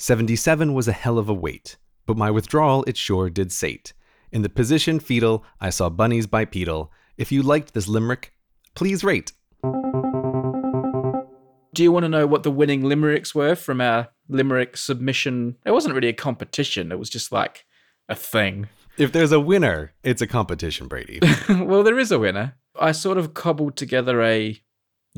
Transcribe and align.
77 0.00 0.74
was 0.74 0.86
a 0.86 0.92
hell 0.92 1.18
of 1.18 1.28
a 1.28 1.34
weight, 1.34 1.76
but 2.06 2.16
my 2.16 2.30
withdrawal 2.30 2.84
it 2.84 2.96
sure 2.96 3.28
did 3.28 3.50
sate. 3.50 3.92
In 4.30 4.42
the 4.42 4.48
position 4.48 5.00
fetal, 5.00 5.44
I 5.60 5.70
saw 5.70 5.90
bunnies 5.90 6.28
bipedal. 6.28 6.92
If 7.16 7.32
you 7.32 7.42
liked 7.42 7.74
this 7.74 7.88
limerick, 7.88 8.32
please 8.76 9.02
rate. 9.02 9.32
Do 11.74 11.82
you 11.82 11.90
want 11.90 12.04
to 12.04 12.08
know 12.08 12.28
what 12.28 12.44
the 12.44 12.50
winning 12.52 12.84
limericks 12.84 13.34
were 13.34 13.56
from 13.56 13.80
our 13.80 14.10
limerick 14.28 14.76
submission? 14.76 15.56
It 15.66 15.72
wasn't 15.72 15.96
really 15.96 16.08
a 16.08 16.12
competition, 16.12 16.92
it 16.92 16.98
was 17.00 17.10
just 17.10 17.32
like 17.32 17.66
a 18.08 18.14
thing. 18.14 18.68
If 18.98 19.10
there's 19.10 19.32
a 19.32 19.40
winner, 19.40 19.94
it's 20.04 20.22
a 20.22 20.28
competition, 20.28 20.86
Brady. 20.86 21.18
well, 21.48 21.82
there 21.82 21.98
is 21.98 22.12
a 22.12 22.20
winner. 22.20 22.54
I 22.80 22.92
sort 22.92 23.18
of 23.18 23.34
cobbled 23.34 23.76
together 23.76 24.22
a 24.22 24.60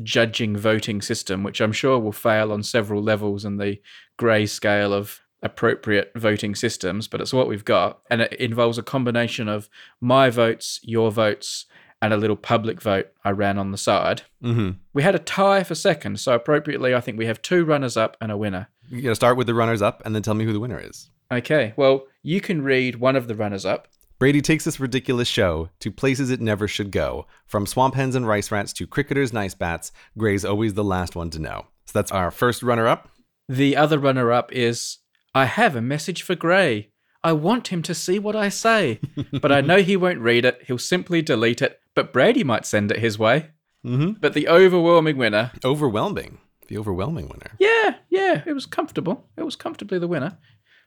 judging 0.03 0.57
voting 0.57 1.01
system, 1.01 1.43
which 1.43 1.61
I'm 1.61 1.71
sure 1.71 1.99
will 1.99 2.11
fail 2.11 2.51
on 2.51 2.63
several 2.63 3.01
levels 3.01 3.45
in 3.45 3.57
the 3.57 3.79
grey 4.17 4.45
scale 4.45 4.93
of 4.93 5.21
appropriate 5.43 6.11
voting 6.15 6.55
systems, 6.55 7.07
but 7.07 7.21
it's 7.21 7.33
what 7.33 7.47
we've 7.47 7.65
got. 7.65 8.01
And 8.09 8.21
it 8.21 8.33
involves 8.33 8.77
a 8.77 8.83
combination 8.83 9.47
of 9.47 9.69
my 9.99 10.29
votes, 10.29 10.79
your 10.83 11.11
votes, 11.11 11.65
and 12.01 12.13
a 12.13 12.17
little 12.17 12.35
public 12.35 12.81
vote 12.81 13.07
I 13.23 13.31
ran 13.31 13.57
on 13.57 13.71
the 13.71 13.77
side. 13.77 14.23
mm-hmm. 14.43 14.71
We 14.93 15.03
had 15.03 15.15
a 15.15 15.19
tie 15.19 15.63
for 15.63 15.75
second, 15.75 16.19
so 16.19 16.33
appropriately, 16.33 16.95
I 16.95 17.01
think 17.01 17.17
we 17.17 17.27
have 17.27 17.41
two 17.41 17.63
runners 17.63 17.95
up 17.95 18.17
and 18.19 18.31
a 18.31 18.37
winner. 18.37 18.69
You're 18.89 19.01
going 19.01 19.11
to 19.11 19.15
start 19.15 19.37
with 19.37 19.47
the 19.47 19.53
runners 19.53 19.81
up 19.81 20.01
and 20.05 20.15
then 20.15 20.23
tell 20.23 20.33
me 20.33 20.45
who 20.45 20.53
the 20.53 20.59
winner 20.59 20.79
is. 20.79 21.09
Okay, 21.31 21.73
well, 21.77 22.07
you 22.23 22.41
can 22.41 22.61
read 22.61 22.97
one 22.97 23.15
of 23.15 23.27
the 23.27 23.35
runners 23.35 23.65
up. 23.65 23.87
Brady 24.21 24.39
takes 24.43 24.65
this 24.65 24.79
ridiculous 24.79 25.27
show 25.27 25.71
to 25.79 25.89
places 25.89 26.29
it 26.29 26.39
never 26.39 26.67
should 26.67 26.91
go. 26.91 27.25
From 27.47 27.65
swamp 27.65 27.95
hens 27.95 28.13
and 28.13 28.27
rice 28.27 28.51
rats 28.51 28.71
to 28.73 28.85
cricketers' 28.85 29.33
nice 29.33 29.55
bats, 29.55 29.91
Grey's 30.15 30.45
always 30.45 30.75
the 30.75 30.83
last 30.83 31.15
one 31.15 31.31
to 31.31 31.39
know. 31.39 31.65
So 31.85 31.93
that's 31.93 32.11
our 32.11 32.29
first 32.29 32.61
runner 32.61 32.87
up. 32.87 33.09
The 33.49 33.75
other 33.75 33.97
runner 33.97 34.31
up 34.31 34.51
is 34.51 34.99
I 35.33 35.45
have 35.45 35.75
a 35.75 35.81
message 35.81 36.21
for 36.21 36.35
Grey. 36.35 36.91
I 37.23 37.31
want 37.31 37.69
him 37.69 37.81
to 37.81 37.95
see 37.95 38.19
what 38.19 38.35
I 38.35 38.49
say, 38.49 38.99
but 39.41 39.51
I 39.51 39.61
know 39.61 39.77
he 39.81 39.97
won't 39.97 40.19
read 40.19 40.45
it. 40.45 40.65
He'll 40.67 40.77
simply 40.77 41.23
delete 41.23 41.63
it, 41.63 41.79
but 41.95 42.13
Brady 42.13 42.43
might 42.43 42.67
send 42.67 42.91
it 42.91 42.99
his 42.99 43.17
way. 43.17 43.47
Mm-hmm. 43.83 44.19
But 44.21 44.35
the 44.35 44.47
overwhelming 44.47 45.17
winner, 45.17 45.51
Overwhelming. 45.65 46.37
The 46.67 46.77
overwhelming 46.77 47.27
winner. 47.27 47.53
yeah, 47.57 47.95
yeah, 48.11 48.43
it 48.45 48.53
was 48.53 48.67
comfortable. 48.67 49.31
It 49.35 49.41
was 49.45 49.55
comfortably 49.55 49.97
the 49.97 50.07
winner. 50.07 50.37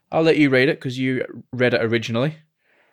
I'll 0.09 0.23
let 0.23 0.37
you 0.37 0.49
read 0.49 0.69
it 0.69 0.79
because 0.79 0.97
you 0.97 1.25
read 1.51 1.73
it 1.73 1.83
originally. 1.83 2.37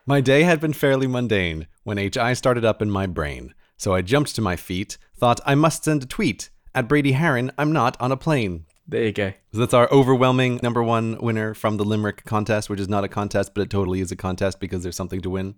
My 0.04 0.20
day 0.20 0.42
had 0.42 0.60
been 0.60 0.72
fairly 0.72 1.06
mundane 1.06 1.68
when 1.84 1.96
HI 1.96 2.34
started 2.34 2.64
up 2.64 2.82
in 2.82 2.90
my 2.90 3.06
brain. 3.06 3.54
So 3.76 3.94
I 3.94 4.02
jumped 4.02 4.34
to 4.34 4.42
my 4.42 4.56
feet, 4.56 4.98
thought 5.16 5.40
I 5.46 5.54
must 5.54 5.84
send 5.84 6.02
a 6.02 6.06
tweet. 6.06 6.50
At 6.74 6.88
Brady 6.88 7.12
Haran, 7.12 7.52
I'm 7.56 7.70
not 7.70 7.96
on 8.00 8.10
a 8.10 8.16
plane. 8.16 8.66
There 8.88 9.04
you 9.04 9.12
go. 9.12 9.32
So 9.52 9.60
that's 9.60 9.74
our 9.74 9.88
overwhelming 9.92 10.58
number 10.60 10.82
one 10.82 11.18
winner 11.20 11.54
from 11.54 11.76
the 11.76 11.84
Limerick 11.84 12.24
contest, 12.24 12.68
which 12.68 12.80
is 12.80 12.88
not 12.88 13.04
a 13.04 13.08
contest, 13.08 13.54
but 13.54 13.62
it 13.62 13.70
totally 13.70 14.00
is 14.00 14.10
a 14.10 14.16
contest 14.16 14.58
because 14.58 14.82
there's 14.82 14.96
something 14.96 15.20
to 15.20 15.30
win. 15.30 15.54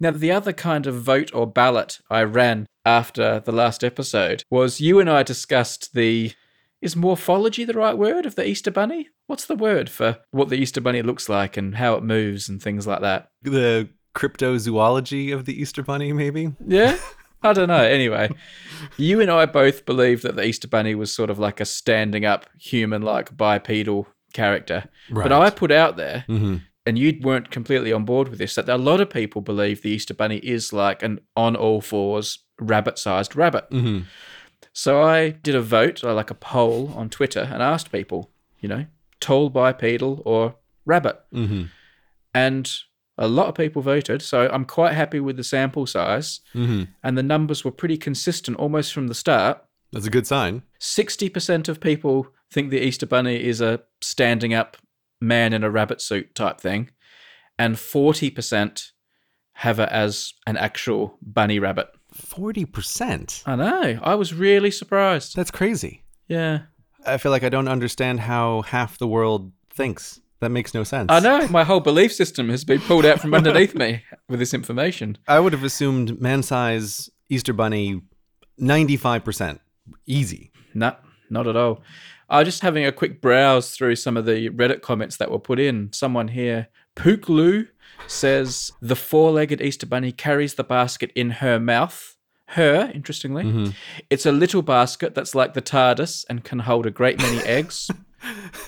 Now, 0.00 0.12
the 0.12 0.32
other 0.32 0.54
kind 0.54 0.86
of 0.86 1.02
vote 1.02 1.30
or 1.34 1.46
ballot 1.46 2.00
I 2.08 2.22
ran 2.22 2.66
after 2.86 3.40
the 3.40 3.52
last 3.52 3.84
episode 3.84 4.44
was 4.50 4.80
you 4.80 4.98
and 4.98 5.10
I 5.10 5.22
discussed 5.22 5.92
the. 5.92 6.32
Is 6.80 6.96
morphology 6.96 7.64
the 7.64 7.74
right 7.74 7.96
word 7.96 8.24
of 8.24 8.34
the 8.34 8.46
Easter 8.46 8.70
Bunny? 8.70 9.08
What's 9.26 9.46
the 9.46 9.56
word 9.56 9.88
for 9.88 10.18
what 10.32 10.48
the 10.50 10.56
Easter 10.56 10.80
Bunny 10.80 11.00
looks 11.02 11.28
like 11.28 11.56
and 11.56 11.76
how 11.76 11.94
it 11.94 12.02
moves 12.02 12.48
and 12.48 12.62
things 12.62 12.86
like 12.86 13.00
that? 13.00 13.30
The 13.42 13.88
cryptozoology 14.14 15.32
of 15.34 15.44
the 15.44 15.58
Easter 15.60 15.82
Bunny, 15.82 16.12
maybe? 16.12 16.52
Yeah? 16.66 16.98
I 17.42 17.52
don't 17.52 17.68
know. 17.68 17.82
Anyway, 17.82 18.30
you 18.96 19.20
and 19.20 19.30
I 19.30 19.44
both 19.46 19.84
believe 19.84 20.22
that 20.22 20.34
the 20.36 20.44
Easter 20.44 20.68
Bunny 20.68 20.94
was 20.94 21.12
sort 21.12 21.28
of 21.30 21.38
like 21.38 21.60
a 21.60 21.64
standing 21.66 22.24
up, 22.24 22.46
human 22.58 23.02
like 23.02 23.36
bipedal 23.36 24.06
character. 24.32 24.88
But 25.10 25.32
I 25.32 25.50
put 25.50 25.70
out 25.70 25.96
there 25.96 26.24
Mm-hmm. 26.28 26.56
and 26.86 26.98
you 26.98 27.18
weren't 27.22 27.50
completely 27.50 27.92
on 27.92 28.04
board 28.06 28.28
with 28.28 28.38
this 28.38 28.54
that 28.54 28.68
a 28.68 28.76
lot 28.78 29.00
of 29.00 29.10
people 29.10 29.42
believe 29.42 29.82
the 29.82 29.90
Easter 29.90 30.14
Bunny 30.14 30.38
is 30.38 30.72
like 30.72 31.02
an 31.02 31.20
on 31.36 31.54
all 31.54 31.80
fours 31.82 32.38
rabbit 32.58 32.98
sized 32.98 33.36
rabbit. 33.36 33.68
Mm-hmm. 33.70 34.04
So 34.72 35.02
I 35.02 35.30
did 35.30 35.54
a 35.54 35.60
vote, 35.60 36.02
like 36.02 36.30
a 36.30 36.34
poll 36.34 36.92
on 36.96 37.08
Twitter, 37.10 37.48
and 37.52 37.62
asked 37.62 37.92
people, 37.92 38.30
you 38.60 38.68
know, 38.68 38.86
tall 39.24 39.48
bipedal 39.48 40.20
or 40.26 40.54
rabbit. 40.84 41.18
Mm-hmm. 41.32 41.64
And 42.34 42.70
a 43.16 43.26
lot 43.26 43.48
of 43.48 43.54
people 43.54 43.80
voted. 43.80 44.20
So 44.20 44.50
I'm 44.52 44.66
quite 44.66 44.92
happy 44.92 45.18
with 45.18 45.38
the 45.38 45.44
sample 45.44 45.86
size. 45.86 46.40
Mm-hmm. 46.54 46.84
And 47.02 47.16
the 47.16 47.22
numbers 47.22 47.64
were 47.64 47.70
pretty 47.70 47.96
consistent 47.96 48.58
almost 48.58 48.92
from 48.92 49.08
the 49.08 49.14
start. 49.14 49.64
That's 49.92 50.06
a 50.06 50.10
good 50.10 50.26
sign. 50.26 50.62
60% 50.78 51.68
of 51.68 51.80
people 51.80 52.26
think 52.52 52.70
the 52.70 52.84
Easter 52.84 53.06
Bunny 53.06 53.42
is 53.42 53.62
a 53.62 53.80
standing 54.02 54.52
up 54.52 54.76
man 55.22 55.54
in 55.54 55.64
a 55.64 55.70
rabbit 55.70 56.02
suit 56.02 56.34
type 56.34 56.60
thing. 56.60 56.90
And 57.58 57.76
40% 57.76 58.90
have 59.54 59.78
it 59.78 59.88
as 59.88 60.34
an 60.46 60.58
actual 60.58 61.16
bunny 61.22 61.58
rabbit. 61.60 61.88
40%. 62.14 63.42
I 63.46 63.56
know. 63.56 64.00
I 64.02 64.16
was 64.16 64.34
really 64.34 64.70
surprised. 64.70 65.34
That's 65.34 65.50
crazy. 65.50 66.04
Yeah. 66.28 66.62
I 67.06 67.18
feel 67.18 67.32
like 67.32 67.44
I 67.44 67.48
don't 67.48 67.68
understand 67.68 68.20
how 68.20 68.62
half 68.62 68.98
the 68.98 69.06
world 69.06 69.52
thinks. 69.72 70.20
That 70.40 70.50
makes 70.50 70.74
no 70.74 70.84
sense. 70.84 71.10
I 71.10 71.20
know. 71.20 71.48
My 71.48 71.64
whole 71.64 71.80
belief 71.80 72.12
system 72.12 72.50
has 72.50 72.64
been 72.64 72.80
pulled 72.80 73.06
out 73.06 73.20
from 73.20 73.32
underneath 73.34 73.74
me 73.74 74.02
with 74.28 74.40
this 74.40 74.52
information. 74.52 75.16
I 75.26 75.40
would 75.40 75.52
have 75.52 75.64
assumed 75.64 76.20
man 76.20 76.42
size 76.42 77.08
Easter 77.30 77.52
Bunny 77.52 78.02
95%. 78.60 79.60
Easy. 80.06 80.52
No, 80.74 80.94
not 81.30 81.46
at 81.46 81.56
all. 81.56 81.82
I 82.28 82.40
was 82.40 82.48
just 82.48 82.62
having 82.62 82.84
a 82.84 82.92
quick 82.92 83.20
browse 83.20 83.70
through 83.70 83.96
some 83.96 84.16
of 84.16 84.26
the 84.26 84.50
Reddit 84.50 84.82
comments 84.82 85.16
that 85.18 85.30
were 85.30 85.38
put 85.38 85.58
in. 85.58 85.92
Someone 85.92 86.28
here, 86.28 86.68
Pooklu, 86.96 87.68
says 88.06 88.72
the 88.80 88.96
four 88.96 89.30
legged 89.30 89.60
Easter 89.60 89.86
Bunny 89.86 90.12
carries 90.12 90.54
the 90.54 90.64
basket 90.64 91.10
in 91.14 91.30
her 91.30 91.58
mouth. 91.58 92.13
Her, 92.48 92.90
interestingly. 92.94 93.44
Mm-hmm. 93.44 93.70
It's 94.10 94.26
a 94.26 94.32
little 94.32 94.62
basket 94.62 95.14
that's 95.14 95.34
like 95.34 95.54
the 95.54 95.62
TARDIS 95.62 96.24
and 96.28 96.44
can 96.44 96.60
hold 96.60 96.86
a 96.86 96.90
great 96.90 97.18
many 97.18 97.38
eggs. 97.44 97.90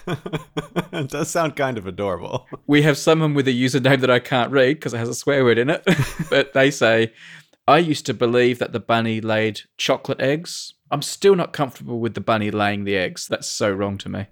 it 0.06 1.10
does 1.10 1.30
sound 1.30 1.56
kind 1.56 1.78
of 1.78 1.86
adorable. 1.86 2.46
We 2.66 2.82
have 2.82 2.98
someone 2.98 3.34
with 3.34 3.48
a 3.48 3.52
username 3.52 4.00
that 4.00 4.10
I 4.10 4.18
can't 4.18 4.50
read 4.50 4.74
because 4.74 4.94
it 4.94 4.98
has 4.98 5.08
a 5.08 5.14
swear 5.14 5.44
word 5.44 5.58
in 5.58 5.70
it. 5.70 5.86
but 6.30 6.52
they 6.52 6.70
say, 6.70 7.12
I 7.68 7.78
used 7.78 8.06
to 8.06 8.14
believe 8.14 8.58
that 8.58 8.72
the 8.72 8.80
bunny 8.80 9.20
laid 9.20 9.62
chocolate 9.76 10.20
eggs. 10.20 10.74
I'm 10.90 11.02
still 11.02 11.34
not 11.34 11.52
comfortable 11.52 11.98
with 11.98 12.14
the 12.14 12.20
bunny 12.20 12.50
laying 12.50 12.84
the 12.84 12.96
eggs. 12.96 13.26
That's 13.26 13.48
so 13.48 13.70
wrong 13.70 13.98
to 13.98 14.08
me. 14.08 14.26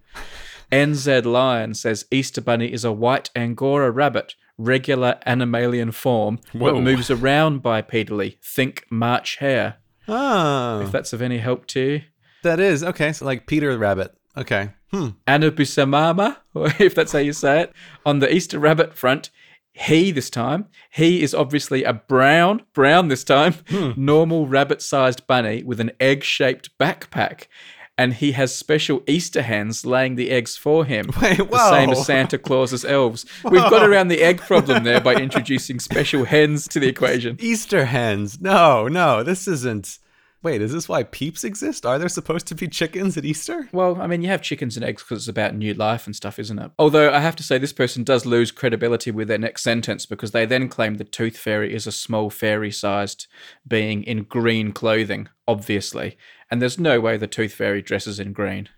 NZ 0.70 1.24
Lion 1.24 1.74
says 1.74 2.06
Easter 2.10 2.40
Bunny 2.40 2.72
is 2.72 2.84
a 2.84 2.92
white 2.92 3.30
Angora 3.36 3.90
rabbit, 3.90 4.34
regular 4.58 5.18
animalian 5.26 5.92
form, 5.92 6.38
Whoa. 6.52 6.72
but 6.74 6.80
moves 6.82 7.10
around 7.10 7.62
bipedally. 7.62 8.38
Think 8.42 8.84
March 8.90 9.36
Hare. 9.36 9.76
Oh, 10.06 10.80
If 10.82 10.92
that's 10.92 11.12
of 11.12 11.22
any 11.22 11.38
help 11.38 11.66
to 11.68 11.80
you. 11.80 12.02
that 12.42 12.60
is. 12.60 12.84
Okay, 12.84 13.12
so 13.12 13.24
like 13.24 13.46
Peter 13.46 13.76
Rabbit. 13.78 14.14
Okay. 14.36 14.70
Hmm. 14.90 15.08
Anabusamama, 15.26 16.36
or 16.54 16.66
if 16.78 16.94
that's 16.94 17.12
how 17.12 17.18
you 17.18 17.32
say 17.32 17.62
it, 17.62 17.72
on 18.04 18.18
the 18.18 18.32
Easter 18.32 18.58
rabbit 18.58 18.94
front. 18.96 19.30
He 19.76 20.12
this 20.12 20.30
time, 20.30 20.66
he 20.92 21.20
is 21.20 21.34
obviously 21.34 21.82
a 21.82 21.92
brown, 21.94 22.62
brown 22.74 23.08
this 23.08 23.24
time, 23.24 23.54
normal 23.96 24.46
rabbit 24.46 24.80
sized 24.80 25.26
bunny 25.26 25.64
with 25.64 25.80
an 25.80 25.90
egg 25.98 26.22
shaped 26.22 26.70
backpack. 26.78 27.48
And 27.96 28.14
he 28.14 28.32
has 28.32 28.52
special 28.52 29.02
Easter 29.06 29.42
hens 29.42 29.86
laying 29.86 30.16
the 30.16 30.30
eggs 30.30 30.56
for 30.56 30.84
him. 30.84 31.10
Wait, 31.22 31.38
the 31.38 31.70
same 31.70 31.90
as 31.90 32.04
Santa 32.04 32.38
Claus's 32.38 32.84
elves. 32.84 33.24
We've 33.44 33.60
got 33.60 33.88
around 33.88 34.08
the 34.08 34.22
egg 34.22 34.40
problem 34.40 34.82
there 34.82 35.00
by 35.00 35.14
introducing 35.14 35.78
special 35.78 36.24
hens 36.24 36.66
to 36.68 36.80
the 36.80 36.88
equation. 36.88 37.36
Easter 37.40 37.84
hens. 37.84 38.40
No, 38.40 38.88
no, 38.88 39.22
this 39.22 39.46
isn't. 39.46 39.98
Wait, 40.44 40.60
is 40.60 40.74
this 40.74 40.90
why 40.90 41.04
peeps 41.04 41.42
exist? 41.42 41.86
Are 41.86 41.98
there 41.98 42.08
supposed 42.08 42.46
to 42.48 42.54
be 42.54 42.68
chickens 42.68 43.16
at 43.16 43.24
Easter? 43.24 43.66
Well, 43.72 43.98
I 43.98 44.06
mean, 44.06 44.20
you 44.20 44.28
have 44.28 44.42
chickens 44.42 44.76
and 44.76 44.84
eggs 44.84 45.02
because 45.02 45.22
it's 45.22 45.28
about 45.28 45.54
new 45.54 45.72
life 45.72 46.04
and 46.04 46.14
stuff, 46.14 46.38
isn't 46.38 46.58
it? 46.58 46.70
Although 46.78 47.10
I 47.10 47.20
have 47.20 47.34
to 47.36 47.42
say, 47.42 47.56
this 47.56 47.72
person 47.72 48.04
does 48.04 48.26
lose 48.26 48.50
credibility 48.50 49.10
with 49.10 49.28
their 49.28 49.38
next 49.38 49.62
sentence 49.62 50.04
because 50.04 50.32
they 50.32 50.44
then 50.44 50.68
claim 50.68 50.96
the 50.96 51.04
tooth 51.04 51.38
fairy 51.38 51.72
is 51.72 51.86
a 51.86 51.92
small 51.92 52.28
fairy 52.28 52.70
sized 52.70 53.26
being 53.66 54.02
in 54.02 54.24
green 54.24 54.72
clothing, 54.72 55.28
obviously. 55.48 56.18
And 56.54 56.62
there's 56.62 56.78
no 56.78 57.00
way 57.00 57.16
the 57.16 57.26
tooth 57.26 57.52
fairy 57.52 57.82
dresses 57.82 58.20
in 58.20 58.32
green. 58.32 58.68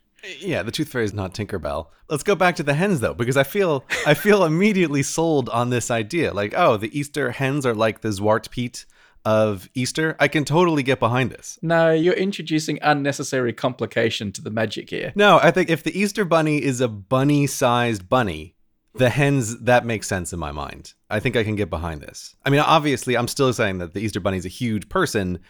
Yeah, 0.41 0.63
the 0.63 0.71
tooth 0.71 0.89
fairy 0.89 1.05
is 1.05 1.13
not 1.13 1.35
Tinkerbell. 1.35 1.89
Let's 2.09 2.23
go 2.23 2.35
back 2.35 2.57
to 2.57 2.63
the 2.63 2.73
hens 2.73 3.01
though, 3.01 3.13
because 3.13 3.37
I 3.37 3.43
feel 3.43 3.85
I 4.07 4.15
feel 4.15 4.45
immediately 4.47 5.03
sold 5.03 5.51
on 5.51 5.69
this 5.69 5.91
idea. 5.91 6.33
Like, 6.33 6.55
oh, 6.57 6.79
the 6.79 6.99
Easter 6.99 7.33
hens 7.33 7.67
are 7.67 7.75
like 7.75 8.01
the 8.01 8.09
Zwart 8.09 8.49
Piet 8.49 8.87
of 9.27 9.69
Easter. 9.75 10.17
I 10.19 10.27
can 10.27 10.47
totally 10.47 10.83
get 10.83 10.99
behind 10.99 11.31
this. 11.31 11.59
No, 11.61 11.93
you're 11.93 12.15
introducing 12.15 12.79
unnecessary 12.81 13.53
complication 13.53 14.33
to 14.33 14.41
the 14.41 14.51
magic 14.51 14.89
here. 14.89 15.13
No, 15.15 15.39
I 15.43 15.51
think 15.51 15.69
if 15.69 15.83
the 15.83 15.95
Easter 16.01 16.25
bunny 16.25 16.65
is 16.65 16.81
a 16.81 16.89
bunny-sized 16.89 18.09
bunny, 18.09 18.57
the 18.95 19.11
hens 19.11 19.59
that 19.59 19.85
makes 19.85 20.07
sense 20.07 20.33
in 20.33 20.39
my 20.39 20.51
mind. 20.51 20.95
I 21.11 21.21
think 21.21 21.37
I 21.37 21.45
can 21.45 21.57
get 21.57 21.69
behind 21.69 22.01
this. 22.01 22.37
I 22.43 22.49
mean, 22.49 22.61
obviously, 22.61 23.19
I'm 23.19 23.29
still 23.29 23.53
saying 23.53 23.77
that 23.79 23.93
the 23.93 24.01
Easter 24.01 24.21
bunny 24.21 24.39
is 24.39 24.47
a 24.47 24.49
huge 24.49 24.89
person. 24.89 25.41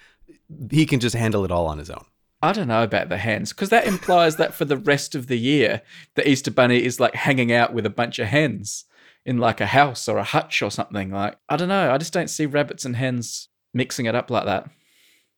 He 0.73 0.87
can 0.87 0.99
just 0.99 1.15
handle 1.15 1.45
it 1.45 1.53
all 1.53 1.69
on 1.69 1.79
his 1.79 1.89
own. 1.89 2.05
I 2.43 2.53
don't 2.53 2.69
know 2.69 2.83
about 2.83 3.09
the 3.09 3.17
hens 3.17 3.53
because 3.53 3.71
that 3.71 3.87
implies 3.87 4.37
that 4.37 4.55
for 4.55 4.65
the 4.65 4.77
rest 4.77 5.15
of 5.15 5.27
the 5.27 5.39
year, 5.39 5.83
the 6.15 6.29
Easter 6.29 6.51
Bunny 6.51 6.85
is 6.85 7.01
like 7.01 7.15
hanging 7.15 7.51
out 7.51 7.73
with 7.73 7.87
a 7.87 7.91
bunch 7.91 8.19
of 8.19 8.29
hens 8.29 8.85
in 9.25 9.39
like 9.39 9.61
a 9.61 9.67
house 9.67 10.07
or 10.07 10.19
a 10.19 10.25
hutch 10.25 10.63
or 10.63 10.71
something. 10.71 11.11
Like, 11.11 11.37
I 11.49 11.57
don't 11.57 11.69
know. 11.69 11.93
I 11.93 11.99
just 11.99 12.13
don't 12.13 12.31
see 12.31 12.47
rabbits 12.47 12.85
and 12.85 12.97
hens 12.97 13.49
mixing 13.73 14.07
it 14.07 14.15
up 14.15 14.31
like 14.31 14.45
that. 14.45 14.69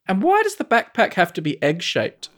And 0.06 0.22
why 0.22 0.42
does 0.42 0.56
the 0.56 0.64
backpack 0.64 1.14
have 1.14 1.32
to 1.34 1.40
be 1.40 1.62
egg 1.62 1.82
shaped? 1.82 2.30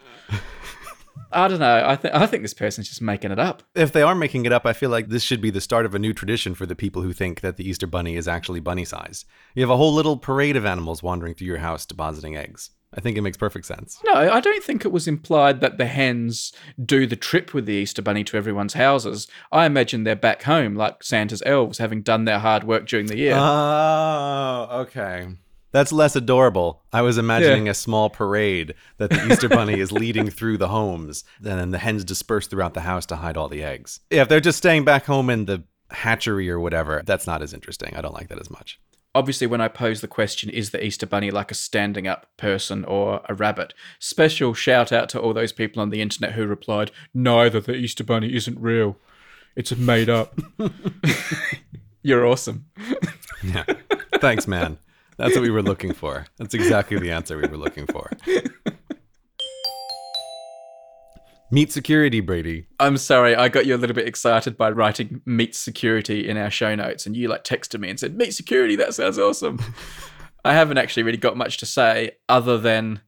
I 1.33 1.47
don't 1.47 1.61
know. 1.61 1.85
I 1.87 1.95
think 1.95 2.15
I 2.15 2.27
think 2.27 2.43
this 2.43 2.55
person's 2.55 2.89
just 2.89 3.01
making 3.01 3.31
it 3.31 3.39
up. 3.39 3.63
If 3.77 3.93
they 3.93 4.03
are 4.03 4.17
making 4.17 4.47
it 4.47 4.53
up, 4.53 4.67
I 4.67 4.73
feel 4.73 4.91
like 4.91 5.09
this 5.09 5.23
should 5.23 5.41
be 5.41 5.51
the 5.51 5.61
start 5.61 5.87
of 5.87 5.95
a 5.95 5.99
new 5.99 6.13
tradition 6.13 6.55
for 6.57 6.67
the 6.67 6.75
people 6.75 7.03
who 7.03 7.13
think 7.13 7.41
that 7.41 7.57
the 7.57 7.69
Easter 7.69 7.87
Bunny 7.87 8.17
is 8.17 8.27
actually 8.27 8.59
bunny 8.59 8.85
sized. 8.85 9.27
You 9.55 9.63
have 9.63 9.71
a 9.71 9.77
whole 9.77 9.93
little 9.93 10.17
parade 10.17 10.57
of 10.57 10.67
animals 10.67 11.03
wandering 11.03 11.35
through 11.35 11.47
your 11.47 11.59
house 11.59 11.87
depositing 11.87 12.37
eggs. 12.37 12.71
I 12.93 13.01
think 13.01 13.17
it 13.17 13.23
makes 13.23 13.37
perfect 13.37 13.67
sense. 13.67 14.01
No, 14.05 14.15
I 14.15 14.41
don't 14.41 14.65
think 14.65 14.85
it 14.85 14.91
was 14.91 15.07
implied 15.07 15.61
that 15.61 15.79
the 15.79 15.87
hens 15.87 16.53
do 16.85 17.07
the 17.07 17.15
trip 17.15 17.55
with 17.55 17.67
the 17.67 17.75
Easter 17.75 18.03
Bunny 18.03 18.25
to 18.25 18.37
everyone's 18.37 18.75
houses. 18.75 19.29
I 19.53 19.67
imagine 19.67 20.03
they're 20.03 20.17
back 20.17 20.43
home, 20.43 20.75
like 20.75 21.05
Santa's 21.05 21.43
elves, 21.47 21.79
having 21.79 22.03
done 22.03 22.25
their 22.25 22.41
hard 22.41 22.65
work 22.65 22.89
during 22.89 23.07
the 23.07 23.17
year. 23.17 23.37
Oh, 23.37 24.67
okay. 24.83 25.29
That's 25.73 25.93
less 25.93 26.17
adorable. 26.17 26.83
I 26.93 27.03
was 27.03 27.17
imagining 27.17 27.69
a 27.69 27.75
small 27.75 28.11
parade 28.11 28.75
that 28.97 29.11
the 29.11 29.25
Easter 29.29 29.49
Bunny 29.49 29.79
is 29.79 29.93
leading 29.93 30.29
through 30.31 30.59
the 30.59 30.67
homes, 30.67 31.23
and 31.39 31.47
then 31.47 31.71
the 31.71 31.79
hens 31.79 32.05
disperse 32.05 32.49
throughout 32.49 32.75
the 32.75 32.81
house 32.81 33.07
to 33.07 33.17
hide 33.17 33.37
all 33.37 33.49
the 33.49 33.63
eggs. 33.63 34.01
Yeah, 34.11 34.23
if 34.23 34.29
they're 34.29 34.41
just 34.41 34.59
staying 34.59 34.85
back 34.85 35.07
home 35.07 35.31
in 35.31 35.45
the 35.45 35.63
hatchery 35.91 36.51
or 36.51 36.59
whatever, 36.59 37.03
that's 37.07 37.27
not 37.27 37.41
as 37.41 37.55
interesting. 37.55 37.95
I 37.95 38.01
don't 38.01 38.15
like 38.15 38.29
that 38.29 38.41
as 38.41 38.51
much. 38.51 38.81
Obviously, 39.15 39.47
when 39.47 39.61
I 39.61 39.67
pose 39.69 40.01
the 40.01 40.09
question, 40.09 40.51
is 40.51 40.71
the 40.71 40.85
Easter 40.85 41.07
Bunny 41.07 41.31
like 41.33 41.51
a 41.51 41.55
standing 41.55 42.07
up 42.07 42.27
person 42.37 42.85
or 42.85 43.23
a 43.29 43.35
rabbit? 43.35 43.75
Special 43.99 44.55
shout 44.55 44.93
out 44.93 45.09
to 45.11 45.21
all 45.21 45.35
those 45.35 45.53
people 45.53 45.83
on 45.83 45.91
the 45.91 46.01
internet 46.01 46.33
who 46.35 46.47
replied, 46.47 46.93
neither 47.13 47.61
the 47.61 47.75
Easter 47.75 48.05
Bunny 48.05 48.35
isn't 48.35 48.59
real. 48.61 48.97
It's 49.57 49.77
made 49.77 50.09
up. 50.09 50.39
You're 52.03 52.27
awesome. 52.27 52.67
Yeah. 53.43 53.65
Thanks, 54.17 54.47
man. 54.47 54.77
That's 55.17 55.35
what 55.35 55.41
we 55.41 55.49
were 55.49 55.63
looking 55.63 55.95
for. 55.95 56.27
That's 56.37 56.53
exactly 56.53 56.99
the 56.99 57.11
answer 57.11 57.39
we 57.39 57.49
were 57.49 57.57
looking 57.57 57.87
for. 57.87 58.11
Meat 61.53 61.73
security, 61.73 62.21
Brady. 62.21 62.67
I'm 62.79 62.97
sorry, 62.97 63.35
I 63.35 63.49
got 63.49 63.67
you 63.67 63.75
a 63.75 63.79
little 63.79 63.95
bit 63.95 64.07
excited 64.07 64.57
by 64.57 64.71
writing 64.71 65.21
meet 65.27 65.57
security 65.57 66.29
in 66.29 66.37
our 66.37 66.51
show 66.51 66.75
notes, 66.75 67.07
and 67.07 67.17
you 67.17 67.29
like 67.29 67.43
texted 67.43 67.81
me 67.81 67.91
and 67.91 67.99
said, 67.99 68.17
Meet 68.17 68.35
security, 68.35 68.77
that 68.77 68.95
sounds 68.95 69.19
awesome. 69.19 69.59
I 70.45 70.55
haven't 70.55 70.79
actually 70.79 71.03
really 71.03 71.19
got 71.19 71.37
much 71.37 71.59
to 71.59 71.67
say 71.67 72.13
other 72.29 72.57
than 72.57 73.01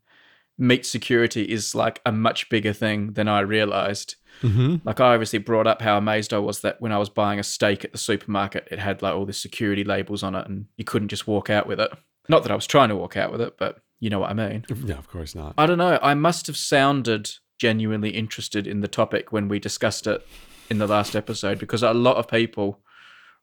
meet 0.59 0.85
security 0.85 1.43
is 1.43 1.75
like 1.75 2.01
a 2.05 2.13
much 2.13 2.49
bigger 2.51 2.73
thing 2.73 3.13
than 3.13 3.29
I 3.29 3.41
realized. 3.41 4.17
Mm-hmm. 4.43 4.77
Like 4.85 5.01
I 5.01 5.15
obviously 5.15 5.39
brought 5.39 5.67
up 5.67 5.81
how 5.81 5.97
amazed 5.97 6.35
I 6.35 6.39
was 6.39 6.61
that 6.61 6.81
when 6.81 6.93
I 6.93 6.99
was 6.99 7.09
buying 7.09 7.39
a 7.39 7.45
steak 7.45 7.85
at 7.85 7.93
the 7.93 7.99
supermarket, 7.99 8.69
it 8.71 8.79
had 8.79 9.03
like 9.03 9.15
all 9.15 9.25
the 9.25 9.33
security 9.33 9.85
labels 9.85 10.23
on 10.23 10.35
it, 10.35 10.47
and 10.49 10.67
you 10.77 10.85
couldn't 10.85 11.09
just 11.09 11.27
walk 11.27 11.49
out 11.49 11.67
with 11.67 11.81
it. 11.81 11.91
Not 12.29 12.43
that 12.43 12.53
I 12.53 12.57
was 12.57 12.67
trying 12.67 12.89
to 12.89 12.97
walk 12.97 13.17
out 13.17 13.31
with 13.31 13.41
it, 13.41 13.57
but 13.57 13.79
you 14.01 14.11
know 14.11 14.19
what 14.19 14.31
I 14.31 14.35
mean. 14.35 14.65
Yeah, 14.85 14.99
of 14.99 15.09
course 15.09 15.35
not. 15.35 15.55
I 15.57 15.67
don't 15.67 15.79
know. 15.79 15.99
I 16.03 16.15
must 16.15 16.49
have 16.49 16.57
sounded 16.57 17.31
genuinely 17.59 18.11
interested 18.11 18.67
in 18.67 18.81
the 18.81 18.89
topic 18.89 19.33
when 19.33 19.49
we 19.49 19.59
discussed 19.59 20.07
it 20.07 20.27
in 20.71 20.79
the 20.79 20.87
last 20.87 21.15
episode 21.15 21.59
because 21.59 21.83
a 21.83 21.93
lot 21.93 22.17
of 22.17 22.29
people 22.29 22.81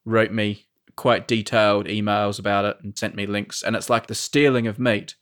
wrote 0.05 0.31
me 0.31 0.65
quite 0.95 1.27
detailed 1.27 1.85
emails 1.85 2.39
about 2.39 2.65
it 2.65 2.77
and 2.83 2.97
sent 2.97 3.15
me 3.15 3.25
links. 3.25 3.63
And 3.63 3.75
it's 3.75 3.89
like 3.89 4.07
the 4.07 4.15
stealing 4.15 4.67
of 4.67 4.79
meat 4.79 5.15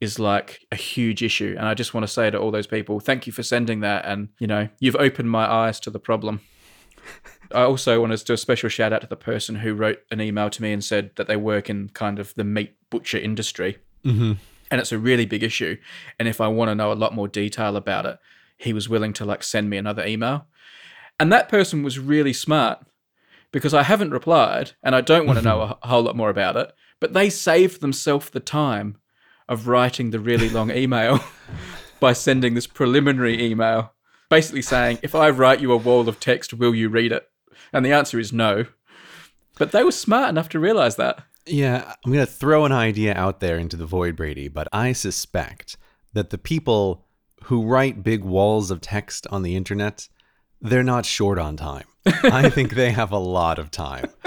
is 0.00 0.18
like 0.18 0.66
a 0.72 0.76
huge 0.76 1.22
issue. 1.22 1.54
And 1.58 1.68
I 1.68 1.74
just 1.74 1.94
want 1.94 2.02
to 2.04 2.12
say 2.12 2.30
to 2.30 2.38
all 2.38 2.50
those 2.50 2.66
people, 2.66 2.98
thank 2.98 3.26
you 3.26 3.32
for 3.32 3.42
sending 3.42 3.80
that. 3.80 4.04
And, 4.06 4.30
you 4.38 4.46
know, 4.46 4.68
you've 4.80 4.96
opened 4.96 5.30
my 5.30 5.48
eyes 5.48 5.78
to 5.80 5.90
the 5.90 6.00
problem. 6.00 6.40
I 7.52 7.62
also 7.62 8.00
want 8.00 8.16
to 8.16 8.24
do 8.24 8.32
a 8.32 8.36
special 8.36 8.68
shout 8.68 8.92
out 8.92 9.02
to 9.02 9.06
the 9.06 9.16
person 9.16 9.56
who 9.56 9.74
wrote 9.74 10.00
an 10.10 10.20
email 10.20 10.50
to 10.50 10.62
me 10.62 10.72
and 10.72 10.82
said 10.82 11.10
that 11.16 11.26
they 11.26 11.36
work 11.36 11.68
in 11.68 11.90
kind 11.90 12.18
of 12.18 12.34
the 12.34 12.44
meat 12.44 12.74
butcher 12.90 13.18
industry. 13.18 13.78
Mm-hmm. 14.04 14.32
And 14.70 14.80
it's 14.80 14.92
a 14.92 14.98
really 14.98 15.26
big 15.26 15.42
issue. 15.42 15.76
And 16.18 16.28
if 16.28 16.40
I 16.40 16.48
want 16.48 16.70
to 16.70 16.74
know 16.74 16.92
a 16.92 16.94
lot 16.94 17.14
more 17.14 17.28
detail 17.28 17.76
about 17.76 18.06
it, 18.06 18.18
he 18.56 18.72
was 18.72 18.88
willing 18.88 19.12
to 19.14 19.24
like 19.24 19.42
send 19.42 19.70
me 19.70 19.76
another 19.76 20.04
email. 20.06 20.46
And 21.18 21.32
that 21.32 21.48
person 21.48 21.82
was 21.82 21.98
really 21.98 22.32
smart 22.32 22.78
because 23.52 23.74
I 23.74 23.82
haven't 23.82 24.12
replied 24.12 24.72
and 24.82 24.94
I 24.94 25.00
don't 25.00 25.26
want 25.26 25.38
to 25.38 25.44
know 25.44 25.58
mm-hmm. 25.58 25.72
a 25.82 25.88
whole 25.88 26.02
lot 26.02 26.16
more 26.16 26.30
about 26.30 26.56
it. 26.56 26.72
But 27.00 27.14
they 27.14 27.30
saved 27.30 27.80
themselves 27.80 28.30
the 28.30 28.40
time 28.40 28.98
of 29.48 29.66
writing 29.66 30.10
the 30.10 30.20
really 30.20 30.48
long 30.48 30.70
email 30.74 31.20
by 31.98 32.12
sending 32.12 32.54
this 32.54 32.66
preliminary 32.66 33.42
email, 33.44 33.92
basically 34.28 34.62
saying, 34.62 34.98
if 35.02 35.14
I 35.14 35.30
write 35.30 35.60
you 35.60 35.72
a 35.72 35.76
wall 35.76 36.08
of 36.08 36.20
text, 36.20 36.54
will 36.54 36.74
you 36.74 36.88
read 36.88 37.12
it? 37.12 37.28
And 37.72 37.84
the 37.84 37.92
answer 37.92 38.18
is 38.18 38.32
no. 38.32 38.66
But 39.58 39.72
they 39.72 39.84
were 39.84 39.92
smart 39.92 40.30
enough 40.30 40.48
to 40.50 40.60
realize 40.60 40.96
that. 40.96 41.22
Yeah, 41.46 41.94
I'm 42.04 42.12
going 42.12 42.24
to 42.24 42.30
throw 42.30 42.64
an 42.64 42.72
idea 42.72 43.14
out 43.14 43.40
there 43.40 43.56
into 43.56 43.76
the 43.76 43.86
void, 43.86 44.16
Brady, 44.16 44.48
but 44.48 44.68
I 44.72 44.92
suspect 44.92 45.76
that 46.12 46.30
the 46.30 46.38
people 46.38 47.06
who 47.44 47.64
write 47.64 48.02
big 48.02 48.22
walls 48.22 48.70
of 48.70 48.80
text 48.80 49.26
on 49.30 49.42
the 49.42 49.56
internet, 49.56 50.08
they're 50.60 50.82
not 50.82 51.06
short 51.06 51.38
on 51.38 51.56
time. 51.56 51.86
I 52.06 52.50
think 52.50 52.74
they 52.74 52.90
have 52.90 53.12
a 53.12 53.18
lot 53.18 53.58
of 53.58 53.70
time. 53.70 54.06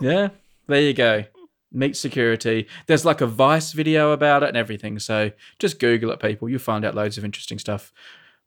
Yeah, 0.00 0.30
there 0.66 0.80
you 0.80 0.94
go. 0.94 1.24
Meat 1.70 1.96
security. 1.96 2.66
There's 2.86 3.04
like 3.04 3.20
a 3.20 3.26
Vice 3.26 3.72
video 3.72 4.10
about 4.10 4.42
it 4.42 4.48
and 4.48 4.56
everything. 4.56 4.98
So 4.98 5.30
just 5.60 5.78
Google 5.78 6.10
it, 6.10 6.18
people. 6.20 6.48
You'll 6.48 6.58
find 6.58 6.84
out 6.84 6.96
loads 6.96 7.18
of 7.18 7.24
interesting 7.24 7.58
stuff. 7.60 7.92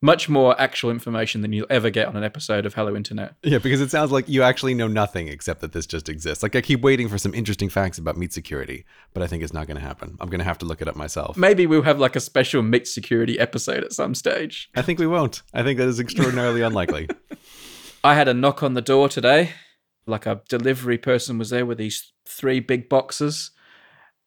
Much 0.05 0.29
more 0.29 0.61
actual 0.61 0.91
information 0.91 1.41
than 1.41 1.51
you'll 1.51 1.65
ever 1.67 1.89
get 1.89 2.07
on 2.07 2.15
an 2.15 2.23
episode 2.23 2.67
of 2.67 2.75
Hello 2.75 2.95
Internet. 2.95 3.33
Yeah, 3.41 3.57
because 3.57 3.81
it 3.81 3.89
sounds 3.89 4.11
like 4.11 4.29
you 4.29 4.43
actually 4.43 4.75
know 4.75 4.87
nothing 4.87 5.29
except 5.29 5.61
that 5.61 5.71
this 5.71 5.87
just 5.87 6.09
exists. 6.09 6.43
Like 6.43 6.55
I 6.55 6.61
keep 6.61 6.81
waiting 6.81 7.09
for 7.09 7.17
some 7.17 7.33
interesting 7.33 7.69
facts 7.69 7.97
about 7.97 8.15
meat 8.15 8.31
security, 8.31 8.85
but 9.15 9.23
I 9.23 9.27
think 9.27 9.41
it's 9.41 9.51
not 9.51 9.65
going 9.65 9.77
to 9.77 9.83
happen. 9.83 10.15
I'm 10.19 10.29
going 10.29 10.41
to 10.41 10.45
have 10.45 10.59
to 10.59 10.65
look 10.67 10.79
it 10.79 10.87
up 10.87 10.95
myself. 10.95 11.37
Maybe 11.37 11.65
we'll 11.65 11.81
have 11.81 11.97
like 11.97 12.15
a 12.15 12.19
special 12.19 12.61
meat 12.61 12.87
security 12.87 13.39
episode 13.39 13.83
at 13.83 13.93
some 13.93 14.13
stage. 14.13 14.69
I 14.75 14.83
think 14.83 14.99
we 14.99 15.07
won't. 15.07 15.41
I 15.55 15.63
think 15.63 15.79
that 15.79 15.87
is 15.87 15.99
extraordinarily 15.99 16.61
unlikely. 16.69 17.07
I 18.03 18.13
had 18.13 18.27
a 18.27 18.33
knock 18.35 18.61
on 18.61 18.75
the 18.75 18.83
door 18.83 19.09
today. 19.09 19.53
Like 20.05 20.27
a 20.27 20.43
delivery 20.47 20.99
person 20.99 21.39
was 21.39 21.49
there 21.49 21.65
with 21.65 21.79
these 21.79 22.13
three 22.27 22.59
big 22.59 22.89
boxes. 22.89 23.49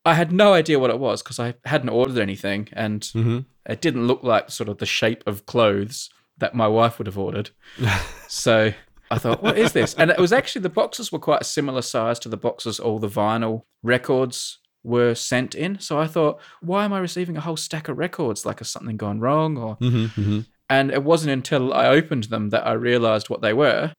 I 0.04 0.14
had 0.14 0.32
no 0.32 0.52
idea 0.54 0.78
what 0.78 0.90
it 0.90 0.98
was 0.98 1.22
because 1.22 1.38
I 1.38 1.54
hadn't 1.64 1.90
ordered 1.90 2.18
anything 2.18 2.68
and 2.72 3.02
Mm-hmm. 3.02 3.38
it 3.68 3.80
didn't 3.80 4.06
look 4.06 4.22
like 4.22 4.50
sort 4.50 4.68
of 4.68 4.78
the 4.78 4.86
shape 4.86 5.22
of 5.26 5.44
clothes 5.46 6.08
that 6.38 6.54
my 6.54 6.66
wife 6.68 6.98
would 6.98 7.06
have 7.06 7.18
ordered. 7.18 7.50
so 8.28 8.72
I 9.10 9.18
thought, 9.18 9.42
what 9.42 9.58
is 9.58 9.72
this? 9.72 9.94
And 9.94 10.10
it 10.10 10.18
was 10.18 10.32
actually 10.32 10.62
the 10.62 10.68
boxes 10.70 11.10
were 11.12 11.18
quite 11.18 11.40
a 11.42 11.44
similar 11.44 11.82
size 11.82 12.18
to 12.20 12.28
the 12.28 12.36
boxes 12.36 12.78
all 12.78 12.98
the 12.98 13.08
vinyl 13.08 13.62
records 13.82 14.58
were 14.84 15.14
sent 15.14 15.54
in. 15.54 15.78
So 15.80 15.98
I 15.98 16.06
thought, 16.06 16.40
why 16.60 16.84
am 16.84 16.92
I 16.92 16.98
receiving 17.00 17.36
a 17.36 17.40
whole 17.40 17.56
stack 17.56 17.88
of 17.88 17.98
records? 17.98 18.46
Like, 18.46 18.60
has 18.60 18.70
something 18.70 18.96
gone 18.96 19.20
wrong? 19.20 19.56
Or 19.58 19.76
Mm-hmm. 19.78 20.40
and 20.70 20.90
it 20.90 21.02
wasn't 21.02 21.32
until 21.32 21.74
I 21.74 21.88
opened 21.88 22.24
them 22.24 22.50
that 22.50 22.66
I 22.66 22.72
realized 22.72 23.28
what 23.28 23.42
they 23.42 23.52
were. 23.52 23.92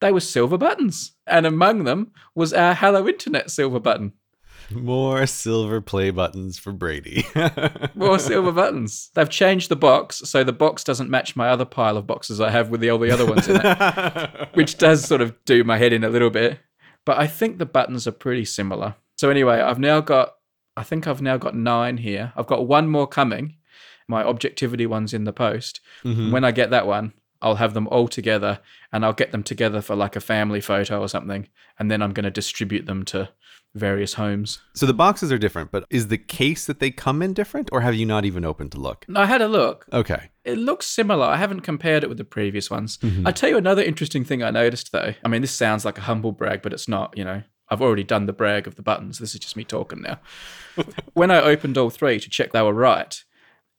They 0.00 0.12
were 0.12 0.20
silver 0.20 0.58
buttons, 0.58 1.12
and 1.26 1.46
among 1.46 1.84
them 1.84 2.12
was 2.34 2.52
our 2.52 2.74
Hello 2.74 3.08
Internet 3.08 3.50
silver 3.50 3.80
button. 3.80 4.12
More 4.70 5.26
silver 5.26 5.80
play 5.80 6.10
buttons 6.10 6.58
for 6.58 6.72
Brady. 6.72 7.26
More 7.94 8.18
silver 8.18 8.52
buttons. 8.52 9.10
They've 9.14 9.28
changed 9.28 9.68
the 9.68 9.76
box, 9.76 10.18
so 10.24 10.42
the 10.42 10.52
box 10.52 10.82
doesn't 10.84 11.10
match 11.10 11.36
my 11.36 11.48
other 11.48 11.64
pile 11.64 11.96
of 11.96 12.06
boxes 12.06 12.40
I 12.40 12.50
have 12.50 12.68
with 12.68 12.80
the, 12.80 12.90
all 12.90 12.98
the 12.98 13.10
other 13.10 13.26
ones 13.26 13.48
in 13.48 13.60
it, 13.62 14.48
which 14.54 14.78
does 14.78 15.04
sort 15.04 15.20
of 15.20 15.34
do 15.44 15.62
my 15.64 15.78
head 15.78 15.92
in 15.92 16.04
a 16.04 16.08
little 16.08 16.30
bit. 16.30 16.58
But 17.04 17.18
I 17.18 17.26
think 17.26 17.58
the 17.58 17.66
buttons 17.66 18.06
are 18.06 18.12
pretty 18.12 18.44
similar. 18.44 18.96
So 19.16 19.30
anyway, 19.30 19.60
I've 19.60 19.78
now 19.78 20.00
got, 20.00 20.32
I 20.76 20.82
think 20.82 21.06
I've 21.06 21.22
now 21.22 21.36
got 21.36 21.54
nine 21.54 21.98
here. 21.98 22.32
I've 22.36 22.46
got 22.48 22.66
one 22.66 22.88
more 22.88 23.06
coming. 23.06 23.56
My 24.08 24.24
objectivity 24.24 24.86
one's 24.86 25.14
in 25.14 25.24
the 25.24 25.32
post. 25.32 25.80
Mhm. 26.04 26.32
When 26.32 26.44
I 26.44 26.50
get 26.50 26.70
that 26.70 26.86
one, 26.86 27.12
I'll 27.42 27.56
have 27.56 27.74
them 27.74 27.86
all 27.88 28.08
together 28.08 28.60
and 28.92 29.04
I'll 29.04 29.12
get 29.12 29.30
them 29.30 29.42
together 29.42 29.80
for 29.80 29.94
like 29.94 30.16
a 30.16 30.20
family 30.20 30.60
photo 30.60 31.00
or 31.00 31.08
something. 31.08 31.48
And 31.78 31.90
then 31.90 32.02
I'm 32.02 32.12
going 32.12 32.24
to 32.24 32.30
distribute 32.30 32.86
them 32.86 33.04
to 33.06 33.28
various 33.76 34.14
homes. 34.14 34.60
So 34.74 34.86
the 34.86 34.94
boxes 34.94 35.30
are 35.30 35.38
different, 35.38 35.70
but 35.70 35.84
is 35.90 36.08
the 36.08 36.18
case 36.18 36.66
that 36.66 36.80
they 36.80 36.90
come 36.90 37.22
in 37.22 37.32
different, 37.34 37.68
or 37.72 37.82
have 37.82 37.94
you 37.94 38.06
not 38.06 38.24
even 38.24 38.44
opened 38.44 38.72
to 38.72 38.80
look? 38.80 39.06
I 39.14 39.26
had 39.26 39.42
a 39.42 39.48
look. 39.48 39.86
Okay. 39.92 40.30
It 40.44 40.58
looks 40.58 40.86
similar. 40.86 41.26
I 41.26 41.36
haven't 41.36 41.60
compared 41.60 42.02
it 42.02 42.08
with 42.08 42.18
the 42.18 42.24
previous 42.24 42.70
ones. 42.70 42.98
Mhm. 42.98 43.26
I 43.26 43.32
tell 43.32 43.50
you 43.50 43.56
another 43.56 43.82
interesting 43.82 44.24
thing 44.24 44.42
I 44.42 44.50
noticed 44.50 44.92
though. 44.92 45.14
I 45.24 45.28
mean, 45.28 45.42
this 45.42 45.52
sounds 45.52 45.84
like 45.84 45.98
a 45.98 46.02
humble 46.02 46.32
brag, 46.32 46.62
but 46.62 46.72
it's 46.72 46.88
not, 46.88 47.16
you 47.16 47.24
know. 47.24 47.42
I've 47.68 47.82
already 47.82 48.04
done 48.04 48.26
the 48.26 48.32
brag 48.32 48.68
of 48.68 48.76
the 48.76 48.82
buttons. 48.82 49.18
This 49.18 49.34
is 49.34 49.40
just 49.40 49.56
me 49.56 49.64
talking 49.64 50.00
now. 50.02 50.20
when 51.14 51.30
I 51.32 51.40
opened 51.40 51.76
all 51.76 51.90
three 51.90 52.20
to 52.20 52.30
check 52.30 52.52
they 52.52 52.62
were 52.62 52.72
right, 52.72 53.22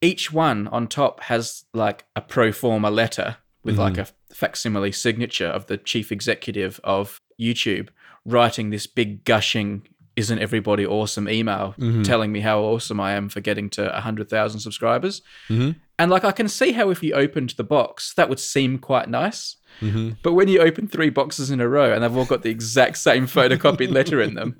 each 0.02 0.30
one 0.32 0.68
on 0.68 0.88
top 0.88 1.20
has 1.24 1.64
like 1.72 2.04
a 2.14 2.20
pro 2.20 2.52
forma 2.52 2.90
letter 2.90 3.38
with 3.64 3.78
like 3.78 3.98
a 3.98 4.06
facsimile 4.32 4.92
signature 4.92 5.46
of 5.46 5.66
the 5.66 5.76
chief 5.76 6.12
executive 6.12 6.80
of 6.84 7.20
YouTube 7.40 7.88
writing 8.28 8.70
this 8.70 8.86
big 8.86 9.24
gushing 9.24 9.86
isn't 10.16 10.40
everybody 10.40 10.84
awesome 10.84 11.28
email 11.28 11.74
Mhm. 11.78 12.02
telling 12.04 12.32
me 12.32 12.40
how 12.40 12.58
awesome 12.60 12.98
I 12.98 13.12
am 13.12 13.28
for 13.28 13.40
getting 13.40 13.70
to 13.70 13.82
100,000 13.94 14.58
subscribers. 14.60 15.22
Mhm. 15.48 15.76
And 15.96 16.10
like 16.10 16.24
I 16.24 16.32
can 16.32 16.48
see 16.48 16.72
how 16.72 16.90
if 16.90 17.02
you 17.04 17.12
opened 17.14 17.50
the 17.50 17.62
box, 17.64 18.14
that 18.14 18.28
would 18.28 18.40
seem 18.40 18.78
quite 18.78 19.08
nice. 19.08 19.56
hmm 19.80 20.10
But 20.24 20.32
when 20.32 20.48
you 20.48 20.58
open 20.60 20.88
three 20.88 21.10
boxes 21.10 21.50
in 21.52 21.60
a 21.60 21.68
row 21.68 21.92
and 21.92 22.02
they've 22.02 22.16
all 22.16 22.24
got 22.24 22.42
the 22.42 22.50
exact 22.50 22.98
same 22.98 23.26
photocopied 23.36 23.92
letter 23.92 24.20
in 24.20 24.34
them, 24.34 24.56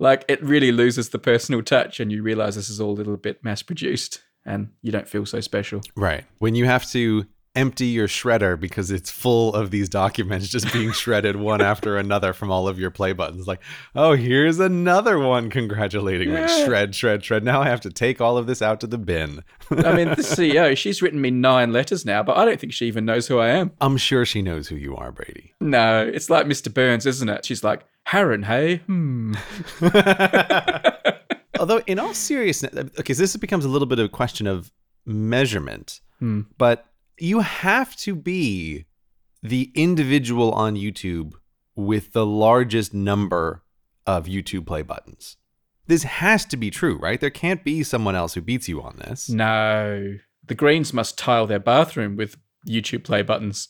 like 0.00 0.24
it 0.28 0.42
really 0.42 0.72
loses 0.72 1.10
the 1.10 1.18
personal 1.20 1.62
touch 1.62 2.00
and 2.00 2.10
you 2.10 2.22
realize 2.22 2.56
this 2.56 2.68
is 2.68 2.80
all 2.80 2.90
a 2.92 2.98
little 2.98 3.16
bit 3.16 3.44
mass 3.44 3.62
produced 3.62 4.22
and 4.44 4.70
you 4.82 4.90
don't 4.90 5.08
feel 5.08 5.24
so 5.26 5.40
special. 5.40 5.82
Right. 5.94 6.24
When 6.38 6.54
you 6.56 6.64
have 6.64 6.88
to 6.90 7.26
empty 7.56 7.86
your 7.86 8.06
shredder 8.06 8.58
because 8.60 8.90
it's 8.90 9.10
full 9.10 9.54
of 9.54 9.70
these 9.70 9.88
documents 9.88 10.48
just 10.48 10.72
being 10.72 10.92
shredded 10.92 11.36
one 11.36 11.60
after 11.60 11.96
another 11.96 12.32
from 12.32 12.50
all 12.50 12.68
of 12.68 12.78
your 12.78 12.90
play 12.90 13.12
buttons. 13.12 13.46
Like, 13.46 13.60
oh, 13.94 14.12
here's 14.14 14.60
another 14.60 15.18
one 15.18 15.50
congratulating 15.50 16.32
me. 16.32 16.46
Shred, 16.46 16.94
shred, 16.94 17.24
shred. 17.24 17.42
Now 17.42 17.62
I 17.62 17.68
have 17.68 17.80
to 17.82 17.90
take 17.90 18.20
all 18.20 18.36
of 18.36 18.46
this 18.46 18.60
out 18.62 18.80
to 18.80 18.86
the 18.86 18.98
bin. 18.98 19.42
I 19.70 19.94
mean, 19.96 20.08
the 20.10 20.16
CEO, 20.22 20.76
she's 20.76 21.00
written 21.02 21.20
me 21.20 21.30
nine 21.30 21.72
letters 21.72 22.04
now, 22.04 22.22
but 22.22 22.36
I 22.36 22.44
don't 22.44 22.60
think 22.60 22.72
she 22.72 22.86
even 22.86 23.04
knows 23.04 23.26
who 23.26 23.38
I 23.38 23.48
am. 23.48 23.72
I'm 23.80 23.96
sure 23.96 24.24
she 24.24 24.42
knows 24.42 24.68
who 24.68 24.76
you 24.76 24.94
are, 24.96 25.10
Brady. 25.10 25.54
No, 25.60 26.06
it's 26.06 26.30
like 26.30 26.46
Mr. 26.46 26.72
Burns, 26.72 27.06
isn't 27.06 27.28
it? 27.28 27.44
She's 27.44 27.64
like, 27.64 27.84
Haran, 28.04 28.42
hey? 28.44 28.76
Hmm. 28.86 29.32
Although, 31.58 31.78
in 31.86 31.98
all 31.98 32.12
seriousness, 32.14 32.74
okay, 33.00 33.14
so 33.14 33.22
this 33.22 33.34
becomes 33.36 33.64
a 33.64 33.68
little 33.68 33.86
bit 33.86 33.98
of 33.98 34.04
a 34.06 34.08
question 34.10 34.46
of 34.46 34.70
measurement, 35.06 36.00
Hmm. 36.18 36.42
but 36.58 36.86
you 37.18 37.40
have 37.40 37.96
to 37.96 38.14
be 38.14 38.86
the 39.42 39.70
individual 39.74 40.52
on 40.52 40.76
YouTube 40.76 41.32
with 41.74 42.12
the 42.12 42.26
largest 42.26 42.94
number 42.94 43.62
of 44.06 44.26
YouTube 44.26 44.66
play 44.66 44.82
buttons. 44.82 45.36
This 45.86 46.02
has 46.02 46.44
to 46.46 46.56
be 46.56 46.70
true, 46.70 46.96
right? 46.98 47.20
There 47.20 47.30
can't 47.30 47.62
be 47.62 47.82
someone 47.82 48.16
else 48.16 48.34
who 48.34 48.40
beats 48.40 48.68
you 48.68 48.82
on 48.82 48.96
this. 48.96 49.28
No. 49.28 50.16
The 50.44 50.54
Greens 50.54 50.92
must 50.92 51.18
tile 51.18 51.46
their 51.46 51.60
bathroom 51.60 52.16
with 52.16 52.36
YouTube 52.66 53.04
play 53.04 53.22
buttons. 53.22 53.68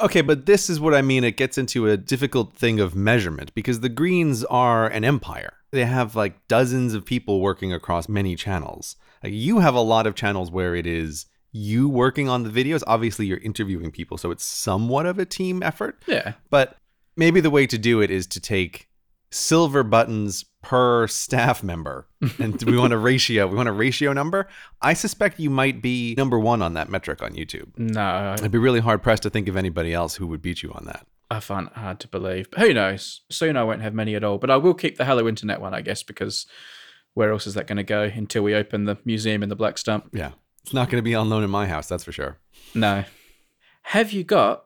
Okay, 0.00 0.22
but 0.22 0.46
this 0.46 0.70
is 0.70 0.80
what 0.80 0.94
I 0.94 1.02
mean. 1.02 1.24
It 1.24 1.36
gets 1.36 1.58
into 1.58 1.86
a 1.86 1.96
difficult 1.96 2.54
thing 2.54 2.80
of 2.80 2.94
measurement 2.94 3.54
because 3.54 3.80
the 3.80 3.88
Greens 3.90 4.44
are 4.44 4.86
an 4.86 5.04
empire. 5.04 5.54
They 5.70 5.84
have 5.84 6.16
like 6.16 6.48
dozens 6.48 6.94
of 6.94 7.04
people 7.04 7.40
working 7.40 7.72
across 7.72 8.08
many 8.08 8.36
channels. 8.36 8.96
Like 9.22 9.34
you 9.34 9.58
have 9.58 9.74
a 9.74 9.80
lot 9.80 10.06
of 10.06 10.14
channels 10.14 10.50
where 10.50 10.74
it 10.74 10.86
is 10.86 11.26
you 11.52 11.88
working 11.88 12.28
on 12.28 12.42
the 12.42 12.50
videos. 12.50 12.82
Obviously, 12.86 13.26
you're 13.26 13.38
interviewing 13.38 13.90
people, 13.90 14.18
so 14.18 14.30
it's 14.30 14.44
somewhat 14.44 15.06
of 15.06 15.18
a 15.18 15.24
team 15.24 15.62
effort. 15.62 16.02
Yeah. 16.06 16.34
But 16.50 16.76
maybe 17.16 17.40
the 17.40 17.50
way 17.50 17.66
to 17.66 17.78
do 17.78 18.00
it 18.00 18.10
is 18.10 18.26
to 18.28 18.40
take 18.40 18.88
silver 19.30 19.82
buttons 19.82 20.44
per 20.62 21.06
staff 21.06 21.62
member. 21.62 22.06
And 22.38 22.60
we 22.62 22.76
want 22.76 22.92
a 22.92 22.98
ratio. 22.98 23.46
We 23.46 23.56
want 23.56 23.68
a 23.68 23.72
ratio 23.72 24.12
number. 24.12 24.48
I 24.82 24.94
suspect 24.94 25.38
you 25.38 25.50
might 25.50 25.80
be 25.82 26.14
number 26.16 26.38
one 26.38 26.62
on 26.62 26.74
that 26.74 26.88
metric 26.88 27.22
on 27.22 27.32
YouTube. 27.32 27.76
No, 27.78 28.34
I'd 28.40 28.50
be 28.50 28.58
really 28.58 28.80
hard 28.80 29.02
pressed 29.02 29.22
to 29.24 29.30
think 29.30 29.48
of 29.48 29.56
anybody 29.56 29.92
else 29.92 30.16
who 30.16 30.26
would 30.26 30.42
beat 30.42 30.62
you 30.62 30.72
on 30.72 30.84
that. 30.86 31.06
I 31.30 31.40
find 31.40 31.68
it 31.68 31.74
hard 31.74 32.00
to 32.00 32.08
believe. 32.08 32.50
But 32.50 32.60
who 32.60 32.74
knows? 32.74 33.20
Soon 33.30 33.56
I 33.56 33.64
won't 33.64 33.82
have 33.82 33.94
many 33.94 34.14
at 34.14 34.24
all. 34.24 34.38
But 34.38 34.50
I 34.50 34.56
will 34.56 34.74
keep 34.74 34.96
the 34.96 35.04
Hello 35.04 35.28
Internet 35.28 35.60
one, 35.60 35.74
I 35.74 35.80
guess, 35.80 36.02
because 36.02 36.46
where 37.14 37.30
else 37.32 37.46
is 37.46 37.54
that 37.54 37.66
going 37.66 37.76
to 37.76 37.84
go 37.84 38.02
until 38.02 38.42
we 38.42 38.54
open 38.54 38.84
the 38.84 38.96
museum 39.04 39.42
in 39.42 39.48
the 39.48 39.56
Black 39.56 39.78
Stump? 39.78 40.08
Yeah. 40.12 40.32
It's 40.68 40.74
not 40.74 40.90
going 40.90 40.98
to 40.98 41.02
be 41.02 41.14
on 41.14 41.30
loan 41.30 41.42
in 41.42 41.48
my 41.48 41.66
house, 41.66 41.88
that's 41.88 42.04
for 42.04 42.12
sure. 42.12 42.36
No. 42.74 43.04
Have 43.84 44.12
you 44.12 44.22
got 44.22 44.64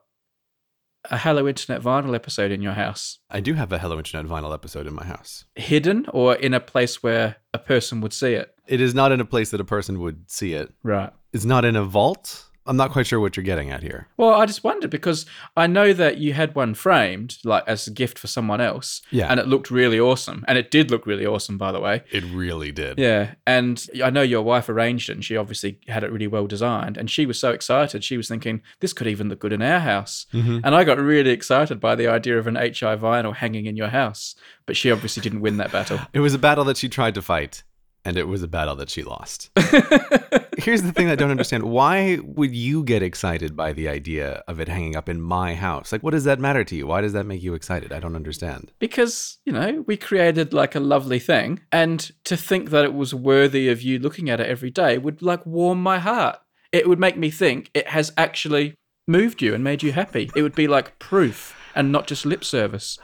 a 1.09 1.17
Hello 1.17 1.47
Internet 1.47 1.81
vinyl 1.81 2.13
episode 2.13 2.51
in 2.51 2.61
your 2.61 2.73
house? 2.73 3.19
I 3.29 3.39
do 3.39 3.53
have 3.53 3.71
a 3.71 3.79
Hello 3.79 3.97
Internet 3.97 4.25
vinyl 4.29 4.53
episode 4.53 4.85
in 4.85 4.93
my 4.93 5.05
house. 5.05 5.45
Hidden 5.55 6.07
or 6.11 6.35
in 6.35 6.53
a 6.53 6.59
place 6.59 7.01
where 7.01 7.37
a 7.53 7.57
person 7.57 8.01
would 8.01 8.11
see 8.11 8.33
it? 8.33 8.53
It 8.67 8.81
is 8.81 8.93
not 8.93 9.13
in 9.13 9.21
a 9.21 9.25
place 9.25 9.51
that 9.51 9.61
a 9.61 9.63
person 9.63 10.01
would 10.01 10.29
see 10.29 10.51
it. 10.55 10.73
Right. 10.83 11.13
It's 11.31 11.45
not 11.45 11.63
in 11.63 11.77
a 11.77 11.85
vault. 11.85 12.49
I'm 12.65 12.77
not 12.77 12.91
quite 12.91 13.05
sure 13.07 13.19
what 13.19 13.35
you're 13.35 13.43
getting 13.43 13.71
at 13.71 13.83
here. 13.83 14.07
Well, 14.15 14.33
I 14.33 14.45
just 14.45 14.63
wondered 14.63 14.89
because 14.89 15.25
I 15.57 15.67
know 15.67 15.91
that 15.93 16.17
you 16.17 16.31
had 16.33 16.55
one 16.55 16.73
framed, 16.73 17.37
like 17.43 17.63
as 17.67 17.87
a 17.87 17.91
gift 17.91 18.17
for 18.17 18.27
someone 18.27 18.61
else. 18.61 19.01
Yeah. 19.11 19.27
And 19.29 19.39
it 19.39 19.47
looked 19.47 19.69
really 19.69 19.99
awesome. 19.99 20.45
And 20.47 20.57
it 20.57 20.71
did 20.71 20.89
look 20.89 21.05
really 21.05 21.25
awesome, 21.25 21.57
by 21.57 21.71
the 21.73 21.81
way. 21.81 22.03
It 22.11 22.23
really 22.23 22.71
did. 22.71 22.97
Yeah. 22.97 23.33
And 23.45 23.85
I 24.01 24.09
know 24.09 24.21
your 24.21 24.43
wife 24.43 24.69
arranged 24.69 25.09
it 25.09 25.13
and 25.13 25.25
she 25.25 25.35
obviously 25.35 25.79
had 25.87 26.03
it 26.05 26.11
really 26.11 26.27
well 26.27 26.47
designed. 26.47 26.95
And 26.97 27.11
she 27.11 27.25
was 27.25 27.37
so 27.37 27.51
excited. 27.51 28.03
She 28.03 28.15
was 28.15 28.29
thinking, 28.29 28.61
this 28.79 28.93
could 28.93 29.07
even 29.07 29.27
look 29.27 29.39
good 29.39 29.51
in 29.53 29.61
our 29.61 29.79
house. 29.79 30.25
Mhm. 30.33 30.61
And 30.63 30.73
I 30.73 30.85
got 30.85 30.97
really 30.99 31.31
excited 31.31 31.81
by 31.81 31.95
the 31.95 32.07
idea 32.07 32.39
of 32.39 32.47
an 32.47 32.55
HI 32.55 32.95
vinyl 32.95 33.35
hanging 33.35 33.65
in 33.65 33.75
your 33.75 33.89
house. 33.89 34.35
But 34.65 34.77
she 34.77 34.89
obviously 34.89 35.21
didn't 35.21 35.41
win 35.41 35.57
that 35.57 35.71
battle. 35.71 35.99
It 36.13 36.21
was 36.21 36.33
a 36.33 36.39
battle 36.39 36.63
that 36.65 36.77
she 36.77 36.87
tried 36.87 37.15
to 37.15 37.21
fight, 37.21 37.63
and 38.05 38.15
it 38.15 38.27
was 38.27 38.41
a 38.43 38.47
battle 38.47 38.75
that 38.77 38.89
she 38.89 39.03
lost. 39.03 39.49
Here's 40.57 40.81
the 40.83 40.91
thing 40.91 41.07
that 41.07 41.13
I 41.13 41.15
don't 41.15 41.31
understand. 41.31 41.63
Why 41.63 42.19
would 42.23 42.55
you 42.55 42.83
get 42.83 43.01
excited 43.03 43.55
by 43.55 43.73
the 43.73 43.87
idea 43.87 44.43
of 44.47 44.59
it 44.59 44.67
hanging 44.67 44.95
up 44.95 45.09
in 45.09 45.21
my 45.21 45.55
house? 45.55 45.91
Like, 45.91 46.01
what 46.03 46.11
does 46.11 46.23
that 46.25 46.39
matter 46.39 46.63
to 46.63 46.75
you? 46.75 46.87
Why 46.87 47.01
does 47.01 47.13
that 47.13 47.25
make 47.25 47.41
you 47.41 47.53
excited? 47.53 47.91
I 47.91 47.99
don't 47.99 48.15
understand. 48.15 48.71
because 48.79 49.39
you 49.45 49.53
know 49.53 49.83
we 49.87 49.97
created 49.97 50.53
like 50.53 50.75
a 50.75 50.79
lovely 50.79 51.19
thing 51.19 51.59
and 51.71 52.11
to 52.25 52.35
think 52.37 52.69
that 52.69 52.85
it 52.85 52.93
was 52.93 53.13
worthy 53.13 53.69
of 53.69 53.81
you 53.81 53.99
looking 53.99 54.29
at 54.29 54.39
it 54.39 54.47
every 54.47 54.69
day 54.69 54.97
would 54.97 55.21
like 55.21 55.45
warm 55.45 55.81
my 55.81 55.99
heart 55.99 56.37
it 56.71 56.87
would 56.87 56.99
make 56.99 57.17
me 57.17 57.29
think 57.31 57.69
it 57.73 57.87
has 57.87 58.11
actually 58.17 58.73
moved 59.07 59.41
you 59.41 59.53
and 59.53 59.63
made 59.63 59.81
you 59.83 59.91
happy 59.91 60.29
it 60.35 60.41
would 60.41 60.55
be 60.55 60.67
like 60.67 60.97
proof 60.99 61.55
and 61.75 61.91
not 61.91 62.07
just 62.07 62.25
lip 62.25 62.43
service 62.43 62.97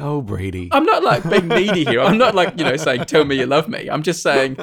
Oh, 0.00 0.20
Brady. 0.22 0.68
i'm 0.72 0.84
not 0.84 1.02
like 1.02 1.28
being 1.28 1.48
needy 1.48 1.84
here. 1.84 2.00
I'm 2.00 2.18
not 2.18 2.34
like 2.34 2.58
you 2.58 2.64
know 2.64 2.76
saying 2.76 3.04
tell 3.04 3.24
me 3.24 3.36
you 3.36 3.46
love 3.46 3.68
me. 3.68 3.88
I'm 3.88 4.02
just 4.02 4.22
saying 4.22 4.56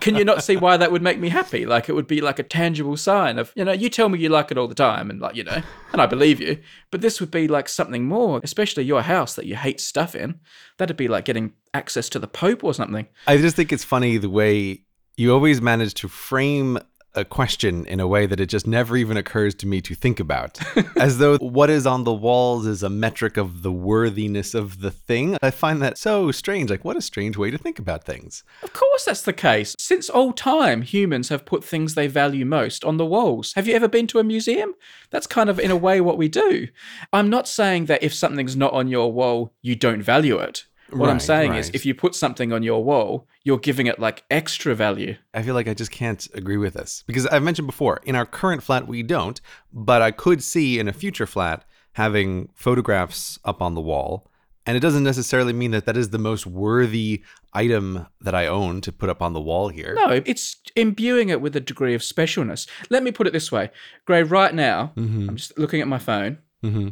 can 0.00 0.14
you 0.14 0.24
not 0.24 0.42
see 0.42 0.56
why 0.56 0.76
that 0.76 0.92
would 0.92 1.02
make 1.02 1.18
me 1.18 1.28
happy? 1.28 1.66
Like 1.66 1.88
it 1.88 1.94
would 1.94 2.06
be 2.06 2.20
like 2.20 2.38
a 2.38 2.42
tangible 2.42 2.96
sign 2.96 3.38
of 3.38 3.52
you 3.56 3.64
know 3.64 3.72
you 3.72 3.88
tell 3.88 4.08
me 4.08 4.18
you 4.18 4.28
like 4.28 4.50
it 4.50 4.58
all 4.58 4.68
the 4.68 4.74
time 4.74 5.10
and 5.10 5.20
like 5.20 5.36
you 5.36 5.44
know 5.44 5.62
and 5.92 6.02
i 6.02 6.06
believe 6.06 6.40
you. 6.40 6.58
But 6.90 7.00
this 7.00 7.20
would 7.20 7.30
be 7.30 7.48
like 7.48 7.68
something 7.68 8.04
more 8.06 8.40
especially 8.42 8.84
your 8.84 9.02
house 9.02 9.34
that 9.34 9.46
you 9.46 9.56
hate 9.56 9.80
stuff 9.80 10.14
in. 10.14 10.40
That'd 10.78 10.96
be 10.96 11.08
like 11.08 11.24
getting 11.24 11.52
access 11.74 12.08
to 12.10 12.18
the 12.18 12.28
pope 12.28 12.64
or 12.64 12.74
something. 12.74 13.06
I 13.26 13.36
just 13.36 13.56
think 13.56 13.72
it's 13.72 13.84
funny 13.84 14.18
the 14.18 14.30
way 14.30 14.82
you 15.16 15.32
always 15.32 15.60
manage 15.60 15.94
to 15.94 16.08
frame 16.08 16.78
a 17.14 17.24
question 17.24 17.86
in 17.86 18.00
a 18.00 18.06
way 18.06 18.26
that 18.26 18.40
it 18.40 18.46
just 18.46 18.66
never 18.66 18.96
even 18.96 19.16
occurs 19.16 19.54
to 19.56 19.66
me 19.66 19.80
to 19.80 19.94
think 19.94 20.20
about. 20.20 20.58
As 20.96 21.18
though 21.18 21.36
what 21.38 21.70
is 21.70 21.86
on 21.86 22.04
the 22.04 22.12
walls 22.12 22.66
is 22.66 22.82
a 22.82 22.90
metric 22.90 23.36
of 23.36 23.62
the 23.62 23.72
worthiness 23.72 24.54
of 24.54 24.80
the 24.80 24.90
thing. 24.90 25.36
I 25.42 25.50
find 25.50 25.80
that 25.82 25.98
so 25.98 26.30
strange. 26.30 26.70
Like, 26.70 26.84
what 26.84 26.96
a 26.96 27.02
strange 27.02 27.36
way 27.36 27.50
to 27.50 27.58
think 27.58 27.78
about 27.78 28.04
things. 28.04 28.44
of 28.62 28.72
course 28.72 29.04
that's 29.04 29.22
the 29.22 29.32
case 29.32 29.74
since 29.78 30.10
old 30.10 30.36
time 30.36 30.82
humans 30.82 31.28
have 31.28 31.44
put 31.44 31.64
things 31.64 31.94
they 31.94 32.06
value 32.06 32.44
most 32.44 32.84
on 32.84 32.96
the 32.96 33.06
walls 33.06 33.52
have 33.54 33.66
you 33.66 33.74
ever 33.74 33.88
been 33.88 34.06
to 34.06 34.18
a 34.18 34.24
museum 34.24 34.74
that's 35.10 35.26
kind 35.26 35.48
of 35.48 35.58
in 35.58 35.70
a 35.70 35.76
way 35.76 36.00
what 36.00 36.18
we 36.18 36.28
do 36.28 36.68
i'm 37.12 37.30
not 37.30 37.46
saying 37.48 37.86
that 37.86 38.02
if 38.02 38.12
something's 38.12 38.56
not 38.56 38.72
on 38.72 38.88
your 38.88 39.12
wall 39.12 39.52
you 39.62 39.74
don't 39.74 40.02
value 40.02 40.38
it 40.38 40.66
what 40.90 41.08
i'm 41.08 41.14
Right, 41.16 41.22
saying 41.22 41.54
is 41.54 41.70
if 41.74 41.84
you 41.84 41.94
put 41.94 42.14
something 42.14 42.52
on 42.52 42.62
your 42.62 42.82
wall 42.82 43.26
you're 43.44 43.58
giving 43.58 43.86
it 43.86 43.98
like 43.98 44.24
extra 44.30 44.74
value 44.74 45.16
I 45.34 45.42
feel 45.42 45.54
like 45.54 45.68
I 45.68 45.74
just 45.74 45.90
can't 45.90 46.26
agree 46.34 46.56
with 46.56 46.74
this. 46.74 47.04
Because 47.06 47.26
I've 47.26 47.42
mentioned 47.42 47.66
before, 47.68 48.00
in 48.04 48.14
our 48.16 48.26
current 48.26 48.62
flat, 48.62 48.86
we 48.88 49.02
don't, 49.02 49.40
but 49.72 50.02
I 50.02 50.10
could 50.10 50.42
see 50.42 50.78
in 50.78 50.88
a 50.88 50.92
future 50.92 51.26
flat 51.26 51.64
having 51.92 52.48
photographs 52.54 53.38
up 53.44 53.60
on 53.62 53.74
the 53.74 53.80
wall. 53.80 54.26
And 54.66 54.76
it 54.76 54.80
doesn't 54.80 55.04
necessarily 55.04 55.52
mean 55.54 55.70
that 55.70 55.86
that 55.86 55.96
is 55.96 56.10
the 56.10 56.18
most 56.18 56.46
worthy 56.46 57.22
item 57.54 58.06
that 58.20 58.34
I 58.34 58.46
own 58.46 58.80
to 58.82 58.92
put 58.92 59.08
up 59.08 59.22
on 59.22 59.32
the 59.32 59.40
wall 59.40 59.68
here. 59.68 59.94
No, 59.94 60.20
it's 60.26 60.56
imbuing 60.76 61.28
it 61.30 61.40
with 61.40 61.56
a 61.56 61.60
degree 61.60 61.94
of 61.94 62.02
specialness. 62.02 62.68
Let 62.90 63.02
me 63.02 63.10
put 63.10 63.26
it 63.26 63.32
this 63.32 63.50
way, 63.50 63.70
Grey. 64.04 64.22
Right 64.22 64.54
now, 64.54 64.92
Mhm. 64.96 65.28
I'm 65.28 65.36
just 65.36 65.56
looking 65.58 65.80
at 65.80 65.88
my 65.88 65.98
phone. 65.98 66.38
hmm 66.62 66.88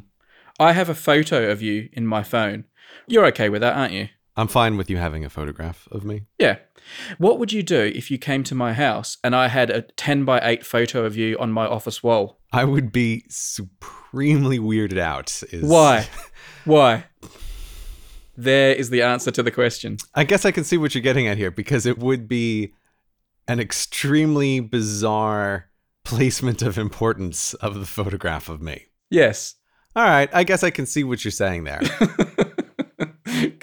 I 0.58 0.72
have 0.72 0.88
a 0.88 0.94
photo 0.94 1.50
of 1.50 1.60
you 1.60 1.90
in 1.92 2.06
my 2.06 2.22
phone. 2.22 2.64
You're 3.06 3.26
okay 3.26 3.48
with 3.48 3.60
that, 3.62 3.76
aren't 3.76 3.92
you? 3.92 4.08
I'm 4.36 4.48
fine 4.48 4.76
with 4.76 4.90
you 4.90 4.98
having 4.98 5.24
a 5.24 5.30
photograph 5.30 5.88
of 5.90 6.04
me. 6.04 6.22
Yeah. 6.38 6.58
What 7.18 7.38
would 7.38 7.52
you 7.52 7.62
do 7.62 7.80
if 7.94 8.10
you 8.10 8.18
came 8.18 8.44
to 8.44 8.54
my 8.54 8.74
house 8.74 9.16
and 9.24 9.34
I 9.34 9.48
had 9.48 9.70
a 9.70 9.82
10 9.82 10.24
by 10.24 10.40
8 10.42 10.64
photo 10.64 11.04
of 11.04 11.16
you 11.16 11.38
on 11.38 11.52
my 11.52 11.66
office 11.66 12.02
wall? 12.02 12.38
I 12.52 12.64
would 12.64 12.92
be 12.92 13.24
supremely 13.28 14.58
weirded 14.58 14.98
out. 14.98 15.42
Is 15.50 15.64
Why? 15.64 16.08
Why? 16.64 17.04
There 18.36 18.74
is 18.74 18.90
the 18.90 19.02
answer 19.02 19.30
to 19.30 19.42
the 19.42 19.50
question. 19.50 19.96
I 20.14 20.24
guess 20.24 20.44
I 20.44 20.50
can 20.50 20.64
see 20.64 20.76
what 20.76 20.94
you're 20.94 21.02
getting 21.02 21.26
at 21.26 21.38
here 21.38 21.50
because 21.50 21.86
it 21.86 21.98
would 21.98 22.28
be 22.28 22.74
an 23.48 23.58
extremely 23.58 24.60
bizarre 24.60 25.70
placement 26.04 26.62
of 26.62 26.76
importance 26.78 27.54
of 27.54 27.74
the 27.74 27.86
photograph 27.86 28.48
of 28.48 28.60
me. 28.60 28.86
Yes. 29.10 29.54
All 29.94 30.04
right, 30.04 30.28
I 30.32 30.44
guess 30.44 30.62
I 30.62 30.70
can 30.70 30.84
see 30.84 31.04
what 31.04 31.24
you're 31.24 31.32
saying 31.32 31.64
there. 31.64 31.80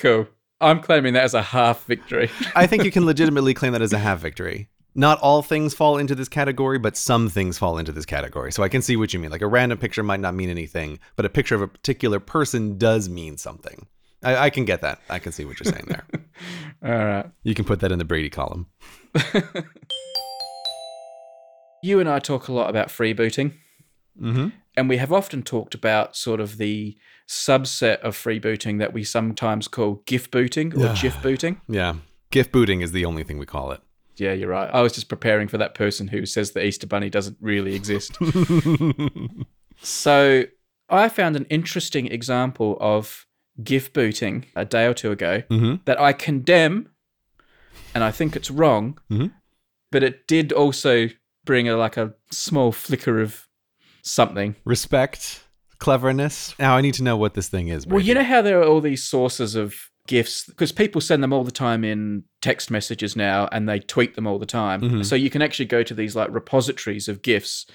cool. 0.04 0.28
I'm 0.62 0.82
claiming 0.82 1.14
that 1.14 1.24
as 1.24 1.34
a 1.34 1.42
half 1.42 1.86
victory. 1.86 2.30
I 2.56 2.68
think 2.68 2.84
you 2.84 2.92
can 2.92 3.06
legitimately 3.06 3.54
claim 3.54 3.74
that 3.74 3.82
as 3.82 3.94
a 3.94 3.98
half 3.98 4.20
victory. 4.20 4.70
Not 4.96 5.20
all 5.22 5.42
things 5.42 5.74
fall 5.74 5.98
into 5.98 6.14
this 6.14 6.30
category, 6.30 6.78
but 6.78 6.96
some 6.96 7.28
things 7.28 7.58
fall 7.58 7.80
into 7.80 7.92
this 7.92 8.06
category. 8.06 8.52
So 8.52 8.62
I 8.62 8.70
can 8.70 8.84
see 8.84 8.96
what 8.96 9.12
you 9.12 9.20
mean. 9.20 9.32
Like 9.32 9.42
a 9.42 9.48
random 9.48 9.80
picture 9.80 10.04
might 10.04 10.20
not 10.20 10.36
mean 10.36 10.50
anything, 10.50 11.00
but 11.16 11.26
a 11.26 11.30
picture 11.30 11.56
of 11.56 11.64
a 11.64 11.68
particular 11.68 12.20
person 12.20 12.78
does 12.78 13.10
mean 13.10 13.38
something. 13.38 13.88
I, 14.22 14.36
I 14.38 14.50
can 14.52 14.66
get 14.66 14.82
that. 14.82 15.00
I 15.10 15.18
can 15.18 15.32
see 15.32 15.46
what 15.46 15.60
you're 15.60 15.74
saying 15.74 15.88
there. 15.88 16.06
All 17.00 17.06
right. 17.06 17.26
You 17.42 17.56
can 17.56 17.66
put 17.66 17.80
that 17.80 17.92
in 17.92 17.98
the 17.98 18.06
Brady 18.06 18.30
column. 18.30 18.68
You 21.84 22.00
and 22.00 22.08
I 22.08 22.20
talk 22.20 22.48
a 22.48 22.54
lot 22.54 22.70
about 22.70 22.88
freebooting. 22.88 23.56
Mm-hmm. 24.20 24.48
And 24.78 24.88
we 24.88 24.96
have 24.98 25.12
often 25.12 25.44
talked 25.44 25.76
about 25.76 26.16
sort 26.16 26.40
of 26.40 26.58
the 26.58 26.96
subset 27.28 28.00
of 28.02 28.16
freebooting 28.16 28.80
that 28.80 28.94
we 28.94 29.04
sometimes 29.04 29.68
call 29.68 30.04
GIF 30.06 30.30
booting 30.32 30.74
or 30.76 30.86
Yeah. 30.86 30.96
GIF 31.00 31.22
booting. 31.22 31.62
Yeah. 31.68 31.96
GIF 32.32 32.52
booting 32.52 32.82
is 32.82 32.92
the 32.92 33.06
only 33.06 33.24
thing 33.24 33.38
we 33.38 33.46
call 33.46 33.72
it. 33.72 33.82
Yeah, 34.18 34.34
you're 34.34 34.50
right. 34.50 34.70
I 34.72 34.82
was 34.82 34.94
just 34.94 35.10
preparing 35.10 35.48
for 35.48 35.58
that 35.58 35.74
person 35.74 36.08
who 36.08 36.26
says 36.26 36.52
the 36.52 36.64
Easter 36.64 36.86
Bunny 36.86 37.10
doesn't 37.10 37.38
really 37.42 37.74
exist. 37.74 38.18
so 39.82 40.44
I 40.90 41.10
found 41.10 41.36
an 41.36 41.46
interesting 41.50 42.08
example 42.08 42.78
of 42.80 43.26
GIF 43.64 43.94
booting 43.94 44.46
a 44.56 44.66
day 44.66 44.86
or 44.86 44.94
two 44.94 45.12
ago 45.12 45.44
mm-hmm. 45.50 45.76
that 45.86 46.00
I 46.00 46.14
condemn 46.14 46.90
and 47.96 48.04
I 48.04 48.12
think 48.12 48.36
it's 48.36 48.50
wrong, 48.52 48.98
Mhm. 49.12 49.32
but 49.92 50.04
it 50.04 50.28
did 50.28 50.52
also 50.52 51.10
bring 51.46 51.68
a 51.68 51.76
like 51.78 51.98
a 51.98 52.14
small 52.32 52.72
flicker 52.72 53.22
of 53.22 53.48
something. 54.02 54.56
Respect, 54.66 55.43
cleverness. 55.84 56.56
Now 56.58 56.78
I 56.78 56.82
need 56.82 56.94
to 56.96 57.04
know 57.04 57.18
what 57.18 57.34
this 57.34 57.50
thing 57.50 57.68
is. 57.68 57.86
Well, 57.86 58.00
you 58.00 58.14
know 58.14 58.24
how 58.24 58.42
there 58.42 58.60
are 58.60 58.66
all 58.66 58.82
these 58.82 59.04
sources 59.04 59.56
of 59.56 59.76
gifs 60.08 60.46
because 60.46 60.72
people 60.72 61.00
send 61.02 61.24
them 61.24 61.32
all 61.32 61.44
the 61.44 61.52
time 61.52 61.84
in 61.84 62.24
text 62.42 62.70
messages 62.72 63.16
now 63.16 63.48
and 63.52 63.68
they 63.70 63.80
tweet 63.80 64.16
them 64.16 64.28
all 64.28 64.38
the 64.40 64.46
time. 64.46 64.82
Mhm. 64.82 65.06
So 65.06 65.16
you 65.16 65.30
can 65.30 65.42
actually 65.42 65.66
go 65.66 65.84
to 65.84 65.94
these 65.94 66.16
like 66.16 66.30
repositories 66.32 67.08
of 67.08 67.22
gifs 67.22 67.66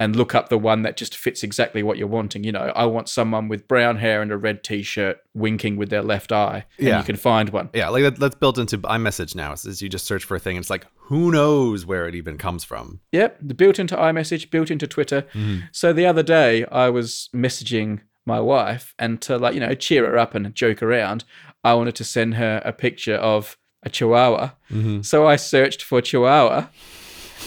and 0.00 0.16
look 0.16 0.34
up 0.34 0.48
the 0.48 0.58
one 0.58 0.82
that 0.82 0.96
just 0.96 1.16
fits 1.16 1.42
exactly 1.44 1.82
what 1.82 1.96
you're 1.98 2.08
wanting. 2.08 2.42
You 2.42 2.50
know, 2.52 2.72
I 2.74 2.84
want 2.86 3.08
someone 3.08 3.46
with 3.48 3.68
brown 3.68 3.96
hair 3.98 4.22
and 4.22 4.32
a 4.32 4.36
red 4.36 4.64
t-shirt 4.64 5.18
winking 5.34 5.76
with 5.76 5.88
their 5.88 6.02
left 6.02 6.32
eye. 6.32 6.66
And 6.78 6.88
Yeah. 6.88 6.98
you 6.98 7.04
can 7.04 7.14
find 7.16 7.50
one. 7.50 7.70
Yeah, 7.72 7.88
like 7.90 8.02
that, 8.02 8.18
that's 8.18 8.34
built 8.34 8.58
into 8.58 8.78
iMessage 8.78 9.34
now. 9.36 9.52
Is 9.52 9.80
you 9.80 9.88
just 9.88 10.04
search 10.06 10.24
for 10.24 10.34
a 10.34 10.40
thing, 10.40 10.56
and 10.56 10.62
it's 10.62 10.70
like 10.70 10.86
who 11.08 11.30
knows 11.30 11.86
where 11.86 12.08
it 12.08 12.14
even 12.14 12.38
comes 12.38 12.64
from. 12.64 13.00
Yep, 13.12 13.38
the 13.40 13.54
built 13.54 13.78
into 13.78 13.94
iMessage, 13.96 14.50
built 14.50 14.70
into 14.70 14.86
Twitter. 14.86 15.26
So 15.70 15.92
the 15.92 16.06
other 16.06 16.22
day 16.22 16.64
I 16.66 16.88
was 16.88 17.28
messaging 17.34 18.00
my 18.26 18.40
wife 18.40 18.94
and 18.98 19.20
to 19.20 19.36
like, 19.36 19.54
you 19.54 19.60
know, 19.60 19.74
cheer 19.74 20.06
her 20.06 20.18
up 20.18 20.34
and 20.34 20.54
joke 20.54 20.82
around, 20.82 21.24
I 21.62 21.74
wanted 21.74 21.94
to 21.96 22.04
send 22.04 22.34
her 22.34 22.62
a 22.64 22.72
picture 22.72 23.16
of 23.16 23.58
a 23.82 23.90
chihuahua. 23.90 24.52
Mm-hmm. 24.70 25.02
So 25.02 25.26
I 25.26 25.36
searched 25.36 25.82
for 25.82 26.00
chihuahua 26.00 26.68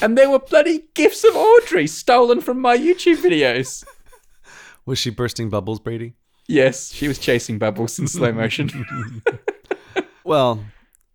and 0.02 0.18
there 0.18 0.30
were 0.30 0.40
bloody 0.40 0.86
gifs 0.94 1.24
of 1.24 1.36
Audrey 1.36 1.88
stolen 1.88 2.42
from 2.42 2.60
my 2.62 2.78
YouTube 2.78 3.18
videos. 3.18 3.86
Was 4.86 4.98
she 5.00 5.10
bursting 5.10 5.50
bubbles, 5.50 5.80
Brady? 5.80 6.14
Yes, 6.48 6.94
she 6.94 7.10
was 7.10 7.20
chasing 7.20 7.60
bubbles 7.60 8.00
in 8.00 8.08
slow 8.08 8.32
motion. 8.32 8.70
Well, 10.24 10.66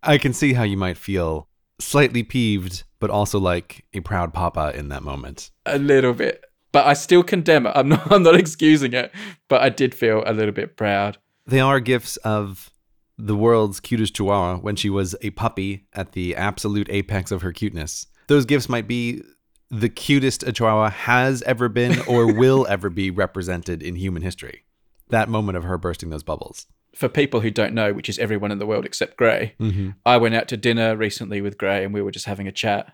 I 0.01 0.17
can 0.17 0.33
see 0.33 0.53
how 0.53 0.63
you 0.63 0.75
might 0.75 0.97
feel 0.97 1.47
slightly 1.79 2.23
peeved, 2.23 2.83
but 2.99 3.11
also 3.11 3.39
like 3.39 3.85
a 3.93 3.99
proud 3.99 4.33
papa 4.33 4.71
in 4.75 4.89
that 4.89 5.03
moment. 5.03 5.51
a 5.67 5.77
little 5.77 6.13
bit. 6.13 6.43
But 6.71 6.87
I 6.87 6.93
still 6.93 7.21
condemn 7.21 7.67
it. 7.67 7.73
I'm 7.75 7.89
not 7.89 8.11
I'm 8.11 8.23
not 8.23 8.35
excusing 8.35 8.93
it, 8.93 9.11
but 9.49 9.61
I 9.61 9.69
did 9.69 9.93
feel 9.93 10.23
a 10.25 10.33
little 10.33 10.51
bit 10.51 10.77
proud. 10.77 11.19
They 11.45 11.59
are 11.59 11.79
gifs 11.79 12.17
of 12.17 12.71
the 13.15 13.35
world's 13.35 13.79
cutest 13.79 14.15
chihuahua 14.15 14.57
when 14.57 14.75
she 14.75 14.89
was 14.89 15.15
a 15.21 15.29
puppy 15.29 15.85
at 15.93 16.13
the 16.13 16.35
absolute 16.35 16.89
apex 16.89 17.31
of 17.31 17.43
her 17.43 17.51
cuteness. 17.53 18.07
Those 18.27 18.45
gifs 18.45 18.69
might 18.69 18.87
be 18.87 19.21
the 19.69 19.89
cutest 19.89 20.43
a 20.43 20.51
chihuahua 20.51 20.89
has 20.91 21.41
ever 21.43 21.67
been 21.67 21.99
or 22.07 22.31
will 22.37 22.67
ever 22.69 22.89
be 22.89 23.09
represented 23.09 23.81
in 23.81 23.95
human 23.95 24.21
history. 24.21 24.65
That 25.09 25.29
moment 25.29 25.57
of 25.57 25.63
her 25.63 25.77
bursting 25.77 26.09
those 26.09 26.23
bubbles. 26.23 26.67
For 26.95 27.09
people 27.09 27.39
who 27.41 27.49
don't 27.49 27.73
know, 27.73 27.91
which 27.91 28.07
is 28.07 28.19
everyone 28.19 28.51
in 28.51 28.59
the 28.59 28.67
world 28.67 28.85
except 28.85 29.17
Grey, 29.17 29.55
Mm-hmm. 29.59 29.91
I 30.05 30.17
went 30.17 30.35
out 30.35 30.47
to 30.49 30.57
dinner 30.57 30.95
recently 30.95 31.41
with 31.41 31.57
Grey 31.57 31.83
and 31.83 31.93
we 31.93 32.01
were 32.03 32.11
just 32.11 32.25
having 32.25 32.47
a 32.47 32.51
chat. 32.51 32.93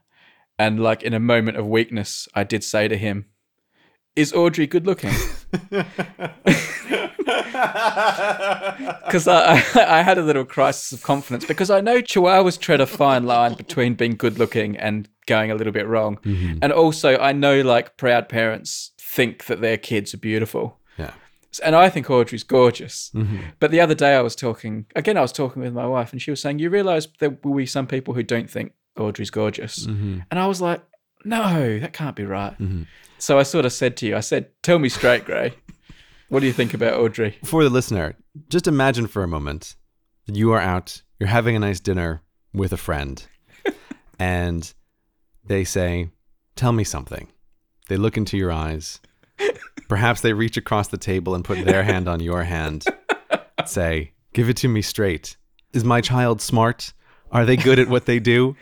And 0.57 0.81
like 0.81 1.03
in 1.03 1.13
a 1.13 1.19
moment 1.19 1.57
of 1.57 1.65
weakness, 1.67 2.27
I 2.33 2.43
did 2.45 2.63
say 2.63 2.87
to 2.87 2.97
him, 2.97 3.25
Is 4.15 4.31
Audrey 4.33 4.67
good 4.67 4.85
looking? 4.85 5.11
Because 9.05 9.27
I, 9.27 9.55
I, 9.75 9.99
I 9.99 10.01
had 10.01 10.17
a 10.17 10.21
little 10.21 10.45
crisis 10.45 10.91
of 10.91 11.03
confidence 11.03 11.45
because 11.45 11.69
I 11.69 11.81
know 11.81 12.01
Chihuahuas 12.01 12.59
tread 12.59 12.79
a 12.79 12.85
fine 12.85 13.25
line 13.25 13.55
between 13.55 13.95
being 13.95 14.15
good 14.15 14.37
looking 14.37 14.77
and 14.77 15.09
going 15.29 15.51
a 15.51 15.55
little 15.55 15.71
bit 15.71 15.87
wrong. 15.87 16.17
Mm-hmm. 16.17 16.59
And 16.61 16.73
also, 16.73 17.17
I 17.17 17.31
know 17.31 17.61
like 17.61 17.95
proud 17.95 18.27
parents 18.27 18.91
think 18.99 19.45
that 19.45 19.61
their 19.61 19.77
kids 19.77 20.13
are 20.13 20.17
beautiful. 20.17 20.77
Yeah. 20.97 21.13
And 21.63 21.75
I 21.75 21.89
think 21.89 22.09
Audrey's 22.09 22.43
gorgeous. 22.43 23.11
Mm-hmm. 23.15 23.37
But 23.59 23.71
the 23.71 23.79
other 23.81 23.95
day 23.95 24.15
I 24.15 24.21
was 24.21 24.35
talking, 24.35 24.85
again, 24.95 25.17
I 25.17 25.21
was 25.21 25.31
talking 25.31 25.61
with 25.61 25.73
my 25.73 25.87
wife, 25.87 26.11
and 26.11 26.21
she 26.21 26.31
was 26.31 26.41
saying, 26.41 26.59
You 26.59 26.69
realize 26.69 27.07
there 27.19 27.37
will 27.43 27.55
be 27.55 27.65
some 27.65 27.87
people 27.87 28.13
who 28.13 28.23
don't 28.23 28.49
think 28.49 28.73
Audrey's 28.97 29.29
gorgeous. 29.31 29.87
Mm-hmm. 29.87 30.19
And 30.29 30.39
I 30.39 30.47
was 30.47 30.61
like, 30.61 30.81
No, 31.25 31.79
that 31.79 31.93
can't 31.93 32.15
be 32.15 32.25
right. 32.25 32.57
Mhm. 32.59 32.85
So 33.17 33.39
I 33.39 33.43
sort 33.43 33.65
of 33.65 33.73
said 33.73 33.97
to 33.97 34.07
you, 34.07 34.15
I 34.15 34.21
said, 34.21 34.49
Tell 34.61 34.79
me 34.79 34.89
straight, 34.89 35.25
Grey. 35.25 35.53
What 36.29 36.41
do 36.41 36.45
you 36.45 36.53
think 36.53 36.73
about 36.75 36.99
Audrey? 36.99 37.37
For 37.43 37.63
the 37.63 37.69
listener, 37.71 38.15
just 38.49 38.67
imagine 38.67 39.07
for 39.07 39.23
a 39.23 39.27
moment 39.27 39.75
that 40.27 40.35
you 40.35 40.51
are 40.53 40.59
out, 40.61 41.01
you're 41.19 41.27
having 41.29 41.55
a 41.55 41.59
nice 41.59 41.79
dinner 41.79 42.21
with 42.53 42.71
a 42.71 42.77
friend, 42.77 43.25
and 44.19 44.71
they 45.49 45.65
say, 45.65 46.09
Tell 46.55 46.71
me 46.71 46.85
something. 46.85 47.27
They 47.89 47.97
look 47.97 48.15
into 48.15 48.37
your 48.37 48.51
eyes. 48.51 49.01
Perhaps 49.89 50.21
they 50.21 50.31
reach 50.31 50.55
across 50.55 50.87
the 50.87 50.97
table 50.97 51.35
and 51.35 51.43
put 51.43 51.65
their 51.65 51.83
hand 51.83 52.07
on 52.07 52.19
your 52.19 52.43
hand. 52.43 52.85
Say, 53.65 54.13
Give 54.33 54.47
it 54.47 54.57
to 54.57 54.69
me 54.69 54.81
straight. 54.81 55.35
Is 55.73 55.83
my 55.83 55.99
child 55.99 56.41
smart? 56.41 56.93
Are 57.31 57.45
they 57.45 57.57
good 57.57 57.79
at 57.79 57.89
what 57.89 58.05
they 58.05 58.19
do? 58.19 58.55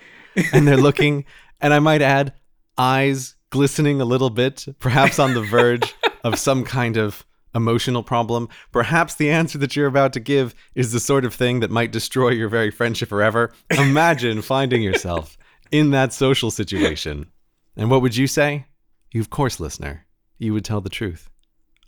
And 0.53 0.67
they're 0.67 0.77
looking, 0.77 1.25
and 1.61 1.73
I 1.73 1.79
might 1.79 2.01
add, 2.01 2.33
eyes 2.77 3.35
glistening 3.49 3.99
a 4.01 4.05
little 4.05 4.29
bit, 4.29 4.65
perhaps 4.79 5.19
on 5.19 5.33
the 5.33 5.41
verge 5.41 5.95
of 6.23 6.37
some 6.37 6.63
kind 6.63 6.95
of 6.95 7.25
emotional 7.55 8.03
problem. 8.03 8.47
Perhaps 8.71 9.15
the 9.15 9.31
answer 9.31 9.57
that 9.57 9.75
you're 9.75 9.87
about 9.87 10.13
to 10.13 10.19
give 10.19 10.53
is 10.75 10.91
the 10.91 10.99
sort 10.99 11.25
of 11.25 11.33
thing 11.33 11.59
that 11.61 11.71
might 11.71 11.91
destroy 11.91 12.29
your 12.29 12.49
very 12.49 12.71
friendship 12.71 13.09
forever. 13.09 13.51
Imagine 13.71 14.41
finding 14.41 14.81
yourself 14.83 15.37
in 15.71 15.91
that 15.91 16.13
social 16.13 16.51
situation. 16.51 17.27
And 17.75 17.89
what 17.89 18.01
would 18.01 18.15
you 18.15 18.27
say? 18.27 18.65
You, 19.11 19.21
of 19.21 19.29
course, 19.29 19.59
listener, 19.59 20.05
you 20.37 20.53
would 20.53 20.65
tell 20.65 20.81
the 20.81 20.89
truth. 20.89 21.29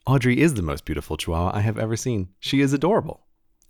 Audrey 0.05 0.41
is 0.41 0.53
the 0.53 0.61
most 0.61 0.85
beautiful 0.85 1.17
chihuahua 1.17 1.51
I 1.55 1.61
have 1.61 1.77
ever 1.77 1.95
seen. 1.95 2.29
She 2.39 2.61
is 2.61 2.73
adorable. 2.73 3.25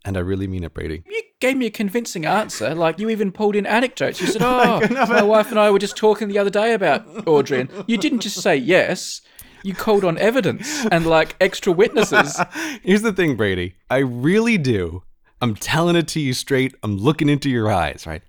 And 0.05 0.15
I 0.15 0.21
really 0.21 0.47
mean 0.47 0.63
it, 0.63 0.73
Brady. 0.73 1.03
You 1.05 1.21
gave 1.41 1.57
me 1.57 1.65
a 1.65 1.71
convincing 1.71 2.25
answer. 2.25 2.73
Like 2.73 2.99
you 2.99 3.09
even 3.09 3.31
pulled 3.31 3.55
in 3.55 3.65
anecdotes. 3.65 4.21
You 4.21 4.27
said, 4.27 4.41
"Oh, 4.45 4.79
my 4.89 5.23
wife 5.23 5.49
and 5.49 5.59
I 5.59 5.69
were 5.71 5.79
just 5.79 5.97
talking 5.97 6.29
the 6.29 6.37
other 6.37 6.49
day 6.49 6.73
about 6.73 7.27
Audrey," 7.27 7.61
and 7.61 7.69
you 7.87 7.97
didn't 7.97 8.21
just 8.21 8.41
say 8.41 8.55
yes. 8.55 9.21
You 9.61 9.75
called 9.75 10.05
on 10.05 10.17
evidence 10.17 10.85
and 10.85 11.05
like 11.05 11.35
extra 11.41 11.73
witnesses. 11.73 12.39
Here's 12.81 13.01
the 13.01 13.11
thing, 13.11 13.35
Brady. 13.35 13.75
I 13.89 13.97
really 13.97 14.57
do. 14.57 15.03
I'm 15.41 15.55
telling 15.55 15.97
it 15.97 16.07
to 16.09 16.21
you 16.21 16.33
straight. 16.33 16.75
I'm 16.81 16.95
looking 16.97 17.27
into 17.27 17.49
your 17.49 17.69
eyes, 17.69 18.05
right? 18.07 18.21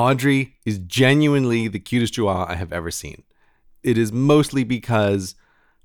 Audrey 0.00 0.56
is 0.64 0.78
genuinely 0.78 1.68
the 1.68 1.78
cutest 1.78 2.14
chihuahua 2.14 2.46
I 2.48 2.54
have 2.54 2.72
ever 2.72 2.90
seen. 2.90 3.22
It 3.82 3.98
is 3.98 4.10
mostly 4.10 4.64
because 4.64 5.34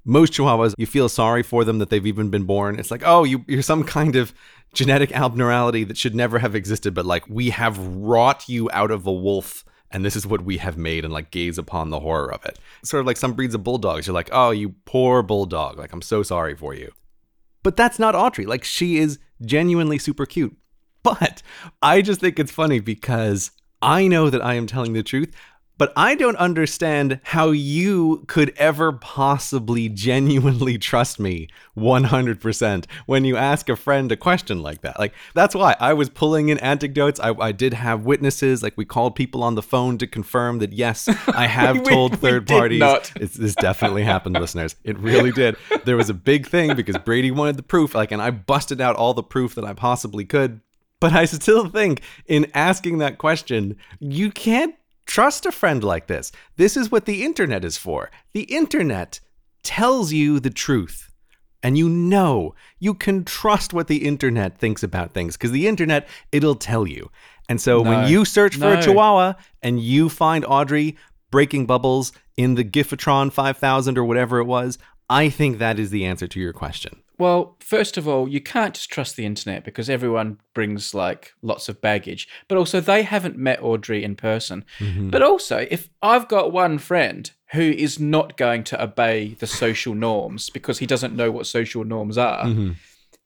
most 0.05 0.31
chihuahuas, 0.31 0.73
you 0.77 0.85
feel 0.85 1.09
sorry 1.09 1.43
for 1.43 1.65
them 1.65 1.79
that 1.79 1.89
they've 1.89 2.07
even 2.07 2.29
been 2.29 2.45
born. 2.45 2.79
It's 2.79 2.91
like, 2.91 3.03
oh, 3.05 3.25
you, 3.25 3.43
you're 3.45 3.61
some 3.61 3.83
kind 3.83 4.15
of 4.15 4.33
genetic 4.73 5.11
abnormality 5.11 5.83
that 5.83 5.97
should 5.97 6.15
never 6.15 6.39
have 6.39 6.55
existed, 6.55 6.93
but 6.93 7.05
like 7.05 7.27
we 7.27 7.49
have 7.49 7.77
wrought 7.77 8.47
you 8.47 8.69
out 8.71 8.89
of 8.89 9.05
a 9.05 9.11
wolf 9.11 9.65
and 9.91 10.05
this 10.05 10.15
is 10.15 10.25
what 10.25 10.41
we 10.45 10.59
have 10.59 10.77
made 10.77 11.03
and 11.03 11.13
like 11.13 11.31
gaze 11.31 11.57
upon 11.57 11.89
the 11.89 11.99
horror 11.99 12.33
of 12.33 12.45
it. 12.45 12.57
Sort 12.83 13.01
of 13.01 13.07
like 13.07 13.17
some 13.17 13.33
breeds 13.33 13.53
of 13.53 13.65
bulldogs. 13.65 14.07
You're 14.07 14.13
like, 14.13 14.29
oh, 14.31 14.51
you 14.51 14.75
poor 14.85 15.23
bulldog. 15.23 15.77
Like, 15.77 15.91
I'm 15.91 16.01
so 16.01 16.23
sorry 16.23 16.55
for 16.55 16.73
you. 16.73 16.91
But 17.63 17.75
that's 17.75 17.99
not 17.99 18.15
Audrey. 18.15 18.45
Like, 18.45 18.63
she 18.63 18.97
is 18.97 19.19
genuinely 19.41 19.97
super 19.97 20.25
cute. 20.25 20.55
But 21.03 21.43
I 21.83 22.01
just 22.01 22.19
think 22.19 22.39
it's 22.39 22.51
funny 22.51 22.79
because 22.79 23.51
I 23.85 24.07
know 24.07 24.29
that 24.29 24.43
I 24.43 24.55
am 24.55 24.67
telling 24.67 24.93
the 24.93 25.03
truth, 25.03 25.31
but 25.77 25.91
I 25.97 26.15
don't 26.15 26.37
understand 26.37 27.19
how 27.23 27.51
you 27.51 28.23
could 28.27 28.53
ever 28.55 28.93
possibly 28.93 29.89
genuinely 29.89 30.77
trust 30.77 31.19
me 31.19 31.49
100% 31.77 32.85
when 33.05 33.25
you 33.25 33.35
ask 33.35 33.67
a 33.67 33.75
friend 33.75 34.09
a 34.11 34.15
question 34.15 34.61
like 34.61 34.81
that. 34.81 34.97
Like, 34.99 35.13
that's 35.33 35.53
why 35.53 35.75
I 35.79 35.93
was 35.93 36.09
pulling 36.09 36.47
in 36.47 36.57
anecdotes. 36.59 37.19
I, 37.19 37.31
I 37.31 37.51
did 37.51 37.73
have 37.73 38.05
witnesses. 38.05 38.63
Like, 38.63 38.77
we 38.77 38.85
called 38.85 39.15
people 39.15 39.43
on 39.43 39.55
the 39.55 39.61
phone 39.61 39.97
to 39.97 40.07
confirm 40.07 40.59
that, 40.59 40.71
yes, 40.71 41.07
I 41.27 41.47
have 41.47 41.79
We- 41.79 41.83
told 41.91 42.19
third 42.19 42.47
parties. 42.47 42.79
It's, 43.17 43.35
this 43.35 43.55
definitely 43.55 44.03
happened, 44.03 44.35
listeners. 44.39 44.75
It 44.85 44.97
really 44.99 45.31
did. 45.31 45.57
There 45.83 45.97
was 45.97 46.09
a 46.09 46.13
big 46.13 46.47
thing 46.47 46.75
because 46.75 46.97
Brady 46.99 47.31
wanted 47.31 47.57
the 47.57 47.63
proof. 47.63 47.93
Like, 47.95 48.11
and 48.13 48.21
I 48.21 48.31
busted 48.31 48.79
out 48.79 48.95
all 48.95 49.13
the 49.13 49.23
proof 49.23 49.55
that 49.55 49.65
I 49.65 49.73
possibly 49.73 50.25
could. 50.25 50.61
But 51.05 51.13
I 51.13 51.25
still 51.25 51.69
think 51.69 52.01
in 52.25 52.47
asking 52.55 52.97
that 52.97 53.19
question, 53.19 53.75
you 53.99 54.31
can't 54.31 54.73
trust 55.05 55.45
a 55.45 55.51
friend 55.51 55.83
like 55.83 56.07
this. 56.07 56.31
This 56.57 56.75
is 56.75 56.91
what 56.91 57.05
the 57.05 57.23
internet 57.23 57.63
is 57.63 57.77
for. 57.77 58.09
The 58.33 58.41
internet 58.45 59.19
tells 59.61 60.11
you 60.13 60.39
the 60.39 60.49
truth. 60.49 61.11
And 61.61 61.77
you 61.77 61.87
know, 61.87 62.55
you 62.79 62.95
can 62.95 63.23
trust 63.23 63.71
what 63.71 63.87
the 63.87 64.03
internet 64.07 64.57
thinks 64.57 64.81
about 64.81 65.13
things 65.13 65.37
because 65.37 65.51
the 65.51 65.67
internet, 65.67 66.07
it'll 66.31 66.55
tell 66.55 66.87
you. 66.87 67.11
And 67.47 67.61
so 67.61 67.83
No. 67.83 67.89
when 67.91 68.09
you 68.09 68.25
search 68.25 68.55
for 68.55 68.73
No. 68.73 68.79
a 68.79 68.81
chihuahua 68.81 69.33
and 69.61 69.79
you 69.79 70.09
find 70.09 70.43
Audrey, 70.43 70.97
breaking 71.29 71.67
bubbles 71.67 72.13
in 72.35 72.55
the 72.55 72.63
Giffatron 72.63 73.31
5000 73.31 73.95
or 73.99 74.03
whatever 74.05 74.39
it 74.39 74.45
was? 74.45 74.79
I 75.09 75.29
think 75.29 75.57
that 75.57 75.79
is 75.79 75.89
the 75.91 76.05
answer 76.05 76.27
to 76.27 76.39
your 76.39 76.53
question. 76.53 77.01
Well, 77.17 77.55
first 77.59 77.97
of 77.97 78.07
all, 78.07 78.27
you 78.27 78.41
can't 78.41 78.73
just 78.73 78.89
trust 78.89 79.15
the 79.15 79.25
internet 79.25 79.63
because 79.63 79.89
everyone 79.89 80.39
brings 80.53 80.93
like 80.93 81.33
lots 81.41 81.69
of 81.69 81.79
baggage. 81.79 82.27
But 82.47 82.57
also, 82.57 82.81
they 82.81 83.03
haven't 83.03 83.37
met 83.37 83.63
Audrey 83.63 84.03
in 84.03 84.15
person. 84.15 84.65
Mm-hmm. 84.79 85.11
But 85.11 85.21
also, 85.21 85.65
if 85.71 85.89
I've 86.01 86.27
got 86.27 86.51
one 86.51 86.77
friend 86.77 87.31
who 87.53 87.61
is 87.61 87.99
not 87.99 88.35
going 88.37 88.63
to 88.65 88.83
obey 88.83 89.35
the 89.39 89.47
social 89.47 89.95
norms 89.95 90.49
because 90.49 90.79
he 90.79 90.85
doesn't 90.85 91.15
know 91.15 91.31
what 91.31 91.47
social 91.47 91.85
norms 91.85 92.17
are 92.17 92.45
mm-hmm. 92.45 92.71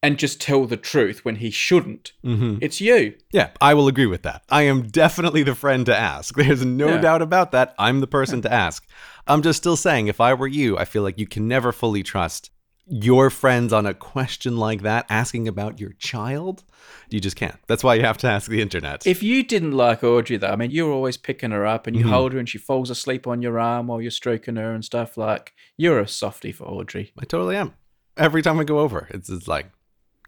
And 0.01 0.17
just 0.17 0.39
tell 0.39 0.65
the 0.65 0.77
truth 0.77 1.25
when 1.25 1.35
he 1.35 1.49
shouldn't, 1.49 2.13
mm-hmm. 2.23 2.57
it's 2.61 2.79
you. 2.79 3.15
Yeah, 3.31 3.49
I 3.59 3.73
will 3.73 3.87
agree 3.87 4.05
with 4.05 4.23
that. 4.23 4.43
I 4.49 4.63
am 4.63 4.87
definitely 4.87 5.43
the 5.43 5.55
friend 5.55 5.85
to 5.87 5.97
ask. 5.97 6.35
There's 6.37 6.65
no 6.65 6.89
Yeah. 6.89 7.01
doubt 7.01 7.21
about 7.21 7.51
that. 7.51 7.75
I'm 7.77 7.99
the 7.99 8.07
person 8.07 8.41
to 8.43 8.53
ask. 8.53 8.87
I'm 9.27 9.41
just 9.41 9.57
still 9.57 9.75
saying, 9.75 10.07
if 10.07 10.21
I 10.21 10.33
were 10.33 10.47
you, 10.47 10.77
I 10.77 10.85
feel 10.85 11.03
like 11.03 11.19
you 11.19 11.27
can 11.27 11.47
never 11.47 11.71
fully 11.71 12.03
trust 12.03 12.49
your 12.91 13.29
friends 13.29 13.71
on 13.71 13.85
a 13.85 13.93
question 13.93 14.57
like 14.57 14.81
that, 14.81 15.05
asking 15.09 15.47
about 15.47 15.79
your 15.79 15.93
child. 15.93 16.63
You 17.09 17.19
just 17.19 17.35
can't. 17.35 17.57
That's 17.67 17.83
why 17.83 17.95
you 17.95 18.01
have 18.01 18.17
to 18.19 18.27
ask 18.27 18.49
the 18.49 18.61
internet. 18.61 19.05
If 19.05 19.21
you 19.21 19.43
didn't 19.43 19.73
like 19.73 20.03
Audrey, 20.03 20.37
though, 20.37 20.47
I 20.47 20.55
mean, 20.55 20.71
you're 20.71 20.91
always 20.91 21.15
picking 21.15 21.51
her 21.51 21.67
up 21.67 21.85
and 21.85 21.95
you 21.95 22.03
mm-hmm. 22.03 22.11
hold 22.13 22.33
her 22.33 22.39
and 22.39 22.49
she 22.49 22.57
falls 22.57 22.89
asleep 22.89 23.27
on 23.27 23.43
your 23.43 23.59
arm 23.59 23.87
while 23.87 24.01
you're 24.01 24.09
stroking 24.09 24.55
her 24.55 24.73
and 24.73 24.83
stuff. 24.83 25.17
Like, 25.17 25.53
you're 25.77 25.99
a 25.99 26.07
softie 26.07 26.51
for 26.51 26.65
Audrey. 26.65 27.11
I 27.19 27.25
totally 27.25 27.55
am. 27.55 27.75
Every 28.17 28.41
time 28.41 28.59
I 28.59 28.63
go 28.63 28.79
over, 28.79 29.07
it's, 29.11 29.29
it's 29.29 29.47
like, 29.47 29.67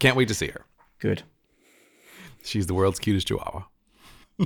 can't 0.01 0.17
wait 0.17 0.27
to 0.29 0.33
see 0.33 0.47
her. 0.47 0.65
Good. 0.99 1.21
She's 2.43 2.65
the 2.65 2.73
world's 2.73 2.97
cutest 2.97 3.27
chihuahua. 3.27 3.65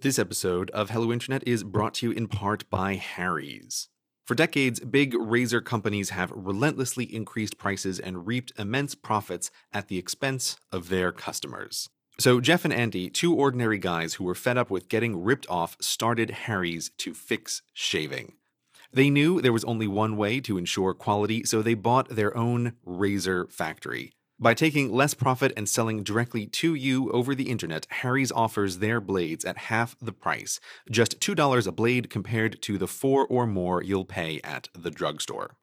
this 0.00 0.16
episode 0.16 0.70
of 0.70 0.90
Hello 0.90 1.12
Internet 1.12 1.42
is 1.44 1.64
brought 1.64 1.94
to 1.94 2.06
you 2.06 2.12
in 2.12 2.28
part 2.28 2.70
by 2.70 2.94
Harry's. 2.94 3.88
For 4.24 4.36
decades, 4.36 4.78
big 4.78 5.14
razor 5.14 5.60
companies 5.60 6.10
have 6.10 6.30
relentlessly 6.30 7.12
increased 7.12 7.58
prices 7.58 7.98
and 7.98 8.28
reaped 8.28 8.52
immense 8.56 8.94
profits 8.94 9.50
at 9.72 9.88
the 9.88 9.98
expense 9.98 10.56
of 10.70 10.88
their 10.88 11.10
customers. 11.10 11.88
So, 12.20 12.40
Jeff 12.40 12.64
and 12.64 12.72
Andy, 12.72 13.10
two 13.10 13.34
ordinary 13.34 13.78
guys 13.78 14.14
who 14.14 14.24
were 14.24 14.36
fed 14.36 14.56
up 14.56 14.70
with 14.70 14.88
getting 14.88 15.20
ripped 15.20 15.48
off, 15.50 15.76
started 15.80 16.30
Harry's 16.30 16.90
to 16.98 17.12
fix 17.12 17.62
shaving. 17.72 18.34
They 18.92 19.08
knew 19.08 19.40
there 19.40 19.52
was 19.52 19.64
only 19.64 19.86
one 19.86 20.16
way 20.16 20.40
to 20.40 20.58
ensure 20.58 20.94
quality, 20.94 21.44
so 21.44 21.62
they 21.62 21.74
bought 21.74 22.08
their 22.08 22.36
own 22.36 22.72
razor 22.84 23.46
factory. 23.48 24.12
By 24.40 24.54
taking 24.54 24.90
less 24.90 25.12
profit 25.12 25.52
and 25.56 25.68
selling 25.68 26.02
directly 26.02 26.46
to 26.46 26.74
you 26.74 27.10
over 27.12 27.34
the 27.34 27.50
internet, 27.50 27.86
Harry's 27.90 28.32
offers 28.32 28.78
their 28.78 29.00
blades 29.00 29.44
at 29.44 29.58
half 29.58 29.94
the 30.00 30.12
price, 30.12 30.58
just 30.90 31.20
$2 31.20 31.66
a 31.66 31.72
blade 31.72 32.08
compared 32.08 32.62
to 32.62 32.78
the 32.78 32.88
4 32.88 33.26
or 33.26 33.46
more 33.46 33.82
you'll 33.82 34.06
pay 34.06 34.40
at 34.42 34.68
the 34.74 34.90
drugstore. 34.90 35.56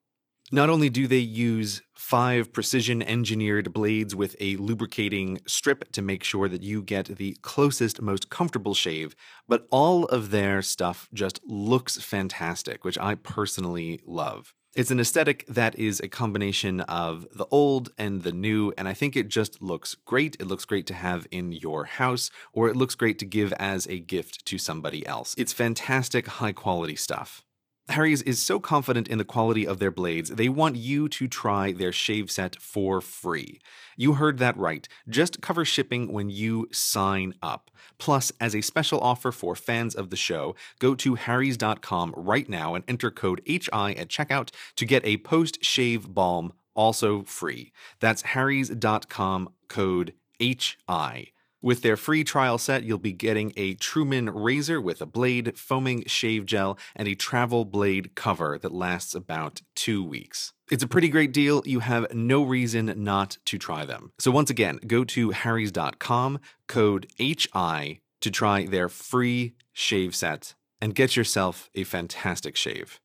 Not 0.52 0.70
only 0.70 0.90
do 0.90 1.08
they 1.08 1.18
use 1.18 1.82
five 1.94 2.54
precision 2.54 3.02
engineered 3.02 3.74
blades 3.74 4.16
with 4.16 4.34
a 4.40 4.56
lubricating 4.56 5.40
strip 5.46 5.92
to 5.92 6.02
make 6.02 6.24
sure 6.24 6.48
that 6.48 6.64
you 6.64 6.82
get 6.82 7.18
the 7.18 7.38
closest, 7.42 8.02
most 8.02 8.30
comfortable 8.30 8.74
shave, 8.74 9.14
but 9.46 9.68
all 9.72 10.06
of 10.06 10.32
their 10.32 10.62
stuff 10.62 11.10
just 11.14 11.42
looks 11.46 11.98
fantastic, 11.98 12.86
which 12.86 12.98
I 12.98 13.16
personally 13.16 14.00
love. 14.06 14.54
It's 14.74 14.92
an 14.92 15.02
aesthetic 15.02 15.46
that 15.48 15.78
is 15.78 16.00
a 16.00 16.08
combination 16.08 16.80
of 16.82 17.28
the 17.34 17.48
old 17.52 17.90
and 17.98 18.24
the 18.24 18.32
new, 18.32 18.72
and 18.78 18.88
I 18.88 18.94
think 18.94 19.18
it 19.18 19.28
just 19.28 19.62
looks 19.62 19.96
great. 20.06 20.38
It 20.40 20.48
looks 20.48 20.64
great 20.64 20.88
to 20.88 20.94
have 20.94 21.28
in 21.30 21.52
your 21.52 21.84
house, 21.86 22.30
or 22.54 22.70
it 22.70 22.78
looks 22.78 22.96
great 22.96 23.20
to 23.20 23.26
give 23.26 23.52
as 23.54 23.86
a 23.88 24.00
gift 24.00 24.46
to 24.46 24.58
somebody 24.58 25.06
else. 25.06 25.36
It's 25.38 25.52
fantastic, 25.52 26.28
high 26.28 26.54
quality 26.54 26.96
stuff. 26.96 27.44
Harry's 27.90 28.22
is 28.24 28.42
so 28.42 28.60
confident 28.60 29.08
in 29.08 29.18
the 29.18 29.24
quality 29.24 29.66
of 29.66 29.80
their 29.80 29.92
blades, 29.92 30.32
they 30.32 30.50
want 30.50 30.76
you 30.76 31.08
to 31.08 31.28
try 31.28 31.72
their 31.72 31.94
shave 31.94 32.30
set 32.30 32.56
for 32.62 33.00
free. 33.00 33.60
You 33.96 34.14
heard 34.14 34.40
that 34.40 34.58
right. 34.58 34.88
Just 35.08 35.42
cover 35.42 35.64
shipping 35.64 36.12
when 36.12 36.30
you 36.30 36.68
sign 36.72 37.34
up. 37.42 37.72
Plus, 37.98 38.32
as 38.42 38.54
a 38.54 38.62
special 38.62 39.00
offer 39.00 39.32
for 39.32 39.56
fans 39.56 39.96
of 39.96 40.10
the 40.10 40.16
show, 40.16 40.56
go 40.80 40.96
to 40.96 41.16
harrys.com 41.16 42.14
right 42.16 42.50
now 42.50 42.76
and 42.76 42.84
enter 42.88 43.10
code 43.10 43.42
HI 43.48 43.96
at 43.96 44.10
checkout 44.10 44.50
to 44.76 44.86
get 44.86 45.06
a 45.06 45.18
post 45.18 45.64
shave 45.64 46.14
balm 46.14 46.54
also 46.76 47.24
free. 47.24 47.72
That's 48.00 48.22
harrys.com 48.22 49.50
code 49.68 50.14
HI. 50.40 51.32
With 51.68 51.82
their 51.82 51.98
free 51.98 52.24
trial 52.24 52.58
set, 52.58 52.86
you'll 52.86 52.98
be 52.98 53.12
getting 53.12 53.52
a 53.58 53.74
Truman 53.74 54.30
razor 54.30 54.80
with 54.80 55.02
a 55.02 55.06
blade, 55.06 55.58
foaming 55.58 56.06
shave 56.08 56.46
gel, 56.46 56.78
and 56.96 57.10
a 57.10 57.14
travel 57.14 57.66
blade 57.66 58.16
cover 58.16 58.58
that 58.60 58.72
lasts 58.72 59.14
about 59.14 59.64
two 59.76 60.02
weeks. 60.02 60.54
It's 60.72 60.82
a 60.82 60.88
pretty 60.88 61.10
great 61.10 61.34
deal. 61.34 61.62
You 61.66 61.82
have 61.82 62.14
no 62.14 62.42
reason 62.42 62.94
not 62.96 63.38
to 63.48 63.58
try 63.58 63.84
them. 63.84 64.14
So, 64.18 64.32
once 64.32 64.50
again, 64.50 64.80
go 64.88 65.04
to 65.04 65.32
harrys.com, 65.32 66.40
code 66.70 67.08
HI, 67.20 68.00
to 68.22 68.32
try 68.32 68.66
their 68.66 68.88
free 68.88 69.56
shave 69.74 70.16
set 70.16 70.56
and 70.80 70.96
get 70.96 71.18
yourself 71.18 71.70
a 71.76 71.84
fantastic 71.84 72.56
shave. 72.56 73.02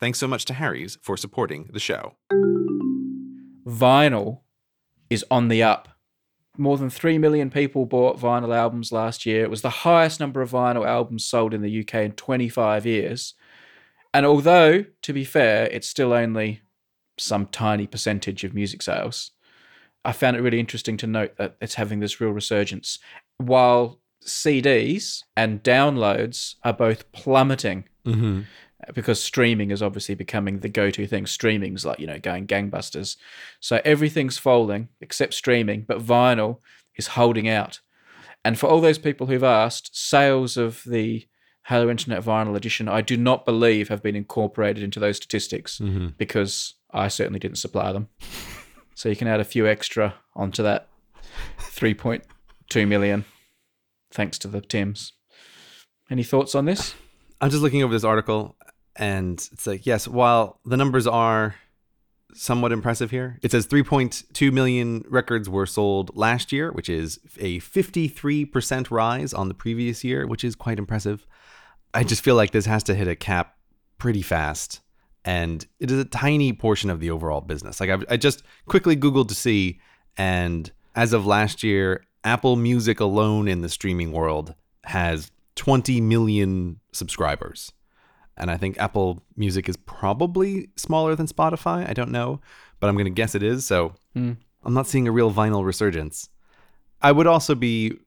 Thanks 0.00 0.18
so 0.18 0.26
much 0.26 0.46
to 0.46 0.54
Harry's 0.54 0.96
for 1.02 1.18
supporting 1.18 1.68
the 1.74 1.78
show. 1.78 2.16
Vinyl 3.66 4.40
is 5.10 5.26
on 5.30 5.48
the 5.48 5.62
up. 5.62 5.97
More 6.58 6.76
than 6.76 6.90
3 6.90 7.18
million 7.18 7.50
people 7.50 7.86
bought 7.86 8.18
vinyl 8.18 8.54
albums 8.54 8.92
last 8.92 9.24
year. 9.24 9.44
It 9.44 9.50
was 9.50 9.62
the 9.62 9.70
highest 9.70 10.20
number 10.20 10.42
of 10.42 10.50
vinyl 10.50 10.86
albums 10.86 11.24
sold 11.24 11.54
in 11.54 11.62
the 11.62 11.80
UK 11.80 11.94
in 11.94 12.12
25 12.12 12.84
years. 12.84 13.34
And 14.12 14.26
although, 14.26 14.84
to 15.02 15.12
be 15.12 15.24
fair, 15.24 15.66
it's 15.66 15.88
still 15.88 16.12
only 16.12 16.62
some 17.16 17.46
tiny 17.46 17.86
percentage 17.86 18.44
of 18.44 18.54
music 18.54 18.82
sales, 18.82 19.30
I 20.04 20.12
found 20.12 20.36
it 20.36 20.42
really 20.42 20.60
interesting 20.60 20.96
to 20.98 21.06
note 21.06 21.36
that 21.36 21.56
it's 21.60 21.74
having 21.74 22.00
this 22.00 22.20
real 22.20 22.30
resurgence. 22.30 22.98
While 23.38 24.00
CDs 24.24 25.22
and 25.36 25.62
downloads 25.62 26.56
are 26.64 26.72
both 26.72 27.10
plummeting 27.12 27.84
Mm-hmm. 28.08 28.40
Because 28.94 29.20
streaming 29.22 29.70
is 29.72 29.82
obviously 29.82 30.14
becoming 30.14 30.60
the 30.60 30.68
go-to 30.68 31.06
thing. 31.06 31.26
Streaming's 31.26 31.84
like 31.84 31.98
you 31.98 32.06
know 32.06 32.18
going 32.18 32.46
gangbusters. 32.46 33.16
So 33.60 33.80
everything's 33.84 34.38
falling 34.38 34.88
except 35.00 35.34
streaming, 35.34 35.82
but 35.82 36.00
vinyl 36.04 36.58
is 36.96 37.08
holding 37.08 37.48
out. 37.48 37.80
And 38.44 38.56
for 38.58 38.68
all 38.68 38.80
those 38.80 38.98
people 38.98 39.26
who've 39.26 39.42
asked, 39.42 39.90
sales 39.96 40.56
of 40.56 40.82
the 40.86 41.26
Hello 41.64 41.90
Internet 41.90 42.22
Vinyl 42.24 42.56
Edition, 42.56 42.88
I 42.88 43.00
do 43.02 43.16
not 43.16 43.44
believe 43.44 43.88
have 43.88 44.02
been 44.02 44.16
incorporated 44.16 44.82
into 44.82 45.00
those 45.00 45.16
statistics 45.16 45.78
Mm-hmm. 45.78 46.08
because 46.16 46.74
I 46.92 47.08
certainly 47.08 47.40
didn't 47.40 47.58
supply 47.58 47.92
them. 47.92 48.08
so 48.94 49.08
you 49.08 49.16
can 49.16 49.28
add 49.28 49.40
a 49.40 49.44
few 49.44 49.66
extra 49.66 50.14
onto 50.34 50.62
that 50.62 50.88
3.2 51.58 52.88
million, 52.88 53.24
thanks 54.10 54.38
to 54.38 54.48
the 54.48 54.60
Tims. 54.60 55.12
Any 56.10 56.22
thoughts 56.22 56.54
on 56.54 56.64
this? 56.64 56.94
I'm 57.40 57.50
just 57.50 57.62
looking 57.62 57.82
over 57.82 57.92
this 57.92 58.04
article, 58.04 58.56
and 58.98 59.48
it's 59.52 59.66
like, 59.66 59.86
yes, 59.86 60.08
while 60.08 60.58
the 60.64 60.76
numbers 60.76 61.06
are 61.06 61.54
somewhat 62.34 62.72
impressive 62.72 63.10
here, 63.10 63.38
it 63.42 63.52
says 63.52 63.66
3.2 63.66 64.52
million 64.52 65.04
records 65.08 65.48
were 65.48 65.66
sold 65.66 66.14
last 66.16 66.52
year, 66.52 66.72
which 66.72 66.88
is 66.88 67.20
a 67.38 67.60
53% 67.60 68.90
rise 68.90 69.32
on 69.32 69.48
the 69.48 69.54
previous 69.54 70.02
year, 70.02 70.26
which 70.26 70.44
is 70.44 70.56
quite 70.56 70.78
impressive. 70.78 71.26
I 71.94 72.02
just 72.02 72.22
feel 72.22 72.34
like 72.34 72.50
this 72.50 72.66
has 72.66 72.82
to 72.84 72.94
hit 72.94 73.08
a 73.08 73.16
cap 73.16 73.56
pretty 73.98 74.22
fast, 74.22 74.80
and 75.24 75.64
it 75.78 75.90
is 75.90 75.98
a 75.98 76.04
tiny 76.04 76.52
portion 76.52 76.90
of 76.90 77.00
the 77.00 77.10
overall 77.10 77.40
business. 77.40 77.80
Like, 77.80 77.90
I, 77.90 77.98
I 78.10 78.16
just 78.16 78.42
quickly 78.66 78.96
Googled 78.96 79.28
to 79.28 79.34
see, 79.34 79.80
and 80.16 80.70
as 80.96 81.12
of 81.12 81.24
last 81.24 81.62
year, 81.62 82.04
Apple 82.24 82.56
Music 82.56 82.98
alone 82.98 83.46
in 83.46 83.62
the 83.62 83.68
streaming 83.68 84.10
world 84.12 84.54
has 84.84 85.30
20 85.54 86.00
million 86.00 86.80
subscribers. 86.92 87.72
And 88.38 88.50
I 88.50 88.56
think 88.56 88.78
Apple 88.78 89.22
Music 89.36 89.68
is 89.68 89.76
probably 89.76 90.68
smaller 90.76 91.14
than 91.14 91.26
Spotify. 91.26 91.88
I 91.88 91.92
don't 91.92 92.10
know, 92.10 92.40
but 92.80 92.88
I'm 92.88 92.94
going 92.94 93.04
to 93.06 93.10
guess 93.10 93.34
it 93.34 93.42
is. 93.42 93.66
So 93.66 93.94
Hmm. 94.14 94.32
I'm 94.64 94.74
not 94.74 94.86
seeing 94.86 95.06
a 95.06 95.12
real 95.12 95.32
vinyl 95.32 95.64
resurgence. 95.64 96.28
I 97.00 97.12
would 97.12 97.26
also 97.26 97.54
be 97.54 97.98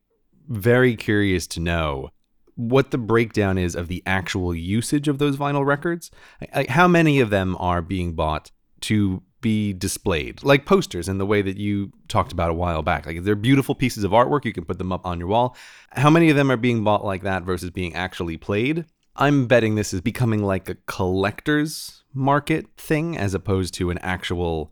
very 0.47 0.95
curious 0.95 1.47
to 1.47 1.59
know 1.59 2.09
what 2.55 2.91
the 2.91 2.97
breakdown 2.97 3.57
is 3.57 3.75
of 3.75 3.87
the 3.87 4.03
actual 4.05 4.53
usage 4.53 5.07
of 5.07 5.17
those 5.17 5.37
vinyl 5.37 5.65
records. 5.65 6.11
Like, 6.53 6.69
how 6.69 6.87
many 6.87 7.19
of 7.19 7.29
them 7.29 7.55
are 7.59 7.81
being 7.81 8.13
bought 8.13 8.51
to 8.81 9.23
be 9.39 9.73
displayed, 9.73 10.43
like 10.43 10.65
posters 10.65 11.07
in 11.07 11.17
the 11.17 11.25
way 11.25 11.41
that 11.41 11.57
you 11.57 11.91
talked 12.09 12.31
about 12.33 12.49
a 12.49 12.53
while 12.53 12.81
back? 12.83 13.05
Like, 13.05 13.23
they're 13.23 13.35
beautiful 13.35 13.73
pieces 13.73 14.03
of 14.03 14.11
artwork. 14.11 14.43
You 14.45 14.53
can 14.53 14.65
put 14.65 14.77
them 14.77 14.91
up 14.91 15.05
on 15.05 15.19
your 15.19 15.29
wall. 15.29 15.55
How 15.93 16.09
many 16.09 16.29
of 16.29 16.35
them 16.35 16.51
are 16.51 16.57
being 16.57 16.83
bought 16.83 17.05
like 17.05 17.23
that 17.23 17.43
versus 17.43 17.69
being 17.69 17.95
actually 17.95 18.37
played? 18.37 18.85
I'm 19.15 19.47
betting 19.47 19.75
this 19.75 19.93
is 19.93 20.01
becoming 20.01 20.43
like 20.43 20.69
a 20.69 20.75
collector's 20.85 22.03
market 22.13 22.65
thing 22.77 23.17
as 23.17 23.33
opposed 23.33 23.73
to 23.75 23.89
an 23.89 23.97
actual 23.99 24.71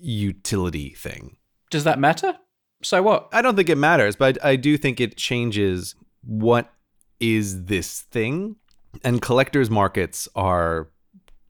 utility 0.00 0.90
thing. 0.90 1.36
Does 1.70 1.84
that 1.84 1.98
matter? 1.98 2.36
So 2.82 3.02
what? 3.02 3.28
I 3.32 3.42
don't 3.42 3.56
think 3.56 3.68
it 3.68 3.76
matters, 3.76 4.16
but 4.16 4.42
I 4.44 4.56
do 4.56 4.76
think 4.76 5.00
it 5.00 5.16
changes 5.16 5.94
what 6.22 6.72
is 7.18 7.64
this 7.66 8.00
thing. 8.00 8.56
And 9.04 9.20
collectors 9.20 9.70
markets 9.70 10.28
are 10.34 10.88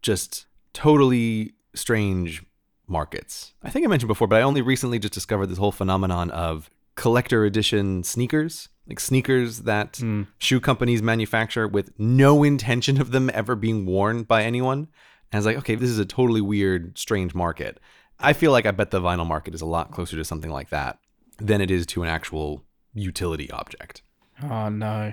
just 0.03 0.46
totally 0.72 1.55
strange 1.74 2.42
markets. 2.87 3.55
I 3.62 3.70
think 3.70 3.87
I 3.87 3.88
mentioned 3.88 4.09
before, 4.09 4.26
but 4.26 4.40
I 4.40 4.42
only 4.42 4.62
recently 4.62 4.98
just 4.98 5.14
discovered 5.14 5.46
this 5.46 5.59
whole 5.59 5.72
phenomenon 5.72 6.31
of 6.31 6.68
collector 6.96 7.44
edition 7.44 8.03
sneakers, 8.03 8.68
like 8.87 9.01
sneakers 9.01 9.61
that 9.61 9.99
hmm. 9.99 10.23
shoe 10.38 10.61
companies 10.61 11.03
manufacture 11.03 11.69
with 11.69 11.93
no 11.99 12.43
intention 12.43 13.01
of 13.01 13.12
them 13.12 13.31
ever 13.33 13.55
being 13.55 13.87
worn 13.87 14.25
by 14.25 14.43
anyone. 14.43 14.79
And 14.79 14.88
I 15.35 15.37
was 15.38 15.47
like, 15.47 15.59
okay, 15.59 15.77
this 15.77 15.90
is 15.90 15.99
a 15.99 16.05
totally 16.05 16.40
weird, 16.40 16.99
strange 16.99 17.35
market. 17.35 17.79
I 18.19 18.33
feel 18.33 18.53
like 18.53 18.66
I 18.66 18.73
bet 18.73 18.90
the 18.90 19.01
vinyl 19.01 19.27
market 19.27 19.55
is 19.55 19.61
a 19.61 19.66
lot 19.66 19.93
closer 19.93 20.16
to 20.16 20.25
something 20.25 20.51
like 20.51 20.71
that 20.71 20.99
than 21.38 21.61
it 21.61 21.71
is 21.71 21.87
to 21.87 22.03
an 22.03 22.09
actual 22.09 22.64
utility 22.93 23.51
object. 23.51 24.03
Oh 24.43 24.69
no. 24.69 25.12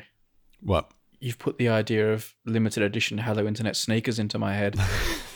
What? 0.62 0.92
You've 1.20 1.40
put 1.40 1.58
the 1.58 1.70
idea 1.70 2.14
of 2.14 2.34
limited 2.46 2.84
edition 2.84 3.18
Hello 3.18 3.48
Internet 3.48 3.76
sneakers 3.76 4.20
into 4.20 4.38
my 4.38 4.54
head. 4.54 4.80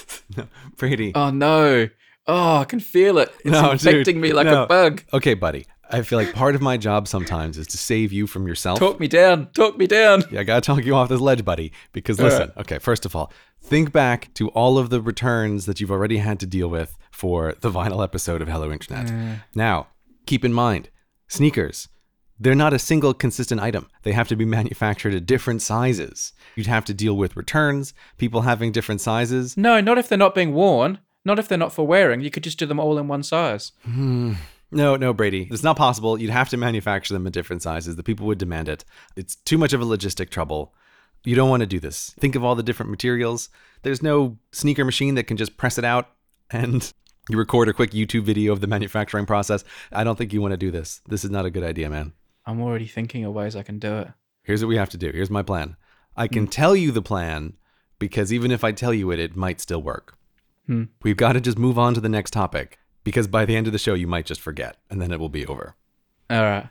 Brady. 0.78 1.12
oh 1.16 1.30
no. 1.30 1.90
Oh, 2.28 2.58
I 2.58 2.66
can 2.66 2.80
feel 2.80 3.18
it. 3.18 3.32
It's 3.40 3.46
No, 3.46 3.62
dude, 3.72 3.88
infecting 3.88 4.22
me 4.22 4.32
like 4.32 4.46
no. 4.46 4.64
a 4.64 4.68
bug. 4.68 5.04
Okay, 5.12 5.34
buddy. 5.34 5.66
I 5.94 6.02
feel 6.02 6.20
like 6.20 6.34
part 6.34 6.56
of 6.56 6.62
my 6.62 6.78
job 6.78 7.08
sometimes 7.08 7.58
is 7.58 7.68
to 7.68 7.78
save 7.78 8.12
you 8.12 8.28
from 8.28 8.48
yourself. 8.48 8.80
Talk 8.80 9.00
me 9.00 9.08
down. 9.08 9.50
Talk 9.54 9.78
me 9.78 9.88
down. 9.88 10.24
Yeah, 10.32 10.42
I 10.42 10.44
gotta 10.44 10.62
talk 10.62 10.84
you 10.86 10.96
off 10.96 11.10
this 11.10 11.22
ledge, 11.22 11.44
buddy. 11.44 11.72
Because 11.92 12.20
listen, 12.20 12.52
okay, 12.58 12.80
first 12.80 13.06
of 13.06 13.16
all, 13.16 13.32
think 13.62 13.92
back 13.92 14.34
to 14.36 14.50
all 14.50 14.78
of 14.78 14.90
the 14.90 15.02
returns 15.02 15.66
that 15.66 15.80
you've 15.80 15.92
already 15.92 16.18
had 16.18 16.40
to 16.40 16.46
deal 16.46 16.68
with 16.70 16.98
for 17.12 17.54
the 17.62 17.70
vinyl 17.72 18.04
episode 18.04 18.42
of 18.42 18.48
Hello 18.48 18.72
Internet. 18.72 19.40
Now, 19.56 19.88
keep 20.26 20.44
in 20.46 20.54
mind, 20.54 20.90
sneakers, 21.28 21.88
they're 22.40 22.56
not 22.56 22.74
a 22.74 22.80
single 22.80 23.14
consistent 23.14 23.62
item. 23.62 23.88
They 24.02 24.14
have 24.14 24.28
to 24.30 24.36
be 24.36 24.46
manufactured 24.46 25.14
at 25.14 25.28
different 25.28 25.62
sizes. 25.62 26.34
You'd 26.56 26.66
have 26.68 26.86
to 26.86 26.94
deal 26.94 27.16
with 27.16 27.38
returns, 27.38 27.94
people 28.18 28.42
having 28.42 28.72
different 28.72 29.00
sizes. 29.02 29.56
No, 29.56 29.80
not 29.80 30.00
if 30.00 30.10
they're 30.10 30.18
not 30.18 30.34
being 30.34 30.54
worn. 30.54 31.00
Not 31.24 31.38
if 31.38 31.48
they're 31.48 31.58
not 31.58 31.72
for 31.72 31.86
wearing. 31.86 32.22
You 32.22 32.32
could 32.32 32.44
just 32.44 32.58
do 32.58 32.66
them 32.66 32.80
all 32.80 32.98
in 32.98 33.08
one 33.08 33.22
size. 33.22 33.74
Hmm. 33.84 34.34
No, 34.72 34.96
no, 34.96 35.14
Brady. 35.14 35.48
It's 35.52 35.64
not 35.64 35.76
possible. 35.78 36.20
You'd 36.20 36.32
have 36.32 36.50
to 36.50 36.58
manufacture 36.58 37.14
them 37.14 37.28
in 37.28 37.32
different 37.32 37.62
sizes. 37.62 37.98
The 37.98 38.04
people 38.04 38.26
would 38.28 38.38
demand 38.38 38.70
it. 38.70 38.86
It's 39.16 39.36
too 39.36 39.58
much 39.58 39.74
of 39.74 39.82
a 39.82 39.86
logistic 39.86 40.30
trouble. 40.30 40.74
You 41.24 41.36
don't 41.36 41.50
want 41.50 41.62
to 41.62 41.68
do 41.68 41.80
this. 41.80 42.16
Think 42.20 42.36
of 42.36 42.44
all 42.44 42.56
the 42.56 42.64
different 42.64 42.90
materials. 42.90 43.50
There's 43.84 44.02
no 44.02 44.38
sneaker 44.52 44.86
machine 44.86 45.16
that 45.16 45.26
can 45.26 45.38
just 45.38 45.58
press 45.58 45.78
it 45.78 45.86
out 45.86 46.10
and 46.50 46.92
you 47.30 47.38
record 47.38 47.70
a 47.70 47.74
quick 47.74 47.92
YouTube 47.92 48.24
video 48.24 48.54
of 48.54 48.62
the 48.62 48.68
manufacturing 48.68 49.26
process. 49.26 49.64
I 49.92 50.04
don't 50.04 50.18
think 50.18 50.34
you 50.34 50.42
want 50.42 50.54
to 50.54 50.58
do 50.58 50.72
this. 50.72 51.02
This 51.08 51.24
is 51.24 51.30
not 51.30 51.46
a 51.46 51.52
good 51.52 51.64
idea, 51.64 51.90
man. 51.90 52.14
I'm 52.46 52.62
already 52.62 52.88
thinking 52.88 53.26
of 53.26 53.34
ways 53.34 53.56
I 53.56 53.64
can 53.64 53.78
do 53.78 54.00
it. 54.00 54.08
Here's 54.44 54.64
what 54.64 54.70
we 54.70 54.78
have 54.78 54.90
to 54.90 54.98
do. 54.98 55.12
Here's 55.12 55.30
my 55.30 55.44
plan. 55.44 55.76
I 56.18 56.28
can 56.28 56.48
tell 56.48 56.76
you 56.76 56.92
the 56.92 57.02
plan 57.02 57.54
because 58.00 58.34
even 58.34 58.52
if 58.52 58.64
I 58.64 58.72
tell 58.72 58.94
you 58.94 59.12
it, 59.12 59.20
it 59.20 59.36
might 59.36 59.62
still 59.62 59.82
work. 59.82 60.18
Hmm. 60.66 60.86
We've 61.04 61.18
got 61.18 61.34
to 61.34 61.42
just 61.42 61.60
move 61.60 61.78
on 61.78 61.94
to 61.94 62.02
the 62.02 62.10
next 62.10 62.32
topic 62.32 62.80
because 63.04 63.28
by 63.28 63.46
the 63.46 63.56
end 63.56 63.68
of 63.68 63.74
the 63.74 63.80
show, 63.80 63.94
you 63.94 64.08
might 64.08 64.26
just 64.26 64.42
forget 64.42 64.78
and 64.90 65.02
then 65.02 65.12
it 65.12 65.20
will 65.20 65.30
be 65.30 65.46
over. 65.46 65.76
All 66.30 66.42
right. 66.42 66.68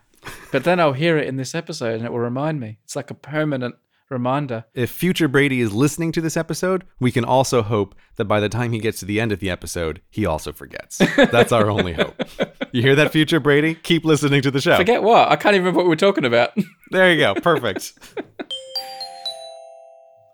But 0.52 0.64
then 0.64 0.80
I'll 0.80 0.92
hear 0.92 1.16
it 1.16 1.26
in 1.26 1.36
this 1.36 1.54
episode 1.54 1.94
and 1.94 2.04
it 2.04 2.12
will 2.12 2.18
remind 2.18 2.60
me. 2.60 2.78
It's 2.84 2.96
like 2.96 3.10
a 3.10 3.14
permanent 3.14 3.76
reminder. 4.10 4.64
If 4.74 4.90
future 4.90 5.28
Brady 5.28 5.60
is 5.60 5.72
listening 5.72 6.12
to 6.12 6.20
this 6.20 6.36
episode, 6.36 6.84
we 6.98 7.12
can 7.12 7.24
also 7.24 7.62
hope 7.62 7.94
that 8.16 8.26
by 8.26 8.40
the 8.40 8.48
time 8.48 8.72
he 8.72 8.80
gets 8.80 8.98
to 9.00 9.06
the 9.06 9.20
end 9.20 9.32
of 9.32 9.40
the 9.40 9.48
episode, 9.48 10.02
he 10.10 10.26
also 10.26 10.52
forgets. 10.52 10.98
That's 11.16 11.52
our 11.52 11.70
only 11.70 11.94
hope. 11.94 12.20
You 12.72 12.82
hear 12.82 12.94
that, 12.94 13.10
future 13.10 13.40
Brady? 13.40 13.74
Keep 13.74 14.04
listening 14.04 14.42
to 14.42 14.50
the 14.52 14.60
show. 14.60 14.76
Forget 14.76 15.02
what? 15.02 15.28
I 15.28 15.34
can't 15.34 15.56
even 15.56 15.64
remember 15.64 15.78
what 15.78 15.88
we 15.88 15.94
are 15.94 15.96
talking 15.96 16.24
about. 16.24 16.56
There 16.92 17.12
you 17.12 17.18
go. 17.18 17.34
Perfect. 17.34 17.98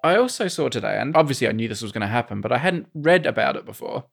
I 0.05 0.17
also 0.17 0.47
saw 0.47 0.69
today, 0.69 0.99
and 1.01 1.17
obviously 1.17 1.49
I 1.49 1.53
knew 1.53 1.67
this 1.67 1.81
was 1.81 1.93
going 1.93 2.03
to 2.03 2.07
happen, 2.07 2.43
but 2.43 2.53
I 2.53 2.59
hadn't 2.59 2.89
read 2.95 3.25
about 3.25 3.57
it 3.57 3.65
before, 3.65 4.05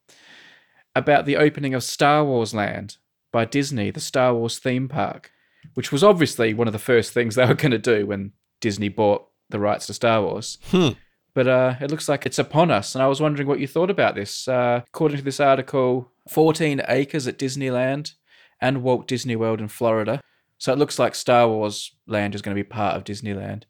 about 0.96 1.26
the 1.26 1.38
opening 1.38 1.74
of 1.74 1.84
Star 1.84 2.24
Wars 2.24 2.54
Land 2.54 2.98
by 3.32 3.46
Disney, 3.46 3.92
the 3.92 4.00
Star 4.00 4.34
Wars 4.34 4.60
theme 4.60 4.88
park, 4.88 5.32
which 5.74 5.92
was 5.92 6.04
obviously 6.04 6.54
one 6.54 6.68
of 6.68 6.74
the 6.74 6.80
first 6.80 7.14
things 7.14 7.36
they 7.36 7.46
were 7.46 7.54
going 7.54 7.72
to 7.72 7.78
do 7.78 8.06
when 8.06 8.32
Disney 8.62 8.90
bought 8.90 9.28
the 9.50 9.60
rights 9.60 9.88
to 9.88 9.94
Star 9.94 10.22
Wars. 10.22 10.58
Hmm. 10.66 10.90
But 11.34 11.48
uh, 11.48 11.76
it 11.82 11.90
looks 11.90 12.08
like 12.08 12.26
it's 12.26 12.38
upon 12.38 12.70
us, 12.70 12.94
and 12.94 13.04
I 13.04 13.08
was 13.08 13.20
wondering 13.20 13.48
what 13.48 13.60
you 13.60 13.68
thought 13.68 13.90
about 13.90 14.14
this. 14.14 14.48
Uh, 14.48 14.82
according 14.88 15.18
to 15.18 15.24
this 15.24 15.40
article, 15.40 16.12
14 16.30 16.82
acres 16.88 17.28
at 17.28 17.40
Disneyland 17.40 18.14
and 18.62 18.84
Walt 18.84 19.08
Disney 19.08 19.36
World 19.36 19.60
in 19.60 19.68
Florida. 19.68 20.22
So 20.60 20.72
it 20.72 20.78
looks 20.78 21.00
like 21.00 21.16
Star 21.16 21.48
Wars 21.50 21.96
Land 22.08 22.36
is 22.36 22.42
going 22.42 22.56
to 22.56 22.64
be 22.64 22.68
part 22.68 22.96
of 22.96 23.04
Disneyland. 23.04 23.64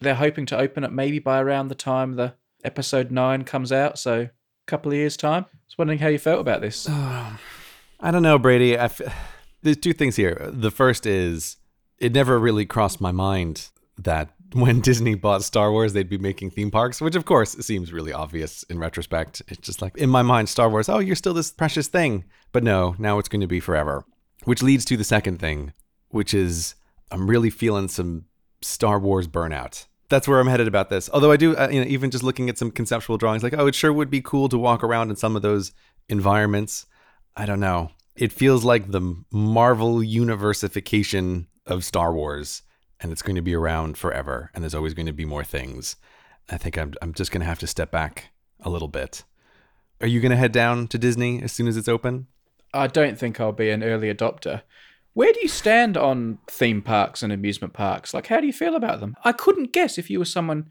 They're 0.00 0.14
hoping 0.14 0.46
to 0.46 0.58
open 0.58 0.82
it 0.82 0.92
maybe 0.92 1.18
by 1.18 1.40
around 1.40 1.68
the 1.68 1.74
time 1.74 2.14
the 2.14 2.34
episode 2.64 3.10
9 3.10 3.44
comes 3.44 3.70
out, 3.70 3.98
so 3.98 4.30
couple 4.66 4.92
of 4.92 4.96
years' 4.96 5.16
time. 5.16 5.44
I 5.44 5.58
was 5.66 5.78
wondering 5.78 5.98
how 5.98 6.08
you 6.08 6.18
felt 6.18 6.40
about 6.40 6.60
this. 6.60 6.88
I 6.88 8.10
don't 8.10 8.22
know, 8.22 8.38
Brady. 8.38 8.76
There's 9.62 9.76
two 9.76 9.92
things 9.92 10.16
here. 10.16 10.50
The 10.52 10.70
first 10.70 11.06
is 11.06 11.56
it 11.98 12.12
never 12.12 12.38
really 12.38 12.66
crossed 12.66 13.00
my 13.00 13.12
mind 13.12 13.68
that 13.98 14.30
when 14.52 14.80
Disney 14.82 15.14
bought 15.14 15.42
Star 15.42 15.70
Wars, 15.70 15.92
they'd 15.92 16.08
be 16.08 16.18
making 16.18 16.50
theme 16.50 16.70
parks, 16.70 17.00
which 17.00 17.16
of 17.16 17.24
course 17.24 17.52
seems 17.52 17.92
really 17.92 18.12
obvious 18.12 18.62
in 18.64 18.78
retrospect. 18.78 19.42
It's 19.48 19.60
just 19.60 19.82
like 19.82 19.96
in 19.96 20.10
my 20.10 20.22
mind, 20.22 20.48
Star 20.48 20.68
Wars, 20.68 20.88
oh, 20.88 20.98
you're 20.98 21.16
still 21.16 21.34
this 21.34 21.50
precious 21.50 21.88
thing. 21.88 22.24
But 22.52 22.62
no, 22.62 22.94
now 22.98 23.18
it's 23.18 23.28
going 23.28 23.40
to 23.40 23.46
be 23.46 23.60
forever. 23.60 24.04
Which 24.44 24.62
leads 24.62 24.84
to 24.86 24.96
the 24.96 25.04
second 25.04 25.38
thing, 25.38 25.72
which 26.10 26.34
is 26.34 26.74
I'm 27.10 27.28
really 27.28 27.50
feeling 27.50 27.88
some 27.88 28.26
Star 28.60 28.98
Wars 28.98 29.26
burnout. 29.26 29.86
That's 30.14 30.28
where 30.28 30.38
I'm 30.38 30.46
headed 30.46 30.68
about 30.68 30.90
this. 30.90 31.10
Although 31.12 31.32
I 31.32 31.36
do, 31.36 31.56
uh, 31.56 31.66
you 31.72 31.80
know, 31.80 31.88
even 31.88 32.12
just 32.12 32.22
looking 32.22 32.48
at 32.48 32.56
some 32.56 32.70
conceptual 32.70 33.18
drawings, 33.18 33.42
like, 33.42 33.56
oh, 33.58 33.66
it 33.66 33.74
sure 33.74 33.92
would 33.92 34.10
be 34.10 34.20
cool 34.20 34.48
to 34.48 34.56
walk 34.56 34.84
around 34.84 35.10
in 35.10 35.16
some 35.16 35.34
of 35.34 35.42
those 35.42 35.72
environments. 36.08 36.86
I 37.34 37.46
don't 37.46 37.58
know. 37.58 37.90
It 38.14 38.30
feels 38.30 38.62
like 38.62 38.92
the 38.92 39.24
Marvel 39.32 40.04
universification 40.04 41.48
of 41.66 41.84
Star 41.84 42.14
Wars, 42.14 42.62
and 43.00 43.10
it's 43.10 43.22
going 43.22 43.34
to 43.34 43.42
be 43.42 43.56
around 43.56 43.98
forever, 43.98 44.52
and 44.54 44.62
there's 44.62 44.76
always 44.76 44.94
going 44.94 45.06
to 45.06 45.12
be 45.12 45.24
more 45.24 45.42
things. 45.42 45.96
I 46.48 46.58
think 46.58 46.78
I'm, 46.78 46.94
I'm 47.02 47.12
just 47.12 47.32
going 47.32 47.40
to 47.40 47.48
have 47.48 47.58
to 47.58 47.66
step 47.66 47.90
back 47.90 48.26
a 48.60 48.70
little 48.70 48.86
bit. 48.86 49.24
Are 50.00 50.06
you 50.06 50.20
going 50.20 50.30
to 50.30 50.36
head 50.36 50.52
down 50.52 50.86
to 50.88 50.96
Disney 50.96 51.42
as 51.42 51.50
soon 51.50 51.66
as 51.66 51.76
it's 51.76 51.88
open? 51.88 52.28
I 52.72 52.86
don't 52.86 53.18
think 53.18 53.40
I'll 53.40 53.50
be 53.50 53.70
an 53.70 53.82
early 53.82 54.14
adopter. 54.14 54.62
Where 55.14 55.32
do 55.32 55.40
you 55.40 55.48
stand 55.48 55.96
on 55.96 56.38
theme 56.48 56.82
parks 56.82 57.22
and 57.22 57.32
amusement 57.32 57.72
parks? 57.72 58.12
Like, 58.12 58.26
how 58.26 58.40
do 58.40 58.46
you 58.46 58.52
feel 58.52 58.74
about 58.76 59.00
them? 59.00 59.14
I 59.24 59.32
couldn't 59.32 59.72
guess 59.72 59.96
if 59.96 60.10
you 60.10 60.18
were 60.18 60.24
someone 60.24 60.68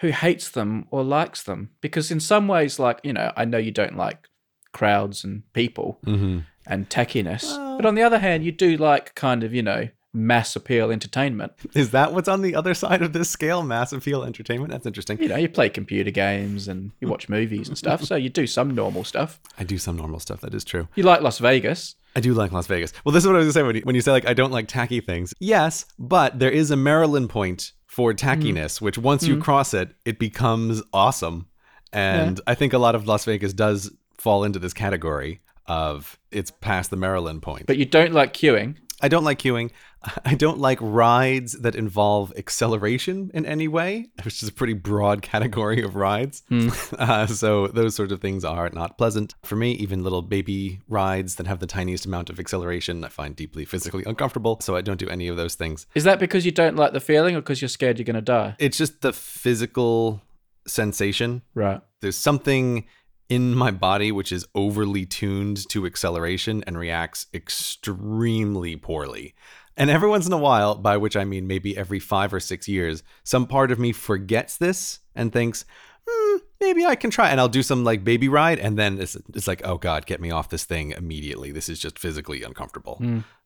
who 0.00 0.08
hates 0.08 0.48
them 0.50 0.86
or 0.90 1.04
likes 1.04 1.42
them, 1.42 1.70
because 1.80 2.10
in 2.10 2.18
some 2.18 2.48
ways, 2.48 2.78
like, 2.78 2.98
you 3.04 3.12
know, 3.12 3.32
I 3.36 3.44
know 3.44 3.58
you 3.58 3.70
don't 3.70 3.96
like 3.96 4.28
crowds 4.72 5.22
and 5.22 5.42
people 5.52 5.98
Mm-hmm. 6.06 6.38
and 6.66 6.88
tackiness, 6.88 7.44
but 7.76 7.86
on 7.86 7.94
the 7.94 8.02
other 8.02 8.18
hand, 8.18 8.44
you 8.44 8.52
do 8.52 8.76
like 8.78 9.14
kind 9.14 9.44
of, 9.44 9.52
you 9.54 9.62
know, 9.62 9.88
mass 10.14 10.56
appeal 10.56 10.90
entertainment. 10.90 11.52
Is 11.74 11.90
that 11.90 12.12
what's 12.14 12.28
on 12.28 12.40
the 12.42 12.54
other 12.54 12.72
side 12.72 13.02
of 13.02 13.12
this 13.12 13.28
scale? 13.28 13.62
Mass 13.62 13.92
appeal 13.92 14.24
entertainment? 14.24 14.70
That's 14.70 14.86
interesting. 14.86 15.20
You 15.20 15.28
know, 15.28 15.36
you 15.36 15.48
play 15.48 15.68
computer 15.68 16.10
games 16.10 16.68
and 16.68 16.90
you 17.00 17.08
watch 17.08 17.28
movies 17.28 17.68
and 17.68 17.76
stuff, 17.76 18.02
so 18.02 18.16
you 18.16 18.30
do 18.30 18.46
some 18.46 18.74
normal 18.74 19.04
stuff. 19.04 19.40
I 19.58 19.64
do 19.64 19.76
some 19.76 19.96
normal 19.96 20.20
stuff. 20.20 20.40
That 20.40 20.54
is 20.54 20.64
true. 20.64 20.88
You 20.94 21.02
like 21.02 21.20
Las 21.20 21.38
Vegas. 21.38 21.96
I 22.16 22.20
do 22.20 22.32
like 22.34 22.52
Las 22.52 22.66
Vegas. 22.66 22.92
Well, 23.04 23.12
this 23.12 23.24
is 23.24 23.26
what 23.26 23.36
I 23.36 23.38
was 23.38 23.46
going 23.46 23.52
to 23.52 23.58
say 23.58 23.62
when 23.62 23.76
you, 23.76 23.82
when 23.82 23.94
you 23.94 24.00
say, 24.00 24.12
like, 24.12 24.26
I 24.26 24.34
don't 24.34 24.52
like 24.52 24.68
tacky 24.68 25.00
things. 25.00 25.34
Yes, 25.40 25.84
but 25.98 26.38
there 26.38 26.50
is 26.50 26.70
a 26.70 26.76
Maryland 26.76 27.30
point 27.30 27.72
for 27.86 28.12
mm. 28.12 28.16
tackiness, 28.16 28.80
which 28.80 28.98
once 28.98 29.24
you 29.24 29.36
mm. 29.36 29.42
cross 29.42 29.74
it, 29.74 29.94
it 30.04 30.18
becomes 30.18 30.82
awesome. 30.92 31.46
And 31.92 32.40
I 32.46 32.54
think 32.54 32.72
a 32.72 32.78
lot 32.78 32.94
of 32.94 33.06
Las 33.06 33.24
Vegas 33.24 33.52
does 33.52 33.90
fall 34.18 34.44
into 34.44 34.58
this 34.58 34.72
category 34.72 35.40
of 35.66 36.18
it's 36.30 36.50
past 36.50 36.90
the 36.90 36.96
Maryland 36.96 37.42
point. 37.42 37.66
But 37.66 37.78
you 37.78 37.84
don't 37.84 38.12
like 38.12 38.34
queuing. 38.34 38.76
I 39.04 39.08
don't 39.08 39.24
like 39.24 39.38
queuing. 39.38 39.70
I 40.24 40.34
don't 40.34 40.58
like 40.58 40.78
rides 40.80 41.52
that 41.60 41.74
involve 41.74 42.32
acceleration 42.36 43.30
in 43.34 43.44
any 43.44 43.68
way, 43.68 44.08
which 44.22 44.42
is 44.42 44.48
a 44.48 44.52
pretty 44.52 44.72
broad 44.72 45.20
category 45.32 45.82
of 45.82 45.94
rides. 45.94 46.42
Uh, 46.98 47.26
so 47.26 47.66
those 47.68 47.94
sorts 47.94 48.12
of 48.12 48.20
things 48.20 48.44
are 48.44 48.70
not 48.70 48.96
pleasant 48.96 49.34
for 49.44 49.56
me. 49.56 49.72
Even 49.72 50.02
little 50.02 50.22
baby 50.22 50.80
rides 50.88 51.34
that 51.36 51.46
have 51.46 51.58
the 51.58 51.66
tiniest 51.66 52.06
amount 52.06 52.30
of 52.30 52.40
acceleration, 52.40 53.04
I 53.04 53.08
find 53.08 53.36
deeply 53.36 53.64
physically 53.64 54.04
uncomfortable. 54.06 54.58
So 54.60 54.74
I 54.76 54.80
don't 54.80 54.98
do 54.98 55.08
any 55.08 55.28
of 55.28 55.36
those 55.36 55.54
things. 55.54 55.86
Is 55.94 56.04
that 56.04 56.18
because 56.18 56.46
you 56.46 56.52
don't 56.52 56.76
like 56.76 56.92
the 56.94 57.00
feeling 57.00 57.34
or 57.36 57.40
because 57.42 57.60
you're 57.60 57.68
scared 57.68 57.98
you're 57.98 58.04
going 58.04 58.14
to 58.16 58.22
die? 58.22 58.56
It's 58.58 58.78
just 58.78 59.02
the 59.02 59.12
physical 59.12 60.22
sensation 60.66 61.42
Right. 61.54 61.80
there's 62.00 62.16
something 62.16 62.86
in 63.28 63.54
my 63.54 63.70
body 63.70 64.12
which 64.12 64.32
is 64.32 64.46
overly 64.54 65.06
tuned 65.06 65.68
to 65.70 65.86
acceleration 65.86 66.62
and 66.66 66.78
reacts 66.78 67.26
extremely 67.32 68.76
poorly. 68.76 69.34
And 69.76 69.90
every 69.90 70.08
once 70.08 70.26
in 70.26 70.32
a 70.32 70.38
while, 70.38 70.76
by 70.76 70.96
which 70.96 71.16
I 71.16 71.24
mean 71.24 71.46
maybe 71.46 71.76
every 71.76 71.98
five 71.98 72.32
or 72.32 72.40
six 72.40 72.68
years, 72.68 73.02
some 73.24 73.46
part 73.46 73.72
of 73.72 73.78
me 73.78 73.92
forgets 73.92 74.56
this 74.56 75.00
and 75.16 75.32
thinks, 75.32 75.64
hmm, 76.06 76.38
maybe 76.60 76.86
I 76.86 76.94
can 76.94 77.10
try. 77.10 77.30
And 77.30 77.40
I'll 77.40 77.48
do 77.48 77.62
some 77.62 77.82
like 77.82 78.04
baby 78.04 78.28
ride. 78.28 78.58
And 78.60 78.78
then 78.78 79.00
it's, 79.00 79.16
it's 79.34 79.48
like, 79.48 79.62
oh 79.66 79.78
God, 79.78 80.06
get 80.06 80.20
me 80.20 80.30
off 80.30 80.50
this 80.50 80.64
thing 80.64 80.92
immediately. 80.92 81.50
This 81.50 81.68
is 81.68 81.80
just 81.80 81.98
physically 81.98 82.42
uncomfortable. 82.42 82.98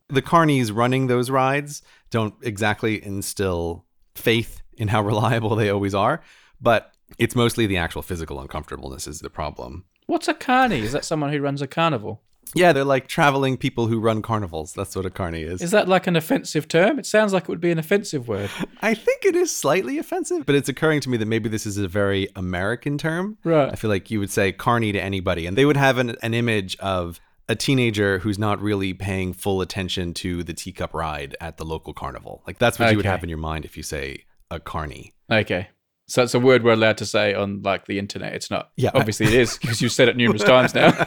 The 0.08 0.22
carnies 0.22 0.74
running 0.74 1.06
those 1.06 1.30
rides 1.30 1.82
don't 2.10 2.34
exactly 2.42 3.02
instill 3.04 3.84
faith 4.14 4.60
in 4.76 4.88
how 4.88 5.02
reliable 5.12 5.56
they 5.56 5.70
always 5.70 5.94
are. 5.94 6.22
but 6.60 6.92
it's 7.18 7.34
mostly 7.34 7.66
the 7.66 7.76
actual 7.76 8.02
physical 8.02 8.40
uncomfortableness 8.40 9.06
is 9.06 9.20
the 9.20 9.30
problem. 9.30 9.84
What's 10.06 10.28
a 10.28 10.34
carny? 10.34 10.80
Is 10.80 10.92
that 10.92 11.04
someone 11.04 11.32
who 11.32 11.40
runs 11.40 11.62
a 11.62 11.66
carnival? 11.66 12.22
Yeah, 12.54 12.72
they're 12.72 12.84
like 12.84 13.08
traveling 13.08 13.56
people 13.56 13.88
who 13.88 14.00
run 14.00 14.22
carnivals. 14.22 14.72
That's 14.72 14.96
what 14.96 15.04
a 15.04 15.10
carny 15.10 15.42
is. 15.42 15.60
Is 15.60 15.70
that 15.72 15.88
like 15.88 16.06
an 16.06 16.16
offensive 16.16 16.66
term? 16.66 16.98
It 16.98 17.06
sounds 17.06 17.32
like 17.32 17.44
it 17.44 17.48
would 17.48 17.60
be 17.60 17.70
an 17.70 17.78
offensive 17.78 18.26
word. 18.26 18.50
I 18.80 18.94
think 18.94 19.24
it 19.24 19.36
is 19.36 19.54
slightly 19.54 19.98
offensive, 19.98 20.46
but 20.46 20.54
it's 20.54 20.68
occurring 20.68 21.00
to 21.02 21.10
me 21.10 21.18
that 21.18 21.26
maybe 21.26 21.48
this 21.48 21.66
is 21.66 21.76
a 21.76 21.88
very 21.88 22.28
American 22.36 22.96
term. 22.96 23.36
Right. 23.44 23.70
I 23.70 23.74
feel 23.74 23.90
like 23.90 24.10
you 24.10 24.18
would 24.20 24.30
say 24.30 24.52
carny 24.52 24.92
to 24.92 25.02
anybody, 25.02 25.46
and 25.46 25.58
they 25.58 25.64
would 25.64 25.76
have 25.76 25.98
an, 25.98 26.16
an 26.22 26.32
image 26.32 26.76
of 26.78 27.20
a 27.48 27.54
teenager 27.54 28.18
who's 28.18 28.38
not 28.38 28.60
really 28.60 28.92
paying 28.92 29.32
full 29.32 29.60
attention 29.60 30.12
to 30.14 30.42
the 30.42 30.54
teacup 30.54 30.94
ride 30.94 31.36
at 31.40 31.56
the 31.56 31.64
local 31.64 31.92
carnival. 31.92 32.42
Like 32.46 32.58
that's 32.58 32.78
what 32.78 32.90
you 32.90 32.96
would 32.96 33.06
have 33.06 33.22
in 33.22 33.28
your 33.28 33.38
mind 33.38 33.64
if 33.64 33.76
you 33.76 33.82
say 33.82 34.24
a 34.50 34.60
carny. 34.60 35.12
Okay. 35.30 35.68
So 36.08 36.22
it's 36.22 36.34
a 36.34 36.40
word 36.40 36.64
we're 36.64 36.72
allowed 36.72 36.98
to 36.98 37.06
say 37.06 37.34
on 37.34 37.62
like 37.62 37.86
the 37.86 37.98
internet. 37.98 38.34
It's 38.34 38.50
not. 38.50 38.70
Yeah, 38.76 38.90
Obviously 38.94 39.26
it 39.26 39.34
is 39.34 39.58
because 39.58 39.80
you've 39.80 39.92
said 39.92 40.08
it 40.08 40.16
numerous 40.16 40.42
times 40.54 40.74
now. 40.74 40.92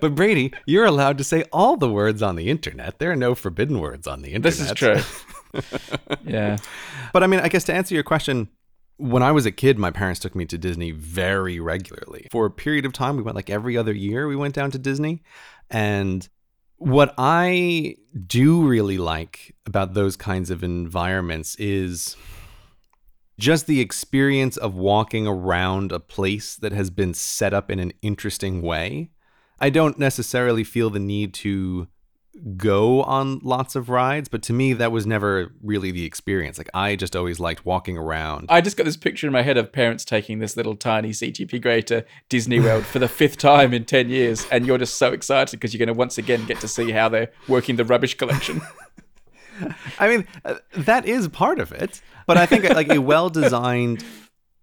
But 0.00 0.14
Brady, 0.14 0.52
you're 0.66 0.84
allowed 0.84 1.18
to 1.18 1.24
say 1.24 1.44
all 1.52 1.76
the 1.76 1.90
words 1.90 2.22
on 2.22 2.36
the 2.36 2.50
internet. 2.50 2.98
There 2.98 3.10
are 3.10 3.16
no 3.16 3.34
forbidden 3.34 3.80
words 3.80 4.06
on 4.06 4.22
the 4.22 4.32
internet. 4.34 4.42
this 4.42 4.60
is 4.60 4.72
true. 4.72 5.00
yeah. 6.24 6.58
But 7.12 7.22
I 7.22 7.26
mean, 7.26 7.40
I 7.40 7.48
guess 7.48 7.64
to 7.64 7.74
answer 7.74 7.94
your 7.94 8.04
question, 8.04 8.48
when 8.98 9.22
I 9.22 9.32
was 9.32 9.46
a 9.46 9.52
kid, 9.52 9.78
my 9.78 9.90
parents 9.90 10.20
took 10.20 10.34
me 10.34 10.44
to 10.46 10.58
Disney 10.58 10.90
very 10.90 11.60
regularly. 11.60 12.28
For 12.30 12.46
a 12.46 12.50
period 12.50 12.84
of 12.84 12.92
time, 12.92 13.16
we 13.16 13.22
went 13.22 13.36
like 13.36 13.50
every 13.50 13.76
other 13.76 13.92
year, 13.92 14.28
we 14.28 14.36
went 14.36 14.54
down 14.54 14.70
to 14.72 14.78
Disney. 14.78 15.22
And 15.70 16.28
what 16.76 17.14
I 17.18 17.96
do 18.26 18.66
really 18.66 18.98
like 18.98 19.54
about 19.66 19.94
those 19.94 20.16
kinds 20.16 20.50
of 20.50 20.62
environments 20.62 21.54
is 21.56 22.16
just 23.38 23.66
the 23.66 23.80
experience 23.80 24.56
of 24.56 24.74
walking 24.74 25.26
around 25.26 25.92
a 25.92 26.00
place 26.00 26.56
that 26.56 26.72
has 26.72 26.90
been 26.90 27.14
set 27.14 27.54
up 27.54 27.70
in 27.70 27.78
an 27.78 27.92
interesting 28.02 28.62
way. 28.62 29.10
I 29.60 29.70
don't 29.70 29.98
necessarily 29.98 30.64
feel 30.64 30.90
the 30.90 30.98
need 30.98 31.34
to 31.34 31.88
go 32.56 33.02
on 33.02 33.40
lots 33.42 33.74
of 33.74 33.88
rides, 33.88 34.28
but 34.28 34.42
to 34.42 34.52
me, 34.52 34.72
that 34.72 34.92
was 34.92 35.06
never 35.06 35.52
really 35.62 35.90
the 35.90 36.04
experience. 36.04 36.58
Like, 36.58 36.70
I 36.72 36.94
just 36.96 37.16
always 37.16 37.40
liked 37.40 37.66
walking 37.66 37.98
around. 37.98 38.46
I 38.48 38.60
just 38.60 38.76
got 38.76 38.84
this 38.84 38.96
picture 38.96 39.26
in 39.26 39.32
my 39.32 39.42
head 39.42 39.56
of 39.56 39.72
parents 39.72 40.04
taking 40.04 40.38
this 40.38 40.56
little 40.56 40.76
tiny 40.76 41.10
CGP 41.10 41.60
Grey 41.60 41.82
to 41.82 42.04
Disney 42.28 42.60
World 42.60 42.84
for 42.84 42.98
the 42.98 43.08
fifth 43.08 43.38
time 43.38 43.74
in 43.74 43.84
10 43.84 44.08
years. 44.08 44.46
And 44.52 44.66
you're 44.66 44.78
just 44.78 44.96
so 44.96 45.12
excited 45.12 45.52
because 45.52 45.74
you're 45.74 45.84
going 45.84 45.94
to 45.94 45.98
once 45.98 46.18
again 46.18 46.44
get 46.46 46.60
to 46.60 46.68
see 46.68 46.92
how 46.92 47.08
they're 47.08 47.30
working 47.48 47.76
the 47.76 47.84
rubbish 47.84 48.16
collection. 48.16 48.60
I 49.98 50.08
mean, 50.08 50.26
uh, 50.44 50.56
that 50.76 51.06
is 51.06 51.28
part 51.28 51.58
of 51.58 51.72
it, 51.72 52.00
but 52.26 52.36
I 52.36 52.46
think 52.46 52.64
like 52.64 52.90
a 52.92 52.98
well 53.00 53.30
designed 53.30 54.04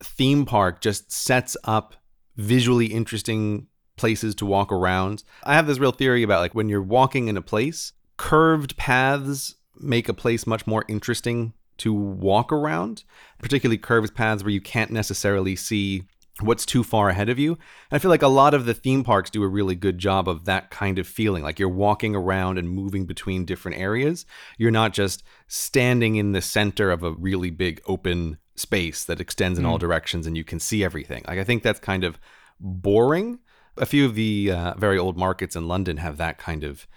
theme 0.04 0.46
park 0.46 0.82
just 0.82 1.12
sets 1.12 1.56
up 1.64 1.96
visually 2.36 2.88
interesting 2.88 3.68
places 3.98 4.36
to 4.36 4.46
walk 4.46 4.72
around. 4.72 5.24
I 5.44 5.56
have 5.56 5.68
this 5.68 5.80
real 5.80 5.92
theory 5.92 6.24
about 6.24 6.42
like 6.42 6.56
when 6.56 6.70
you're 6.70 6.82
walking 6.82 7.28
in 7.28 7.38
a 7.38 7.42
place, 7.42 7.94
curved 8.18 8.78
paths 8.78 9.56
make 9.78 10.08
a 10.08 10.14
place 10.14 10.48
much 10.48 10.68
more 10.68 10.86
interesting 10.88 11.54
to 11.78 11.94
walk 11.94 12.52
around, 12.52 13.04
particularly 13.40 13.78
curved 13.78 14.16
paths 14.16 14.44
where 14.44 14.52
you 14.52 14.62
can't 14.62 14.92
necessarily 14.92 15.56
see 15.56 16.04
what's 16.42 16.66
too 16.66 16.84
far 16.84 17.10
ahead 17.10 17.30
of 17.30 17.40
you. 17.40 17.54
And 17.54 17.96
I 17.96 18.00
feel 18.00 18.12
like 18.12 18.22
a 18.22 18.28
lot 18.28 18.54
of 18.54 18.66
the 18.66 18.74
theme 18.74 19.04
parks 19.04 19.30
do 19.30 19.44
a 19.44 19.48
really 19.48 19.76
good 19.76 19.98
job 19.98 20.28
of 20.28 20.46
that 20.46 20.70
kind 20.70 21.00
of 21.00 21.08
feeling. 21.08 21.44
Like 21.44 21.60
you're 21.60 21.70
walking 21.70 22.16
around 22.16 22.58
and 22.58 22.70
moving 22.70 23.06
between 23.06 23.46
different 23.46 23.78
areas. 23.78 24.26
You're 24.58 24.72
not 24.72 24.94
just 24.94 25.24
standing 25.48 26.18
in 26.18 26.34
the 26.34 26.42
center 26.42 26.92
of 26.92 27.04
a 27.04 27.12
really 27.12 27.52
big 27.52 27.82
open 27.88 28.38
space 28.56 29.04
that 29.06 29.20
extends 29.20 29.60
in 29.60 29.66
all 29.66 29.78
directions 29.78 30.28
and 30.28 30.36
you 30.36 30.44
can 30.44 30.60
see 30.60 30.84
everything. 30.84 31.24
Like 31.28 31.40
I 31.40 31.44
think 31.44 31.64
that's 31.64 31.80
kind 31.80 32.04
of 32.04 32.20
boring. 32.60 33.40
A 33.78 33.86
few 33.86 34.06
of 34.06 34.16
the 34.16 34.52
uh, 34.52 34.74
very 34.78 34.98
old 34.98 35.18
markets 35.18 35.56
in 35.56 35.68
London 35.68 35.98
have 35.98 36.18
that 36.18 36.38
kind 36.38 36.64
of 36.64 36.88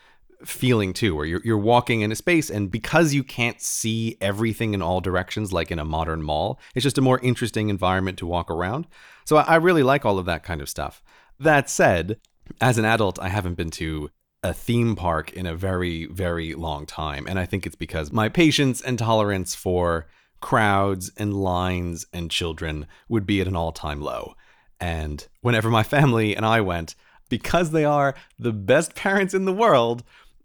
feeling 0.45 0.93
too, 0.93 1.15
where 1.15 1.27
you're, 1.27 1.41
you're 1.45 1.59
walking 1.59 2.01
in 2.03 2.13
a 2.13 2.17
space 2.17 2.51
and 2.51 2.71
because 2.71 3.15
you 3.15 3.25
can't 3.25 3.61
see 3.61 4.17
everything 4.21 4.75
in 4.75 4.83
all 4.83 5.01
directions 5.01 5.53
like 5.53 5.71
in 5.71 5.79
a 5.79 5.85
modern 5.85 6.23
mall, 6.23 6.61
it's 6.75 6.85
just 6.85 6.99
a 6.99 7.03
more 7.03 7.19
interesting 7.21 7.69
environment 7.69 8.19
to 8.19 8.27
walk 8.27 8.51
around. 8.51 8.87
So 9.25 9.37
I, 9.37 9.43
I 9.43 9.57
really 9.57 9.83
like 9.83 10.05
all 10.05 10.19
of 10.19 10.27
that 10.27 10.43
kind 10.43 10.61
of 10.61 10.69
stuff. 10.69 11.03
That 11.41 11.69
said, 11.69 12.19
as 12.61 12.79
an 12.79 12.85
adult, 12.85 13.19
I 13.19 13.29
haven't 13.29 13.55
been 13.55 13.71
to 13.73 14.11
a 14.43 14.55
theme 14.55 14.95
park 14.95 15.33
in 15.33 15.47
a 15.47 15.55
very, 15.55 16.07
very 16.07 16.55
long 16.55 16.87
time. 16.87 17.27
And 17.27 17.39
I 17.39 17.47
think 17.47 17.67
it's 17.67 17.77
because 17.77 18.13
my 18.13 18.29
patience 18.29 18.81
and 18.81 18.99
tolerance 18.99 19.55
for 19.55 20.07
crowds 20.41 21.11
and 21.17 21.35
lines 21.35 22.07
and 22.13 22.31
children 22.31 22.87
would 23.09 23.27
be 23.27 23.41
at 23.41 23.49
an 23.49 23.57
all 23.57 23.73
time 23.73 24.01
low. 24.01 24.35
And 24.81 25.27
whenever 25.41 25.71
my 25.71 25.83
family 25.83 26.37
and 26.37 26.47
I 26.47 26.61
went, 26.61 26.95
because 27.29 27.73
they 27.73 27.85
are 27.85 28.15
the 28.39 28.53
best 28.53 28.95
parents 28.95 29.35
in 29.35 29.45
the 29.45 29.53
world, 29.53 30.05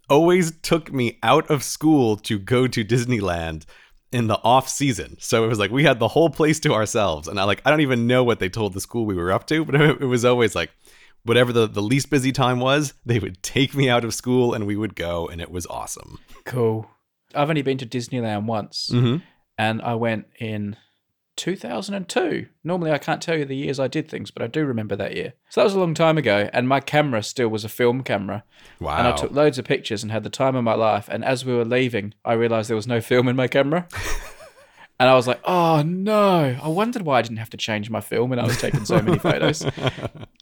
always 0.09 0.51
took 0.61 0.91
me 0.91 1.17
out 1.23 1.49
of 1.49 1.63
school 1.63 2.17
to 2.17 2.37
go 2.39 2.67
to 2.67 2.83
Disneyland 2.83 3.65
in 4.11 4.27
the 4.27 4.39
off 4.43 4.69
season. 4.69 5.17
So 5.19 5.43
it 5.43 5.47
was 5.47 5.57
like 5.59 5.71
we 5.71 5.83
had 5.83 5.99
the 5.99 6.07
whole 6.09 6.29
place 6.29 6.59
to 6.61 6.73
ourselves. 6.73 7.27
And 7.27 7.39
I 7.39 7.43
like 7.45 7.61
I 7.65 7.69
don't 7.71 7.81
even 7.81 8.05
know 8.07 8.23
what 8.23 8.39
they 8.39 8.49
told 8.49 8.73
the 8.73 8.81
school 8.81 9.05
we 9.05 9.15
were 9.15 9.31
up 9.31 9.47
to, 9.47 9.65
but 9.65 9.75
it 9.81 10.05
was 10.05 10.23
always 10.25 10.55
like 10.55 10.71
whatever 11.23 11.53
the, 11.53 11.67
the 11.67 11.81
least 11.81 12.09
busy 12.09 12.31
time 12.31 12.59
was, 12.59 12.93
they 13.05 13.17
would 13.17 13.41
take 13.41 13.73
me 13.73 13.89
out 13.89 14.03
of 14.03 14.13
school 14.13 14.53
and 14.53 14.67
we 14.67 14.75
would 14.75 14.93
go 14.95 15.27
and 15.27 15.39
it 15.41 15.49
was 15.49 15.65
awesome. 15.67 16.19
Cool. 16.45 16.89
I've 17.33 17.49
only 17.49 17.61
been 17.61 17.77
to 17.79 17.85
Disneyland 17.85 18.45
once, 18.45 18.89
Mm-hmm. 18.93 19.23
and 19.57 19.81
I 19.81 19.95
went 19.95 20.27
in 20.39 20.75
2002. 21.35 22.47
Normally, 22.63 22.91
I 22.91 22.97
can't 22.97 23.21
tell 23.21 23.37
you 23.37 23.45
the 23.45 23.55
years 23.55 23.79
I 23.79 23.87
did 23.87 24.07
things, 24.07 24.31
but 24.31 24.43
I 24.43 24.47
do 24.47 24.65
remember 24.65 24.95
that 24.95 25.15
year. 25.15 25.33
So 25.49 25.61
that 25.61 25.65
was 25.65 25.73
a 25.73 25.79
long 25.79 25.93
time 25.93 26.17
ago, 26.17 26.49
and 26.53 26.67
my 26.67 26.79
camera 26.79 27.23
still 27.23 27.49
was 27.49 27.65
a 27.65 27.69
film 27.69 28.03
camera. 28.03 28.43
Wow. 28.79 28.97
And 28.97 29.07
I 29.07 29.15
took 29.15 29.31
loads 29.31 29.57
of 29.57 29.65
pictures 29.65 30.03
and 30.03 30.11
had 30.11 30.23
the 30.23 30.29
time 30.29 30.55
of 30.55 30.63
my 30.63 30.75
life. 30.75 31.07
And 31.09 31.23
as 31.23 31.45
we 31.45 31.53
were 31.53 31.65
leaving, 31.65 32.13
I 32.23 32.33
realized 32.33 32.69
there 32.69 32.75
was 32.75 32.87
no 32.87 33.01
film 33.01 33.27
in 33.27 33.35
my 33.35 33.47
camera. 33.47 33.87
and 35.03 35.09
I 35.09 35.15
was 35.15 35.27
like, 35.27 35.41
oh 35.43 35.81
no. 35.85 36.57
I 36.63 36.67
wondered 36.69 37.01
why 37.01 37.19
I 37.19 37.21
didn't 37.21 37.39
have 37.39 37.49
to 37.49 37.57
change 37.57 37.89
my 37.89 37.99
film 37.99 38.31
and 38.31 38.39
I 38.39 38.45
was 38.45 38.57
taking 38.57 38.85
so 38.85 39.01
many 39.01 39.19
photos. 39.19 39.65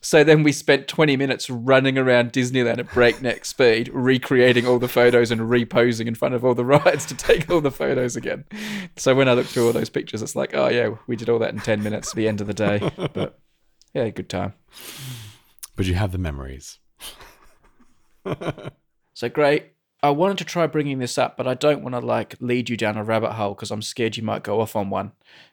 So 0.04 0.24
then 0.24 0.42
we 0.42 0.52
spent 0.52 0.88
20 0.88 1.16
minutes 1.16 1.48
running 1.48 1.96
around 1.96 2.34
Disneyland 2.34 2.80
at 2.80 2.92
breakneck 2.92 3.46
speed, 3.46 3.88
recreating 3.94 4.66
all 4.66 4.80
the 4.80 4.88
photos 4.88 5.30
and 5.30 5.48
reposing 5.48 6.08
in 6.08 6.16
front 6.16 6.34
of 6.34 6.44
all 6.44 6.56
the 6.56 6.66
rides 6.66 7.06
to 7.06 7.16
take 7.16 7.50
all 7.52 7.62
the 7.62 7.70
photos 7.70 8.16
again. 8.16 8.46
So 8.98 9.14
when 9.14 9.30
I 9.30 9.34
look 9.34 9.46
through 9.46 9.68
all 9.68 9.74
those 9.74 9.90
pictures, 9.92 10.24
it's 10.24 10.36
like, 10.36 10.56
oh 10.56 10.70
yeah, 10.70 10.96
we 11.06 11.16
did 11.16 11.30
all 11.30 11.38
that 11.40 11.54
in 11.54 11.60
10 11.60 11.84
minutes 11.84 12.10
at 12.10 12.16
the 12.16 12.28
end 12.28 12.42
of 12.42 12.48
the 12.48 12.54
day. 12.54 12.92
But 13.14 13.40
yeah, 13.94 14.10
good 14.10 14.28
time. 14.30 14.54
but 15.76 15.86
you 15.86 15.94
have 15.94 16.12
the 16.12 16.18
memories. 16.18 16.80
So 19.14 19.30
great. 19.30 19.74
I 20.04 20.10
wanted 20.10 20.38
to 20.40 20.46
try 20.46 20.66
bringing 20.68 20.98
this 21.00 21.18
up, 21.18 21.38
but 21.38 21.48
I 21.48 21.54
don't 21.54 21.84
want 21.84 21.94
to 21.94 22.00
like 22.00 22.36
lead 22.40 22.70
you 22.70 22.78
down 22.78 22.98
a 22.98 23.04
rabbit 23.04 23.34
hole 23.34 23.54
because 23.54 23.70
I'm 23.72 23.82
scared 23.84 24.18
you 24.18 24.24
might 24.24 24.44
go 24.44 24.60
off 24.62 24.76
on 24.76 24.90
one 24.90 25.12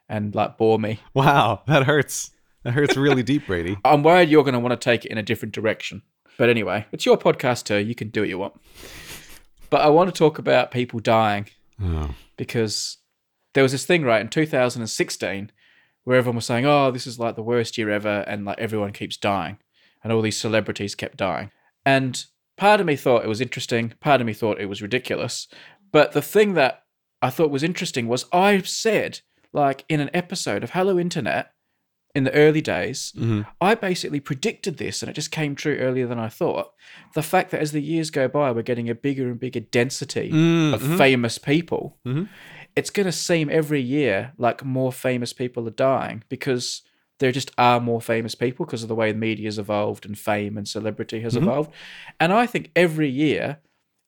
and 0.09 0.35
like 0.35 0.57
bore 0.57 0.79
me. 0.79 1.01
Wow, 1.15 1.63
that 1.67 1.85
hurts. 1.85 2.31
That 2.65 2.73
hurts 2.73 2.97
really 2.97 3.23
deep, 3.23 3.47
Brady. 3.47 3.77
I'm 3.85 4.03
worried 4.03 4.29
you're 4.31 4.43
going 4.45 4.55
to 4.55 4.59
want 4.61 4.73
to 4.79 4.83
take 4.85 5.05
it 5.05 5.11
in 5.13 5.19
a 5.19 5.23
different 5.23 5.55
direction. 5.55 6.03
But 6.39 6.49
anyway, 6.49 6.87
it's 6.93 7.05
your 7.05 7.19
podcast 7.19 7.65
too. 7.65 7.77
You 7.79 7.95
can 7.95 8.09
do 8.09 8.21
what 8.23 8.29
you 8.29 8.39
want. 8.39 8.55
But 9.71 9.83
I 9.83 9.89
want 9.89 10.13
to 10.13 10.17
talk 10.19 10.39
about 10.39 10.71
people 10.71 10.99
dying 11.01 11.49
Oh. 11.83 12.15
because 12.37 12.97
there 13.55 13.63
was 13.63 13.73
this 13.73 13.85
thing, 13.87 14.03
right, 14.03 14.21
in 14.21 14.29
2016 14.29 15.53
where 16.05 16.17
everyone 16.17 16.37
was 16.37 16.47
saying, 16.47 16.65
oh, 16.65 16.91
this 16.91 17.07
is 17.07 17.19
like 17.19 17.37
the 17.37 17.43
worst 17.43 17.77
year 17.77 17.91
ever. 17.91 18.25
And 18.27 18.45
like 18.45 18.59
everyone 18.59 18.93
keeps 18.93 19.17
dying. 19.17 19.59
And 20.03 20.13
all 20.13 20.23
these 20.23 20.39
celebrities 20.39 20.95
kept 20.95 21.19
dying. 21.19 21.51
And 21.85 22.25
part 22.59 22.81
of 22.81 22.87
me 22.87 22.97
thought 22.97 23.25
it 23.25 23.29
was 23.29 23.41
interesting. 23.41 23.95
Part 24.01 24.21
of 24.21 24.27
me 24.27 24.35
thought 24.35 24.61
it 24.61 24.67
was 24.69 24.83
ridiculous. 24.83 25.49
But 25.93 26.13
the 26.13 26.21
thing 26.23 26.55
that 26.55 26.83
I 27.23 27.31
thought 27.31 27.51
was 27.51 27.63
interesting 27.63 28.07
was 28.09 28.27
I 28.33 28.61
said, 28.63 29.21
like 29.53 29.85
in 29.89 30.01
an 30.01 30.11
episode 30.13 30.63
of 30.63 30.71
Hello 30.71 30.99
Internet 30.99 31.53
in 32.15 32.25
the 32.25 32.33
early 32.35 32.61
days, 32.61 33.13
Mhm. 33.17 33.47
I 33.61 33.75
basically 33.75 34.21
predicted 34.21 34.77
this 34.79 35.03
and 35.03 35.09
it 35.11 35.15
just 35.15 35.31
came 35.31 35.55
true 35.55 35.77
earlier 35.79 36.07
than 36.07 36.19
I 36.19 36.29
thought. 36.29 36.73
The 37.15 37.23
fact 37.23 37.51
that 37.51 37.61
as 37.61 37.73
the 37.73 37.83
years 37.83 38.11
go 38.11 38.29
by, 38.29 38.51
we're 38.51 38.63
getting 38.63 38.91
a 38.91 38.95
bigger 38.95 39.29
and 39.31 39.39
bigger 39.41 39.61
density 39.61 40.31
Mm, 40.33 40.75
of 40.75 40.83
famous 40.99 41.39
people. 41.39 41.99
Mhm. 42.07 42.29
It's 42.77 42.91
going 42.91 43.07
to 43.07 43.13
seem 43.13 43.49
every 43.51 43.81
year 43.81 44.33
like 44.37 44.65
more 44.65 44.93
famous 44.93 45.33
people 45.33 45.67
are 45.67 45.71
dying 45.73 46.23
because 46.29 46.83
there 47.19 47.33
just 47.33 47.51
are 47.59 47.81
more 47.81 48.01
famous 48.01 48.35
people 48.35 48.65
because 48.65 48.83
of 48.83 48.89
the 48.89 48.95
way 48.95 49.13
the 49.13 49.19
media's 49.19 49.59
evolved 49.59 50.07
and 50.07 50.19
fame 50.19 50.57
and 50.57 50.69
celebrity 50.69 51.21
has 51.21 51.35
evolved. 51.37 51.73
And 52.21 52.33
I 52.33 52.47
think 52.47 52.71
every 52.77 53.09
year 53.09 53.59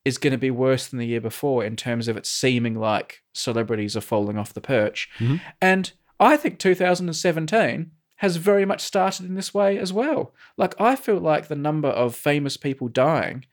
is 0.05 0.17
going 0.17 0.31
to 0.31 0.37
be 0.37 0.51
worse 0.51 0.87
than 0.87 0.99
the 0.99 1.05
year 1.05 1.21
before 1.21 1.63
in 1.63 1.75
terms 1.75 2.07
of 2.07 2.17
it 2.17 2.25
seeming 2.25 2.75
like 2.75 3.21
celebrities 3.33 3.95
are 3.95 4.01
falling 4.01 4.37
off 4.37 4.53
the 4.53 4.61
perch. 4.61 5.09
Mhm. 5.19 5.41
And 5.61 5.91
I 6.19 6.37
think 6.37 6.57
2017 6.57 7.91
has 8.17 8.37
very 8.37 8.65
much 8.65 8.81
started 8.81 9.25
in 9.25 9.35
this 9.35 9.53
way 9.53 9.77
as 9.77 9.91
well. 9.91 10.33
Like, 10.55 10.79
I 10.79 10.95
feel 10.95 11.17
like 11.17 11.47
the 11.47 11.55
number 11.55 11.89
of 11.89 12.15
famous 12.15 12.55
people 12.55 12.87
dying 12.87 13.45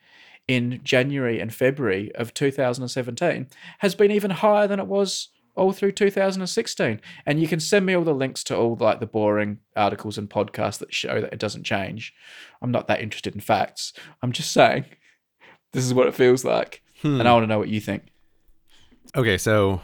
in 0.47 0.81
January 0.85 1.41
and 1.41 1.53
February 1.53 2.15
of 2.15 2.33
2017 2.35 3.49
has 3.79 3.95
been 3.95 4.11
even 4.11 4.31
higher 4.31 4.67
than 4.67 4.81
it 4.81 4.87
was 4.87 5.29
all 5.59 5.73
through 5.73 5.93
2016. 5.93 7.01
And 7.27 7.41
you 7.41 7.49
can 7.49 7.61
send 7.61 7.85
me 7.85 7.95
all 7.95 8.05
the 8.05 8.15
links 8.15 8.43
to 8.45 8.57
all 8.57 8.77
like 8.81 9.01
the 9.01 9.07
boring 9.07 9.59
articles 9.77 10.17
and 10.17 10.31
podcasts 10.31 10.79
that 10.79 10.95
show 10.95 11.21
that 11.21 11.33
it 11.33 11.39
doesn't 11.39 11.65
change. 11.65 12.15
I'm 12.63 12.71
not 12.71 12.87
that 12.89 13.01
interested 13.01 13.35
in 13.35 13.41
facts. 13.41 13.93
I'm 14.23 14.33
just 14.33 14.53
saying 14.53 14.87
this 15.73 15.85
is 15.85 15.93
what 15.93 16.07
it 16.07 16.15
feels 16.15 16.45
like. 16.45 16.83
Hmm. 17.03 17.21
And 17.21 17.29
I 17.29 17.33
want 17.33 17.43
to 17.45 17.49
know 17.49 17.59
what 17.59 17.69
you 17.69 17.81
think. 17.81 18.05
Okay, 19.17 19.39
so 19.39 19.81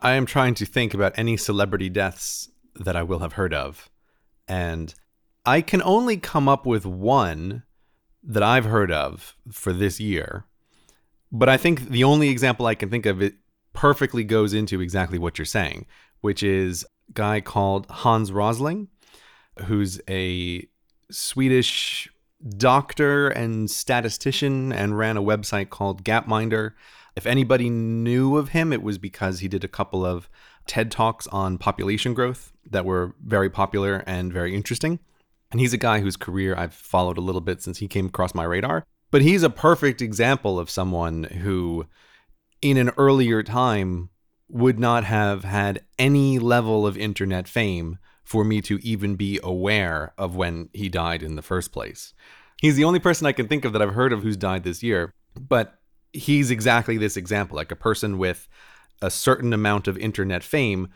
I 0.00 0.12
am 0.12 0.26
trying 0.26 0.54
to 0.54 0.66
think 0.66 0.94
about 0.94 1.18
any 1.18 1.36
celebrity 1.36 1.88
deaths 1.88 2.50
that 2.74 2.96
I 2.96 3.02
will 3.02 3.20
have 3.20 3.34
heard 3.34 3.54
of. 3.54 3.90
And 4.48 4.94
I 5.46 5.60
can 5.60 5.82
only 5.82 6.16
come 6.16 6.48
up 6.48 6.66
with 6.66 6.86
one 6.86 7.62
that 8.22 8.42
I've 8.42 8.64
heard 8.64 8.90
of 8.90 9.36
for 9.50 9.72
this 9.72 10.00
year. 10.00 10.46
But 11.30 11.48
I 11.48 11.56
think 11.56 11.88
the 11.88 12.04
only 12.04 12.28
example 12.28 12.66
I 12.66 12.74
can 12.74 12.90
think 12.90 13.06
of 13.06 13.20
it 13.20 13.34
perfectly 13.74 14.24
goes 14.24 14.54
into 14.54 14.80
exactly 14.80 15.18
what 15.18 15.38
you're 15.38 15.44
saying, 15.44 15.86
which 16.22 16.42
is 16.42 16.84
a 17.10 17.12
guy 17.12 17.40
called 17.40 17.86
Hans 17.90 18.32
Rosling, 18.32 18.88
who's 19.66 20.00
a 20.08 20.66
Swedish 21.10 22.08
doctor 22.56 23.28
and 23.28 23.70
statistician 23.70 24.72
and 24.72 24.98
ran 24.98 25.16
a 25.16 25.22
website 25.22 25.70
called 25.70 26.04
Gapminder. 26.04 26.72
If 27.16 27.26
anybody 27.26 27.70
knew 27.70 28.36
of 28.36 28.50
him, 28.50 28.72
it 28.72 28.82
was 28.82 28.98
because 28.98 29.40
he 29.40 29.48
did 29.48 29.64
a 29.64 29.68
couple 29.68 30.04
of 30.04 30.28
TED 30.66 30.90
Talks 30.90 31.26
on 31.28 31.58
population 31.58 32.14
growth 32.14 32.52
that 32.70 32.84
were 32.84 33.14
very 33.24 33.50
popular 33.50 34.02
and 34.06 34.32
very 34.32 34.54
interesting. 34.54 34.98
And 35.50 35.60
he's 35.60 35.72
a 35.72 35.78
guy 35.78 36.00
whose 36.00 36.16
career 36.16 36.54
I've 36.56 36.74
followed 36.74 37.18
a 37.18 37.22
little 37.22 37.40
bit 37.40 37.62
since 37.62 37.78
he 37.78 37.86
came 37.86 38.06
across 38.06 38.34
my 38.34 38.44
radar. 38.44 38.84
But 39.10 39.22
he's 39.22 39.44
a 39.44 39.50
perfect 39.50 40.02
example 40.02 40.58
of 40.58 40.68
someone 40.68 41.24
who, 41.24 41.86
in 42.64 42.78
an 42.78 42.90
earlier 42.96 43.42
time, 43.42 44.08
would 44.48 44.78
not 44.78 45.04
have 45.04 45.44
had 45.44 45.82
any 45.98 46.38
level 46.38 46.86
of 46.86 46.96
internet 46.96 47.46
fame 47.46 47.98
for 48.24 48.42
me 48.42 48.62
to 48.62 48.78
even 48.82 49.16
be 49.16 49.38
aware 49.42 50.14
of 50.16 50.34
when 50.34 50.70
he 50.72 50.88
died 50.88 51.22
in 51.22 51.36
the 51.36 51.42
first 51.42 51.72
place. 51.72 52.14
He's 52.62 52.76
the 52.76 52.84
only 52.84 53.00
person 53.00 53.26
I 53.26 53.32
can 53.32 53.48
think 53.48 53.66
of 53.66 53.74
that 53.74 53.82
I've 53.82 53.92
heard 53.92 54.14
of 54.14 54.22
who's 54.22 54.38
died 54.38 54.64
this 54.64 54.82
year. 54.82 55.12
But 55.38 55.74
he's 56.14 56.50
exactly 56.50 56.96
this 56.96 57.18
example 57.18 57.56
like 57.56 57.70
a 57.70 57.76
person 57.76 58.16
with 58.16 58.48
a 59.02 59.10
certain 59.10 59.52
amount 59.52 59.86
of 59.86 59.98
internet 59.98 60.42
fame 60.42 60.88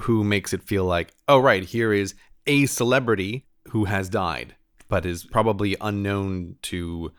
who 0.00 0.22
makes 0.22 0.52
it 0.52 0.62
feel 0.62 0.84
like, 0.84 1.14
oh, 1.28 1.38
right, 1.38 1.64
here 1.64 1.94
is 1.94 2.14
a 2.46 2.66
celebrity 2.66 3.46
who 3.68 3.86
has 3.86 4.10
died, 4.10 4.54
but 4.90 5.06
is 5.06 5.24
probably 5.24 5.76
unknown 5.80 6.56
to 6.62 7.12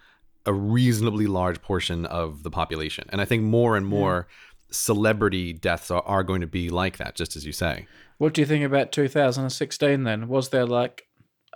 a 0.48 0.54
reasonably 0.54 1.28
large 1.28 1.62
portion 1.62 2.06
of 2.06 2.42
the 2.44 2.50
population. 2.50 3.06
And 3.10 3.22
I 3.22 3.26
think 3.26 3.44
more 3.44 3.76
and 3.76 3.86
more 3.86 4.28
celebrity 4.72 5.54
deaths 5.54 5.92
are, 5.92 6.02
are 6.04 6.24
going 6.24 6.42
to 6.42 6.48
be 6.48 6.70
like 6.70 6.98
that, 6.98 7.16
just 7.16 7.36
as 7.36 7.46
you 7.46 7.52
say. 7.52 7.86
What 8.18 8.34
do 8.34 8.42
you 8.42 8.48
think 8.48 8.66
about 8.66 8.92
2016 8.92 10.04
then? 10.04 10.28
Was 10.28 10.50
there 10.50 10.66
like 10.66 11.08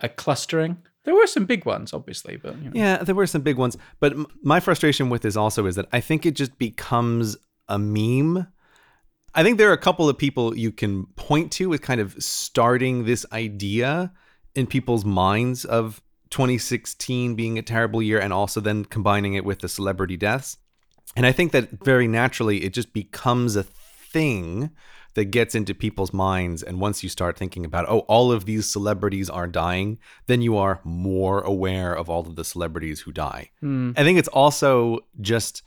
a 0.02 0.08
clustering? 0.08 0.76
There 1.04 1.14
were 1.14 1.26
some 1.26 1.46
big 1.46 1.64
ones, 1.64 1.92
obviously, 1.92 2.36
but 2.36 2.56
you 2.58 2.64
know. 2.64 2.72
Yeah, 2.74 2.98
there 2.98 3.14
were 3.14 3.26
some 3.26 3.42
big 3.42 3.56
ones. 3.56 3.76
But 3.98 4.12
m- 4.12 4.26
my 4.42 4.60
frustration 4.60 5.08
with 5.08 5.22
this 5.22 5.36
also 5.36 5.66
is 5.66 5.74
that 5.76 5.88
I 5.92 6.00
think 6.00 6.24
it 6.24 6.34
just 6.34 6.58
becomes 6.58 7.36
a 7.68 7.78
meme. 7.78 8.46
I 9.34 9.42
think 9.42 9.58
there 9.58 9.70
are 9.70 9.74
a 9.74 9.78
couple 9.78 10.08
of 10.08 10.18
people 10.18 10.56
you 10.56 10.70
can 10.70 11.06
point 11.16 11.50
to 11.52 11.70
with 11.70 11.80
kind 11.80 12.00
of 12.00 12.22
starting 12.22 13.04
this 13.04 13.24
idea 13.32 14.12
in 14.54 14.66
people's 14.66 15.04
minds 15.04 15.64
of 15.64 16.01
2016 16.32 17.36
being 17.36 17.58
a 17.58 17.62
terrible 17.62 18.02
year 18.02 18.18
and 18.18 18.32
also 18.32 18.60
then 18.60 18.84
combining 18.84 19.34
it 19.34 19.44
with 19.44 19.60
the 19.60 19.68
celebrity 19.68 20.16
deaths. 20.16 20.56
And 21.14 21.26
I 21.26 21.32
think 21.32 21.52
that 21.52 21.84
very 21.84 22.08
naturally 22.08 22.64
it 22.64 22.72
just 22.72 22.92
becomes 22.92 23.54
a 23.54 23.62
thing 23.62 24.70
that 25.14 25.26
gets 25.26 25.54
into 25.54 25.74
people's 25.74 26.12
minds. 26.12 26.62
And 26.62 26.80
once 26.80 27.02
you 27.02 27.08
start 27.08 27.36
thinking 27.36 27.64
about, 27.64 27.86
oh, 27.88 28.00
all 28.00 28.32
of 28.32 28.46
these 28.46 28.70
celebrities 28.70 29.28
are 29.28 29.46
dying, 29.46 29.98
then 30.26 30.40
you 30.40 30.56
are 30.56 30.80
more 30.84 31.42
aware 31.42 31.94
of 31.94 32.08
all 32.08 32.26
of 32.26 32.36
the 32.36 32.44
celebrities 32.44 33.00
who 33.00 33.12
die. 33.12 33.50
Hmm. 33.60 33.92
I 33.96 34.02
think 34.02 34.18
it's 34.18 34.28
also 34.28 35.00
just 35.20 35.62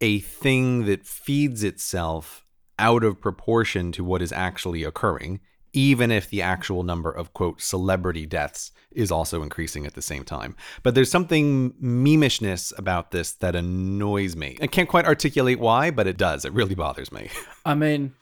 a 0.00 0.20
thing 0.20 0.86
that 0.86 1.06
feeds 1.06 1.62
itself 1.62 2.44
out 2.78 3.04
of 3.04 3.20
proportion 3.20 3.92
to 3.92 4.04
what 4.04 4.22
is 4.22 4.32
actually 4.32 4.82
occurring, 4.82 5.40
even 5.76 6.10
if 6.10 6.30
the 6.30 6.40
actual 6.40 6.82
number 6.82 7.12
of 7.12 7.34
quote 7.34 7.60
celebrity 7.60 8.24
deaths 8.24 8.72
is 8.90 9.12
also 9.12 9.42
increasing 9.42 9.84
at 9.84 9.92
the 9.92 10.00
same 10.00 10.24
time. 10.24 10.56
But 10.82 10.94
there's 10.94 11.10
something 11.10 11.74
memishness 11.78 12.72
about 12.78 13.10
this 13.10 13.32
that 13.34 13.54
annoys 13.54 14.34
me. 14.34 14.56
I 14.62 14.68
can't 14.68 14.88
quite 14.88 15.04
articulate 15.04 15.60
why, 15.60 15.90
but 15.90 16.06
it 16.06 16.16
does. 16.16 16.46
It 16.46 16.54
really 16.54 16.74
bothers 16.74 17.12
me. 17.12 17.28
I 17.66 17.74
mean, 17.74 18.14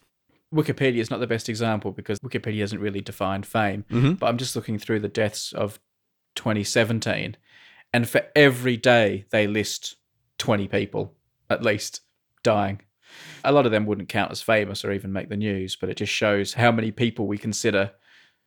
Wikipedia 0.52 0.96
is 0.96 1.10
not 1.12 1.20
the 1.20 1.28
best 1.28 1.48
example 1.48 1.92
because 1.92 2.18
Wikipedia 2.18 2.58
hasn't 2.60 2.80
really 2.80 3.00
defined 3.00 3.46
fame. 3.46 3.84
Mhm. 3.88 4.18
But 4.18 4.26
I'm 4.26 4.38
just 4.38 4.56
looking 4.56 4.76
through 4.80 4.98
the 5.00 5.08
deaths 5.08 5.52
of 5.52 5.78
2017, 6.34 7.36
and 7.92 8.08
for 8.08 8.22
every 8.34 8.76
day 8.76 9.26
they 9.30 9.46
list 9.46 9.94
20 10.38 10.66
people 10.66 11.14
at 11.48 11.62
least 11.62 12.00
dying. 12.42 12.80
A 13.44 13.52
lot 13.52 13.66
of 13.66 13.72
them 13.72 13.86
wouldn't 13.86 14.08
count 14.08 14.32
as 14.32 14.42
famous 14.42 14.84
or 14.84 14.92
even 14.92 15.12
make 15.12 15.28
the 15.28 15.36
news, 15.36 15.76
but 15.76 15.88
it 15.88 15.96
just 15.96 16.12
shows 16.12 16.54
how 16.54 16.72
many 16.72 16.90
people 16.90 17.26
we 17.26 17.38
consider 17.38 17.92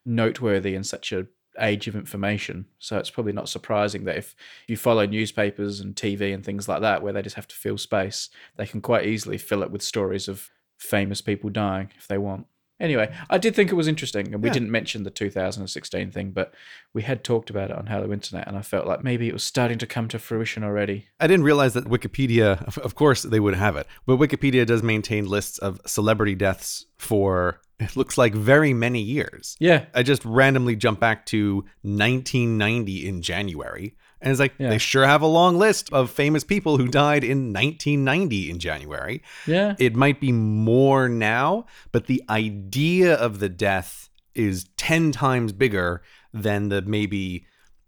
noteworthy 0.06 0.76
in 0.76 0.84
such 0.84 1.12
a 1.12 1.28
age 1.60 1.88
of 1.88 1.96
information. 1.96 2.66
So 2.80 2.98
it's 2.98 3.10
probably 3.10 3.34
not 3.34 3.50
surprising 3.50 4.04
that 4.06 4.18
if 4.18 4.36
you 4.68 4.78
follow 4.78 5.06
newspapers 5.06 5.80
and 5.80 5.96
TV 5.96 6.34
and 6.34 6.46
things 6.46 6.68
like 6.68 6.82
that, 6.82 7.02
where 7.02 7.14
they 7.14 7.22
just 7.22 7.36
have 7.36 7.48
to 7.48 7.56
fill 7.56 7.78
space, 7.78 8.30
they 8.56 8.66
can 8.66 8.82
quite 8.82 9.08
easily 9.08 9.38
fill 9.38 9.64
it 9.64 9.72
with 9.72 9.82
stories 9.82 10.28
of 10.28 10.50
famous 10.78 11.22
people 11.22 11.50
dying 11.50 11.90
if 11.98 12.08
they 12.08 12.18
want. 12.18 12.46
Anyway, 12.80 13.12
I 13.30 13.40
did 13.40 13.56
think 13.56 13.72
it 13.72 13.76
was 13.76 13.88
interesting, 13.88 14.34
and 14.34 14.44
we 14.44 14.50
Yeah. 14.50 14.54
didn't 14.54 14.70
mention 14.72 15.02
the 15.04 15.10
2016 15.10 16.12
thing, 16.12 16.30
but 16.32 16.54
we 16.94 17.02
had 17.02 17.24
talked 17.24 17.50
about 17.50 17.72
it 17.72 17.76
on 17.78 17.88
Hello 17.88 18.12
Internet, 18.14 18.48
and 18.48 18.56
I 18.56 18.62
felt 18.62 18.86
like 18.86 19.04
maybe 19.04 19.28
it 19.28 19.34
was 19.34 19.44
starting 19.44 19.80
to 19.80 19.88
come 19.88 20.08
to 20.10 20.20
fruition 20.20 20.64
already. 20.64 21.08
I 21.20 21.26
didn't 21.26 21.44
realize 21.46 21.74
that 21.74 21.86
Wikipedia, 21.86 22.64
of- 22.78 22.94
course, 22.96 23.24
they 23.24 23.40
would 23.40 23.56
have 23.56 23.76
it, 23.78 23.88
but 24.06 24.20
Wikipedia 24.20 24.66
does 24.66 24.84
maintain 24.84 25.26
lists 25.28 25.58
of 25.58 25.82
celebrity 25.88 26.36
deaths 26.36 26.86
for, 26.98 27.62
it 27.80 27.96
looks 27.96 28.16
like, 28.18 28.36
very 28.36 28.74
many 28.74 29.02
years. 29.02 29.56
Yeah, 29.60 29.86
I 29.96 30.04
just 30.04 30.24
randomly 30.24 30.76
jump 30.76 31.00
back 31.00 31.26
to 31.28 31.66
1990 31.84 33.08
in 33.08 33.22
January. 33.24 33.96
And 34.22 34.32
it's 34.32 34.40
like, 34.40 34.54
Yeah. 34.58 34.70
they 34.70 34.78
sure 34.80 35.06
have 35.06 35.22
a 35.22 35.28
long 35.28 35.58
list 35.58 35.92
of 35.94 36.10
famous 36.10 36.44
people 36.44 36.78
who 36.78 36.88
died 36.88 37.24
in 37.24 37.54
1990 37.54 38.50
in 38.50 38.60
January. 38.60 39.22
yeah. 39.46 39.76
It 39.80 39.96
might 39.96 40.20
be 40.20 40.32
more 40.32 41.08
now, 41.08 41.66
but 41.92 42.08
the 42.08 42.24
idea 42.30 43.14
of 43.16 43.40
the 43.40 43.50
death 43.50 44.10
is 44.34 44.66
10 44.78 45.12
times 45.12 45.52
bigger 45.54 46.02
than 46.34 46.70
the 46.70 46.82
maybe 46.82 47.46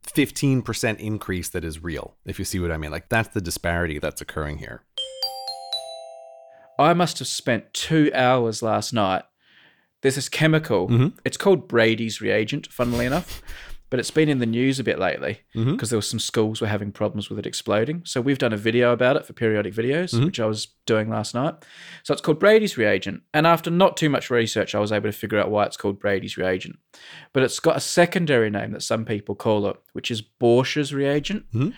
15% 0.08 1.00
increase 1.00 1.50
that 1.50 1.64
is 1.64 1.84
real, 1.84 2.16
if 2.26 2.40
you 2.40 2.46
see 2.46 2.60
what 2.60 2.72
I 2.72 2.78
mean. 2.78 2.90
Like, 2.92 3.10
that's 3.10 3.30
the 3.30 3.42
disparity 3.42 4.00
that's 4.00 4.22
occurring 4.22 4.58
here. 4.60 4.84
I 6.78 6.94
must 6.94 7.20
have 7.20 7.28
spent 7.28 7.74
two 7.74 8.10
hours 8.14 8.62
last 8.64 8.94
night. 8.94 9.24
There's 10.02 10.16
this 10.16 10.30
chemical. 10.30 10.88
Mhm. 10.88 11.14
It's 11.26 11.36
called 11.38 11.68
Brady's 11.68 12.22
reagent, 12.22 12.72
funnily 12.72 13.06
enough, 13.06 13.42
but 13.90 14.00
it's 14.00 14.12
been 14.12 14.30
in 14.30 14.40
the 14.40 14.46
news 14.46 14.80
a 14.80 14.84
bit 14.84 15.00
lately 15.00 15.40
because 15.54 15.66
Mhm. 15.88 15.90
there 15.90 15.98
were 15.98 16.02
some 16.04 16.20
schools 16.20 16.62
were 16.62 16.68
having 16.68 16.92
problems 16.92 17.30
with 17.30 17.40
it 17.40 17.46
exploding. 17.46 18.02
So 18.06 18.22
we've 18.22 18.38
done 18.38 18.54
a 18.54 18.58
video 18.58 18.92
about 18.92 19.16
it 19.16 19.26
for 19.26 19.34
periodic 19.34 19.74
videos, 19.74 20.14
Mhm. 20.14 20.26
which 20.26 20.40
I 20.40 20.46
was 20.46 20.68
doing 20.86 21.10
last 21.10 21.34
night. 21.34 21.56
So 22.04 22.14
it's 22.14 22.22
called 22.22 22.40
Brady's 22.40 22.78
reagent, 22.78 23.24
and 23.34 23.48
after 23.48 23.70
not 23.72 23.98
too 23.98 24.10
much 24.10 24.30
research, 24.30 24.76
I 24.76 24.80
was 24.80 24.92
able 24.92 25.10
to 25.10 25.18
figure 25.18 25.40
out 25.40 25.50
why 25.52 25.66
it's 25.66 25.78
called 25.78 26.00
Brady's 26.00 26.38
reagent. 26.38 26.78
But 27.34 27.44
it's 27.44 27.60
got 27.60 27.78
a 27.78 27.82
secondary 27.82 28.50
name 28.50 28.72
that 28.72 28.84
some 28.84 29.06
people 29.06 29.36
call 29.36 29.68
it, 29.68 29.78
which 29.94 30.12
is 30.12 30.22
Borsch's 30.22 30.94
reagent. 30.94 31.46
Mhm. 31.54 31.74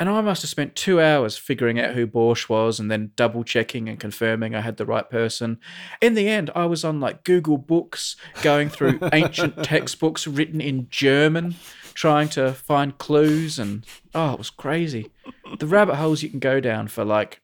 And 0.00 0.08
I 0.08 0.22
must 0.22 0.40
have 0.40 0.48
spent 0.48 0.74
two 0.76 0.98
hours 0.98 1.36
figuring 1.36 1.78
out 1.78 1.94
who 1.94 2.06
Borsch 2.06 2.48
was 2.48 2.80
and 2.80 2.90
then 2.90 3.12
double 3.16 3.44
checking 3.44 3.86
and 3.86 4.00
confirming 4.00 4.54
I 4.54 4.62
had 4.62 4.78
the 4.78 4.86
right 4.86 5.08
person. 5.10 5.58
In 6.00 6.14
the 6.14 6.26
end, 6.26 6.50
I 6.54 6.64
was 6.64 6.84
on 6.84 7.00
like 7.00 7.22
Google 7.22 7.58
Books, 7.58 8.16
going 8.40 8.70
through 8.70 8.98
ancient 9.12 9.62
textbooks 9.62 10.26
written 10.26 10.58
in 10.58 10.88
German, 10.88 11.56
trying 11.92 12.30
to 12.30 12.54
find 12.54 12.96
clues. 12.96 13.58
And 13.58 13.84
oh, 14.14 14.32
it 14.32 14.38
was 14.38 14.48
crazy. 14.48 15.10
The 15.58 15.66
rabbit 15.66 15.96
holes 15.96 16.22
you 16.22 16.30
can 16.30 16.40
go 16.40 16.60
down 16.60 16.88
for 16.88 17.04
like 17.04 17.42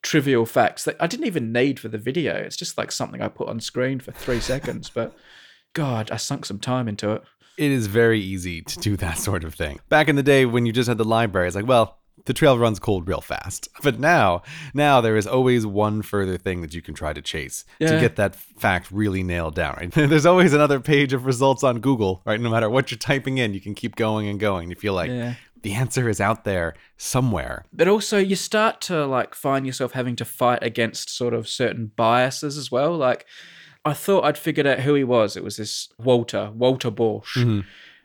trivial 0.00 0.46
facts 0.46 0.84
that 0.84 0.96
I 0.98 1.06
didn't 1.06 1.26
even 1.26 1.52
need 1.52 1.78
for 1.78 1.88
the 1.88 1.98
video. 1.98 2.36
It's 2.36 2.56
just 2.56 2.78
like 2.78 2.90
something 2.90 3.20
I 3.20 3.28
put 3.28 3.48
on 3.48 3.60
screen 3.60 4.00
for 4.00 4.12
three 4.12 4.40
seconds. 4.40 4.88
But 4.88 5.14
God, 5.74 6.10
I 6.10 6.16
sunk 6.16 6.46
some 6.46 6.58
time 6.58 6.88
into 6.88 7.12
it. 7.12 7.22
It 7.58 7.70
is 7.70 7.86
very 7.86 8.20
easy 8.20 8.62
to 8.62 8.78
do 8.80 8.96
that 8.96 9.18
sort 9.18 9.44
of 9.44 9.54
thing. 9.54 9.80
Back 9.88 10.08
in 10.08 10.16
the 10.16 10.22
day 10.22 10.46
when 10.46 10.66
you 10.66 10.72
just 10.72 10.88
had 10.88 10.98
the 10.98 11.04
library, 11.04 11.46
it's 11.46 11.56
like, 11.56 11.66
well, 11.66 11.98
the 12.24 12.32
trail 12.32 12.56
runs 12.58 12.78
cold 12.78 13.08
real 13.08 13.20
fast. 13.20 13.68
But 13.82 13.98
now, 13.98 14.42
now 14.74 15.00
there 15.00 15.16
is 15.16 15.26
always 15.26 15.66
one 15.66 16.02
further 16.02 16.38
thing 16.38 16.60
that 16.62 16.72
you 16.72 16.80
can 16.80 16.94
try 16.94 17.12
to 17.12 17.20
chase 17.20 17.64
to 17.80 17.98
get 18.00 18.16
that 18.16 18.34
fact 18.36 18.90
really 18.92 19.22
nailed 19.22 19.54
down, 19.56 19.74
right? 19.76 19.90
There's 20.10 20.26
always 20.26 20.52
another 20.52 20.78
page 20.80 21.12
of 21.12 21.26
results 21.26 21.62
on 21.64 21.80
Google, 21.80 22.22
right? 22.24 22.40
No 22.40 22.48
matter 22.50 22.70
what 22.70 22.90
you're 22.90 22.98
typing 22.98 23.38
in, 23.38 23.54
you 23.54 23.60
can 23.60 23.74
keep 23.74 23.96
going 23.96 24.28
and 24.28 24.38
going. 24.38 24.70
You 24.70 24.76
feel 24.76 24.94
like 24.94 25.10
Yeah. 25.10 25.34
the 25.62 25.72
answer 25.74 26.08
is 26.08 26.20
out 26.20 26.44
there 26.44 26.74
somewhere. 26.96 27.64
but 27.72 27.88
also 27.88 28.18
you 28.18 28.36
start 28.36 28.80
to 28.82 29.04
like 29.06 29.34
find 29.34 29.66
yourself 29.66 29.92
having 29.92 30.14
to 30.16 30.24
fight 30.24 30.62
against 30.62 31.10
sort 31.10 31.34
of 31.34 31.48
certain 31.48 31.90
biases 31.96 32.56
as 32.56 32.70
well 32.70 32.96
like 32.96 33.26
I 33.84 33.92
thought 33.94 34.24
I'd 34.24 34.38
figured 34.38 34.66
out 34.66 34.80
who 34.80 34.94
he 34.94 35.04
was. 35.04 35.36
It 35.36 35.42
was 35.44 35.56
this 35.56 35.88
Walter, 35.98 36.50
Walter 36.54 36.90
Borsch. 36.90 37.36
Mhm. 37.38 37.64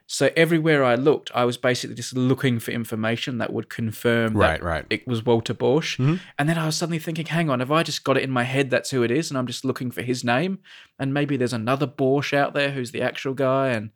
So 0.09 0.29
everywhere 0.37 0.85
I 0.85 0.95
looked, 0.95 1.29
I 1.35 1.43
was 1.43 1.57
basically 1.57 1.95
just 1.95 2.15
looking 2.15 2.59
for 2.59 2.71
information 2.71 3.39
that 3.39 3.51
would 3.51 3.69
confirm 3.69 4.33
that 4.35 4.39
Right, 4.39 4.63
right. 4.63 4.85
it 4.89 5.05
was 5.05 5.25
Walter 5.25 5.53
Borsch. 5.53 5.97
Mhm. 5.99 6.21
And 6.39 6.47
then 6.47 6.57
I 6.57 6.65
was 6.65 6.77
suddenly 6.77 6.97
thinking, 6.97 7.25
hang 7.25 7.49
on, 7.49 7.59
have 7.59 7.71
I 7.73 7.83
just 7.83 8.05
got 8.05 8.15
it 8.17 8.23
in 8.23 8.31
my 8.31 8.43
head 8.43 8.69
that's 8.69 8.91
who 8.91 9.03
it 9.03 9.11
is? 9.11 9.29
And 9.29 9.37
I'm 9.37 9.47
just 9.47 9.65
looking 9.65 9.91
for 9.91 10.01
his 10.01 10.23
name? 10.23 10.59
And 10.97 11.13
maybe 11.13 11.35
there's 11.35 11.51
another 11.53 11.85
Borsch 11.85 12.33
out 12.33 12.53
there 12.53 12.71
who's 12.71 12.91
the 12.91 13.01
actual 13.01 13.33
guy. 13.33 13.67
And 13.71 13.89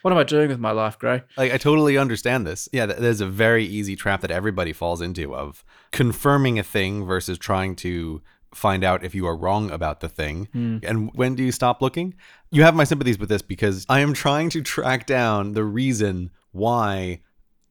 what 0.00 0.12
am 0.12 0.18
I 0.18 0.24
doing 0.24 0.48
with 0.48 0.58
my 0.60 0.70
life, 0.72 0.98
Grey? 0.98 1.22
Like 1.36 1.52
I 1.52 1.58
totally 1.58 1.98
understand 1.98 2.46
this. 2.46 2.66
Yeah, 2.72 2.86
there's 2.86 3.20
a 3.20 3.26
very 3.26 3.66
easy 3.66 3.96
trap 3.96 4.22
that 4.22 4.30
everybody 4.30 4.72
falls 4.72 5.02
into 5.02 5.34
of 5.34 5.62
confirming 5.92 6.58
a 6.58 6.62
thing 6.62 7.04
versus 7.04 7.36
trying 7.36 7.76
to 7.76 8.22
find 8.54 8.82
out 8.82 9.04
if 9.04 9.14
you 9.14 9.26
are 9.26 9.36
wrong 9.36 9.70
about 9.70 10.00
the 10.00 10.08
thing. 10.08 10.48
Hmm. 10.52 10.78
And 10.82 11.10
when 11.14 11.34
do 11.34 11.42
you 11.42 11.52
stop 11.52 11.80
looking? 11.80 12.14
You 12.50 12.62
have 12.62 12.74
my 12.74 12.84
sympathies 12.84 13.18
with 13.18 13.28
this 13.28 13.42
because 13.42 13.86
I 13.88 14.00
am 14.00 14.12
trying 14.12 14.50
to 14.50 14.62
track 14.62 15.06
down 15.06 15.52
the 15.52 15.64
reason 15.64 16.30
why 16.52 17.20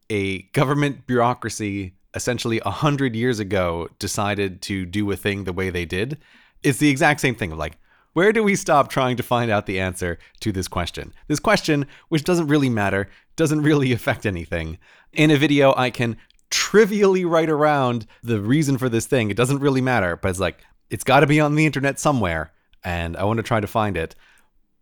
a 0.10 0.44
government 0.54 1.06
bureaucracy 1.06 1.94
essentially 2.16 2.62
a 2.66 2.72
hundred 2.72 3.16
years 3.16 3.40
ago 3.40 3.88
decided 4.00 4.62
to 4.64 4.86
do 4.86 5.12
a 5.12 5.16
thing 5.16 5.44
the 5.44 5.54
way 5.54 5.70
they 5.70 5.86
did. 5.86 6.18
It's 6.64 6.80
the 6.80 6.90
exact 6.90 7.20
same 7.22 7.36
thing 7.36 7.52
of 7.52 7.58
like, 7.58 7.78
where 8.14 8.34
do 8.34 8.44
we 8.44 8.56
stop 8.56 8.90
trying 8.90 9.18
to 9.18 9.24
find 9.24 9.52
out 9.52 9.66
the 9.66 9.80
answer 9.80 10.18
to 10.40 10.52
this 10.52 10.68
question? 10.68 11.14
This 11.28 11.40
question, 11.40 11.86
which 12.10 12.24
doesn't 12.24 12.48
really 12.48 12.70
matter, 12.70 13.10
doesn't 13.36 13.62
really 13.62 13.92
affect 13.94 14.26
anything. 14.26 14.80
In 15.14 15.32
a 15.32 15.38
video, 15.38 15.74
I 15.76 15.90
can 15.90 16.18
trivially 16.50 17.26
write 17.26 17.50
around 17.50 18.08
the 18.24 18.42
reason 18.42 18.78
for 18.78 18.90
this 18.90 19.06
thing. 19.06 19.30
It 19.30 19.38
doesn't 19.38 19.60
really 19.60 19.82
matter, 19.82 20.16
but 20.16 20.30
it's 20.30 20.40
like, 20.40 20.58
it's 20.90 21.04
got 21.04 21.22
to 21.22 21.28
be 21.28 21.40
on 21.40 21.56
the 21.56 21.66
internet 21.66 22.00
somewhere, 22.00 22.52
and 22.84 23.16
I 23.18 23.24
want 23.24 23.38
to 23.38 23.44
try 23.44 23.60
to 23.60 23.68
find 23.68 23.98
it. 23.98 24.16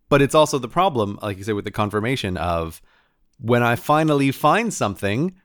But 0.10 0.22
it's 0.22 0.36
also 0.36 0.58
the 0.58 0.70
problem, 0.70 1.20
like 1.22 1.38
you 1.38 1.44
said, 1.44 1.56
with 1.56 1.66
the 1.66 1.72
confirmation 1.72 2.38
of 2.38 2.82
when 3.40 3.62
I 3.62 3.76
finally 3.76 4.32
find 4.32 4.74
something, 4.74 5.36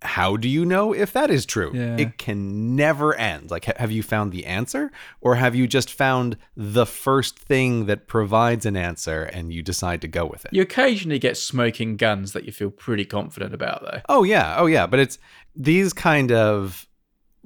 how 0.00 0.36
do 0.36 0.48
you 0.48 0.64
know 0.64 0.92
if 0.92 1.12
that 1.12 1.30
is 1.30 1.44
true? 1.44 1.72
Yeah. 1.74 1.96
It 1.98 2.18
can 2.18 2.76
never 2.76 3.14
end. 3.14 3.50
Like, 3.50 3.66
ha- 3.66 3.72
have 3.76 3.90
you 3.90 4.02
found 4.02 4.32
the 4.32 4.46
answer, 4.46 4.90
or 5.20 5.34
have 5.34 5.54
you 5.54 5.66
just 5.66 5.92
found 5.92 6.36
the 6.56 6.86
first 6.86 7.38
thing 7.38 7.86
that 7.86 8.06
provides 8.06 8.64
an 8.64 8.76
answer 8.76 9.24
and 9.24 9.52
you 9.52 9.62
decide 9.62 10.00
to 10.02 10.08
go 10.08 10.24
with 10.24 10.44
it? 10.44 10.52
You 10.52 10.62
occasionally 10.62 11.18
get 11.18 11.36
smoking 11.36 11.96
guns 11.96 12.32
that 12.32 12.44
you 12.44 12.52
feel 12.52 12.70
pretty 12.70 13.04
confident 13.04 13.52
about, 13.52 13.82
though. 13.82 14.00
Oh 14.08 14.22
yeah, 14.22 14.56
oh 14.58 14.66
yeah, 14.66 14.86
but 14.86 15.00
it's 15.00 15.18
these 15.54 15.92
kind 15.92 16.32
of 16.32 16.87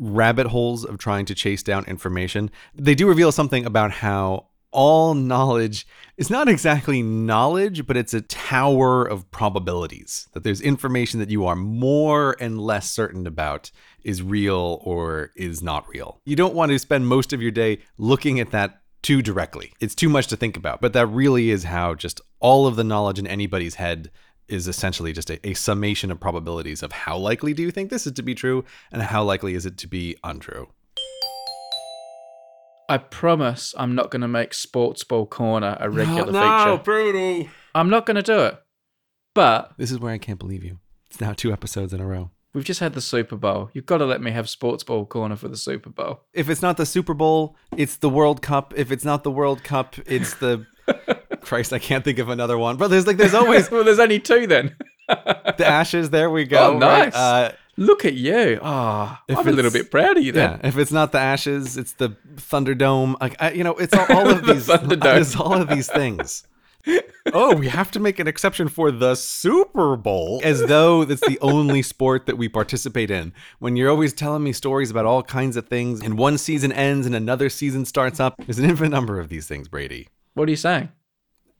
rabbit 0.02 0.48
holes 0.48 0.84
of 0.84 0.98
trying 0.98 1.24
to 1.26 1.34
chase 1.34 1.62
down 1.62 1.84
information. 1.84 2.50
They 2.74 2.94
do 2.94 3.06
reveal 3.06 3.32
something 3.32 3.64
about 3.64 3.92
how 3.92 4.48
all 4.72 5.14
knowledge 5.14 5.86
is 6.16 6.30
not 6.30 6.48
exactly 6.48 7.02
knowledge, 7.02 7.86
but 7.86 7.96
it's 7.96 8.14
a 8.14 8.22
tower 8.22 9.04
of 9.04 9.30
probabilities. 9.30 10.28
That 10.32 10.44
there's 10.44 10.60
information 10.60 11.20
that 11.20 11.30
you 11.30 11.46
are 11.46 11.56
more 11.56 12.36
and 12.40 12.60
less 12.60 12.90
certain 12.90 13.26
about 13.26 13.70
is 14.02 14.22
real 14.22 14.80
or 14.82 15.30
is 15.36 15.62
not 15.62 15.86
real. 15.88 16.20
You 16.24 16.36
don't 16.36 16.54
want 16.54 16.72
to 16.72 16.78
spend 16.78 17.06
most 17.06 17.32
of 17.32 17.42
your 17.42 17.50
day 17.50 17.78
looking 17.98 18.40
at 18.40 18.50
that 18.50 18.80
too 19.02 19.20
directly. 19.20 19.72
It's 19.80 19.94
too 19.94 20.08
much 20.08 20.28
to 20.28 20.36
think 20.36 20.56
about, 20.56 20.80
but 20.80 20.92
that 20.94 21.06
really 21.06 21.50
is 21.50 21.64
how 21.64 21.94
just 21.94 22.20
all 22.40 22.66
of 22.66 22.76
the 22.76 22.84
knowledge 22.84 23.18
in 23.18 23.26
anybody's 23.26 23.74
head 23.74 24.10
is 24.48 24.68
essentially 24.68 25.12
just 25.12 25.30
a, 25.30 25.46
a 25.48 25.54
summation 25.54 26.10
of 26.10 26.20
probabilities 26.20 26.82
of 26.82 26.92
how 26.92 27.16
likely 27.16 27.54
do 27.54 27.62
you 27.62 27.70
think 27.70 27.90
this 27.90 28.06
is 28.06 28.12
to 28.12 28.22
be 28.22 28.34
true 28.34 28.64
and 28.90 29.02
how 29.02 29.22
likely 29.22 29.54
is 29.54 29.64
it 29.66 29.76
to 29.78 29.86
be 29.86 30.16
untrue. 30.24 30.68
I 32.88 32.98
promise 32.98 33.74
I'm 33.78 33.94
not 33.94 34.10
going 34.10 34.22
to 34.22 34.28
make 34.28 34.52
Sports 34.52 35.04
Ball 35.04 35.24
Corner 35.26 35.76
a 35.80 35.88
regular 35.88 36.32
feature. 36.32 36.82
Brady. 36.82 37.50
I'm 37.74 37.88
not 37.88 38.04
going 38.04 38.16
to 38.16 38.22
do 38.22 38.40
it. 38.40 38.62
But 39.34 39.72
This 39.78 39.90
is 39.90 39.98
where 39.98 40.12
I 40.12 40.18
can't 40.18 40.38
believe 40.38 40.62
you. 40.62 40.78
It's 41.10 41.20
now 41.20 41.32
two 41.32 41.52
episodes 41.52 41.94
in 41.94 42.00
a 42.00 42.06
row. 42.06 42.30
we've 42.52 42.64
just 42.64 42.80
had 42.80 42.92
the 42.92 43.00
Super 43.00 43.36
Bowl. 43.36 43.70
You've 43.72 43.86
got 43.86 43.98
to 43.98 44.04
let 44.04 44.20
me 44.20 44.30
have 44.32 44.48
Sports 44.48 44.84
Ball 44.84 45.06
Corner 45.06 45.36
for 45.36 45.48
the 45.48 45.56
Super 45.56 45.88
Bowl. 45.88 46.20
If 46.34 46.50
it's 46.50 46.60
not 46.60 46.76
the 46.76 46.84
Super 46.84 47.14
Bowl, 47.14 47.56
it's 47.76 47.96
the 47.96 48.10
World 48.10 48.42
Cup. 48.42 48.74
If 48.76 48.92
it's 48.92 49.04
not 49.04 49.24
the 49.24 49.30
World 49.30 49.64
Cup, 49.64 49.94
it's 50.06 50.34
the 50.34 50.66
Christ, 51.42 51.72
I 51.72 51.78
can't 51.78 52.04
think 52.04 52.18
of 52.18 52.28
another 52.28 52.56
one. 52.58 52.76
But 52.76 52.88
there's 52.88 53.06
like 53.06 53.16
there's 53.16 53.34
always 53.34 53.70
well, 53.70 53.84
there's 53.84 53.98
only 53.98 54.20
two 54.20 54.46
then. 54.46 54.76
the 55.08 55.64
Ashes. 55.66 56.10
There 56.10 56.30
we 56.30 56.44
go. 56.44 56.58
Oh, 56.58 56.72
right? 56.72 56.80
nice. 56.80 57.14
Uh, 57.14 57.52
Look 57.78 58.04
at 58.04 58.12
you. 58.12 58.58
Ah, 58.62 59.22
If 59.28 59.38
I'm 59.38 59.48
a 59.48 59.52
little 59.52 59.70
bit 59.70 59.90
proud 59.90 60.18
of 60.18 60.22
you 60.22 60.30
then. 60.32 60.60
Yeah, 60.62 60.68
if 60.68 60.76
it's 60.76 60.92
not 60.92 61.10
the 61.12 61.18
Ashes, 61.18 61.78
it's 61.78 61.94
the 61.94 62.10
Thunderdome. 62.36 63.18
Like 63.18 63.34
I, 63.40 63.52
you 63.52 63.64
know, 63.64 63.74
it's 63.76 63.94
all, 63.94 64.06
all 64.14 64.28
of 64.36 64.44
The 64.44 64.52
these. 64.54 64.66
Thunderdome. 64.68 65.20
It's 65.20 65.34
all 65.36 65.54
of 65.54 65.68
these 65.68 65.88
things. 65.90 66.46
oh, 67.32 67.54
we 67.56 67.68
have 67.68 67.90
to 67.92 68.00
make 68.00 68.18
an 68.18 68.26
exception 68.28 68.68
for 68.68 68.90
the 68.90 69.14
Super 69.14 69.96
Bowl, 69.96 70.40
as 70.44 70.64
though 70.66 71.04
that's 71.04 71.20
the 71.26 71.38
only 71.40 71.80
sport 71.80 72.26
that 72.26 72.36
we 72.36 72.48
participate 72.48 73.10
in. 73.10 73.32
When 73.60 73.76
you're 73.76 73.88
always 73.90 74.12
telling 74.12 74.42
me 74.42 74.52
stories 74.52 74.90
about 74.90 75.06
all 75.06 75.22
kinds 75.22 75.56
of 75.56 75.66
things, 75.68 76.02
and 76.02 76.18
one 76.18 76.38
season 76.38 76.72
ends 76.72 77.06
and 77.06 77.14
another 77.14 77.48
season 77.48 77.84
starts 77.84 78.18
up, 78.20 78.34
there's 78.44 78.58
an 78.58 78.68
infinite 78.68 78.90
number 78.90 79.18
of 79.20 79.28
these 79.28 79.46
things, 79.46 79.68
Brady. 79.68 80.08
What 80.34 80.48
are 80.48 80.50
you 80.50 80.56
saying? 80.56 80.90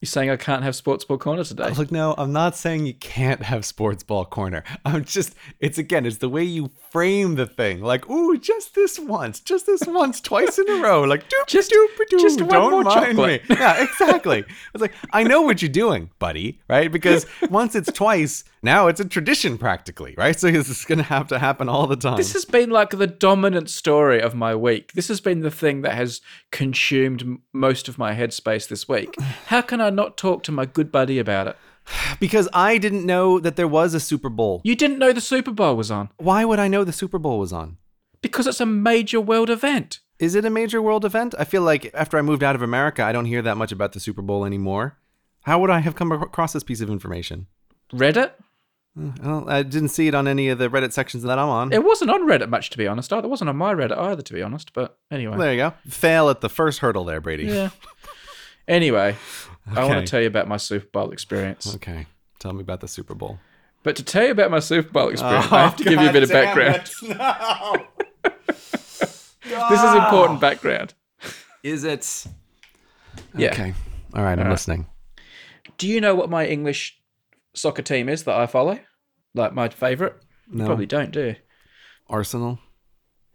You're 0.00 0.06
saying 0.06 0.30
I 0.30 0.36
can't 0.36 0.62
have 0.62 0.76
Sports 0.76 1.04
Ball 1.04 1.18
Corner 1.18 1.42
today? 1.42 1.70
Look, 1.70 1.90
no, 1.90 2.14
I'm 2.16 2.32
not 2.32 2.54
saying 2.54 2.86
you 2.86 2.94
can't 2.94 3.42
have 3.42 3.64
sports 3.64 4.04
ball 4.04 4.24
corner. 4.24 4.62
I'm 4.84 5.04
just, 5.04 5.34
it's 5.58 5.76
again, 5.76 6.06
it's 6.06 6.18
the 6.18 6.28
way 6.28 6.44
you 6.44 6.70
frame 6.92 7.34
the 7.34 7.46
thing. 7.46 7.80
Like, 7.82 8.08
ooh, 8.08 8.38
just 8.38 8.76
this 8.76 8.98
once, 9.00 9.40
just 9.40 9.66
this 9.66 9.82
once, 9.88 10.20
twice 10.20 10.56
in 10.56 10.68
a 10.70 10.76
row. 10.80 11.02
Like, 11.02 11.24
doop, 11.28 11.46
Just- 11.48 11.72
doop, 11.72 11.88
doop, 12.12 12.20
just 12.20 12.40
one 12.40 12.48
don't 12.48 12.70
more 12.70 12.84
mind 12.84 13.16
chocolate. 13.16 13.48
me. 13.50 13.56
Yeah, 13.58 13.82
exactly. 13.82 14.44
It's 14.72 14.80
like, 14.80 14.94
I 15.12 15.24
know 15.24 15.42
what 15.42 15.62
you're 15.62 15.68
doing, 15.68 16.10
buddy, 16.20 16.60
right? 16.68 16.92
Because 16.92 17.26
once 17.50 17.74
it's 17.74 17.90
twice, 17.90 18.44
now 18.62 18.86
it's 18.86 19.00
a 19.00 19.04
tradition 19.04 19.58
practically, 19.58 20.14
right? 20.16 20.38
So 20.38 20.48
this 20.50 20.68
is 20.68 20.84
going 20.84 20.98
to 20.98 21.04
have 21.04 21.26
to 21.28 21.40
happen 21.40 21.68
all 21.68 21.88
the 21.88 21.96
time. 21.96 22.16
This 22.18 22.32
has 22.34 22.44
been 22.44 22.70
like 22.70 22.90
the 22.90 23.06
dominant 23.08 23.68
story 23.68 24.20
of 24.22 24.34
my 24.36 24.54
week. 24.54 24.92
This 24.92 25.08
has 25.08 25.20
been 25.20 25.40
the 25.40 25.50
thing 25.50 25.82
that 25.82 25.94
has 25.94 26.20
consumed 26.52 27.38
most 27.52 27.88
of 27.88 27.98
my 27.98 28.14
headspace 28.14 28.68
this 28.68 28.88
week. 28.88 29.14
How 29.46 29.60
can 29.60 29.80
I 29.80 29.87
not 29.94 30.16
talk 30.16 30.42
to 30.44 30.52
my 30.52 30.66
good 30.66 30.90
buddy 30.92 31.18
about 31.18 31.48
it? 31.48 31.56
because 32.20 32.48
I 32.52 32.76
didn't 32.76 33.06
know 33.06 33.38
that 33.40 33.56
there 33.56 33.68
was 33.68 33.94
a 33.94 34.00
Super 34.00 34.28
Bowl. 34.28 34.60
You 34.62 34.74
didn't 34.76 34.98
know 34.98 35.12
the 35.12 35.20
Super 35.22 35.50
Bowl 35.52 35.74
was 35.76 35.90
on 35.90 36.10
Why 36.18 36.44
would 36.44 36.58
I 36.58 36.68
know 36.68 36.84
the 36.84 36.92
Super 36.92 37.18
Bowl 37.18 37.38
was 37.38 37.52
on? 37.52 37.78
because 38.20 38.46
it's 38.46 38.60
a 38.60 38.66
major 38.66 39.20
world 39.20 39.48
event. 39.48 40.00
Is 40.18 40.34
it 40.34 40.44
a 40.44 40.50
major 40.50 40.82
world 40.82 41.04
event? 41.04 41.34
I 41.38 41.44
feel 41.44 41.62
like 41.62 41.90
after 41.94 42.18
I 42.18 42.22
moved 42.22 42.42
out 42.42 42.56
of 42.56 42.62
America, 42.62 43.04
I 43.04 43.12
don't 43.12 43.26
hear 43.26 43.42
that 43.42 43.56
much 43.56 43.70
about 43.70 43.92
the 43.92 44.00
Super 44.00 44.22
Bowl 44.22 44.44
anymore. 44.44 44.98
How 45.42 45.60
would 45.60 45.70
I 45.70 45.78
have 45.78 45.94
come 45.94 46.10
across 46.10 46.52
this 46.52 46.64
piece 46.64 46.80
of 46.80 46.90
information? 46.90 47.46
Reddit? 47.92 48.32
Eh, 49.00 49.10
well, 49.22 49.48
I 49.48 49.62
didn't 49.62 49.90
see 49.90 50.08
it 50.08 50.14
on 50.14 50.26
any 50.26 50.48
of 50.48 50.58
the 50.58 50.68
Reddit 50.68 50.92
sections 50.92 51.22
that 51.22 51.38
I'm 51.38 51.48
on. 51.48 51.72
It 51.72 51.84
wasn't 51.84 52.10
on 52.10 52.26
Reddit 52.28 52.48
much, 52.48 52.70
to 52.70 52.78
be 52.78 52.88
honest. 52.88 53.12
It 53.12 53.30
wasn't 53.30 53.50
on 53.50 53.56
my 53.56 53.72
Reddit 53.72 53.96
either, 53.96 54.22
to 54.22 54.32
be 54.32 54.42
honest. 54.42 54.72
But 54.72 54.98
anyway. 55.10 55.38
There 55.38 55.52
you 55.52 55.58
go. 55.58 55.74
Fail 55.88 56.28
at 56.28 56.40
the 56.40 56.48
first 56.48 56.80
hurdle 56.80 57.04
there, 57.04 57.20
Brady. 57.20 57.44
Yeah. 57.44 57.70
Anyway, 58.66 59.16
I 59.74 59.84
want 59.84 60.04
to 60.04 60.10
tell 60.10 60.20
you 60.20 60.26
about 60.26 60.48
my 60.48 60.56
Super 60.56 60.86
Bowl 60.92 61.10
experience. 61.10 61.74
Okay. 61.76 62.06
Tell 62.38 62.52
me 62.52 62.60
about 62.60 62.80
the 62.80 62.88
Super 62.88 63.14
Bowl. 63.14 63.38
But 63.82 63.96
to 63.96 64.02
tell 64.04 64.24
you 64.24 64.30
about 64.32 64.50
my 64.50 64.58
Super 64.60 64.90
Bowl 64.90 65.08
experience, 65.08 65.46
I 65.50 65.56
oh, 65.56 65.64
have 65.64 65.76
to 65.76 65.84
give 65.84 66.00
you 66.00 66.08
a 66.08 66.12
bit 66.12 66.22
of 66.22 66.30
background. 66.30 66.90
No, 69.50 69.64
This 69.70 69.82
is 69.82 69.94
important 69.94 70.40
background. 70.40 70.92
Is 71.62 71.84
it? 71.84 72.26
Yeah. 73.34 73.50
Okay. 73.52 73.72
All 74.14 74.22
right. 74.22 74.38
I'm 74.38 74.44
right. 74.44 74.50
listening. 74.50 74.86
Do 75.78 75.88
you 75.88 76.00
know 76.00 76.14
what 76.14 76.28
my 76.28 76.46
English 76.46 77.00
soccer 77.54 77.82
team 77.82 78.08
is 78.08 78.24
that 78.24 78.38
I 78.38 78.46
follow? 78.46 78.78
Like 79.34 79.54
my 79.54 79.68
favourite? 79.68 80.14
You 80.50 80.58
No. 80.58 80.66
probably 80.66 80.86
don't, 80.86 81.10
do 81.12 81.20
you? 81.28 81.36
Arsenal. 82.08 82.58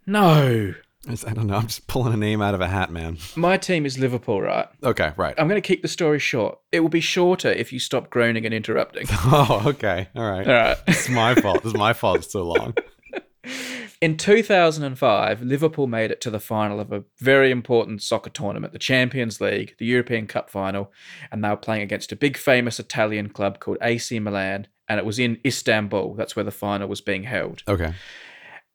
No. 0.05 0.73
It's- 1.05 1.25
I 1.25 1.33
don't 1.33 1.47
know. 1.47 1.55
I'm 1.55 1.67
just 1.67 1.87
pulling 1.87 2.13
a 2.13 2.17
name 2.17 2.41
out 2.41 2.53
of 2.53 2.61
a 2.61 2.67
hat, 2.67 2.89
man. 2.91 3.17
My 3.35 3.57
team 3.57 3.85
is 3.85 3.97
Liverpool, 3.99 4.41
right? 4.41 4.67
Okay. 4.83 5.11
Right. 5.17 5.35
I'm 5.37 5.47
going 5.49 5.61
to 5.61 5.67
keep 5.67 5.81
the 5.81 5.87
story 5.87 6.19
short. 6.19 6.59
It 6.71 6.79
will 6.79 6.89
be 6.89 7.01
shorter 7.01 7.51
if 7.51 7.73
you 7.73 7.79
stop 7.79 8.09
groaning 8.09 8.45
and 8.45 8.53
interrupting. 8.53 9.07
Oh. 9.25 9.63
Okay. 9.67 10.07
All 10.15 10.29
right. 10.29 10.47
All 10.47 10.53
right. 10.53 10.77
It's 10.87 11.09
my 11.09 11.35
fault. 11.35 11.65
It's 11.65 11.73
my 11.75 11.93
fault. 11.93 12.17
It's 12.19 12.31
so 12.31 12.43
long. 12.43 12.73
In 14.01 14.17
2005, 14.17 15.41
Liverpool 15.43 15.87
made 15.87 16.11
it 16.11 16.19
to 16.21 16.29
the 16.29 16.39
final 16.39 16.79
of 16.81 16.91
a 16.91 17.03
very 17.19 17.51
important 17.51 18.01
soccer 18.01 18.29
tournament, 18.29 18.73
the 18.73 18.79
Champions 18.79 19.39
League, 19.39 19.75
the 19.79 19.85
European 19.85 20.27
Cup 20.27 20.49
final, 20.49 20.91
and 21.31 21.41
they 21.43 21.47
were 21.49 21.55
playing 21.55 21.83
against 21.83 22.11
a 22.11 22.17
big 22.17 22.35
famous 22.35 22.79
Italian 22.81 23.29
club 23.29 23.59
called 23.59 23.77
AC 23.81 24.19
Milan, 24.19 24.67
and 24.89 24.99
it 24.99 25.05
was 25.05 25.19
in 25.19 25.39
Istanbul. 25.45 26.15
That's 26.15 26.35
where 26.35 26.43
the 26.43 26.51
final 26.51 26.89
was 26.89 26.99
being 26.99 27.23
held. 27.23 27.63
Okay. 27.65 27.93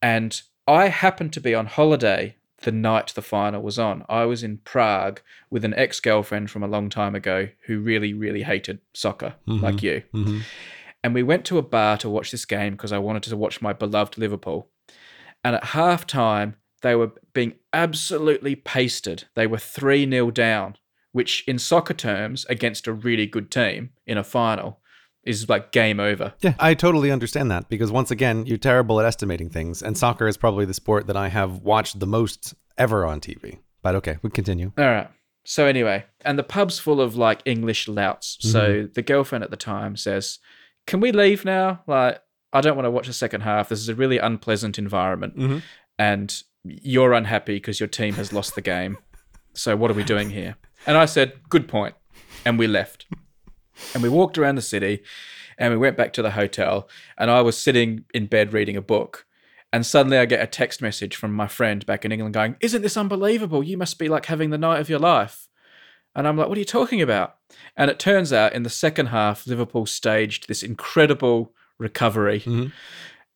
And 0.00 0.40
I 0.68 0.88
happened 0.88 1.32
to 1.32 1.40
be 1.40 1.54
on 1.54 1.66
holiday 1.66 2.36
the 2.62 2.72
night 2.72 3.12
the 3.14 3.22
final 3.22 3.62
was 3.62 3.78
on. 3.78 4.04
I 4.08 4.24
was 4.24 4.42
in 4.42 4.58
Prague 4.58 5.20
with 5.48 5.64
an 5.64 5.74
ex 5.74 6.00
girlfriend 6.00 6.50
from 6.50 6.62
a 6.62 6.68
long 6.68 6.90
time 6.90 7.14
ago 7.14 7.48
who 7.66 7.80
really, 7.80 8.12
really 8.12 8.42
hated 8.42 8.80
soccer, 8.94 9.36
like 9.46 9.82
you. 9.82 10.02
hmm 10.12 10.40
And 11.04 11.14
we 11.14 11.22
went 11.22 11.44
to 11.46 11.58
a 11.58 11.62
bar 11.62 11.96
to 11.98 12.10
watch 12.10 12.30
this 12.32 12.44
game 12.44 12.72
because 12.72 12.92
I 12.92 12.98
wanted 12.98 13.22
to 13.24 13.36
watch 13.36 13.62
my 13.62 13.72
beloved 13.72 14.18
Liverpool. 14.18 14.68
And 15.44 15.54
at 15.54 15.64
half 15.64 16.06
time, 16.06 16.56
they 16.82 16.94
were 16.96 17.12
being 17.32 17.54
absolutely 17.72 18.56
pasted. 18.56 19.24
They 19.34 19.46
were 19.46 19.58
3 19.58 20.10
0 20.10 20.30
down, 20.32 20.76
which 21.12 21.44
in 21.46 21.58
soccer 21.58 21.94
terms, 21.94 22.44
against 22.48 22.86
a 22.86 22.92
really 22.92 23.26
good 23.26 23.50
team 23.50 23.90
in 24.06 24.18
a 24.18 24.24
final, 24.24 24.80
is 25.24 25.48
like 25.48 25.72
game 25.72 26.00
over. 26.00 26.32
Yeah, 26.40 26.54
I 26.58 26.74
totally 26.74 27.10
understand 27.10 27.50
that 27.50 27.68
because 27.68 27.90
once 27.90 28.10
again, 28.10 28.46
you're 28.46 28.58
terrible 28.58 28.98
at 29.00 29.06
estimating 29.06 29.50
things, 29.50 29.82
and 29.82 29.96
soccer 29.98 30.26
is 30.28 30.36
probably 30.36 30.64
the 30.64 30.74
sport 30.74 31.06
that 31.06 31.16
I 31.16 31.28
have 31.28 31.58
watched 31.62 32.00
the 32.00 32.06
most 32.06 32.54
ever 32.76 33.04
on 33.04 33.20
TV. 33.20 33.58
But 33.82 33.94
okay, 33.96 34.18
we 34.22 34.30
continue. 34.30 34.72
All 34.78 34.84
right. 34.84 35.08
So 35.44 35.64
anyway, 35.66 36.04
and 36.22 36.38
the 36.38 36.42
pub's 36.42 36.78
full 36.78 37.00
of 37.00 37.16
like 37.16 37.40
English 37.44 37.88
louts. 37.88 38.36
So 38.40 38.88
the 38.92 39.02
girlfriend 39.02 39.44
at 39.44 39.50
the 39.50 39.56
time 39.56 39.96
says, 39.96 40.38
"Can 40.86 41.00
we 41.00 41.10
leave 41.12 41.44
now? 41.44 41.82
Like, 41.86 42.20
I 42.52 42.60
don't 42.60 42.76
want 42.76 42.86
to 42.86 42.90
watch 42.90 43.06
the 43.06 43.12
second 43.12 43.42
half. 43.42 43.68
This 43.70 43.78
is 43.80 43.88
a 43.88 43.94
really 43.94 44.18
unpleasant 44.18 44.78
environment, 44.78 45.36
Mhm. 45.36 45.62
and 45.98 46.42
you're 46.64 47.12
unhappy 47.14 47.54
because 47.56 47.80
your 47.80 47.86
team 47.88 48.14
has 48.14 48.32
lost 48.32 48.54
the 48.54 48.60
game. 48.60 48.98
So 49.54 49.74
what 49.76 49.90
are 49.90 49.94
we 49.94 50.04
doing 50.04 50.30
here?" 50.30 50.56
And 50.86 50.96
I 50.96 51.06
said, 51.06 51.32
"Good 51.48 51.66
point," 51.66 51.94
and 52.44 52.58
we 52.58 52.66
left. 52.66 53.06
And 53.94 54.02
we 54.02 54.08
walked 54.08 54.38
around 54.38 54.56
the 54.56 54.62
city, 54.62 55.02
and 55.56 55.72
we 55.72 55.78
went 55.78 55.96
back 55.96 56.12
to 56.14 56.22
the 56.22 56.32
hotel. 56.32 56.88
And 57.16 57.30
I 57.30 57.40
was 57.40 57.56
sitting 57.56 58.04
in 58.14 58.26
bed 58.26 58.52
reading 58.52 58.76
a 58.76 58.82
book. 58.82 59.26
And 59.72 59.84
suddenly 59.84 60.16
I 60.16 60.24
get 60.24 60.42
a 60.42 60.46
text 60.46 60.80
message 60.80 61.14
from 61.14 61.32
my 61.32 61.46
friend 61.46 61.84
back 61.84 62.04
in 62.04 62.12
England 62.12 62.34
going, 62.34 62.56
Isn't 62.60 62.82
this 62.82 62.96
unbelievable? 62.96 63.62
You 63.62 63.76
must 63.76 63.98
be 63.98 64.08
like 64.08 64.26
having 64.26 64.50
the 64.50 64.58
night 64.58 64.80
of 64.80 64.88
your 64.88 64.98
life. 64.98 65.46
And 66.14 66.26
I'm 66.26 66.36
like, 66.38 66.48
What 66.48 66.56
are 66.56 66.60
you 66.60 66.64
talking 66.64 67.02
about? 67.02 67.36
And 67.76 67.90
it 67.90 67.98
turns 67.98 68.32
out 68.32 68.54
in 68.54 68.62
the 68.62 68.70
second 68.70 69.06
half, 69.06 69.46
Liverpool 69.46 69.84
staged 69.84 70.48
this 70.48 70.62
incredible 70.62 71.52
recovery 71.78 72.40
Mhm. 72.40 72.72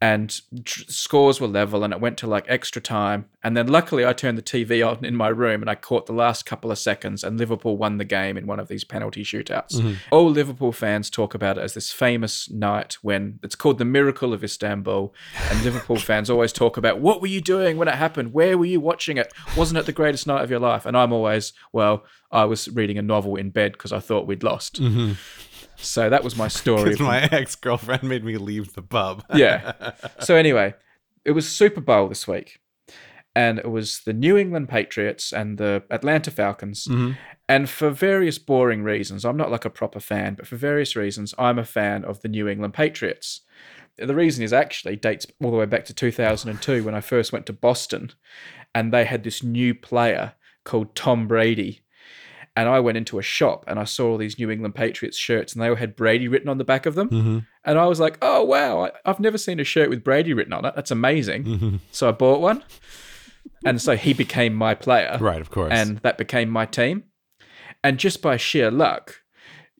And 0.02 0.40
tr- 0.64 0.82
scores 0.88 1.40
were 1.40 1.46
level 1.46 1.84
and 1.84 1.92
it 1.92 2.00
went 2.00 2.18
to 2.18 2.26
like 2.26 2.44
extra 2.48 2.82
time. 2.82 3.26
And 3.44 3.56
then 3.56 3.68
luckily 3.68 4.04
I 4.04 4.12
turned 4.12 4.36
the 4.36 4.42
TV 4.42 4.84
on 4.84 5.04
in 5.04 5.14
my 5.14 5.28
room 5.28 5.62
and 5.62 5.70
I 5.70 5.76
caught 5.76 6.06
the 6.06 6.12
last 6.12 6.44
couple 6.44 6.72
of 6.72 6.78
seconds 6.78 7.22
and 7.22 7.38
Liverpool 7.38 7.76
won 7.76 7.98
the 7.98 8.04
game 8.04 8.36
in 8.36 8.48
one 8.48 8.58
of 8.58 8.66
these 8.66 8.82
penalty 8.82 9.22
shootouts. 9.22 9.76
Mm-hmm. 9.76 9.92
All 10.10 10.28
Liverpool 10.28 10.72
fans 10.72 11.08
talk 11.08 11.34
about 11.34 11.56
it 11.56 11.60
as 11.60 11.74
this 11.74 11.92
famous 11.92 12.50
night 12.50 12.94
when 13.02 13.38
it's 13.44 13.54
called 13.54 13.78
the 13.78 13.84
Miracle 13.84 14.32
of 14.32 14.42
Istanbul. 14.42 15.14
And 15.50 15.62
Liverpool 15.62 15.96
fans 16.10 16.28
always 16.28 16.52
talk 16.52 16.76
about 16.76 16.98
what 16.98 17.20
were 17.20 17.28
you 17.28 17.40
doing 17.40 17.76
when 17.76 17.86
it 17.86 17.94
happened? 17.94 18.32
Where 18.32 18.58
were 18.58 18.64
you 18.64 18.80
watching 18.80 19.18
it? 19.18 19.32
Wasn't 19.56 19.78
it 19.78 19.86
the 19.86 19.92
greatest 19.92 20.26
night 20.26 20.42
of 20.42 20.50
your 20.50 20.58
life? 20.58 20.84
And 20.84 20.96
I'm 20.96 21.12
always, 21.12 21.52
well, 21.70 22.04
I 22.32 22.44
was 22.46 22.68
reading 22.68 22.98
a 22.98 23.02
novel 23.02 23.36
in 23.36 23.50
bed 23.50 23.72
because 23.72 23.92
I 23.92 24.00
thought 24.00 24.26
we'd 24.26 24.42
lost. 24.42 24.82
Mm-hmm. 24.82 25.12
So 25.82 26.08
that 26.08 26.24
was 26.24 26.36
my 26.36 26.48
story. 26.48 26.96
My 26.98 27.22
ex 27.22 27.54
girlfriend 27.54 28.02
made 28.04 28.24
me 28.24 28.36
leave 28.36 28.74
the 28.74 28.82
pub. 28.82 29.24
yeah. 29.34 29.92
So 30.20 30.36
anyway, 30.36 30.74
it 31.24 31.32
was 31.32 31.48
Super 31.48 31.80
Bowl 31.80 32.08
this 32.08 32.26
week, 32.26 32.58
and 33.34 33.58
it 33.58 33.70
was 33.70 34.00
the 34.06 34.12
New 34.12 34.36
England 34.36 34.68
Patriots 34.68 35.32
and 35.32 35.58
the 35.58 35.82
Atlanta 35.90 36.30
Falcons. 36.30 36.86
Mhm. 36.88 37.16
And 37.48 37.68
for 37.68 37.90
various 37.90 38.38
boring 38.38 38.82
reasons, 38.82 39.24
I'm 39.24 39.36
not 39.36 39.50
like 39.50 39.64
a 39.66 39.70
proper 39.70 40.00
fan, 40.00 40.34
but 40.34 40.46
for 40.46 40.56
various 40.56 40.96
reasons, 40.96 41.34
I'm 41.38 41.58
a 41.58 41.64
fan 41.64 42.04
of 42.04 42.22
the 42.22 42.28
New 42.28 42.48
England 42.48 42.72
Patriots. 42.72 43.42
The 43.98 44.14
reason 44.14 44.42
is 44.42 44.54
actually 44.54 44.96
dates 44.96 45.26
all 45.42 45.50
the 45.50 45.58
way 45.58 45.66
back 45.66 45.84
to 45.86 45.92
2002 45.94 46.82
when 46.82 46.94
I 46.94 47.00
first 47.02 47.30
went 47.32 47.44
to 47.46 47.52
Boston, 47.52 48.12
and 48.74 48.90
they 48.92 49.04
had 49.04 49.22
this 49.22 49.42
new 49.42 49.74
player 49.74 50.32
called 50.64 50.94
Tom 50.94 51.28
Brady. 51.28 51.81
And 52.54 52.68
I 52.68 52.80
went 52.80 52.98
into 52.98 53.18
a 53.18 53.22
shop 53.22 53.64
and 53.66 53.78
I 53.78 53.84
saw 53.84 54.10
all 54.10 54.18
these 54.18 54.38
New 54.38 54.50
England 54.50 54.74
Patriots 54.74 55.16
shirts, 55.16 55.54
and 55.54 55.62
they 55.62 55.68
all 55.68 55.74
had 55.76 55.96
Brady 55.96 56.28
written 56.28 56.48
on 56.50 56.58
the 56.58 56.64
back 56.64 56.84
of 56.84 56.94
them. 56.94 57.08
Mhm. 57.08 57.46
And 57.64 57.78
I 57.78 57.86
was 57.86 57.98
like, 57.98 58.18
oh, 58.20 58.42
wow, 58.44 58.84
I- 58.84 58.92
I've 59.06 59.20
never 59.20 59.38
seen 59.38 59.58
a 59.58 59.64
shirt 59.64 59.88
with 59.88 60.04
Brady 60.04 60.34
written 60.34 60.52
on 60.52 60.64
it. 60.66 60.74
That's 60.76 60.90
amazing. 60.90 61.44
Mhm. 61.44 61.78
So 61.92 62.08
I 62.08 62.12
bought 62.12 62.40
one. 62.42 62.62
And 63.64 63.80
so 63.80 63.96
he 63.96 64.12
became 64.12 64.54
my 64.54 64.74
player. 64.74 65.16
Right, 65.20 65.40
of 65.40 65.50
course. 65.50 65.72
And 65.72 65.98
that 65.98 66.18
became 66.18 66.50
my 66.50 66.66
team. 66.66 67.04
And 67.82 67.98
just 67.98 68.20
by 68.20 68.36
sheer 68.36 68.70
luck, 68.70 69.22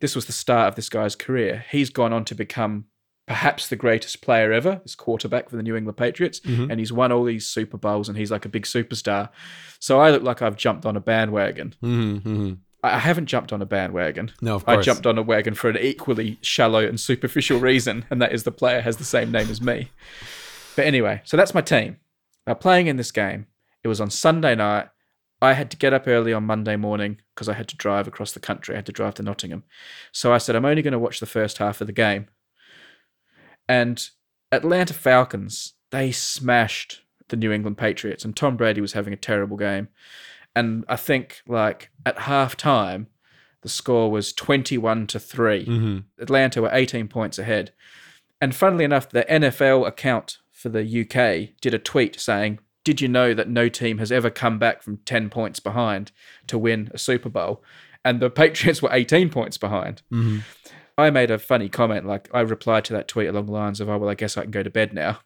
this 0.00 0.14
was 0.16 0.26
the 0.26 0.32
start 0.32 0.68
of 0.68 0.74
this 0.74 0.88
guy's 0.88 1.14
career. 1.14 1.64
He's 1.70 1.90
gone 1.90 2.12
on 2.12 2.24
to 2.26 2.34
become 2.34 2.86
perhaps 3.32 3.68
the 3.68 3.76
greatest 3.76 4.20
player 4.20 4.52
ever, 4.52 4.80
this 4.82 4.94
quarterback 4.94 5.48
for 5.48 5.56
the 5.56 5.62
New 5.62 5.74
England 5.74 5.96
Patriots. 5.96 6.40
Mhm. 6.40 6.70
And 6.70 6.78
he's 6.78 6.92
won 6.92 7.10
all 7.12 7.24
these 7.24 7.46
Super 7.46 7.78
Bowls 7.78 8.10
and 8.10 8.18
he's 8.18 8.30
like 8.30 8.44
a 8.44 8.48
big 8.50 8.64
superstar. 8.64 9.30
So 9.78 10.00
I 10.00 10.10
look 10.10 10.22
like 10.22 10.42
I've 10.42 10.56
jumped 10.56 10.84
on 10.84 10.98
a 10.98 11.00
bandwagon. 11.00 11.74
Mhm, 11.82 12.20
mhm. 12.22 12.56
I 12.82 12.98
haven't 12.98 13.26
jumped 13.26 13.50
on 13.50 13.62
a 13.62 13.64
bandwagon. 13.64 14.32
No, 14.42 14.56
of 14.56 14.68
I 14.68 14.82
jumped 14.82 15.06
on 15.06 15.16
a 15.16 15.22
wagon 15.22 15.54
for 15.54 15.70
an 15.70 15.78
equally 15.78 16.36
shallow 16.42 16.84
and 16.86 17.00
superficial 17.00 17.58
reason, 17.70 18.04
and 18.10 18.20
that 18.20 18.32
is 18.32 18.42
the 18.42 18.52
player 18.52 18.82
has 18.82 18.98
the 18.98 19.04
same 19.04 19.32
name 19.32 19.48
as 19.48 19.62
me. 19.62 19.90
But 20.76 20.84
anyway, 20.84 21.22
so 21.24 21.38
that's 21.38 21.54
my 21.54 21.62
team. 21.62 21.96
Now, 22.46 22.52
playing 22.54 22.88
in 22.88 22.98
this 22.98 23.12
game, 23.12 23.46
it 23.82 23.88
was 23.88 24.00
on 24.00 24.10
Sunday 24.10 24.54
night. 24.54 24.88
I 25.40 25.54
had 25.54 25.70
to 25.70 25.76
get 25.78 25.94
up 25.94 26.06
early 26.06 26.34
on 26.34 26.44
Monday 26.44 26.76
morning 26.76 27.18
because 27.34 27.48
I 27.48 27.54
had 27.54 27.68
to 27.68 27.76
drive 27.76 28.06
across 28.06 28.32
the 28.32 28.40
country. 28.40 28.74
I 28.74 28.78
had 28.78 28.86
to 28.86 28.92
drive 28.92 29.14
to 29.14 29.22
Nottingham. 29.22 29.62
So 30.12 30.32
I 30.34 30.38
said, 30.38 30.54
I'm 30.54 30.64
only 30.66 30.82
going 30.82 30.92
to 30.92 30.98
watch 30.98 31.18
the 31.18 31.26
first 31.26 31.58
half 31.58 31.80
of 31.80 31.86
the 31.86 31.92
game. 31.94 32.26
And 33.72 34.08
Atlanta 34.50 34.92
Falcons, 34.92 35.74
they 35.90 36.12
smashed 36.12 37.00
the 37.28 37.36
New 37.36 37.50
England 37.52 37.78
Patriots, 37.78 38.24
and 38.24 38.36
Tom 38.36 38.56
Brady 38.56 38.80
was 38.82 38.92
having 38.92 39.12
a 39.14 39.16
terrible 39.16 39.56
game. 39.56 39.88
And 40.54 40.84
I 40.88 40.96
think, 40.96 41.40
like, 41.48 41.90
at 42.04 42.16
halftime, 42.18 43.06
the 43.62 43.70
score 43.70 44.10
was 44.10 44.32
21 44.34 45.06
to 45.06 45.18
3. 45.18 45.64
Mhm. 45.64 46.04
Atlanta 46.18 46.60
were 46.60 46.68
18 46.72 47.08
points 47.08 47.38
ahead. 47.38 47.72
And 48.40 48.54
funnily 48.54 48.84
enough, 48.84 49.08
the 49.08 49.24
NFL 49.32 49.86
account 49.86 50.38
for 50.50 50.68
the 50.68 50.84
UK 50.84 51.54
did 51.60 51.72
a 51.72 51.78
tweet 51.78 52.20
saying, 52.20 52.58
Did 52.84 53.00
you 53.00 53.06
know 53.06 53.32
that 53.32 53.48
no 53.48 53.68
team 53.68 53.98
has 53.98 54.10
ever 54.10 54.28
come 54.28 54.58
back 54.58 54.82
from 54.82 54.96
10 55.06 55.30
points 55.30 55.60
behind 55.60 56.10
to 56.48 56.58
win 56.58 56.90
a 56.92 56.98
Super 56.98 57.28
Bowl? 57.28 57.62
And 58.04 58.18
the 58.18 58.28
Patriots 58.28 58.82
were 58.82 58.92
18 58.92 59.30
points 59.30 59.56
behind. 59.56 60.02
Mhm. 60.12 60.42
I 60.98 61.10
made 61.10 61.30
a 61.30 61.38
funny 61.38 61.68
comment, 61.68 62.06
like 62.06 62.28
I 62.32 62.40
replied 62.40 62.84
to 62.86 62.92
that 62.94 63.08
tweet 63.08 63.28
along 63.28 63.46
the 63.46 63.52
lines 63.52 63.80
of, 63.80 63.88
Oh, 63.88 63.98
well, 63.98 64.10
I 64.10 64.14
guess 64.14 64.36
I 64.36 64.42
can 64.42 64.50
go 64.50 64.62
to 64.62 64.70
bed 64.70 64.92
now. 64.92 65.20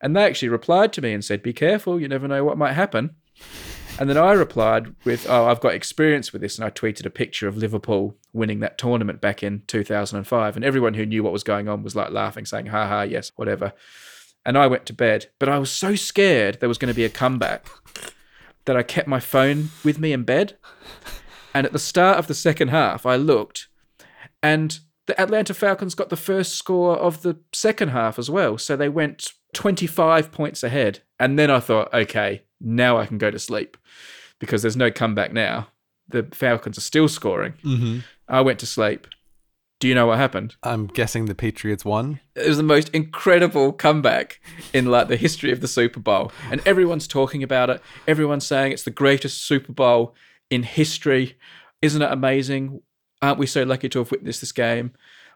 And 0.00 0.16
they 0.16 0.24
actually 0.24 0.48
replied 0.48 0.92
to 0.94 1.02
me 1.02 1.12
and 1.12 1.24
said, 1.24 1.42
Be 1.42 1.52
careful, 1.52 2.00
you 2.00 2.08
never 2.08 2.26
know 2.26 2.44
what 2.44 2.58
might 2.58 2.72
happen. 2.72 3.16
And 4.00 4.08
then 4.08 4.16
I 4.16 4.32
replied 4.32 4.94
with, 5.04 5.28
Oh, 5.28 5.46
I've 5.46 5.60
got 5.60 5.74
experience 5.74 6.32
with 6.32 6.42
this. 6.42 6.56
And 6.56 6.64
I 6.64 6.70
tweeted 6.70 7.06
a 7.06 7.10
picture 7.10 7.46
of 7.46 7.56
Liverpool 7.56 8.16
winning 8.32 8.60
that 8.60 8.78
tournament 8.78 9.20
back 9.20 9.42
in 9.42 9.62
2005. 9.66 10.56
And 10.56 10.64
everyone 10.64 10.94
who 10.94 11.06
knew 11.06 11.22
what 11.22 11.32
was 11.32 11.44
going 11.44 11.68
on 11.68 11.82
was 11.82 11.94
like 11.94 12.10
laughing, 12.10 12.46
saying, 12.46 12.66
Ha 12.66 12.86
ha, 12.86 13.02
yes, 13.02 13.32
whatever. 13.36 13.72
And 14.44 14.58
I 14.58 14.66
went 14.66 14.86
to 14.86 14.92
bed. 14.92 15.26
But 15.38 15.48
I 15.48 15.58
was 15.58 15.70
so 15.70 15.94
scared 15.94 16.58
there 16.58 16.68
was 16.68 16.78
going 16.78 16.92
to 16.92 16.96
be 16.96 17.04
a 17.04 17.10
comeback 17.10 17.68
that 18.64 18.76
I 18.76 18.82
kept 18.82 19.08
my 19.08 19.20
phone 19.20 19.70
with 19.84 19.98
me 19.98 20.12
in 20.12 20.24
bed. 20.24 20.56
And 21.54 21.66
at 21.66 21.72
the 21.72 21.78
start 21.78 22.18
of 22.18 22.28
the 22.28 22.34
second 22.34 22.68
half, 22.68 23.04
I 23.04 23.16
looked 23.16 23.68
and 24.42 24.80
the 25.06 25.20
Atlanta 25.20 25.54
Falcons 25.54 25.94
got 25.94 26.10
the 26.10 26.16
first 26.16 26.54
score 26.54 26.96
of 26.96 27.22
the 27.22 27.36
second 27.52 27.88
half 27.88 28.18
as 28.18 28.30
well. 28.30 28.56
So 28.58 28.76
they 28.76 28.88
went 28.88 29.32
25 29.54 30.30
points 30.32 30.62
ahead. 30.62 31.00
And 31.18 31.38
then 31.38 31.50
I 31.50 31.60
thought, 31.60 31.92
okay, 31.92 32.42
now 32.60 32.98
I 32.98 33.06
can 33.06 33.18
go 33.18 33.30
to 33.30 33.38
sleep 33.38 33.76
because 34.38 34.62
there's 34.62 34.76
no 34.76 34.90
comeback 34.90 35.32
now. 35.32 35.68
The 36.08 36.28
Falcons 36.32 36.78
are 36.78 36.82
still 36.82 37.08
scoring. 37.08 37.54
Mhm. 37.64 38.04
I 38.28 38.40
went 38.40 38.58
to 38.60 38.66
sleep. 38.66 39.06
Do 39.80 39.88
you 39.88 39.94
know 39.96 40.06
what 40.06 40.18
happened? 40.18 40.54
I'm 40.62 40.86
guessing 40.86 41.24
the 41.26 41.34
Patriots 41.34 41.84
won. 41.84 42.20
It 42.36 42.46
was 42.46 42.56
the 42.56 42.62
most 42.62 42.88
incredible 42.90 43.72
comeback 43.72 44.40
in 44.72 44.86
like 44.86 45.08
the 45.08 45.16
history 45.16 45.50
of 45.50 45.60
the 45.60 45.66
Super 45.66 45.98
Bowl. 45.98 46.30
And 46.52 46.62
everyone's 46.64 47.08
talking 47.08 47.42
about 47.42 47.68
it. 47.68 47.82
Everyone's 48.06 48.46
saying 48.46 48.70
it's 48.72 48.84
the 48.84 48.92
greatest 48.92 49.44
Super 49.44 49.72
Bowl 49.72 50.14
in 50.50 50.62
history. 50.62 51.36
Isn't 51.80 52.02
it 52.02 52.12
amazing? 52.12 52.80
Aren't 53.22 53.38
we 53.38 53.46
so 53.46 53.62
lucky 53.62 53.88
to 53.88 54.00
have 54.00 54.10
witnessed 54.10 54.40
this 54.40 54.52
game? 54.52 54.92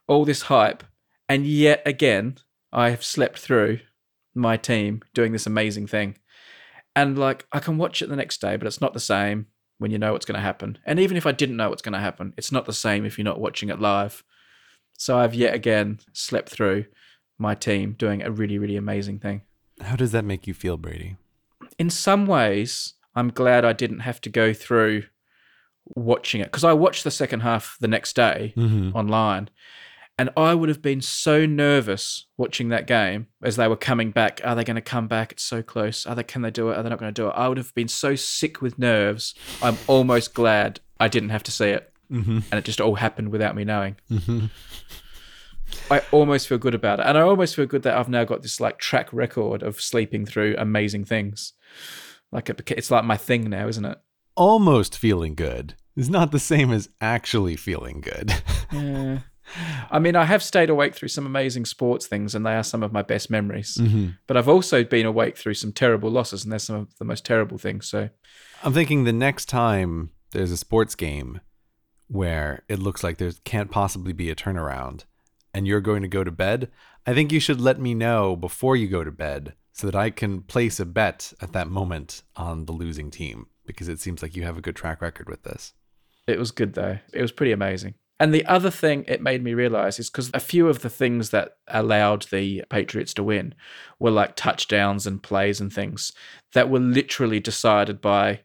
All 0.09 0.25
this 0.25 0.43
hype. 0.43 0.83
And 1.29 1.47
yet 1.47 1.83
again, 1.87 2.39
I 2.73 2.91
have 2.91 3.05
slept 3.05 3.39
through 3.39 3.81
my 4.35 4.57
team 4.57 5.03
doing 5.15 5.33
this 5.33 5.47
amazing 5.47 5.87
thing. 5.87 6.19
And 6.95 7.17
like 7.17 7.47
I 7.53 7.61
can 7.61 7.79
watch 7.79 8.03
it 8.03 8.09
the 8.09 8.17
next 8.17 8.41
day, 8.41 8.57
but 8.57 8.67
it's 8.67 8.81
not 8.81 8.93
the 8.93 9.01
same 9.01 9.47
when 9.79 9.91
you 9.91 9.99
know 9.99 10.13
what's 10.13 10.27
going 10.27 10.37
to 10.37 10.41
happen. 10.41 10.79
And 10.85 10.99
even 10.99 11.17
if 11.17 11.27
I 11.27 11.33
didn't 11.33 11.57
know 11.57 11.71
what's 11.71 11.83
going 11.83 11.93
to 11.93 11.99
happen, 11.99 12.35
it's 12.37 12.53
not 12.53 12.67
the 12.67 12.73
same 12.73 13.05
if 13.05 13.19
you're 13.19 13.25
not 13.25 13.41
watching 13.41 13.69
it 13.69 13.81
live. 13.81 14.25
So 14.99 15.19
I've 15.19 15.35
yet 15.35 15.55
again 15.55 16.01
slept 16.13 16.49
through 16.49 16.87
my 17.39 17.55
team 17.55 17.95
doing 17.99 18.23
a 18.23 18.31
really, 18.31 18.59
really 18.59 18.77
amazing 18.77 19.19
thing. 19.19 19.43
How 19.81 19.97
does 19.97 20.13
that 20.13 20.25
make 20.25 20.47
you 20.47 20.55
feel, 20.55 20.77
Brady? 20.77 21.17
In 21.79 21.91
some 21.91 22.27
ways, 22.27 22.95
I'm 23.15 23.29
glad 23.29 23.65
I 23.65 23.75
didn't 23.75 24.01
have 24.01 24.21
to 24.23 24.31
go 24.31 24.55
through 24.55 25.05
watching 25.95 26.41
it 26.41 26.45
because 26.45 26.65
I 26.65 26.73
watched 26.73 27.05
the 27.05 27.11
second 27.11 27.41
half 27.41 27.77
the 27.81 27.89
next 27.89 28.15
day 28.17 28.53
Mhm. 28.57 28.95
online. 28.95 29.49
And 30.19 30.31
I 30.35 30.55
would 30.55 30.71
have 30.71 30.81
been 30.81 31.03
so 31.03 31.45
nervous 31.45 32.27
watching 32.39 32.71
that 32.71 32.87
game 32.87 33.27
as 33.43 33.57
they 33.57 33.69
were 33.69 33.77
coming 33.77 34.13
back. 34.13 34.41
Are 34.43 34.55
they 34.55 34.65
going 34.65 34.77
to 34.77 34.81
come 34.81 35.09
back? 35.09 35.33
It's 35.33 35.43
so 35.43 35.63
close. 35.63 36.07
Are 36.07 36.15
they? 36.15 36.23
Can 36.23 36.41
they 36.41 36.51
do 36.51 36.71
it? 36.71 36.77
Are 36.79 36.83
they 36.83 36.89
not 36.89 36.99
going 36.99 37.13
to 37.13 37.23
do 37.23 37.29
it? 37.29 37.33
I 37.37 37.49
would 37.49 37.59
have 37.59 37.75
been 37.75 37.87
so 37.89 38.15
sick 38.17 38.63
with 38.63 38.79
nerves. 38.79 39.35
I'm 39.63 39.77
almost 39.87 40.33
glad 40.33 40.81
I 40.99 41.09
didn't 41.09 41.29
have 41.29 41.43
to 41.43 41.51
see 41.51 41.67
it, 41.69 41.93
Mhm. 42.11 42.45
and 42.51 42.59
it 42.59 42.65
just 42.65 42.81
all 42.81 42.95
happened 42.95 43.29
without 43.29 43.55
me 43.55 43.65
knowing. 43.65 43.97
Mhm. 44.11 44.49
I 45.91 46.01
almost 46.13 46.49
feel 46.49 46.59
good 46.59 46.75
about 46.75 47.01
it. 47.01 47.07
And 47.07 47.19
I 47.19 47.21
almost 47.21 47.55
feel 47.55 47.67
good 47.67 47.83
that 47.83 47.97
I've 47.97 48.09
now 48.09 48.25
got 48.25 48.41
this 48.43 48.61
like 48.61 48.79
track 48.79 49.13
record 49.13 49.63
of 49.63 49.81
sleeping 49.81 50.25
through 50.25 50.55
amazing 50.57 51.05
things. 51.05 51.53
Like 52.33 52.49
it, 52.49 52.63
it's 52.71 52.91
like 52.91 53.05
my 53.05 53.17
thing 53.19 53.51
now, 53.51 53.69
isn't 53.69 53.85
it? 53.85 53.99
Almost 54.37 54.99
feeling 54.99 55.35
good 55.35 55.75
is 55.97 56.11
not 56.11 56.31
the 56.31 56.39
same 56.39 56.73
as 56.73 56.89
actually 57.01 57.57
feeling 57.57 58.01
good. 58.01 58.33
Yeah. 58.73 59.21
I 59.93 60.01
mean, 60.01 60.17
I 60.17 60.25
have 60.25 60.43
stayed 60.43 60.71
awake 60.71 60.97
through 60.97 61.09
some 61.09 61.25
amazing 61.25 61.67
sports 61.67 62.09
things, 62.09 62.35
and 62.35 62.45
they 62.45 62.57
are 62.57 62.65
some 62.65 62.83
of 62.83 62.93
my 62.93 63.03
best 63.03 63.31
memories. 63.31 63.79
Mm-hmm. 63.81 64.09
But 64.27 64.37
I've 64.37 64.49
also 64.49 64.83
been 64.83 65.07
awake 65.07 65.37
through 65.37 65.55
some 65.55 65.71
terrible 65.71 66.11
losses, 66.11 66.43
and 66.43 66.51
they're 66.51 66.59
some 66.59 66.75
of 66.75 66.99
the 66.99 67.05
most 67.05 67.25
terrible 67.25 67.57
things. 67.57 67.87
So, 67.87 68.11
I'm 68.65 68.75
thinking 68.75 69.05
the 69.05 69.13
next 69.13 69.45
time 69.45 70.11
there's 70.33 70.51
a 70.51 70.57
sports 70.57 70.97
game 70.97 71.41
where 72.09 72.65
it 72.69 72.81
looks 72.81 73.05
like 73.05 73.19
there 73.19 73.31
can't 73.45 73.71
possibly 73.71 74.13
be 74.13 74.31
a 74.31 74.35
turnaround 74.35 75.05
and 75.57 75.67
you're 75.67 75.81
going 75.81 76.03
to 76.03 76.09
go 76.09 76.23
to 76.23 76.31
bed, 76.31 76.71
I 77.07 77.15
think 77.15 77.33
you 77.33 77.41
should 77.41 77.61
let 77.61 77.81
me 77.81 77.95
know 77.95 78.37
before 78.37 78.77
you 78.77 78.89
go 78.89 79.03
to 79.03 79.11
bed 79.11 79.55
so 79.73 79.87
that 79.87 79.97
I 79.97 80.11
can 80.11 80.43
place 80.43 80.79
a 80.79 80.85
bet 80.85 81.33
at 81.41 81.53
that 81.53 81.69
moment 81.69 82.23
on 82.37 82.67
the 82.67 82.73
losing 82.73 83.11
team 83.11 83.47
because 83.67 83.89
it 83.89 84.01
seems 84.01 84.23
like 84.23 84.37
you 84.37 84.45
have 84.45 84.57
a 84.57 84.63
good 84.63 84.77
track 84.77 85.03
record 85.03 85.29
with 85.29 85.43
this. 85.43 85.75
It 86.27 86.39
was 86.39 86.51
good 86.51 86.75
though. 86.75 86.99
It 87.13 87.23
was 87.23 87.33
pretty 87.33 87.53
amazing. 87.53 87.95
And 88.19 88.33
the 88.33 88.47
other 88.47 88.71
thing 88.71 89.05
it 89.07 89.21
made 89.21 89.45
me 89.45 89.53
realize 89.53 89.99
is 89.99 90.09
because 90.09 90.31
a 90.33 90.41
few 90.41 90.69
of 90.69 90.81
the 90.81 90.89
things 90.89 91.31
that 91.31 91.59
allowed 91.69 92.23
the 92.31 92.65
Patriots 92.71 93.13
to 93.15 93.23
win 93.23 93.55
were 93.99 94.11
like 94.11 94.37
touchdowns 94.37 95.07
and 95.07 95.23
plays 95.23 95.61
and 95.61 95.71
things 95.73 96.13
that 96.55 96.71
were 96.71 96.79
literally 96.79 97.41
decided 97.41 98.01
by 98.01 98.41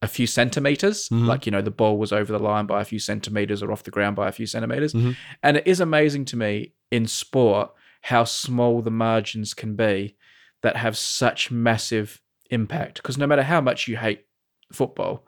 a 0.00 0.06
few 0.06 0.28
centimeters. 0.28 1.08
Mm-hmm. 1.08 1.26
Like, 1.26 1.44
you 1.44 1.50
know, 1.50 1.62
the 1.62 1.72
ball 1.72 1.98
was 1.98 2.12
over 2.12 2.32
the 2.32 2.38
line 2.38 2.66
by 2.66 2.80
a 2.80 2.84
few 2.84 3.00
centimeters 3.00 3.62
or 3.62 3.72
off 3.72 3.82
the 3.82 3.90
ground 3.90 4.14
by 4.14 4.28
a 4.28 4.32
few 4.32 4.46
centimeters. 4.46 4.92
Mm-hmm. 4.92 5.12
And 5.42 5.56
it 5.56 5.66
is 5.66 5.80
amazing 5.80 6.26
to 6.26 6.36
me 6.36 6.74
in 6.92 7.06
sport 7.06 7.72
how 8.02 8.22
small 8.22 8.80
the 8.80 8.90
margins 8.92 9.54
can 9.54 9.74
be 9.74 10.16
that 10.62 10.76
have 10.76 10.96
such 10.96 11.50
massive 11.50 12.22
impact. 12.50 13.02
Because 13.02 13.18
no 13.18 13.26
matter 13.26 13.42
how 13.42 13.60
much 13.60 13.88
you 13.88 13.96
hate 13.96 14.25
football, 14.72 15.26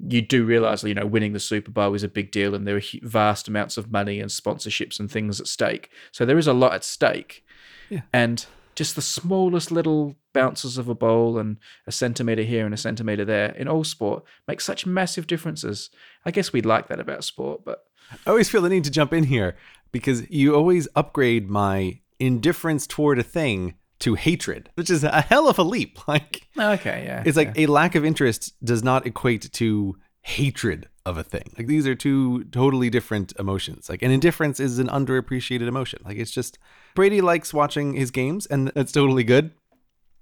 you 0.00 0.22
do 0.22 0.44
realize, 0.44 0.82
you 0.82 0.94
know, 0.94 1.06
winning 1.06 1.32
the 1.32 1.40
Super 1.40 1.70
Bowl 1.70 1.94
is 1.94 2.02
a 2.02 2.08
big 2.08 2.30
deal 2.30 2.54
and 2.54 2.66
there 2.66 2.76
are 2.76 2.82
vast 3.02 3.48
amounts 3.48 3.76
of 3.76 3.92
money 3.92 4.20
and 4.20 4.30
sponsorships 4.30 4.98
and 4.98 5.10
things 5.10 5.40
at 5.40 5.46
stake. 5.46 5.90
So 6.12 6.24
there 6.24 6.38
is 6.38 6.46
a 6.46 6.52
lot 6.52 6.74
at 6.74 6.84
stake. 6.84 7.44
Yeah. 7.88 8.02
And 8.12 8.44
just 8.74 8.96
the 8.96 9.02
smallest 9.02 9.70
little 9.70 10.16
bounces 10.32 10.78
of 10.78 10.88
a 10.88 10.94
ball 10.94 11.38
and 11.38 11.58
a 11.86 11.92
centimeter 11.92 12.42
here 12.42 12.64
and 12.64 12.74
a 12.74 12.78
centimeter 12.78 13.24
there 13.24 13.52
in 13.52 13.68
all 13.68 13.84
sport 13.84 14.24
make 14.48 14.60
such 14.60 14.84
massive 14.84 15.26
differences. 15.26 15.90
I 16.24 16.32
guess 16.32 16.52
we'd 16.52 16.66
like 16.66 16.88
that 16.88 16.98
about 16.98 17.22
sport, 17.22 17.64
but 17.64 17.84
I 18.26 18.30
always 18.30 18.48
feel 18.48 18.62
the 18.62 18.68
need 18.68 18.84
to 18.84 18.90
jump 18.90 19.12
in 19.12 19.24
here 19.24 19.56
because 19.92 20.28
you 20.28 20.56
always 20.56 20.88
upgrade 20.96 21.48
my 21.48 22.00
indifference 22.18 22.86
toward 22.86 23.18
a 23.18 23.22
thing 23.22 23.74
to 24.00 24.14
hatred, 24.14 24.70
which 24.74 24.90
is 24.90 25.04
a 25.04 25.20
hell 25.20 25.48
of 25.48 25.58
a 25.58 25.62
leap. 25.62 25.98
Like, 26.08 26.48
okay, 26.58 27.04
yeah. 27.06 27.22
It's 27.24 27.36
like 27.36 27.52
a 27.56 27.66
lack 27.66 27.94
of 27.94 28.04
interest 28.04 28.52
does 28.62 28.82
not 28.82 29.06
equate 29.06 29.50
to 29.54 29.96
hatred 30.22 30.88
of 31.06 31.18
a 31.18 31.22
thing. 31.22 31.52
Like 31.56 31.66
these 31.66 31.86
are 31.86 31.94
two 31.94 32.44
totally 32.44 32.90
different 32.90 33.32
emotions. 33.38 33.88
Like 33.88 34.02
an 34.02 34.10
indifference 34.10 34.58
is 34.58 34.78
an 34.78 34.88
underappreciated 34.88 35.66
emotion. 35.66 36.00
Like 36.04 36.16
it's 36.16 36.30
just 36.30 36.58
Brady 36.94 37.20
likes 37.20 37.52
watching 37.52 37.94
his 37.94 38.10
games 38.10 38.46
and 38.46 38.68
that's 38.74 38.92
totally 38.92 39.24
good. 39.24 39.50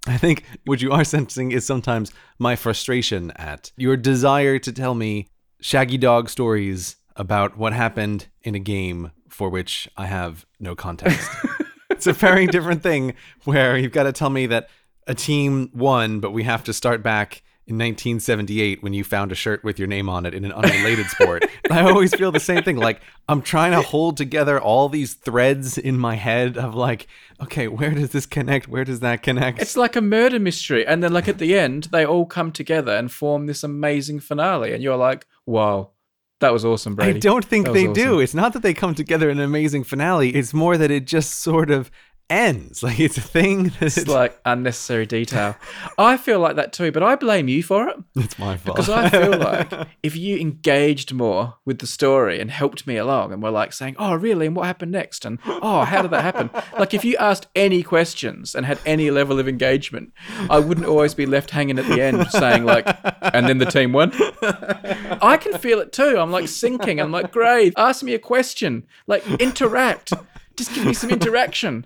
I 0.06 0.16
think 0.16 0.44
what 0.64 0.82
you 0.82 0.90
are 0.90 1.04
sensing 1.04 1.52
is 1.52 1.64
sometimes 1.64 2.12
my 2.38 2.56
frustration 2.56 3.30
at 3.36 3.70
your 3.76 3.96
desire 3.96 4.58
to 4.58 4.72
tell 4.72 4.94
me 4.94 5.28
shaggy 5.60 5.98
dog 5.98 6.28
stories 6.28 6.96
about 7.14 7.56
what 7.56 7.72
happened 7.72 8.26
in 8.42 8.54
a 8.56 8.58
game 8.58 9.12
for 9.28 9.48
which 9.48 9.88
I 9.96 10.06
have 10.06 10.44
no 10.58 10.74
context. 10.74 11.30
it's 11.92 12.06
a 12.06 12.12
very 12.12 12.46
different 12.46 12.82
thing 12.82 13.14
where 13.44 13.76
you've 13.76 13.92
got 13.92 14.04
to 14.04 14.12
tell 14.12 14.30
me 14.30 14.46
that 14.46 14.68
a 15.06 15.14
team 15.14 15.70
won, 15.74 16.20
but 16.20 16.32
we 16.32 16.42
have 16.44 16.64
to 16.64 16.72
start 16.72 17.02
back 17.02 17.42
in 17.64 17.76
1978 17.76 18.82
when 18.82 18.92
you 18.92 19.04
found 19.04 19.30
a 19.30 19.36
shirt 19.36 19.62
with 19.62 19.78
your 19.78 19.86
name 19.86 20.08
on 20.08 20.26
it 20.26 20.34
in 20.34 20.44
an 20.44 20.52
unrelated 20.52 21.06
sport. 21.06 21.44
I 21.70 21.82
always 21.82 22.12
feel 22.12 22.32
the 22.32 22.40
same 22.40 22.62
thing. 22.64 22.76
Like 22.76 23.00
I'm 23.28 23.40
trying 23.40 23.70
to 23.72 23.80
hold 23.80 24.16
together 24.16 24.60
all 24.60 24.88
these 24.88 25.14
threads 25.14 25.78
in 25.78 25.96
my 25.96 26.16
head 26.16 26.58
of 26.58 26.74
like, 26.74 27.06
okay, 27.40 27.68
where 27.68 27.90
does 27.90 28.10
this 28.10 28.26
connect? 28.26 28.68
Where 28.68 28.84
does 28.84 29.00
that 29.00 29.22
connect? 29.22 29.60
It's 29.60 29.76
like 29.76 29.96
a 29.96 30.00
murder 30.00 30.38
mystery. 30.38 30.86
And 30.86 31.02
then, 31.02 31.12
like, 31.12 31.28
at 31.28 31.38
the 31.38 31.58
end, 31.58 31.84
they 31.84 32.06
all 32.06 32.26
come 32.26 32.52
together 32.52 32.92
and 32.92 33.10
form 33.10 33.46
this 33.46 33.64
amazing 33.64 34.20
finale. 34.20 34.72
And 34.72 34.82
you're 34.82 34.96
like, 34.96 35.26
wow, 35.46 35.90
that 36.42 36.52
was 36.52 36.64
awesome, 36.64 36.94
Brady. 36.94 37.16
I 37.16 37.18
don't 37.18 37.44
think 37.44 37.66
they 37.72 37.88
awesome. 37.88 37.92
do. 37.94 38.20
It's 38.20 38.34
not 38.34 38.52
that 38.52 38.62
they 38.62 38.74
come 38.74 38.94
together 38.94 39.30
in 39.30 39.38
an 39.38 39.44
amazing 39.44 39.84
finale. 39.84 40.30
It's 40.30 40.52
more 40.52 40.76
that 40.76 40.90
it 40.90 41.06
just 41.06 41.40
sort 41.40 41.70
of 41.70 41.90
ends. 42.32 42.82
Like 42.92 42.98
it's 42.98 43.16
a 43.16 43.20
thing 43.20 43.64
that 43.64 43.82
It's 43.82 44.08
like 44.08 44.38
unnecessary 44.44 45.06
detail. 45.06 45.54
I 45.96 46.16
feel 46.16 46.40
like 46.40 46.56
that 46.56 46.72
too, 46.72 46.90
but 46.90 47.02
I 47.02 47.14
blame 47.14 47.46
you 47.46 47.62
for 47.62 47.88
it. 47.88 47.96
it's 48.16 48.38
my 48.38 48.56
fault. 48.56 48.76
Because 48.76 48.90
I 48.90 49.08
feel 49.08 49.38
like 49.50 49.72
if 50.02 50.16
you 50.16 50.36
engaged 50.38 51.12
more 51.12 51.54
with 51.64 51.78
the 51.78 51.86
story 51.86 52.40
and 52.40 52.50
helped 52.50 52.86
me 52.86 52.96
along 52.96 53.32
and 53.32 53.42
were 53.42 53.50
like 53.50 53.72
saying, 53.72 53.94
oh, 53.98 54.14
really? 54.14 54.46
And 54.46 54.56
what 54.56 54.66
happened 54.66 54.90
next? 54.90 55.24
And 55.24 55.38
oh, 55.46 55.84
how 55.84 56.02
did 56.02 56.10
that 56.10 56.22
happen? 56.22 56.50
Like 56.76 56.92
if 56.92 57.04
you 57.04 57.16
asked 57.18 57.46
any 57.54 57.82
questions 57.84 58.54
and 58.54 58.66
had 58.66 58.80
any 58.84 59.10
level 59.10 59.38
of 59.38 59.46
engagement, 59.46 60.12
I 60.50 60.58
wouldn't 60.58 60.86
always 60.86 61.14
be 61.14 61.26
left 61.26 61.50
hanging 61.50 61.78
at 61.78 61.86
the 61.86 62.02
end 62.02 62.26
saying, 62.30 62.64
like, 62.64 62.86
and 63.22 63.46
then 63.46 63.58
the 63.58 63.66
team 63.66 63.92
won. 63.92 64.12
I 65.22 65.38
can 65.40 65.56
feel 65.58 65.78
it 65.78 65.92
too. 65.92 66.18
I'm 66.18 66.32
like 66.32 66.48
sinking. 66.48 67.00
I'm 67.00 67.12
like, 67.12 67.30
great. 67.30 67.74
Ask 67.76 68.02
me 68.02 68.14
a 68.14 68.18
question. 68.18 68.86
Like, 69.06 69.24
interact. 69.40 70.12
Just 70.62 70.76
give 70.76 70.86
me 70.86 70.94
some 70.94 71.10
interaction. 71.10 71.84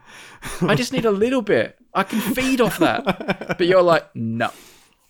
I 0.61 0.75
just 0.75 0.93
need 0.93 1.07
a 1.07 1.11
little 1.11 1.41
bit. 1.41 1.79
I 1.95 2.03
can 2.03 2.21
feed 2.21 2.61
off 2.61 2.79
that. 2.79 3.57
But 3.57 3.67
you're 3.67 3.81
like, 3.81 4.15
no. 4.15 4.51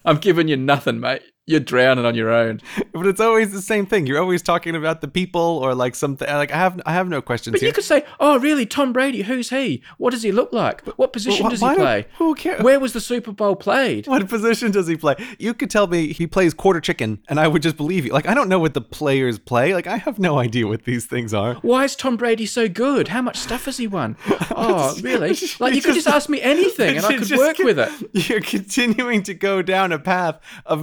I'm 0.04 0.18
giving 0.18 0.46
you 0.46 0.56
nothing, 0.56 1.00
mate. 1.00 1.22
You're 1.48 1.60
drowning 1.60 2.04
on 2.04 2.16
your 2.16 2.30
own. 2.32 2.60
but 2.92 3.06
it's 3.06 3.20
always 3.20 3.52
the 3.52 3.62
same 3.62 3.86
thing. 3.86 4.06
You're 4.08 4.18
always 4.20 4.42
talking 4.42 4.74
about 4.74 5.00
the 5.00 5.06
people 5.06 5.40
or 5.40 5.76
like 5.76 5.94
something. 5.94 6.26
Like 6.28 6.50
I 6.50 6.56
have, 6.56 6.80
I 6.84 6.92
have 6.92 7.08
no 7.08 7.22
questions 7.22 7.52
But 7.52 7.60
here. 7.60 7.68
you 7.68 7.72
could 7.72 7.84
say, 7.84 8.04
"Oh, 8.18 8.38
really? 8.40 8.66
Tom 8.66 8.92
Brady? 8.92 9.22
Who's 9.22 9.50
he? 9.50 9.80
What 9.96 10.10
does 10.10 10.24
he 10.24 10.32
look 10.32 10.52
like? 10.52 10.80
What 10.98 11.12
position 11.12 11.46
wh- 11.46 11.50
does 11.50 11.60
why 11.62 11.70
he 11.70 11.76
don't- 11.76 11.84
play? 11.84 12.06
who 12.18 12.34
cares? 12.34 12.62
Where 12.62 12.80
was 12.80 12.94
the 12.94 13.00
Super 13.00 13.30
Bowl 13.30 13.54
played? 13.54 14.08
what 14.08 14.28
position 14.28 14.72
does 14.72 14.88
he 14.88 14.96
play? 14.96 15.14
You 15.38 15.54
could 15.54 15.70
tell 15.70 15.86
me 15.86 16.12
he 16.12 16.26
plays 16.26 16.52
quarter 16.52 16.80
chicken, 16.80 17.22
and 17.28 17.38
I 17.38 17.46
would 17.46 17.62
just 17.62 17.76
believe 17.76 18.04
you. 18.04 18.12
Like 18.12 18.26
I 18.26 18.34
don't 18.34 18.48
know 18.48 18.58
what 18.58 18.74
the 18.74 18.80
players 18.80 19.38
play. 19.38 19.72
Like 19.72 19.86
I 19.86 19.98
have 19.98 20.18
no 20.18 20.38
idea 20.40 20.66
what 20.66 20.82
these 20.84 21.06
things 21.06 21.32
are. 21.32 21.54
Why 21.56 21.84
is 21.84 21.94
Tom 21.94 22.16
Brady 22.16 22.46
so 22.46 22.68
good? 22.68 23.06
How 23.08 23.22
much 23.22 23.36
stuff 23.36 23.66
has 23.66 23.76
he 23.76 23.86
won? 23.86 24.16
Oh, 24.58 24.96
really? 25.02 25.36
Like 25.60 25.72
you 25.72 25.76
you 25.76 25.82
could 25.82 25.94
just 25.94 26.06
just- 26.06 26.08
ask 26.08 26.28
me 26.30 26.40
anything, 26.40 26.96
and 26.96 27.04
I 27.04 27.18
could 27.18 27.30
work 27.36 27.58
con- 27.58 27.66
with 27.66 27.78
it. 27.78 27.90
You're 28.28 28.40
continuing 28.40 29.22
to 29.24 29.34
go 29.34 29.60
down 29.60 29.92
a 29.92 29.98
path 29.98 30.40
of 30.64 30.82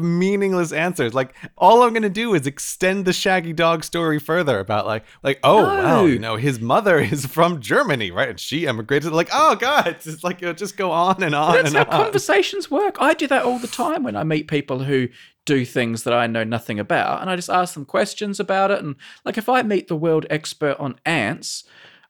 meaningless 0.54 0.72
answers. 0.72 1.14
Like 1.14 1.36
all 1.58 1.84
I'm 1.84 1.94
gonna 1.94 2.10
do 2.10 2.34
is 2.34 2.46
extend 2.48 3.06
the 3.06 3.14
Shaggy 3.14 3.54
Dog 3.54 3.84
story 3.84 4.20
further 4.20 4.60
about 4.60 4.86
like 4.86 5.04
like 5.24 5.40
oh 5.44 5.62
No. 5.62 5.66
wow 5.66 6.06
you 6.06 6.20
know 6.20 6.36
his 6.36 6.60
mother 6.60 7.00
is 7.14 7.26
from 7.26 7.60
Germany 7.60 8.12
right 8.12 8.30
and 8.30 8.40
she 8.40 8.68
emigrated 8.68 9.12
like 9.12 9.30
oh 9.34 9.56
god 9.56 9.88
it's 9.88 10.06
just 10.06 10.24
like 10.24 10.42
it'll 10.42 10.54
just 10.54 10.78
go 10.78 10.92
on 10.92 11.22
and 11.24 11.34
on 11.36 11.54
That's 11.56 11.70
and 11.70 11.78
how 11.78 11.84
on. 11.98 12.04
conversations 12.06 12.70
work. 12.70 12.98
I 13.00 13.14
do 13.14 13.28
that 13.28 13.44
all 13.44 13.60
the 13.60 13.68
time 13.68 14.04
when 14.04 14.16
I 14.16 14.24
meet 14.24 14.48
people 14.48 14.84
who 14.84 15.10
do 15.46 15.66
things 15.66 16.04
that 16.04 16.14
I 16.14 16.26
know 16.28 16.46
nothing 16.46 16.80
about, 16.80 17.20
and 17.22 17.30
I 17.30 17.36
just 17.36 17.50
ask 17.50 17.74
them 17.74 17.84
questions 17.86 18.40
about 18.40 18.72
it. 18.72 18.80
And 18.80 18.96
like 19.26 19.38
if 19.38 19.50
I 19.50 19.62
meet 19.62 19.88
the 19.90 19.96
world 19.96 20.26
expert 20.30 20.78
on 20.80 20.96
ants, 21.06 21.66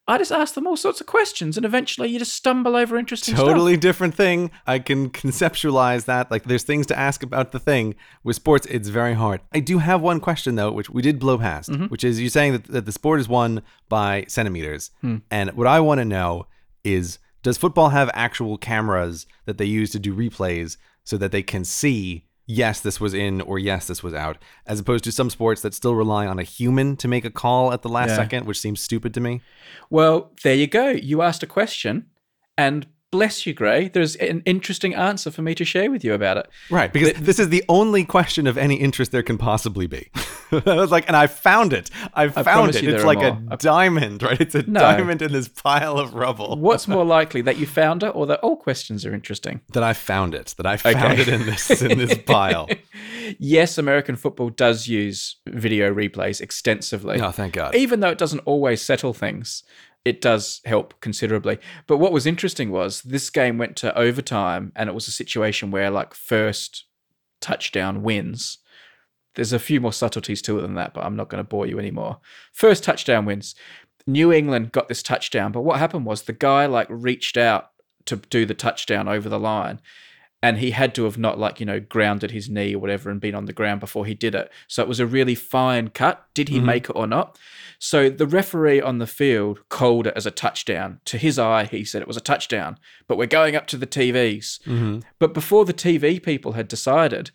I 0.05 0.17
just 0.17 0.33
ask 0.33 0.53
them 0.53 0.67
all 0.67 0.75
sorts 0.75 0.99
of 0.99 1.07
questions, 1.07 1.55
and 1.55 1.65
eventually 1.65 2.09
you 2.09 2.19
just 2.19 2.33
stumble 2.33 2.75
over 2.75 2.97
interesting 2.97 3.35
stuff. 3.35 3.47
Totally 3.47 3.77
different 3.77 4.13
thing. 4.13 4.51
I 4.67 4.79
can 4.79 5.09
conceptualize 5.09 6.05
that. 6.05 6.29
Like, 6.29 6.43
there's 6.43 6.63
things 6.63 6.85
to 6.87 6.99
ask 6.99 7.23
about 7.23 7.53
the 7.53 7.59
thing. 7.59 7.95
With 8.21 8.35
sports, 8.35 8.67
it's 8.69 8.89
very 8.89 9.13
hard. 9.13 9.39
I 9.53 9.61
do 9.61 9.77
have 9.77 10.01
one 10.01 10.19
question, 10.19 10.55
though, 10.55 10.73
which 10.73 10.89
we 10.89 11.01
did 11.01 11.19
blow 11.19 11.37
past, 11.37 11.69
mm-hmm. 11.69 11.85
which 11.85 12.03
is 12.03 12.19
you're 12.19 12.29
saying 12.29 12.51
that, 12.51 12.65
that 12.65 12.85
the 12.85 12.91
sport 12.91 13.21
is 13.21 13.29
won 13.29 13.61
by 13.87 14.25
centimeters. 14.27 14.91
Hmm. 14.99 15.17
And 15.31 15.51
what 15.51 15.67
I 15.67 15.79
want 15.79 15.99
to 15.99 16.05
know 16.05 16.47
is 16.83 17.19
does 17.41 17.57
football 17.57 17.89
have 17.89 18.09
actual 18.13 18.57
cameras 18.57 19.25
that 19.45 19.57
they 19.57 19.65
use 19.65 19.91
to 19.91 19.99
do 19.99 20.13
replays 20.13 20.75
so 21.05 21.17
that 21.17 21.31
they 21.31 21.43
can 21.43 21.63
see, 21.63 22.25
yes, 22.45 22.79
this 22.81 22.99
was 22.99 23.13
in 23.13 23.41
or 23.41 23.57
yes, 23.59 23.87
this 23.87 24.03
was 24.03 24.13
out, 24.13 24.37
as 24.67 24.79
opposed 24.79 25.03
to 25.05 25.11
some 25.11 25.29
sports 25.29 25.61
that 25.61 25.73
still 25.73 25.95
rely 25.95 26.27
on 26.27 26.39
a 26.39 26.43
human 26.43 26.95
to 26.97 27.07
make 27.07 27.25
a 27.25 27.29
call 27.31 27.71
at 27.73 27.81
the 27.81 27.89
last 27.89 28.09
Yeah. 28.09 28.15
second, 28.17 28.45
which 28.45 28.59
seems 28.59 28.81
stupid 28.81 29.13
to 29.13 29.19
me? 29.21 29.41
Well, 29.89 30.31
there 30.43 30.55
you 30.55 30.67
go. 30.67 30.89
You 30.89 31.21
asked 31.21 31.43
a 31.43 31.47
question, 31.47 32.07
and 32.57 32.85
bless 33.13 33.45
you, 33.45 33.53
Grey. 33.53 33.89
There's 33.89 34.15
an 34.15 34.41
interesting 34.45 34.95
answer 34.95 35.29
for 35.29 35.43
me 35.43 35.53
to 35.55 35.63
share 35.63 35.91
with 35.91 36.03
you 36.03 36.13
about 36.15 36.37
it. 36.37 36.49
Right, 36.71 36.91
because 36.91 37.13
this 37.13 37.37
is 37.37 37.49
the 37.49 37.63
only 37.69 38.03
question 38.05 38.47
of 38.47 38.57
any 38.57 38.75
interest 38.75 39.11
there 39.11 39.21
can 39.21 39.37
possibly 39.37 39.85
be. 39.85 40.09
I 40.51 40.61
was 40.75 40.89
like, 40.91 41.07
and 41.07 41.15
I 41.15 41.27
found 41.27 41.73
it. 41.73 41.89
I 42.13 42.27
found 42.27 42.45
promise 42.45 42.75
it. 42.77 42.85
It's 42.85 43.03
like 43.03 43.19
a 43.19 43.33
more. 43.35 43.53
I- 43.53 43.55
diamond, 43.57 44.23
right? 44.23 44.39
It's 44.41 44.55
a 44.55 44.63
No. 44.63 44.79
diamond 44.79 45.21
in 45.21 45.31
this 45.31 45.47
pile 45.47 45.97
of 45.99 46.13
rubble. 46.15 46.57
What's 46.59 46.87
more 46.87 47.05
likely 47.05 47.41
that 47.43 47.57
you 47.57 47.65
found 47.67 48.01
it, 48.03 48.09
or 48.15 48.25
that 48.27 48.39
all 48.41 48.55
questions 48.57 49.05
are 49.05 49.13
interesting? 49.13 49.61
That 49.73 49.83
I 49.83 49.93
found 49.93 50.33
it. 50.35 50.53
That 50.57 50.65
I 50.65 50.77
found 50.77 50.95
Okay. 50.97 51.21
it 51.21 51.27
in 51.27 51.45
this 51.45 51.81
in 51.81 51.97
this 51.97 52.17
pile. 52.25 52.67
Yes, 53.39 53.77
American 53.77 54.15
football 54.15 54.49
does 54.49 54.87
use 54.87 55.37
video 55.47 55.93
replays 55.93 56.41
extensively. 56.41 57.21
Oh, 57.21 57.31
thank 57.31 57.53
God. 57.53 57.75
Even 57.75 57.99
though 57.99 58.09
it 58.09 58.17
doesn't 58.17 58.39
always 58.39 58.81
settle 58.81 59.13
things, 59.13 59.63
it 60.05 60.21
does 60.21 60.61
help 60.65 60.99
considerably. 61.01 61.59
But 61.87 61.97
what 61.97 62.11
was 62.11 62.25
interesting 62.25 62.71
was 62.71 63.01
this 63.01 63.29
game 63.29 63.57
went 63.57 63.75
to 63.77 63.97
overtime, 63.97 64.71
and 64.75 64.89
it 64.89 64.93
was 64.93 65.07
a 65.07 65.11
situation 65.11 65.71
where, 65.71 65.89
like, 65.89 66.13
first 66.13 66.85
touchdown 67.39 68.03
wins. 68.03 68.59
There's 69.35 69.53
a 69.53 69.59
few 69.59 69.81
more 69.81 69.93
subtleties 69.93 70.41
to 70.43 70.59
it 70.59 70.61
than 70.61 70.75
that, 70.75 70.93
but 70.93 71.05
I'm 71.05 71.15
not 71.15 71.29
going 71.29 71.43
to 71.43 71.49
bore 71.49 71.65
you 71.65 71.79
anymore. 71.79 72.19
First 72.51 72.83
touchdown 72.83 73.25
wins. 73.25 73.55
New 74.05 74.33
England 74.33 74.71
got 74.73 74.89
this 74.89 75.01
touchdown, 75.01 75.51
but 75.51 75.61
what 75.61 75.79
happened 75.79 76.05
was 76.05 76.23
the 76.23 76.33
guy 76.33 76.65
like 76.65 76.87
reached 76.89 77.37
out 77.37 77.69
to 78.05 78.17
do 78.17 78.45
the 78.45 78.53
touchdown 78.53 79.07
over 79.07 79.29
the 79.29 79.39
line 79.39 79.79
and 80.43 80.57
he 80.57 80.71
had 80.71 80.93
to 80.93 81.05
have 81.05 81.17
not 81.17 81.39
like 81.39 81.61
you 81.61 81.65
know 81.65 81.79
grounded 81.79 82.29
his 82.31 82.49
knee 82.49 82.75
or 82.75 82.79
whatever 82.79 83.09
and 83.09 83.21
been 83.21 83.33
on 83.33 83.45
the 83.45 83.53
ground 83.53 83.79
before 83.79 84.05
he 84.05 84.13
did 84.13 84.35
it. 84.35 84.51
So 84.67 84.83
it 84.83 84.89
was 84.89 84.99
a 84.99 85.07
really 85.07 85.35
fine 85.35 85.87
cut. 85.87 86.27
Did 86.33 86.49
he 86.49 86.57
mm-hmm. 86.57 86.65
make 86.65 86.89
it 86.89 86.95
or 86.95 87.07
not? 87.07 87.39
So 87.79 88.09
the 88.09 88.27
referee 88.27 88.81
on 88.81 88.97
the 88.97 89.07
field 89.07 89.61
called 89.69 90.05
it 90.05 90.13
as 90.17 90.25
a 90.25 90.31
touchdown. 90.31 90.99
To 91.05 91.17
his 91.17 91.39
eye 91.39 91.63
he 91.63 91.85
said 91.85 92.01
it 92.01 92.07
was 92.09 92.17
a 92.17 92.21
touchdown. 92.21 92.77
But 93.07 93.17
we're 93.17 93.25
going 93.25 93.55
up 93.55 93.67
to 93.67 93.77
the 93.77 93.87
tvs 93.87 94.59
mm-hmm. 94.63 94.99
but 95.17 95.33
before 95.33 95.63
the 95.63 95.73
tv 95.73 96.21
people 96.21 96.51
had 96.51 96.67
decided 96.67 97.31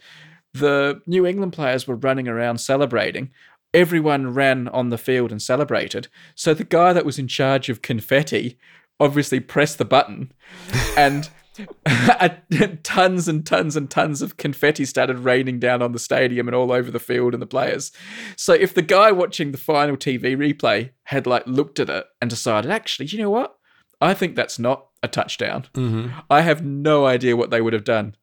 the 0.53 1.01
new 1.07 1.27
england 1.27 1.55
players 1.55 1.89
were 1.89 1.97
running 1.97 2.29
around 2.29 2.59
celebrating. 2.59 3.31
Everyone 3.73 4.35
ran 4.35 4.69
on 4.69 4.91
the 4.91 4.99
field 4.99 5.31
and 5.31 5.41
celebrated. 5.41 6.09
So 6.35 6.53
the 6.53 6.65
guy 6.65 6.93
that 6.93 7.07
was 7.07 7.19
in 7.19 7.29
charge 7.29 7.71
of 7.71 7.81
confetti 7.81 8.59
obviously 9.01 9.41
pressed 9.41 9.79
the 9.79 9.85
button 9.85 10.33
and 10.97 11.31
tons 12.83 13.29
and 13.29 13.47
tons 13.47 13.77
and 13.77 13.91
tons 13.91 14.23
of 14.23 14.37
confetti 14.37 14.85
started 14.85 15.19
raining 15.19 15.59
down 15.59 15.83
on 15.83 15.93
the 15.93 15.99
stadium 15.99 16.49
and 16.49 16.55
all 16.55 16.73
over 16.73 16.91
the 16.91 16.99
field 16.99 17.35
and 17.35 17.43
the 17.43 17.47
players. 17.47 17.93
So 18.37 18.53
if 18.53 18.75
the 18.75 18.83
guy 18.83 19.13
watching 19.13 19.53
the 19.53 19.59
final 19.59 19.97
TV 19.97 20.37
replay 20.37 20.91
had 21.05 21.27
like 21.27 21.47
looked 21.47 21.81
at 21.81 21.91
it 21.91 22.07
and 22.21 22.31
decided, 22.31 22.71
actually, 22.71 23.07
you 23.07 23.19
know 23.19 23.31
what? 23.31 23.57
I 24.01 24.15
think 24.15 24.37
that's 24.37 24.59
not 24.59 24.87
a 25.03 25.09
touchdown. 25.09 25.67
Mm-hmm. 25.75 26.19
I 26.31 26.43
have 26.43 26.65
no 26.65 27.07
idea 27.07 27.37
what 27.37 27.51
they 27.51 27.61
would 27.61 27.73
have 27.73 27.85
done 27.85 28.17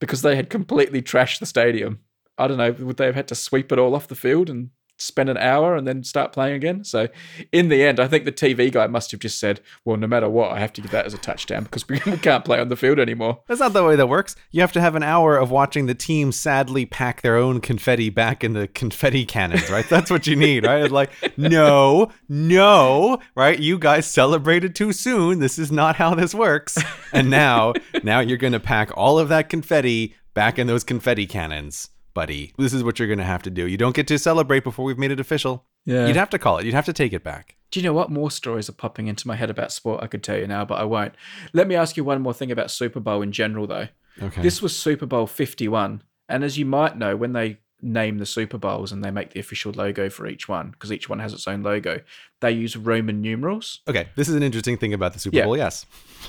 because 0.00 0.22
they 0.22 0.36
had 0.36 0.50
completely 0.50 1.02
trashed 1.02 1.38
the 1.38 1.46
stadium. 1.46 2.00
I 2.38 2.46
don't 2.46 2.58
know, 2.58 2.72
would 2.72 2.96
they 2.96 3.06
have 3.06 3.14
had 3.14 3.28
to 3.28 3.34
sweep 3.34 3.70
it 3.70 3.78
all 3.78 3.94
off 3.94 4.08
the 4.08 4.14
field 4.14 4.48
and 4.48 4.70
spend 5.00 5.28
an 5.28 5.36
hour 5.36 5.76
and 5.76 5.86
then 5.86 6.04
start 6.04 6.32
playing 6.32 6.54
again? 6.54 6.84
So, 6.84 7.08
in 7.52 7.68
the 7.68 7.82
end, 7.82 7.98
I 7.98 8.08
think 8.08 8.24
the 8.24 8.32
TV 8.32 8.70
guy 8.70 8.86
must 8.86 9.10
have 9.10 9.20
just 9.20 9.38
said, 9.38 9.60
"Well, 9.84 9.96
no 9.96 10.06
matter 10.06 10.28
what, 10.28 10.52
I 10.52 10.60
have 10.60 10.72
to 10.74 10.80
give 10.80 10.90
that 10.90 11.06
as 11.06 11.14
a 11.14 11.18
touchdown 11.18 11.64
because 11.64 11.88
we 11.88 11.98
can't 11.98 12.44
play 12.44 12.60
on 12.60 12.68
the 12.68 12.76
field 12.76 12.98
anymore." 12.98 13.40
That's 13.46 13.60
not 13.60 13.72
the 13.72 13.84
way 13.84 13.96
that 13.96 14.08
works. 14.08 14.36
You 14.50 14.60
have 14.60 14.72
to 14.72 14.80
have 14.80 14.94
an 14.94 15.02
hour 15.02 15.36
of 15.36 15.50
watching 15.50 15.86
the 15.86 15.94
team 15.94 16.32
sadly 16.32 16.86
pack 16.86 17.22
their 17.22 17.36
own 17.36 17.60
confetti 17.60 18.10
back 18.10 18.44
in 18.44 18.52
the 18.52 18.68
confetti 18.68 19.24
cannons, 19.24 19.70
right? 19.70 19.88
That's 19.88 20.10
what 20.10 20.26
you 20.26 20.36
need, 20.36 20.66
right? 20.66 20.90
Like, 20.90 21.10
no, 21.36 22.10
no, 22.28 23.20
right? 23.34 23.58
You 23.58 23.78
guys 23.78 24.06
celebrated 24.06 24.74
too 24.74 24.92
soon. 24.92 25.38
This 25.40 25.58
is 25.58 25.72
not 25.72 25.96
how 25.96 26.14
this 26.14 26.34
works. 26.34 26.78
And 27.12 27.30
now, 27.30 27.74
now 28.02 28.20
you're 28.20 28.38
going 28.38 28.52
to 28.52 28.60
pack 28.60 28.90
all 28.96 29.18
of 29.18 29.28
that 29.28 29.48
confetti 29.48 30.14
back 30.34 30.58
in 30.58 30.66
those 30.66 30.84
confetti 30.84 31.26
cannons, 31.26 31.90
buddy. 32.20 32.52
This 32.58 32.72
is 32.74 32.84
what 32.84 32.98
you're 32.98 33.08
going 33.08 33.18
to 33.18 33.24
have 33.24 33.42
to 33.44 33.50
do. 33.50 33.66
You 33.66 33.76
don't 33.78 33.94
get 33.96 34.06
to 34.08 34.18
celebrate 34.18 34.62
before 34.62 34.84
we've 34.84 34.98
made 34.98 35.10
it 35.10 35.20
official. 35.20 35.64
Yeah. 35.86 36.06
You'd 36.06 36.16
have 36.16 36.30
to 36.30 36.38
call 36.38 36.58
it. 36.58 36.64
You'd 36.66 36.74
have 36.74 36.84
to 36.86 36.92
take 36.92 37.12
it 37.14 37.24
back. 37.24 37.56
Do 37.70 37.80
you 37.80 37.86
know 37.86 37.92
what 37.94 38.10
more 38.10 38.30
stories 38.30 38.68
are 38.68 38.72
popping 38.72 39.06
into 39.06 39.26
my 39.26 39.36
head 39.36 39.48
about 39.48 39.72
sport? 39.72 40.02
I 40.02 40.06
could 40.06 40.22
tell 40.22 40.36
you 40.36 40.46
now, 40.46 40.64
but 40.66 40.74
I 40.78 40.84
won't. 40.84 41.14
Let 41.54 41.66
me 41.66 41.74
ask 41.76 41.96
you 41.96 42.04
one 42.04 42.20
more 42.20 42.34
thing 42.34 42.50
about 42.50 42.70
Super 42.70 43.00
Bowl 43.00 43.22
in 43.22 43.32
general, 43.32 43.66
though. 43.66 43.88
Okay. 44.20 44.42
This 44.42 44.60
was 44.60 44.76
Super 44.76 45.06
Bowl 45.06 45.26
51. 45.26 46.02
And 46.28 46.44
as 46.44 46.58
you 46.58 46.66
might 46.66 46.98
know, 46.98 47.16
when 47.16 47.32
they 47.32 47.58
name 47.82 48.18
the 48.18 48.26
Super 48.26 48.58
Bowls 48.58 48.92
and 48.92 49.02
they 49.02 49.10
make 49.10 49.30
the 49.30 49.40
official 49.40 49.72
logo 49.74 50.10
for 50.10 50.26
each 50.26 50.46
one, 50.48 50.72
because 50.72 50.92
each 50.92 51.08
one 51.08 51.20
has 51.20 51.32
its 51.32 51.48
own 51.48 51.62
logo, 51.62 52.00
they 52.40 52.50
use 52.52 52.76
Roman 52.76 53.22
numerals. 53.22 53.80
okay. 53.88 54.08
This 54.16 54.28
is 54.28 54.34
an 54.34 54.42
interesting 54.42 54.76
thing 54.76 54.92
about 54.92 55.14
the 55.14 55.18
Super 55.20 55.36
Yeah. 55.38 55.44
Bowl. 55.46 55.56
Yes. 55.56 55.86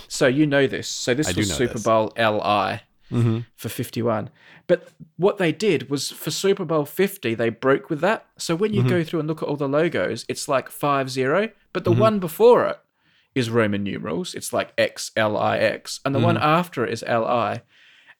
So 0.07 0.27
you 0.27 0.45
know 0.47 0.67
this. 0.67 0.87
So 0.87 1.13
this 1.13 1.27
I 1.27 1.33
was 1.33 1.53
Super 1.53 1.73
this. 1.73 1.83
Bowl 1.83 2.13
LI 2.17 2.79
Mm-hmm. 3.11 3.39
for 3.55 3.69
51. 3.69 4.29
But 4.67 4.87
what 5.17 5.37
they 5.37 5.51
did 5.51 5.89
was 5.89 6.09
for 6.11 6.31
Super 6.31 6.65
Bowl 6.65 6.85
50, 6.85 7.35
they 7.35 7.49
broke 7.49 7.89
with 7.89 7.99
that. 8.01 8.25
So 8.37 8.55
when 8.55 8.71
Mm-hmm. 8.71 8.83
you 8.87 8.89
go 8.89 9.03
through 9.03 9.19
and 9.19 9.27
look 9.27 9.41
at 9.43 9.49
all 9.49 9.57
the 9.57 9.67
logos, 9.67 10.25
it's 10.29 10.47
like 10.47 10.69
5 10.69 11.09
0, 11.09 11.49
but 11.73 11.83
Mm-hmm. 11.83 11.93
the 11.93 11.99
one 12.01 12.19
before 12.19 12.65
it 12.67 12.79
is 13.35 13.49
Roman 13.49 13.83
numerals. 13.83 14.33
It's 14.33 14.51
like 14.53 14.73
X, 14.77 15.11
L, 15.15 15.37
I, 15.37 15.57
X. 15.57 15.99
And 16.05 16.15
the 16.15 16.19
one 16.19 16.35
Mm-hmm. 16.35 16.43
after 16.45 16.85
it 16.85 16.93
is 16.93 17.03
L, 17.05 17.25
I. 17.25 17.61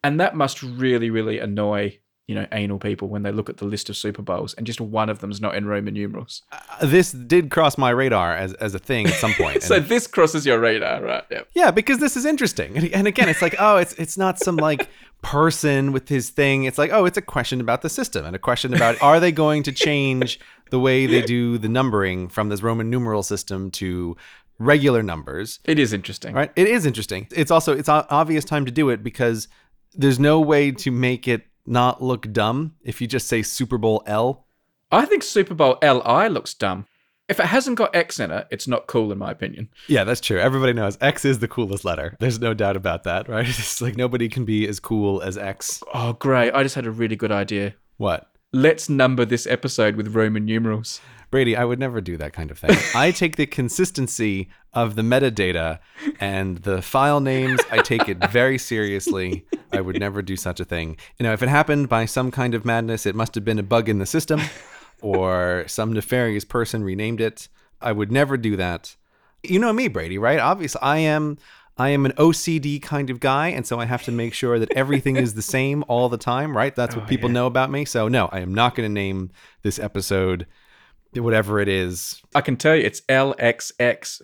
And 0.03 0.19
that 0.19 0.35
must 0.35 0.61
really, 0.63 1.09
really 1.09 1.39
annoy. 1.39 1.99
You 2.32 2.36
know, 2.36 2.47
anal 2.53 2.79
people 2.79 3.09
when 3.09 3.23
they 3.23 3.32
look 3.34 3.49
at 3.49 3.57
the 3.57 3.65
list 3.65 3.89
of 3.89 3.97
Super 3.97 4.21
Bowls 4.21 4.53
and 4.53 4.65
just 4.65 4.79
one 4.79 5.09
of 5.09 5.19
them's 5.19 5.41
not 5.41 5.53
in 5.53 5.65
Roman 5.65 5.93
numerals. 5.93 6.43
Uh, 6.51 6.86
this 6.86 7.11
did 7.11 7.51
cross 7.51 7.77
my 7.77 7.89
radar 7.89 8.38
as, 8.38 8.53
as 8.53 8.73
a 8.73 8.79
thing 8.79 9.07
at 9.07 9.15
some 9.15 9.34
point. 9.34 9.63
So 9.71 9.82
this 9.82 10.07
crosses 10.07 10.45
your 10.45 10.59
radar, 10.59 11.01
right? 11.01 11.23
Yeah. 11.29 11.41
yeah, 11.53 11.71
because 11.71 11.97
this 11.99 12.15
is 12.15 12.25
interesting. 12.25 12.77
And, 12.77 12.88
and 12.93 13.07
again, 13.07 13.27
it's 13.27 13.41
like, 13.41 13.55
oh, 13.59 13.75
it's 13.77 13.93
it's 13.95 14.17
not 14.17 14.39
some 14.39 14.55
like 14.55 14.88
person 15.21 15.91
with 15.91 16.07
his 16.07 16.29
thing. 16.29 16.63
It's 16.63 16.77
like, 16.77 16.91
oh, 16.91 17.03
it's 17.03 17.17
a 17.17 17.21
question 17.21 17.59
about 17.59 17.82
the 17.82 17.89
system 17.89 18.25
and 18.25 18.34
a 18.36 18.39
question 18.39 18.73
about 18.73 19.01
are 19.01 19.19
they 19.19 19.34
going 19.34 19.63
to 19.63 19.73
change 19.73 20.39
the 20.69 20.79
way 20.79 21.05
they 21.05 21.21
do 21.21 21.57
the 21.57 21.67
numbering 21.67 22.29
from 22.29 22.47
this 22.47 22.63
Roman 22.63 22.89
numeral 22.89 23.23
system 23.23 23.69
to 23.71 24.15
regular 24.61 25.03
numbers. 25.03 25.59
It 25.65 25.79
is 25.79 25.91
interesting. 25.91 26.34
Right? 26.34 26.51
It 26.55 26.67
is 26.67 26.86
interesting. 26.86 27.27
It's 27.32 27.51
also 27.51 27.77
it's 27.77 27.89
an 27.89 28.05
obvious 28.09 28.45
time 28.45 28.65
to 28.65 28.71
do 28.71 28.89
it 28.89 29.03
because 29.03 29.47
there's 29.93 30.19
no 30.19 30.39
way 30.39 30.71
to 30.71 30.91
make 30.91 31.27
it 31.27 31.45
not 31.66 32.01
look 32.01 32.32
dumb 32.32 32.76
if 32.84 33.01
you 33.01 33.07
just 33.07 33.28
say 33.28 33.41
Super 33.41 33.78
Bowl 33.78 34.03
L. 34.05 34.45
I 34.91 35.05
think 35.05 35.24
Super 35.24 35.53
Bowl 35.53 35.78
LI 35.82 36.28
looks 36.30 36.53
dumb. 36.53 36.86
If 37.30 37.39
it 37.39 37.45
hasn't 37.45 37.78
got 37.78 37.95
X 37.95 38.20
in 38.20 38.30
it, 38.30 38.47
it's 38.51 38.68
not 38.68 38.88
cool 38.88 39.09
in 39.12 39.18
my 39.18 39.32
opinion. 39.32 39.70
Yeah, 39.88 40.03
that's 40.03 40.20
true. 40.20 40.38
Everybody 40.38 40.74
knows 40.74 40.97
X 40.99 41.24
is 41.24 41.39
the 41.39 41.47
coolest 41.47 41.86
letter. 41.86 42.18
There's 42.20 42.41
no 42.41 42.53
doubt 42.53 42.76
about 42.76 43.03
that, 43.03 43.30
right? 43.30 43.47
It's 43.49 43.82
like 43.82 43.95
nobody 43.95 44.28
can 44.28 44.43
be 44.43 44.68
as 44.68 44.82
cool 44.82 45.22
as 45.22 45.38
X. 45.38 45.82
Oh, 45.93 46.14
great. 46.14 46.51
I 46.51 46.64
just 46.64 46.76
had 46.76 46.86
a 46.86 46.91
really 46.91 47.16
good 47.16 47.32
idea. 47.32 47.76
What? 47.95 48.28
Let's 48.51 48.89
number 48.89 49.24
this 49.24 49.47
episode 49.47 49.95
with 49.95 50.14
Roman 50.14 50.43
numerals. 50.43 50.99
Brady, 51.32 51.55
I 51.55 51.63
would 51.63 51.79
never 51.79 52.01
do 52.01 52.17
that 52.17 52.34
kind 52.34 52.51
of 52.51 52.59
thing. 52.59 52.75
I 52.93 53.11
take 53.11 53.38
the 53.38 53.45
consistency 53.45 54.49
of 54.73 54.95
the 54.95 55.01
metadata 55.01 55.79
and 56.19 56.57
the 56.57 56.82
file 56.82 57.21
names, 57.21 57.61
I 57.71 57.82
take 57.82 58.09
it 58.09 58.17
very 58.29 58.57
seriously. 58.57 59.45
I 59.71 59.79
would 59.79 59.97
never 59.97 60.21
do 60.21 60.36
such 60.36 60.59
a 60.59 60.65
thing. 60.65 60.97
You 61.17 61.23
know, 61.23 61.32
if 61.32 61.41
it 61.41 61.47
happened 61.47 61.88
by 61.88 62.05
some 62.05 62.32
kind 62.32 62.53
of 62.53 62.65
madness, 62.65 63.05
it 63.05 63.15
must 63.15 63.34
have 63.36 63.45
been 63.45 63.59
a 63.59 63.63
bug 63.63 63.88
in 63.88 63.99
the 63.99 64.05
system 64.05 64.41
or 65.01 65.63
some 65.67 65.93
nefarious 65.93 66.43
person 66.43 66.84
renamed 66.84 67.21
it. 67.21 67.47
I 67.82 67.93
would 67.93 68.11
never 68.11 68.36
do 68.36 68.57
that. 68.57 68.97
You 69.41 69.59
know 69.59 69.71
me, 69.71 69.88
Brady, 69.88 70.17
right? 70.17 70.38
Obviously, 70.39 70.82
I 70.82 70.97
am 70.97 71.38
I 71.77 71.89
am 71.89 72.05
an 72.05 72.11
OCD 72.11 72.82
kind 72.82 73.09
of 73.09 73.19
guy, 73.19 73.47
and 73.47 73.65
so 73.65 73.79
I 73.79 73.86
have 73.86 74.03
to 74.03 74.11
make 74.11 74.34
sure 74.34 74.59
that 74.59 74.71
everything 74.73 75.15
is 75.15 75.34
the 75.34 75.41
same 75.41 75.84
all 75.88 76.09
the 76.09 76.17
time, 76.17 76.55
right? 76.55 76.75
That's 76.75 76.95
what 76.95 77.05
oh, 77.05 77.07
people 77.07 77.29
know 77.29 77.47
about 77.47 77.71
me. 77.71 77.86
So 77.86 78.07
no, 78.07 78.27
I 78.32 78.41
am 78.41 78.53
not 78.53 78.75
going 78.75 78.88
to 78.88 78.93
name 78.93 79.32
this 79.63 79.79
episode 79.79 80.45
whatever 81.16 81.59
it 81.59 81.68
is. 81.68 82.22
I 82.36 82.41
can 82.41 82.57
tell 82.57 82.76
you 82.76 82.84
it's 82.84 83.01
LXXVIII. 83.01 84.24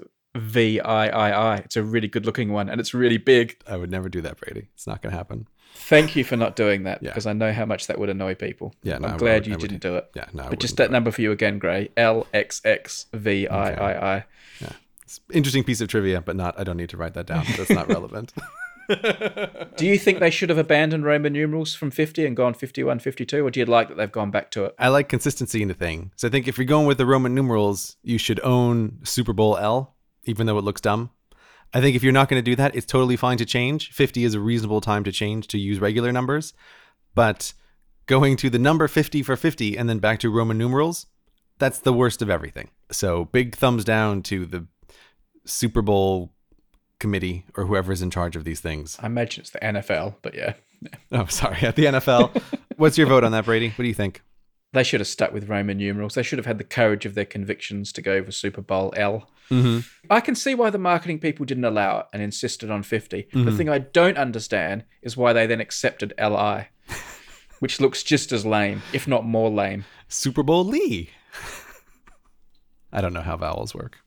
It's 1.65 1.75
a 1.75 1.83
really 1.83 2.07
good 2.07 2.25
looking 2.25 2.51
one 2.51 2.69
and 2.69 2.79
it's 2.79 2.93
really 2.93 3.17
big. 3.17 3.57
I 3.67 3.75
would 3.77 3.91
never 3.91 4.09
do 4.09 4.21
that, 4.21 4.39
Brady. 4.39 4.67
It's 4.73 4.87
not 4.87 5.01
going 5.01 5.11
to 5.11 5.17
happen. 5.17 5.47
Thank 5.75 6.15
you 6.15 6.23
for 6.23 6.35
not 6.37 6.55
doing 6.55 6.83
that 6.83 7.03
Yeah. 7.03 7.09
because 7.11 7.27
I 7.27 7.33
know 7.33 7.51
how 7.53 7.65
much 7.65 7.87
that 7.87 7.99
would 7.99 8.09
annoy 8.09 8.33
people. 8.35 8.73
Yeah, 8.83 8.97
no, 8.97 9.09
I 9.09 9.11
I'm 9.11 9.17
glad 9.17 9.43
I 9.43 9.45
you 9.47 9.51
would- 9.53 9.61
didn't 9.61 9.81
do 9.81 9.95
it. 9.97 10.09
Yeah, 10.15 10.25
no. 10.33 10.47
But 10.49 10.59
just 10.59 10.77
that 10.77 10.91
number 10.91 11.11
for 11.11 11.21
you 11.21 11.31
again, 11.31 11.59
Grey. 11.59 11.89
LXXVIII. 11.97 14.23
it. 14.61 14.71
It's 15.03 15.19
interesting 15.31 15.63
piece 15.63 15.79
of 15.81 15.87
trivia, 15.87 16.19
but 16.21 16.35
not. 16.35 16.59
I 16.59 16.63
don't 16.65 16.75
need 16.77 16.89
to 16.89 16.97
write 16.97 17.13
that 17.13 17.27
down. 17.27 17.45
That's 17.57 17.69
not 17.69 17.87
relevant. 17.89 18.33
Do 18.87 19.85
you 19.85 19.97
think 19.97 20.19
they 20.19 20.29
should 20.29 20.49
have 20.49 20.57
abandoned 20.57 21.05
Roman 21.05 21.33
numerals 21.33 21.75
from 21.75 21.91
50 21.91 22.25
and 22.25 22.35
gone 22.35 22.53
51, 22.53 22.99
52, 22.99 23.45
or 23.45 23.51
do 23.51 23.59
you 23.59 23.65
like 23.65 23.89
that 23.89 23.97
they've 23.97 24.11
gone 24.11 24.31
back 24.31 24.51
to 24.51 24.65
it? 24.65 24.75
I 24.79 24.87
like 24.87 25.09
consistency 25.09 25.61
in 25.61 25.67
the 25.67 25.73
thing. 25.73 26.11
So 26.15 26.27
I 26.27 26.31
think 26.31 26.47
if 26.47 26.57
you're 26.57 26.65
going 26.65 26.87
with 26.87 26.97
the 26.97 27.05
Roman 27.05 27.35
numerals, 27.35 27.97
you 28.03 28.17
should 28.17 28.39
own 28.43 28.99
Super 29.03 29.33
Bowl 29.33 29.57
L, 29.57 29.95
even 30.23 30.47
though 30.47 30.57
it 30.57 30.63
looks 30.63 30.81
dumb. 30.81 31.11
I 31.73 31.81
think 31.81 31.95
if 31.95 32.03
you're 32.03 32.13
not 32.13 32.29
going 32.29 32.41
to 32.41 32.51
do 32.51 32.55
that, 32.55 32.75
it's 32.75 32.85
totally 32.85 33.17
fine 33.17 33.37
to 33.37 33.45
change. 33.45 33.91
50 33.91 34.23
is 34.23 34.33
a 34.33 34.39
reasonable 34.39 34.81
time 34.81 35.03
to 35.03 35.11
change 35.11 35.47
to 35.47 35.57
use 35.57 35.79
regular 35.79 36.11
numbers. 36.11 36.53
But 37.13 37.53
going 38.05 38.37
to 38.37 38.49
the 38.49 38.59
number 38.59 38.87
50 38.87 39.21
for 39.23 39.35
50 39.35 39.77
and 39.77 39.89
then 39.89 39.99
back 39.99 40.19
to 40.19 40.29
Roman 40.29 40.57
numerals, 40.57 41.07
that's 41.59 41.79
the 41.79 41.93
worst 41.93 42.21
of 42.21 42.29
everything. 42.29 42.69
So 42.91 43.25
big 43.25 43.55
thumbs 43.55 43.83
down 43.83 44.21
to 44.23 44.45
the 44.45 44.67
Super 45.45 45.81
Bowl 45.81 46.33
committee 46.99 47.45
or 47.55 47.65
whoever's 47.65 48.01
in 48.01 48.09
charge 48.11 48.35
of 48.35 48.43
these 48.43 48.59
things. 48.59 48.97
I 49.01 49.05
imagine 49.07 49.41
it's 49.41 49.51
the 49.51 49.59
NFL, 49.59 50.15
but 50.21 50.33
yeah. 50.33 50.53
Oh, 51.11 51.25
sorry. 51.25 51.57
At 51.61 51.75
the 51.75 51.85
NFL. 51.85 52.39
What's 52.77 52.97
your 52.97 53.07
vote 53.07 53.23
on 53.23 53.31
that, 53.31 53.45
Brady? 53.45 53.69
What 53.69 53.77
do 53.83 53.87
you 53.87 53.93
think? 53.95 54.21
They 54.73 54.83
should 54.83 54.99
have 54.99 55.07
stuck 55.07 55.31
with 55.33 55.49
Roman 55.49 55.77
numerals. 55.77 56.13
They 56.13 56.21
should 56.23 56.37
have 56.37 56.45
had 56.45 56.57
the 56.59 56.63
courage 56.63 57.05
of 57.05 57.15
their 57.15 57.25
convictions 57.25 57.91
to 57.93 58.01
go 58.01 58.23
for 58.23 58.31
Super 58.31 58.61
Bowl 58.61 58.93
L. 58.95 59.27
Mm-hmm. 59.49 59.79
I 60.11 60.19
can 60.19 60.35
see 60.35 60.53
why 60.53 60.69
the 60.69 60.77
marketing 60.77 61.19
people 61.19 61.45
didn't 61.45 61.63
allow 61.65 61.99
it 61.99 62.05
and 62.13 62.21
insisted 62.21 62.69
on 62.69 62.83
50. 62.83 63.29
The 63.31 63.39
Mm-hmm. 63.39 63.57
thing 63.57 63.69
I 63.69 63.79
don't 63.79 64.17
understand 64.17 64.83
is 65.01 65.15
why 65.17 65.33
they 65.33 65.47
then 65.47 65.61
accepted 65.61 66.13
LI, 66.21 66.67
which 67.59 67.79
looks 67.79 68.03
just 68.03 68.31
as 68.31 68.45
lame, 68.45 68.81
if 68.93 69.07
not 69.07 69.25
more 69.25 69.49
lame. 69.49 69.85
Super 70.09 70.43
Bowl 70.43 70.65
Lee. 70.65 71.09
I 72.91 73.01
don't 73.01 73.13
know 73.13 73.21
how 73.21 73.37
vowels 73.37 73.73
work. 73.73 73.97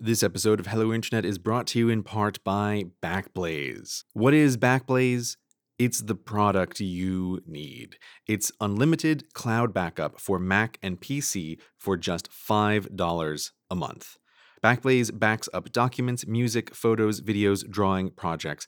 This 0.00 0.22
episode 0.22 0.60
of 0.60 0.68
Hello 0.68 0.92
Internet 0.92 1.24
is 1.24 1.38
brought 1.38 1.66
to 1.68 1.78
you 1.80 1.88
in 1.88 2.04
part 2.04 2.42
by 2.44 2.84
Backblaze. 3.02 4.04
What 4.12 4.32
is 4.32 4.56
Backblaze? 4.56 5.36
it's 5.78 6.02
the 6.02 6.14
product 6.14 6.80
you 6.80 7.40
need. 7.46 7.96
It's 8.26 8.50
unlimited 8.60 9.32
cloud 9.32 9.72
backup 9.72 10.20
for 10.20 10.38
Mac 10.38 10.78
and 10.82 11.00
PC 11.00 11.58
for 11.76 11.96
just 11.96 12.30
$5 12.30 13.50
a 13.70 13.74
month. 13.74 14.16
Backblaze 14.62 15.16
backs 15.16 15.48
up 15.54 15.70
documents, 15.70 16.26
music, 16.26 16.74
photos, 16.74 17.20
videos, 17.20 17.68
drawing, 17.68 18.10
projects. 18.10 18.66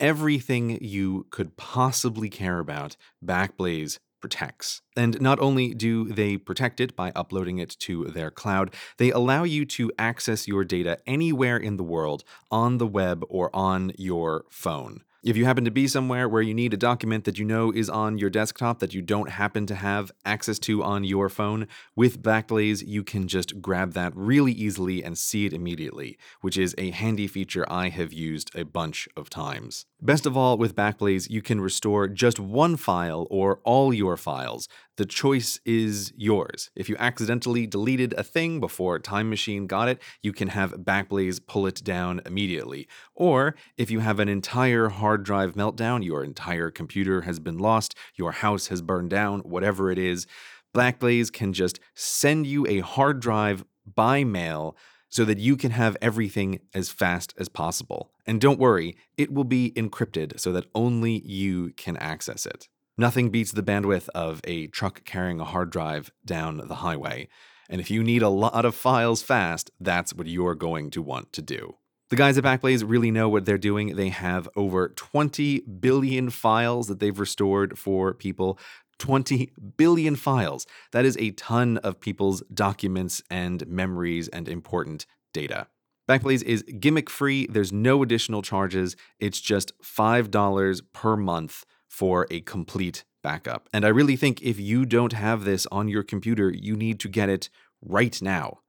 Everything 0.00 0.78
you 0.80 1.26
could 1.30 1.56
possibly 1.56 2.30
care 2.30 2.58
about, 2.58 2.96
Backblaze 3.24 3.98
protects. 4.20 4.82
And 4.96 5.20
not 5.20 5.38
only 5.40 5.74
do 5.74 6.08
they 6.08 6.36
protect 6.36 6.80
it 6.80 6.96
by 6.96 7.12
uploading 7.14 7.58
it 7.58 7.76
to 7.80 8.04
their 8.04 8.30
cloud, 8.30 8.74
they 8.98 9.10
allow 9.10 9.44
you 9.44 9.64
to 9.66 9.92
access 9.98 10.48
your 10.48 10.64
data 10.64 10.98
anywhere 11.06 11.56
in 11.56 11.76
the 11.76 11.84
world 11.84 12.24
on 12.50 12.78
the 12.78 12.86
web 12.86 13.24
or 13.28 13.54
on 13.54 13.92
your 13.96 14.44
phone. 14.50 15.02
If 15.22 15.36
you 15.36 15.44
happen 15.44 15.64
to 15.64 15.70
be 15.70 15.88
somewhere 15.88 16.28
where 16.28 16.42
you 16.42 16.54
need 16.54 16.74
a 16.74 16.76
document 16.76 17.24
that 17.24 17.38
you 17.38 17.44
know 17.44 17.72
is 17.72 17.88
on 17.88 18.18
your 18.18 18.30
desktop 18.30 18.78
that 18.80 18.94
you 18.94 19.02
don't 19.02 19.30
happen 19.30 19.66
to 19.66 19.74
have 19.74 20.12
access 20.24 20.58
to 20.60 20.82
on 20.82 21.04
your 21.04 21.28
phone, 21.28 21.66
with 21.96 22.22
Backblaze, 22.22 22.86
you 22.86 23.02
can 23.02 23.26
just 23.26 23.60
grab 23.60 23.94
that 23.94 24.14
really 24.14 24.52
easily 24.52 25.02
and 25.02 25.16
see 25.16 25.46
it 25.46 25.52
immediately, 25.52 26.18
which 26.42 26.56
is 26.56 26.74
a 26.78 26.90
handy 26.90 27.26
feature 27.26 27.64
I 27.68 27.88
have 27.88 28.12
used 28.12 28.54
a 28.54 28.64
bunch 28.64 29.08
of 29.16 29.30
times. 29.30 29.86
Best 30.00 30.26
of 30.26 30.36
all, 30.36 30.58
with 30.58 30.76
Backblaze, 30.76 31.30
you 31.30 31.40
can 31.40 31.60
restore 31.60 32.06
just 32.06 32.38
one 32.38 32.76
file 32.76 33.26
or 33.30 33.60
all 33.64 33.94
your 33.94 34.16
files. 34.18 34.68
The 34.96 35.04
choice 35.04 35.60
is 35.66 36.10
yours. 36.16 36.70
If 36.74 36.88
you 36.88 36.96
accidentally 36.98 37.66
deleted 37.66 38.14
a 38.14 38.22
thing 38.22 38.60
before 38.60 38.98
Time 38.98 39.28
Machine 39.28 39.66
got 39.66 39.90
it, 39.90 40.00
you 40.22 40.32
can 40.32 40.48
have 40.48 40.72
Backblaze 40.72 41.46
pull 41.46 41.66
it 41.66 41.84
down 41.84 42.22
immediately. 42.24 42.88
Or 43.14 43.56
if 43.76 43.90
you 43.90 44.00
have 44.00 44.20
an 44.20 44.30
entire 44.30 44.88
hard 44.88 45.22
drive 45.22 45.52
meltdown, 45.52 46.02
your 46.02 46.24
entire 46.24 46.70
computer 46.70 47.22
has 47.22 47.38
been 47.38 47.58
lost, 47.58 47.94
your 48.14 48.32
house 48.32 48.68
has 48.68 48.80
burned 48.80 49.10
down, 49.10 49.40
whatever 49.40 49.90
it 49.90 49.98
is, 49.98 50.26
Backblaze 50.74 51.30
can 51.30 51.52
just 51.52 51.78
send 51.94 52.46
you 52.46 52.66
a 52.66 52.80
hard 52.80 53.20
drive 53.20 53.66
by 53.94 54.24
mail 54.24 54.76
so 55.10 55.26
that 55.26 55.38
you 55.38 55.56
can 55.56 55.72
have 55.72 55.96
everything 56.00 56.60
as 56.74 56.88
fast 56.88 57.34
as 57.38 57.50
possible. 57.50 58.12
And 58.26 58.40
don't 58.40 58.58
worry, 58.58 58.96
it 59.18 59.30
will 59.30 59.44
be 59.44 59.72
encrypted 59.72 60.40
so 60.40 60.52
that 60.52 60.66
only 60.74 61.20
you 61.20 61.72
can 61.76 61.98
access 61.98 62.46
it. 62.46 62.68
Nothing 62.98 63.28
beats 63.28 63.52
the 63.52 63.62
bandwidth 63.62 64.08
of 64.14 64.40
a 64.44 64.68
truck 64.68 65.04
carrying 65.04 65.38
a 65.38 65.44
hard 65.44 65.70
drive 65.70 66.10
down 66.24 66.56
the 66.66 66.76
highway. 66.76 67.28
And 67.68 67.78
if 67.78 67.90
you 67.90 68.02
need 68.02 68.22
a 68.22 68.30
lot 68.30 68.64
of 68.64 68.74
files 68.74 69.22
fast, 69.22 69.70
that's 69.78 70.14
what 70.14 70.26
you're 70.26 70.54
going 70.54 70.90
to 70.90 71.02
want 71.02 71.32
to 71.34 71.42
do. 71.42 71.76
The 72.08 72.16
guys 72.16 72.38
at 72.38 72.44
Backblaze 72.44 72.88
really 72.88 73.10
know 73.10 73.28
what 73.28 73.44
they're 73.44 73.58
doing. 73.58 73.96
They 73.96 74.08
have 74.08 74.48
over 74.56 74.88
20 74.88 75.60
billion 75.60 76.30
files 76.30 76.86
that 76.86 77.00
they've 77.00 77.18
restored 77.18 77.78
for 77.78 78.14
people. 78.14 78.58
20 78.98 79.50
billion 79.76 80.16
files. 80.16 80.66
That 80.92 81.04
is 81.04 81.18
a 81.18 81.32
ton 81.32 81.76
of 81.78 82.00
people's 82.00 82.42
documents 82.54 83.22
and 83.28 83.66
memories 83.66 84.28
and 84.28 84.48
important 84.48 85.04
data. 85.34 85.66
Backblaze 86.08 86.42
is 86.44 86.62
gimmick 86.62 87.10
free, 87.10 87.46
there's 87.50 87.72
no 87.72 88.02
additional 88.02 88.40
charges. 88.40 88.96
It's 89.18 89.40
just 89.40 89.78
$5 89.82 90.82
per 90.94 91.16
month 91.16 91.64
for 91.88 92.26
a 92.30 92.40
complete 92.40 93.04
backup. 93.22 93.68
And 93.72 93.84
I 93.84 93.88
really 93.88 94.16
think 94.16 94.42
if 94.42 94.60
you 94.60 94.86
don't 94.86 95.12
have 95.12 95.44
this 95.44 95.66
on 95.72 95.88
your 95.88 96.02
computer, 96.02 96.50
you 96.50 96.76
need 96.76 97.00
to 97.00 97.08
get 97.08 97.28
it 97.28 97.48
right 97.82 98.20
now. 98.22 98.60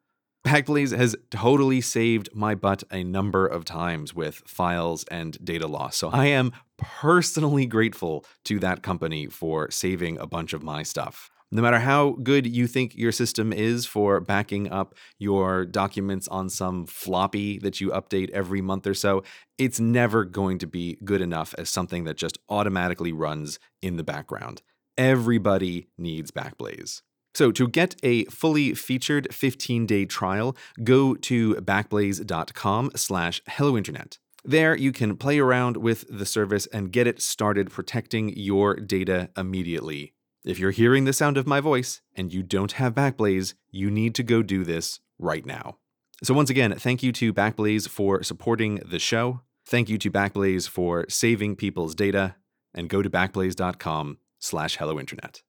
Backblaze 0.46 0.98
has 0.98 1.16
totally 1.30 1.82
saved 1.82 2.30
my 2.34 2.56
butt 2.56 2.84
a 2.90 3.04
number 3.04 3.46
of 3.46 3.66
times 3.66 4.14
with 4.14 4.36
files 4.48 5.04
and 5.12 5.38
data 5.44 5.68
loss. 5.68 5.98
So 5.98 6.10
I 6.10 6.28
am 6.28 6.54
personally 6.78 7.66
grateful 7.66 8.24
to 8.46 8.58
that 8.60 8.82
company 8.82 9.28
for 9.28 9.70
saving 9.70 10.18
a 10.18 10.26
bunch 10.26 10.54
of 10.54 10.64
my 10.64 10.84
stuff. 10.84 11.30
No 11.50 11.62
matter 11.62 11.80
how 11.80 12.18
good 12.24 12.46
you 12.46 12.68
think 12.68 12.96
your 12.96 13.14
system 13.14 13.54
is 13.54 13.86
for 13.86 14.20
backing 14.20 14.70
up 14.70 14.96
your 15.18 15.66
documents 15.66 16.28
on 16.28 16.50
some 16.50 16.86
floppy 16.86 17.58
that 17.60 17.80
you 17.80 17.90
update 17.92 18.30
every 18.32 18.62
month 18.62 18.86
or 18.86 18.94
so, 18.94 19.24
it's 19.58 19.80
never 19.80 20.26
going 20.26 20.58
to 20.60 20.68
be 20.68 20.98
good 21.06 21.22
enough 21.22 21.56
as 21.58 21.70
something 21.70 22.04
that 22.04 22.18
just 22.18 22.38
automatically 22.50 23.14
runs 23.14 23.60
in 23.82 23.96
the 23.96 24.04
background. 24.04 24.62
Everybody 24.98 25.88
needs 25.98 26.32
Backblaze. 26.32 27.02
So 27.34 27.52
to 27.52 27.68
get 27.68 27.96
a 28.04 28.26
fully 28.26 28.74
featured 28.74 29.28
15-day 29.30 30.06
trial, 30.06 30.58
go 30.84 31.14
to 31.16 31.56
backblaze.com 31.56 32.92
slash 32.96 33.42
hellointernet. 33.48 34.18
There, 34.44 34.76
you 34.76 34.92
can 34.92 35.16
play 35.16 35.40
around 35.40 35.78
with 35.78 36.06
the 36.10 36.26
service 36.26 36.66
and 36.68 36.92
get 36.92 37.06
it 37.06 37.22
started 37.22 37.70
protecting 37.70 38.34
your 38.36 38.76
data 38.76 39.30
immediately. 39.38 40.14
If 40.48 40.60
you're 40.60 40.72
hearing 40.72 41.04
the 41.04 41.12
sound 41.12 41.36
of 41.36 41.46
my 41.46 41.60
voice 41.60 42.00
and 42.16 42.34
you 42.34 42.42
don't 42.42 42.72
have 42.72 42.96
Backblaze, 42.96 43.56
you 43.70 43.92
need 43.92 44.16
to 44.16 44.24
go 44.24 44.42
do 44.42 44.64
this 44.64 45.02
right 45.20 45.46
now. 45.46 45.76
So 46.24 46.34
once 46.34 46.50
again, 46.50 46.74
thank 46.76 47.04
you 47.04 47.12
to 47.12 47.34
Backblaze 47.34 47.90
for 47.90 48.24
supporting 48.24 48.76
the 48.76 48.98
show. 48.98 49.42
Thank 49.68 49.90
you 49.90 49.98
to 49.98 50.10
Backblaze 50.10 50.70
for 50.70 51.06
saving 51.10 51.58
people's 51.58 51.94
data. 51.96 52.38
And 52.74 52.88
go 52.88 53.02
to 53.02 53.10
backblaze.com 53.10 54.20
slash 54.40 54.78
hellointernet. 54.78 55.42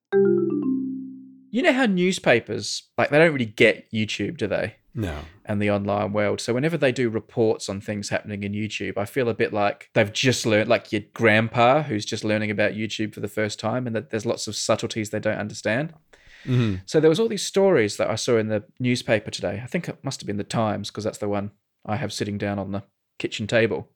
You 1.49 1.61
know 1.61 1.71
how 1.71 1.85
newspapers, 1.85 2.89
like, 2.97 3.09
they 3.09 3.19
don't 3.19 3.31
really 3.31 3.45
get 3.45 3.89
YouTube, 3.93 4.35
do 4.35 4.47
they? 4.47 4.75
No. 4.99 5.19
And 5.45 5.61
the 5.61 5.71
online 5.71 6.11
world. 6.13 6.41
So 6.41 6.53
whenever 6.53 6.77
they 6.77 6.91
do 6.91 7.09
reports 7.09 7.69
on 7.69 7.79
things 7.81 8.09
happening 8.09 8.43
in 8.43 8.51
YouTube, 8.51 8.97
I 8.97 9.05
feel 9.05 9.29
a 9.29 9.33
bit 9.33 9.53
like 9.53 9.89
they've 9.93 10.11
just 10.11 10.45
learned, 10.45 10.69
like 10.69 10.91
your 10.91 11.03
grandpa 11.13 11.83
who's 11.83 12.05
just 12.05 12.23
learning 12.23 12.51
about 12.51 12.73
YouTube 12.73 13.13
for 13.13 13.21
the 13.21 13.27
first 13.27 13.59
time, 13.59 13.87
and 13.87 13.95
that 13.95 14.09
there's 14.09 14.25
lots 14.25 14.47
of 14.47 14.55
subtleties 14.55 15.09
they 15.09 15.19
don't 15.19 15.39
understand. 15.39 15.93
Mm-hmm. 16.45 16.75
So 16.85 16.99
there 16.99 17.09
was 17.09 17.19
all 17.19 17.27
these 17.29 17.45
stories 17.45 17.97
that 17.97 18.09
I 18.09 18.15
saw 18.15 18.37
in 18.37 18.47
the 18.49 18.63
newspaper 18.79 19.31
today. 19.31 19.61
I 19.63 19.67
think 19.67 19.87
it 19.89 20.03
must 20.03 20.21
have 20.21 20.27
been 20.27 20.37
the 20.37 20.43
Times 20.43 20.89
because 20.89 21.03
that's 21.03 21.17
the 21.17 21.29
one 21.29 21.51
I 21.85 21.95
have 21.95 22.13
sitting 22.13 22.37
down 22.37 22.59
on 22.59 22.71
the 22.71 22.83
kitchen 23.17 23.47
table. 23.47 23.89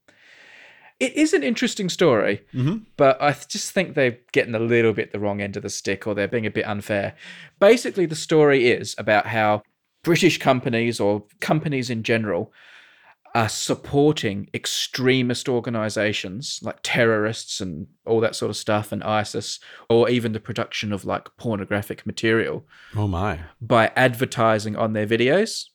It 0.99 1.13
is 1.15 1.33
an 1.33 1.43
interesting 1.43 1.89
story, 1.89 2.45
Mm-hmm. 2.53 2.83
but 2.97 3.21
I 3.21 3.31
just 3.33 3.71
think 3.71 3.93
they're 3.93 4.19
getting 4.31 4.55
a 4.55 4.59
little 4.59 4.93
bit 4.93 5.11
the 5.11 5.19
wrong 5.19 5.41
end 5.41 5.57
of 5.57 5.63
the 5.63 5.69
stick 5.69 6.07
or 6.07 6.13
they're 6.13 6.27
being 6.27 6.45
a 6.45 6.51
bit 6.51 6.67
unfair. 6.67 7.15
Basically, 7.59 8.05
the 8.05 8.15
story 8.15 8.67
is 8.67 8.95
about 8.97 9.27
how 9.27 9.63
British 10.03 10.37
companies 10.37 10.99
or 10.99 11.23
companies 11.39 11.89
in 11.89 12.03
general 12.03 12.51
are 13.35 13.49
supporting 13.49 14.47
extremist 14.53 15.49
organizations 15.49 16.59
like 16.61 16.77
terrorists 16.83 17.59
and 17.61 17.87
all 18.05 18.19
that 18.19 18.35
sort 18.35 18.51
of 18.51 18.55
stuff 18.55 18.91
and 18.91 19.03
ISIS 19.03 19.59
or 19.89 20.07
even 20.07 20.33
the 20.33 20.39
production 20.39 20.93
of 20.93 21.03
like 21.03 21.35
pornographic 21.37 22.05
material 22.05 22.67
Oh 22.95 23.07
my. 23.07 23.39
by 23.59 23.91
advertising 23.95 24.75
on 24.75 24.93
their 24.93 25.07
videos. 25.07 25.65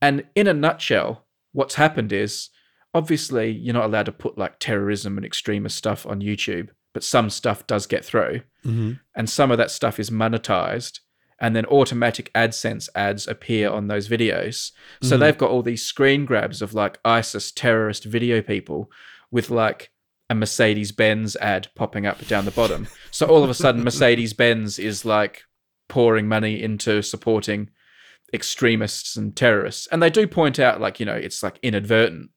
And 0.00 0.24
in 0.36 0.46
a 0.46 0.54
nutshell, 0.54 1.26
what's 1.52 1.74
happened 1.74 2.12
is 2.12 2.50
obviously 2.94 3.50
you're 3.50 3.74
not 3.74 3.86
allowed 3.86 4.06
to 4.06 4.12
put 4.12 4.38
like 4.38 4.58
terrorism 4.60 5.16
and 5.16 5.26
extremist 5.26 5.76
stuff 5.76 6.06
on 6.06 6.20
YouTube, 6.20 6.68
but 6.92 7.02
some 7.02 7.28
stuff 7.28 7.66
does 7.66 7.86
get 7.86 8.04
through. 8.04 8.42
Mm-hmm. 8.64 8.92
And 9.16 9.28
some 9.28 9.50
of 9.50 9.58
that 9.58 9.70
stuff 9.72 9.98
is 9.98 10.10
monetized. 10.10 11.00
And 11.42 11.54
then 11.54 11.66
automatic 11.66 12.30
AdSense 12.34 12.88
ads 12.94 13.26
appear 13.26 13.68
on 13.68 13.88
those 13.88 14.08
videos. 14.08 14.70
So 15.02 15.16
Mhm. 15.16 15.20
they've 15.20 15.36
got 15.38 15.50
all 15.50 15.62
these 15.62 15.84
screen 15.84 16.24
grabs 16.24 16.62
of 16.62 16.72
like 16.72 16.98
ISIS 17.04 17.50
terrorist 17.52 18.04
video 18.04 18.40
people 18.40 18.90
with 19.30 19.50
like 19.50 19.90
a 20.30 20.34
Mercedes 20.34 20.92
Benz 20.92 21.36
ad 21.36 21.68
popping 21.74 22.06
up 22.06 22.24
down 22.26 22.44
the 22.46 22.52
bottom. 22.52 22.86
So 23.10 23.26
all 23.26 23.42
of 23.44 23.50
a 23.50 23.54
sudden, 23.54 23.82
Mercedes 23.84 24.32
Benz 24.32 24.78
is 24.78 25.04
like 25.04 25.42
pouring 25.88 26.28
money 26.28 26.62
into 26.62 27.02
supporting 27.02 27.68
extremists 28.32 29.16
and 29.16 29.36
terrorists. 29.36 29.86
And 29.88 30.02
they 30.02 30.10
do 30.10 30.26
point 30.26 30.58
out, 30.58 30.80
like, 30.80 31.00
you 31.00 31.06
know, 31.06 31.14
it's 31.14 31.42
like 31.42 31.58
inadvertent. 31.62 32.30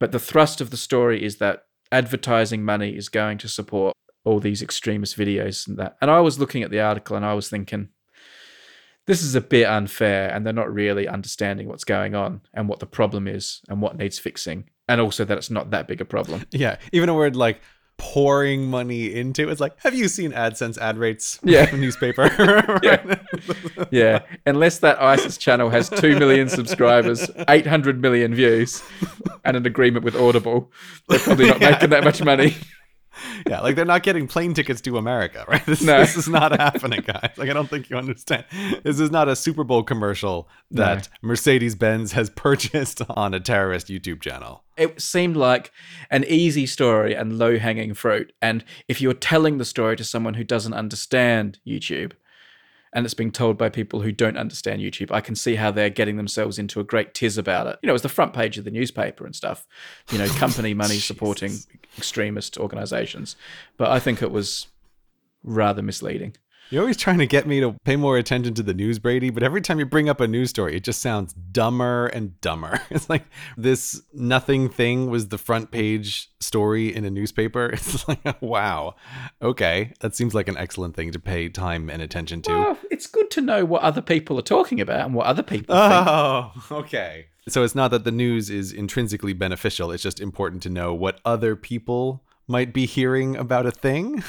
But 0.00 0.12
the 0.12 0.18
thrust 0.18 0.60
of 0.60 0.70
the 0.70 0.76
story 0.76 1.22
is 1.24 1.36
that 1.36 1.64
advertising 1.92 2.64
money 2.64 2.96
is 2.96 3.08
going 3.08 3.38
to 3.38 3.48
support 3.48 3.94
all 4.24 4.40
these 4.40 4.62
extremist 4.62 5.16
videos 5.18 5.68
and 5.68 5.76
that. 5.78 5.96
And 6.00 6.10
I 6.10 6.20
was 6.20 6.38
looking 6.38 6.62
at 6.62 6.70
the 6.70 6.80
article 6.80 7.16
and 7.16 7.26
I 7.26 7.34
was 7.34 7.48
thinking, 7.50 7.88
this 9.06 9.22
is 9.22 9.34
a 9.34 9.40
bit 9.40 9.66
unfair 9.66 10.30
and 10.30 10.44
they're 10.46 10.52
not 10.52 10.72
really 10.72 11.06
understanding 11.06 11.68
what's 11.68 11.84
going 11.84 12.14
on 12.14 12.40
and 12.54 12.68
what 12.68 12.80
the 12.80 12.86
problem 12.86 13.28
is 13.28 13.60
and 13.68 13.82
what 13.82 13.96
needs 13.98 14.18
fixing. 14.18 14.68
And 14.88 15.00
also 15.00 15.24
that 15.24 15.36
it's 15.38 15.50
not 15.50 15.70
that 15.70 15.86
big 15.88 16.00
a 16.00 16.04
problem. 16.04 16.44
Yeah. 16.50 16.76
Even 16.92 17.08
a 17.08 17.14
word 17.14 17.36
like 17.36 17.60
pouring 17.96 18.66
money 18.66 19.14
into 19.14 19.48
it's 19.48 19.60
like, 19.60 19.78
have 19.80 19.94
you 19.94 20.08
seen 20.08 20.32
AdSense 20.32 20.78
ad 20.78 20.98
rates? 20.98 21.38
Yeah. 21.44 21.70
Newspaper. 21.76 22.30
Yeah. 22.82 23.14
Yeah. 23.90 24.18
Unless 24.46 24.78
that 24.78 25.00
ISIS 25.00 25.36
channel 25.38 25.70
has 25.70 25.88
2 25.90 26.18
million 26.18 26.48
subscribers, 26.48 27.30
800 27.48 28.00
million 28.00 28.34
views, 28.34 28.82
and 29.44 29.56
an 29.56 29.66
agreement 29.66 30.04
with 30.04 30.16
Audible, 30.16 30.70
they're 31.08 31.18
probably 31.18 31.46
not 31.48 31.60
Yeah. 31.60 31.70
making 31.72 31.90
that 31.90 32.04
much 32.04 32.22
money. 32.22 32.56
Yeah, 33.48 33.60
like 33.60 33.76
they're 33.76 33.84
not 33.84 34.02
getting 34.02 34.26
plane 34.26 34.54
tickets 34.54 34.80
to 34.82 34.96
America, 34.96 35.44
right? 35.48 35.64
This, 35.66 35.82
No. 35.82 35.98
this 36.00 36.16
is 36.16 36.28
not 36.28 36.58
happening, 36.58 37.02
guys. 37.06 37.30
Like 37.36 37.50
I 37.50 37.52
don't 37.52 37.68
think 37.68 37.90
you 37.90 37.96
understand. 37.96 38.44
This 38.82 38.98
is 39.00 39.10
not 39.10 39.28
a 39.28 39.36
Super 39.36 39.64
Bowl 39.64 39.82
commercial 39.82 40.48
that 40.70 41.08
Mercedes 41.22 41.74
Benz 41.74 42.12
has 42.12 42.30
purchased 42.46 43.02
on 43.10 43.34
a 43.34 43.40
terrorist 43.40 43.88
YouTube 43.88 44.20
channel. 44.22 44.62
it 44.76 45.00
seemed 45.00 45.36
like 45.36 45.70
an 46.10 46.24
easy 46.24 46.66
story 46.66 47.14
and 47.14 47.38
low 47.38 47.58
hanging 47.58 47.94
fruit. 47.94 48.32
And 48.42 48.64
if 48.88 49.00
you're 49.00 49.12
telling 49.14 49.58
the 49.58 49.64
story 49.64 49.96
to 49.96 50.04
someone 50.04 50.34
who 50.34 50.44
doesn't 50.44 50.74
understand 50.74 51.58
YouTube, 51.66 52.12
and 52.94 53.04
it's 53.04 53.14
being 53.14 53.32
told 53.32 53.58
by 53.58 53.68
people 53.68 54.00
who 54.00 54.12
don't 54.12 54.38
understand 54.38 54.80
YouTube, 54.80 55.10
I 55.10 55.20
can 55.20 55.34
see 55.34 55.56
how 55.56 55.72
they're 55.72 55.90
getting 55.90 56.16
themselves 56.16 56.58
into 56.58 56.78
a 56.78 56.84
great 56.84 57.12
tiz 57.12 57.36
about 57.36 57.66
it. 57.66 57.78
You 57.82 57.88
know, 57.88 57.92
it 57.92 57.94
was 57.94 58.02
the 58.02 58.08
front 58.08 58.32
page 58.32 58.56
of 58.56 58.64
the 58.64 58.70
newspaper 58.70 59.26
and 59.26 59.34
stuff. 59.34 59.66
You 60.12 60.18
know, 60.18 60.28
company 60.28 60.74
money 60.74 60.98
supporting 60.98 61.58
extremist 61.98 62.56
organizations. 62.56 63.34
But 63.76 63.90
I 63.90 63.98
think 63.98 64.22
it 64.22 64.30
was 64.30 64.68
rather 65.42 65.82
misleading. 65.82 66.36
You're 66.70 66.82
always 66.82 66.96
trying 66.96 67.18
to 67.18 67.26
get 67.26 67.46
me 67.46 67.60
to 67.60 67.76
pay 67.84 67.96
more 67.96 68.16
attention 68.16 68.54
to 68.54 68.62
the 68.62 68.74
news, 68.74 68.98
Brady, 68.98 69.30
but 69.30 69.42
every 69.42 69.60
time 69.60 69.78
you 69.78 69.86
bring 69.86 70.08
up 70.08 70.20
a 70.20 70.26
news 70.26 70.50
story, 70.50 70.76
it 70.76 70.84
just 70.84 71.00
sounds 71.00 71.32
dumber 71.32 72.06
and 72.06 72.40
dumber. 72.40 72.80
It's 72.90 73.10
like 73.10 73.24
this 73.56 74.00
nothing 74.12 74.68
thing 74.68 75.10
was 75.10 75.28
the 75.28 75.38
front 75.38 75.70
page 75.70 76.30
story 76.40 76.94
in 76.94 77.04
a 77.04 77.10
newspaper. 77.10 77.70
It's 77.84 78.06
like, 78.08 78.40
wow, 78.40 78.94
okay, 79.42 79.92
that 80.00 80.14
seems 80.14 80.34
like 80.34 80.48
an 80.48 80.56
excellent 80.56 80.96
thing 80.96 81.12
to 81.12 81.18
pay 81.18 81.48
time 81.48 81.90
and 81.90 82.00
attention 82.00 82.40
to. 82.42 82.50
Well, 82.50 82.78
it's 82.90 83.06
good 83.06 83.30
to 83.32 83.40
know 83.40 83.64
what 83.64 83.82
other 83.82 84.00
people 84.00 84.38
are 84.38 84.42
talking 84.42 84.80
about 84.80 85.06
and 85.06 85.14
what 85.14 85.26
other 85.26 85.42
people 85.42 85.74
oh, 85.76 86.52
think. 86.54 86.70
Oh, 86.70 86.76
okay. 86.80 87.26
So 87.48 87.62
it's 87.62 87.74
not 87.74 87.90
that 87.90 88.04
the 88.04 88.12
news 88.12 88.48
is 88.48 88.72
intrinsically 88.72 89.32
beneficial, 89.32 89.90
it's 89.90 90.02
just 90.02 90.20
important 90.20 90.62
to 90.62 90.70
know 90.70 90.94
what 90.94 91.20
other 91.24 91.56
people 91.56 92.24
might 92.46 92.72
be 92.72 92.86
hearing 92.86 93.36
about 93.36 93.66
a 93.66 93.70
thing. 93.70 94.22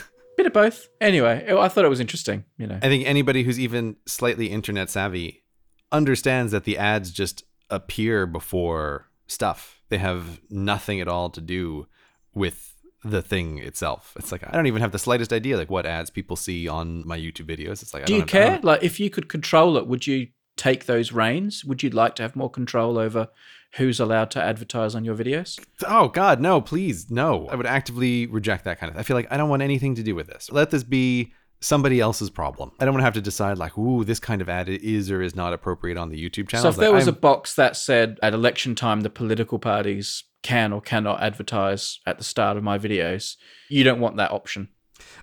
Bit 0.46 0.50
of 0.50 0.54
both. 0.54 0.90
Anyway, 1.02 1.44
I 1.50 1.68
thought 1.70 1.86
it 1.86 1.90
was 1.90 2.00
interesting, 2.00 2.46
you 2.60 2.68
know. 2.68 2.78
I 2.84 2.88
think 2.88 3.08
anybody 3.08 3.42
who's 3.42 3.60
even 3.60 3.96
slightly 4.06 4.48
internet 4.48 4.92
savvy 4.92 5.44
understands 5.92 6.52
that 6.52 6.66
the 6.66 6.78
ads 6.78 7.10
just 7.12 7.44
appear 7.72 8.28
before 8.28 9.08
stuff. 9.26 9.82
They 9.90 9.98
have 9.98 10.42
nothing 10.52 11.02
at 11.02 11.08
all 11.08 11.32
to 11.32 11.42
do 11.42 11.88
with 12.36 12.76
the 13.04 13.24
thing 13.24 13.58
itself. 13.58 14.14
It's 14.20 14.32
like 14.32 14.48
I 14.48 14.52
don't 14.52 14.68
even 14.68 14.82
have 14.82 14.92
the 14.92 15.00
slightest 15.00 15.34
idea 15.34 15.58
like 15.58 15.72
what 15.72 15.88
ads 15.88 16.12
people 16.12 16.36
see 16.36 16.68
on 16.68 17.08
my 17.08 17.18
YouTube 17.18 17.48
videos. 17.48 17.82
It's 17.82 17.94
like 17.94 18.04
I 18.04 18.06
Do 18.06 18.14
you 18.14 18.20
don't- 18.20 18.30
care? 18.30 18.60
Like, 18.62 18.84
if 18.84 19.00
you 19.00 19.10
could 19.10 19.28
control 19.30 19.78
it, 19.78 19.88
would 19.88 20.06
you 20.06 20.28
take 20.58 20.86
those 20.86 21.12
reins? 21.12 21.66
Would 21.66 21.82
you 21.82 21.90
like 21.90 22.14
to 22.16 22.24
have 22.24 22.36
more 22.36 22.50
control 22.52 23.00
over 23.00 23.30
who's 23.78 24.00
allowed 24.00 24.32
to 24.32 24.42
advertise 24.42 24.96
on 24.96 25.06
your 25.06 25.16
videos? 25.16 25.60
Oh 25.88 26.08
God, 26.08 26.40
no! 26.40 26.62
Please, 26.62 27.10
no! 27.10 27.48
I 27.48 27.56
would 27.56 27.66
actively 27.66 28.28
reject 28.28 28.64
that 28.66 28.80
kind 28.80 28.92
of. 28.92 28.98
I 28.98 29.04
feel 29.04 29.16
like 29.16 29.28
I 29.32 29.38
don't 29.38 29.50
want 29.50 29.62
anything 29.62 29.96
to 29.96 30.04
do 30.04 30.16
with 30.16 30.28
this. 30.28 30.52
Let 30.52 30.72
this 30.72 30.84
be 30.84 31.34
somebody 31.62 32.00
else's 32.00 32.30
problem. 32.30 32.72
I 32.80 32.86
don't 32.86 32.94
want 32.94 33.02
to 33.02 33.06
have 33.06 33.14
to 33.16 33.22
decide 33.22 33.58
like, 33.58 33.78
ooh, 33.78 34.04
this 34.04 34.20
kind 34.20 34.42
of 34.42 34.50
ad 34.50 34.70
is 34.70 35.10
or 35.10 35.22
is 35.22 35.36
not 35.36 35.54
appropriate 35.54 35.98
on 35.98 36.10
the 36.10 36.18
YouTube 36.18 36.48
channel. 36.48 36.64
So, 36.64 36.70
if 36.70 36.78
there 36.78 36.94
was 36.94 37.08
a 37.08 37.14
box 37.14 37.56
that 37.56 37.76
said 37.76 38.20
at 38.22 38.34
election 38.34 38.76
time 38.76 39.02
the 39.02 39.10
political 39.10 39.60
parties 39.60 40.24
can 40.44 40.72
or 40.72 40.82
cannot 40.82 41.22
advertise 41.22 42.00
at 42.06 42.18
the 42.18 42.24
start 42.24 42.56
of 42.56 42.64
my 42.64 42.78
videos, 42.78 43.36
you 43.70 43.84
don't 43.84 44.00
want 44.00 44.18
that 44.18 44.32
option. 44.32 44.70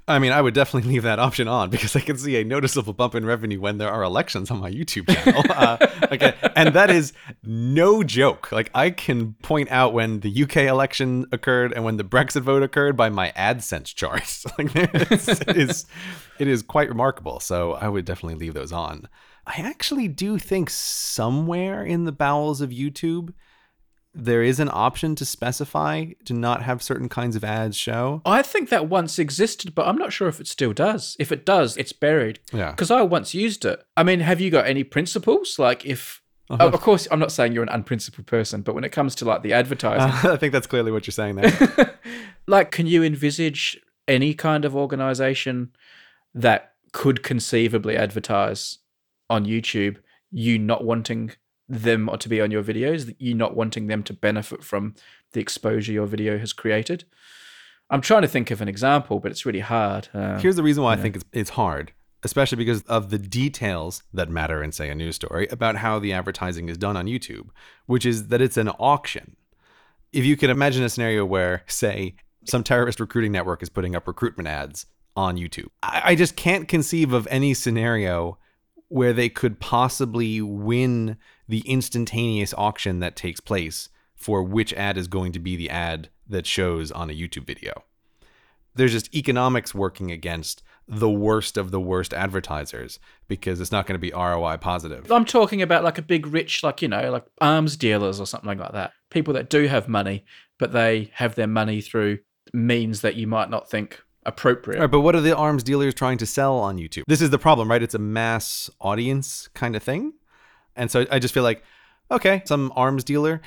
I 0.08 0.18
mean, 0.18 0.32
I 0.32 0.40
would 0.40 0.54
definitely 0.54 0.90
leave 0.92 1.02
that 1.04 1.18
option 1.18 1.48
on 1.48 1.70
because 1.70 1.94
I 1.94 2.00
can 2.00 2.18
see 2.18 2.36
a 2.36 2.44
noticeable 2.44 2.92
bump 2.92 3.14
in 3.14 3.24
revenue 3.24 3.60
when 3.60 3.78
there 3.78 3.90
are 3.90 4.02
elections 4.02 4.50
on 4.50 4.60
my 4.60 4.70
YouTube 4.70 5.08
channel. 5.08 5.42
uh, 5.50 5.76
okay, 6.12 6.34
and 6.56 6.74
that 6.74 6.90
is 6.90 7.12
no 7.42 8.02
joke. 8.02 8.50
Like, 8.50 8.70
I 8.74 8.90
can 8.90 9.34
point 9.42 9.70
out 9.70 9.92
when 9.92 10.20
the 10.20 10.42
UK 10.42 10.58
election 10.58 11.26
occurred 11.32 11.72
and 11.72 11.84
when 11.84 11.96
the 11.96 12.04
Brexit 12.04 12.42
vote 12.42 12.62
occurred 12.62 12.96
by 12.96 13.08
my 13.08 13.32
AdSense 13.36 13.94
charts. 13.94 14.44
like, 14.58 14.74
it 14.74 15.56
is, 15.56 15.86
it 16.38 16.48
is 16.48 16.62
quite 16.62 16.88
remarkable. 16.88 17.40
So 17.40 17.72
I 17.74 17.88
would 17.88 18.04
definitely 18.04 18.36
leave 18.36 18.54
those 18.54 18.72
on. 18.72 19.08
I 19.46 19.60
actually 19.60 20.08
do 20.08 20.38
think 20.38 20.70
somewhere 20.70 21.84
in 21.84 22.04
the 22.04 22.12
bowels 22.12 22.60
of 22.60 22.70
YouTube. 22.70 23.32
There 24.14 24.42
is 24.42 24.60
an 24.60 24.68
option 24.72 25.14
to 25.16 25.24
specify 25.24 26.06
to 26.24 26.34
not 26.34 26.62
have 26.62 26.82
certain 26.82 27.08
kinds 27.08 27.34
of 27.34 27.44
ads 27.44 27.76
show. 27.76 28.20
I 28.26 28.42
think 28.42 28.68
that 28.68 28.88
once 28.88 29.18
existed, 29.18 29.74
but 29.74 29.86
I'm 29.86 29.96
not 29.96 30.12
sure 30.12 30.28
if 30.28 30.40
it 30.40 30.46
still 30.46 30.72
does. 30.72 31.16
If 31.18 31.32
it 31.32 31.46
does, 31.46 31.76
it's 31.76 31.92
buried. 31.92 32.40
Yeah. 32.52 32.70
Because 32.72 32.90
I 32.90 33.02
once 33.02 33.34
used 33.34 33.64
it. 33.64 33.82
I 33.96 34.02
mean, 34.02 34.20
have 34.20 34.40
you 34.40 34.50
got 34.50 34.66
any 34.66 34.84
principles? 34.84 35.58
Like, 35.58 35.86
if. 35.86 36.20
Uh-huh. 36.50 36.68
Of 36.68 36.80
course, 36.82 37.08
I'm 37.10 37.18
not 37.18 37.32
saying 37.32 37.52
you're 37.52 37.62
an 37.62 37.70
unprincipled 37.70 38.26
person, 38.26 38.60
but 38.60 38.74
when 38.74 38.84
it 38.84 38.92
comes 38.92 39.14
to 39.16 39.24
like 39.24 39.42
the 39.42 39.54
advertising, 39.54 40.30
I 40.30 40.36
think 40.36 40.52
that's 40.52 40.66
clearly 40.66 40.92
what 40.92 41.06
you're 41.06 41.12
saying 41.12 41.36
there. 41.36 41.98
like, 42.46 42.70
can 42.70 42.86
you 42.86 43.02
envisage 43.02 43.80
any 44.06 44.34
kind 44.34 44.66
of 44.66 44.76
organization 44.76 45.70
that 46.34 46.72
could 46.92 47.22
conceivably 47.22 47.96
advertise 47.96 48.78
on 49.30 49.46
YouTube, 49.46 49.96
you 50.30 50.58
not 50.58 50.84
wanting 50.84 51.32
them 51.68 52.08
or 52.08 52.16
to 52.18 52.28
be 52.28 52.40
on 52.40 52.50
your 52.50 52.62
videos, 52.62 53.14
you 53.18 53.34
not 53.34 53.56
wanting 53.56 53.86
them 53.86 54.02
to 54.04 54.12
benefit 54.12 54.62
from 54.62 54.94
the 55.32 55.40
exposure 55.40 55.92
your 55.92 56.06
video 56.06 56.38
has 56.38 56.52
created? 56.52 57.04
I'm 57.90 58.00
trying 58.00 58.22
to 58.22 58.28
think 58.28 58.50
of 58.50 58.60
an 58.60 58.68
example, 58.68 59.20
but 59.20 59.30
it's 59.30 59.44
really 59.44 59.60
hard. 59.60 60.08
Uh, 60.14 60.38
Here's 60.38 60.56
the 60.56 60.62
reason 60.62 60.82
why 60.82 60.94
I 60.94 60.96
think 60.96 61.16
it's, 61.16 61.24
it's 61.32 61.50
hard, 61.50 61.92
especially 62.22 62.56
because 62.56 62.82
of 62.84 63.10
the 63.10 63.18
details 63.18 64.02
that 64.14 64.30
matter 64.30 64.62
in, 64.62 64.72
say, 64.72 64.88
a 64.88 64.94
news 64.94 65.16
story 65.16 65.46
about 65.50 65.76
how 65.76 65.98
the 65.98 66.12
advertising 66.12 66.68
is 66.68 66.78
done 66.78 66.96
on 66.96 67.06
YouTube, 67.06 67.48
which 67.86 68.06
is 68.06 68.28
that 68.28 68.40
it's 68.40 68.56
an 68.56 68.68
auction. 68.70 69.36
If 70.12 70.24
you 70.24 70.36
can 70.38 70.48
imagine 70.48 70.82
a 70.84 70.88
scenario 70.88 71.26
where, 71.26 71.64
say, 71.66 72.14
some 72.44 72.64
terrorist 72.64 72.98
recruiting 72.98 73.32
network 73.32 73.62
is 73.62 73.68
putting 73.68 73.94
up 73.94 74.08
recruitment 74.08 74.48
ads 74.48 74.86
on 75.14 75.36
YouTube, 75.36 75.68
I, 75.82 76.02
I 76.06 76.14
just 76.14 76.34
can't 76.34 76.68
conceive 76.68 77.12
of 77.12 77.28
any 77.30 77.52
scenario 77.52 78.38
where 78.93 79.12
they 79.12 79.28
could 79.28 79.59
possibly 79.59 80.40
win 80.40 81.16
the 81.49 81.61
instantaneous 81.61 82.55
auction 82.57 83.01
that 83.01 83.16
takes 83.16 83.40
place 83.40 83.88
for 84.14 84.43
which 84.43 84.72
ad 84.74 84.97
is 84.97 85.09
going 85.09 85.32
to 85.32 85.38
be 85.38 85.57
the 85.57 85.70
ad 85.70 86.09
that 86.28 86.47
shows 86.47 86.90
on 86.93 87.11
a 87.11 87.14
YouTube 87.14 87.47
video 87.47 87.84
there's 88.74 88.93
just 88.93 89.14
economics 89.14 89.74
working 89.74 90.11
against 90.11 90.62
the 90.88 91.11
worst 91.11 91.57
of 91.57 91.70
the 91.70 91.80
worst 91.80 92.12
advertisers 92.12 92.99
because 93.28 93.61
it's 93.61 93.72
not 93.72 93.86
going 93.86 93.95
to 93.95 94.01
be 94.01 94.12
ROI 94.12 94.57
positive. 94.59 95.11
I'm 95.11 95.24
talking 95.24 95.62
about 95.62 95.84
like 95.84 95.99
a 95.99 96.03
big 96.03 96.26
rich, 96.26 96.62
like, 96.62 96.82
you 96.82 96.88
know, 96.88 97.11
like 97.11 97.24
arms 97.40 97.76
dealers 97.76 98.20
or 98.20 98.26
something 98.26 98.59
like 98.59 98.72
that. 98.72 98.93
People 99.11 99.34
that 99.34 99.51
do 99.51 99.66
have 99.66 99.88
money, 99.88 100.24
but 100.59 100.72
they 100.72 101.11
have 101.14 101.34
their 101.34 101.47
money 101.47 101.80
through 101.80 102.18
means 102.53 103.03
that 103.03 103.16
you 103.16 103.26
might 103.26 103.51
not 103.51 103.70
think 103.70 104.03
appropriate. 104.24 104.80
Right, 104.80 104.90
but 104.90 105.00
what 105.00 105.14
are 105.14 105.20
the 105.20 105.36
arms 105.36 105.62
dealers 105.62 105.94
trying 105.94 106.18
to 106.18 106.26
sell 106.26 106.58
on 106.58 106.78
YouTube? 106.78 107.04
This 107.06 107.20
is 107.22 107.30
the 107.30 107.38
problem, 107.38 107.70
right? 107.70 107.82
It's 107.82 107.94
a 107.94 107.98
mass 107.98 108.70
audience 108.80 109.48
kind 109.54 109.76
of 109.76 109.82
thing. 109.82 110.14
And 110.76 110.90
so 110.90 111.06
I 111.10 111.18
just 111.18 111.34
feel 111.34 111.42
like, 111.42 111.62
okay, 112.10 112.42
some 112.44 112.72
arms 112.76 113.04
dealer, 113.04 113.40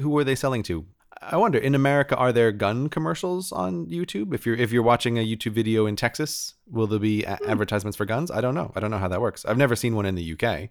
who 0.00 0.16
are 0.18 0.24
they 0.24 0.34
selling 0.34 0.62
to? 0.64 0.86
I 1.20 1.36
wonder 1.36 1.58
in 1.58 1.74
America 1.74 2.16
are 2.16 2.32
there 2.32 2.52
gun 2.52 2.88
commercials 2.88 3.50
on 3.52 3.86
YouTube? 3.86 4.34
If 4.34 4.44
you're 4.44 4.56
if 4.56 4.72
you're 4.72 4.82
watching 4.82 5.18
a 5.18 5.26
YouTube 5.26 5.52
video 5.52 5.86
in 5.86 5.96
Texas, 5.96 6.54
will 6.68 6.86
there 6.86 6.98
be 6.98 7.24
a- 7.24 7.38
advertisements 7.46 7.96
for 7.96 8.04
guns? 8.04 8.30
I 8.30 8.40
don't 8.40 8.54
know. 8.54 8.72
I 8.74 8.80
don't 8.80 8.90
know 8.90 8.98
how 8.98 9.08
that 9.08 9.20
works. 9.20 9.44
I've 9.44 9.56
never 9.56 9.76
seen 9.76 9.94
one 9.94 10.06
in 10.06 10.16
the 10.16 10.36
UK. 10.36 10.70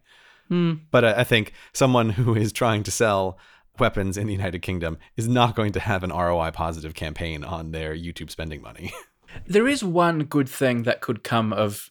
Hmm. 0.50 0.74
But 0.92 1.06
I, 1.06 1.22
I 1.22 1.24
think 1.24 1.54
someone 1.72 2.10
who 2.10 2.36
is 2.36 2.52
trying 2.52 2.84
to 2.84 2.92
sell 2.92 3.38
weapons 3.80 4.18
in 4.18 4.28
the 4.28 4.34
United 4.34 4.62
Kingdom 4.62 4.98
is 5.18 5.28
not 5.28 5.56
going 5.56 5.72
to 5.72 5.80
have 5.80 6.04
an 6.04 6.12
ROI 6.12 6.52
positive 6.52 6.94
campaign 6.94 7.44
on 7.44 7.72
their 7.72 7.96
YouTube 7.96 8.30
spending 8.30 8.62
money. 8.62 8.92
There 9.48 9.68
is 9.68 9.84
one 9.84 10.20
good 10.20 10.50
thing 10.50 10.84
that 10.84 11.02
could 11.02 11.24
come 11.24 11.54
of 11.54 11.90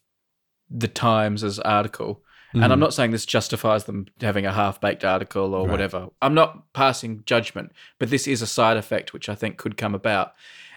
the 0.70 0.88
Times' 0.88 1.58
article. 1.58 2.22
And 2.54 2.64
I'm 2.64 2.72
mm. 2.72 2.80
not 2.80 2.92
saying 2.92 3.12
this 3.12 3.24
justifies 3.24 3.84
them 3.84 4.06
having 4.20 4.44
a 4.44 4.52
half 4.52 4.78
baked 4.78 5.04
article 5.04 5.54
or 5.54 5.62
Right. 5.62 5.70
whatever. 5.70 6.08
I'm 6.20 6.34
not 6.34 6.72
passing 6.74 7.22
judgment, 7.24 7.72
but 7.98 8.10
this 8.10 8.26
is 8.26 8.42
a 8.42 8.46
side 8.46 8.76
effect 8.76 9.14
which 9.14 9.30
I 9.30 9.34
think 9.34 9.56
could 9.56 9.78
come 9.78 9.94
about. 9.94 10.32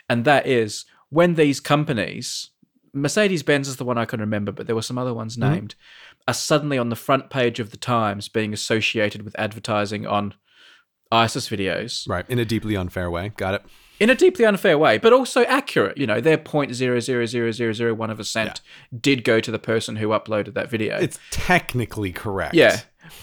And 0.07 0.23
that 0.23 0.47
is 0.47 0.85
when 1.09 1.35
these 1.35 1.59
companies, 1.59 2.51
Mercedes 2.93 3.43
Benz 3.43 3.67
is 3.67 3.75
the 3.75 3.83
one 3.83 3.97
I 3.97 4.05
can 4.05 4.21
remember, 4.21 4.53
but 4.53 4.67
there 4.67 4.75
were 4.75 4.81
some 4.81 4.97
other 4.97 5.13
ones 5.13 5.35
mm-hmm. 5.35 5.51
named, 5.51 5.75
are 6.27 6.33
suddenly 6.33 6.77
on 6.77 6.89
the 6.89 6.95
front 6.95 7.29
page 7.29 7.59
of 7.59 7.71
the 7.71 7.77
Times 7.77 8.29
being 8.29 8.53
associated 8.53 9.23
with 9.23 9.37
advertising 9.37 10.07
on 10.07 10.33
ISIS 11.11 11.49
videos 11.49 12.07
right, 12.07 12.25
in 12.29 12.39
a 12.39 12.45
deeply 12.45 12.75
unfair 12.75 13.11
way. 13.11 13.33
Got 13.35 13.55
it. 13.55 13.63
In 13.99 14.09
a 14.09 14.15
deeply 14.15 14.45
unfair 14.45 14.77
way, 14.77 14.97
but 14.97 15.13
also 15.13 15.43
accurate. 15.43 15.97
You 15.97 16.07
know, 16.07 16.21
their 16.21 16.37
point 16.37 16.73
zero 16.73 16.99
zero 16.99 17.25
zero 17.25 17.51
zero 17.51 17.73
zero 17.73 17.93
one 17.93 18.09
of 18.09 18.19
a 18.19 18.23
cent 18.23 18.61
did 18.99 19.23
go 19.23 19.39
to 19.39 19.51
the 19.51 19.59
person 19.59 19.97
who 19.97 20.09
uploaded 20.09 20.53
that 20.53 20.69
video. 20.69 20.97
It's 20.97 21.19
technically 21.31 22.11
correct. 22.11 22.55
yeah, 22.55 22.81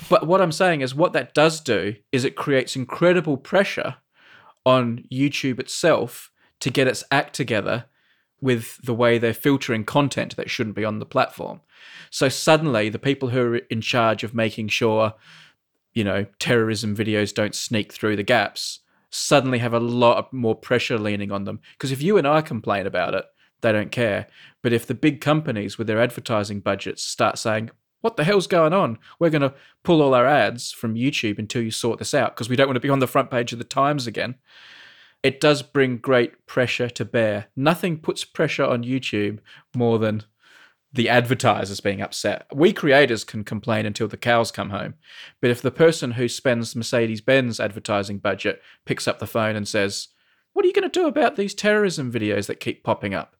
but 0.08 0.26
what 0.26 0.40
I'm 0.40 0.52
saying 0.52 0.80
is, 0.80 0.94
what 0.94 1.12
that 1.12 1.34
does 1.34 1.60
do 1.60 1.96
is 2.10 2.24
it 2.24 2.36
creates 2.36 2.76
incredible 2.76 3.36
pressure 3.36 3.96
on 4.64 5.04
YouTube 5.12 5.58
itself 5.58 6.30
to 6.60 6.70
get 6.70 6.86
its 6.86 7.04
act 7.10 7.34
together 7.34 7.86
with 8.40 8.78
the 8.82 8.94
way 8.94 9.18
they're 9.18 9.32
filtering 9.32 9.84
content 9.84 10.36
that 10.36 10.50
shouldn't 10.50 10.76
be 10.76 10.84
on 10.84 10.98
the 10.98 11.06
platform. 11.06 11.60
So 12.10 12.28
suddenly, 12.28 12.88
the 12.88 12.98
people 12.98 13.30
who 13.30 13.40
are 13.40 13.56
in 13.56 13.80
charge 13.80 14.24
of 14.24 14.34
making 14.34 14.68
sure, 14.68 15.14
you 15.94 16.04
know, 16.04 16.26
terrorism 16.38 16.96
videos 16.96 17.34
don't 17.34 17.54
sneak 17.54 17.92
through 17.92 18.16
the 18.16 18.22
gaps 18.22 18.80
suddenly 19.12 19.58
have 19.58 19.74
a 19.74 19.80
lot 19.80 20.32
more 20.32 20.56
pressure 20.56 20.98
leaning 20.98 21.30
on 21.30 21.44
them. 21.44 21.60
Because 21.72 21.92
if 21.92 22.02
you 22.02 22.16
and 22.16 22.26
I 22.26 22.40
complain 22.40 22.86
about 22.86 23.14
it, 23.14 23.24
they 23.60 23.70
don't 23.70 23.92
care. 23.92 24.26
But 24.62 24.72
if 24.72 24.86
the 24.86 24.94
big 24.94 25.20
companies 25.20 25.78
with 25.78 25.86
their 25.86 26.00
advertising 26.00 26.60
budgets 26.60 27.04
start 27.04 27.38
saying, 27.38 27.70
what 28.00 28.16
the 28.16 28.24
hell's 28.24 28.48
going 28.48 28.72
on? 28.72 28.98
We're 29.20 29.30
going 29.30 29.42
to 29.42 29.54
pull 29.84 30.02
all 30.02 30.14
our 30.14 30.26
ads 30.26 30.72
from 30.72 30.96
YouTube 30.96 31.38
until 31.38 31.62
you 31.62 31.70
sort 31.70 32.00
this 32.00 32.14
out 32.14 32.34
because 32.34 32.48
we 32.48 32.56
don't 32.56 32.66
want 32.66 32.76
to 32.76 32.80
be 32.80 32.90
on 32.90 32.98
the 32.98 33.06
front 33.06 33.30
page 33.30 33.52
of 33.52 33.58
the 33.58 33.64
Times 33.64 34.06
again. 34.06 34.36
It 35.22 35.40
does 35.40 35.62
bring 35.62 35.98
great 35.98 36.46
pressure 36.46 36.88
to 36.88 37.04
bear. 37.04 37.46
Nothing 37.54 37.98
puts 37.98 38.24
pressure 38.24 38.64
on 38.64 38.82
YouTube 38.82 39.38
more 39.74 40.00
than 40.00 40.24
the 40.92 41.08
advertisers 41.08 41.80
being 41.80 42.02
upset. 42.02 42.46
We 42.52 42.72
creators 42.72 43.24
can 43.24 43.44
complain 43.44 43.86
until 43.86 44.08
the 44.08 44.16
cows 44.16 44.50
come 44.50 44.70
home. 44.70 44.94
But 45.40 45.50
if 45.50 45.62
the 45.62 45.70
person 45.70 46.12
who 46.12 46.28
spends 46.28 46.76
Mercedes 46.76 47.20
Benz 47.20 47.58
advertising 47.58 48.18
budget 48.18 48.60
picks 48.84 49.08
up 49.08 49.18
the 49.18 49.26
phone 49.26 49.56
and 49.56 49.66
says, 49.66 50.08
What 50.52 50.64
are 50.64 50.68
you 50.68 50.74
going 50.74 50.88
to 50.88 51.00
do 51.00 51.06
about 51.06 51.36
these 51.36 51.54
terrorism 51.54 52.12
videos 52.12 52.46
that 52.46 52.60
keep 52.60 52.84
popping 52.84 53.14
up? 53.14 53.36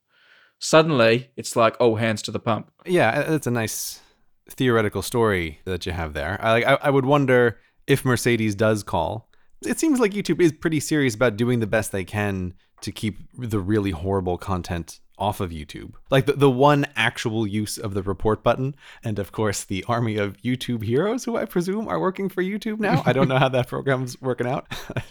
Suddenly, 0.59 1.31
it's 1.37 1.57
like 1.57 1.77
all 1.81 1.97
hands 1.97 2.23
to 2.23 2.31
the 2.31 2.39
pump. 2.39 2.71
Yeah, 2.87 3.23
that's 3.23 3.47
a 3.47 3.51
nice 3.51 4.01
theoretical 4.49 5.03
story 5.03 5.61
that 5.65 5.87
you 5.87 5.93
have 5.93 6.15
there. 6.15 6.39
I, 6.41 6.63
I, 6.63 6.75
I 6.75 6.91
would 6.91 7.05
wonder 7.05 7.59
if 7.87 8.05
Mercedes 8.05 8.55
does 8.55 8.83
call. 8.83 9.29
It 9.63 9.79
seems 9.79 10.01
like 10.01 10.13
YouTube 10.13 10.41
is 10.41 10.53
pretty 10.53 10.81
serious 10.81 11.15
about 11.15 11.37
doing 11.37 11.61
the 11.61 11.67
best 11.67 11.93
they 11.93 12.05
can 12.05 12.55
to 12.81 12.93
keep 12.93 13.19
the 13.37 13.61
really 13.61 13.91
horrible 13.91 14.39
content 14.39 15.01
off 15.23 15.39
of 15.39 15.51
YouTube. 15.51 15.93
Like 16.11 16.27
the, 16.27 16.33
the 16.33 16.51
one 16.51 16.85
actual 16.97 17.47
use 17.47 17.79
of 17.79 17.95
the 17.95 18.03
report 18.03 18.43
button, 18.43 18.75
and 19.05 19.21
of 19.21 19.31
course 19.31 19.63
the 19.63 19.85
army 19.87 20.17
of 20.17 20.37
YouTube 20.39 20.83
heroes 20.83 21.23
who 21.23 21.37
I 21.37 21.45
presume 21.45 21.87
are 21.87 22.01
working 22.01 22.29
for 22.29 22.43
YouTube 22.43 22.81
now. 22.81 23.05
I 23.07 23.13
don't 23.13 23.29
know 23.29 23.39
how 23.39 23.49
that 23.51 23.69
program's 23.69 24.21
working 24.21 24.49
out. 24.49 24.67
I 24.97 25.03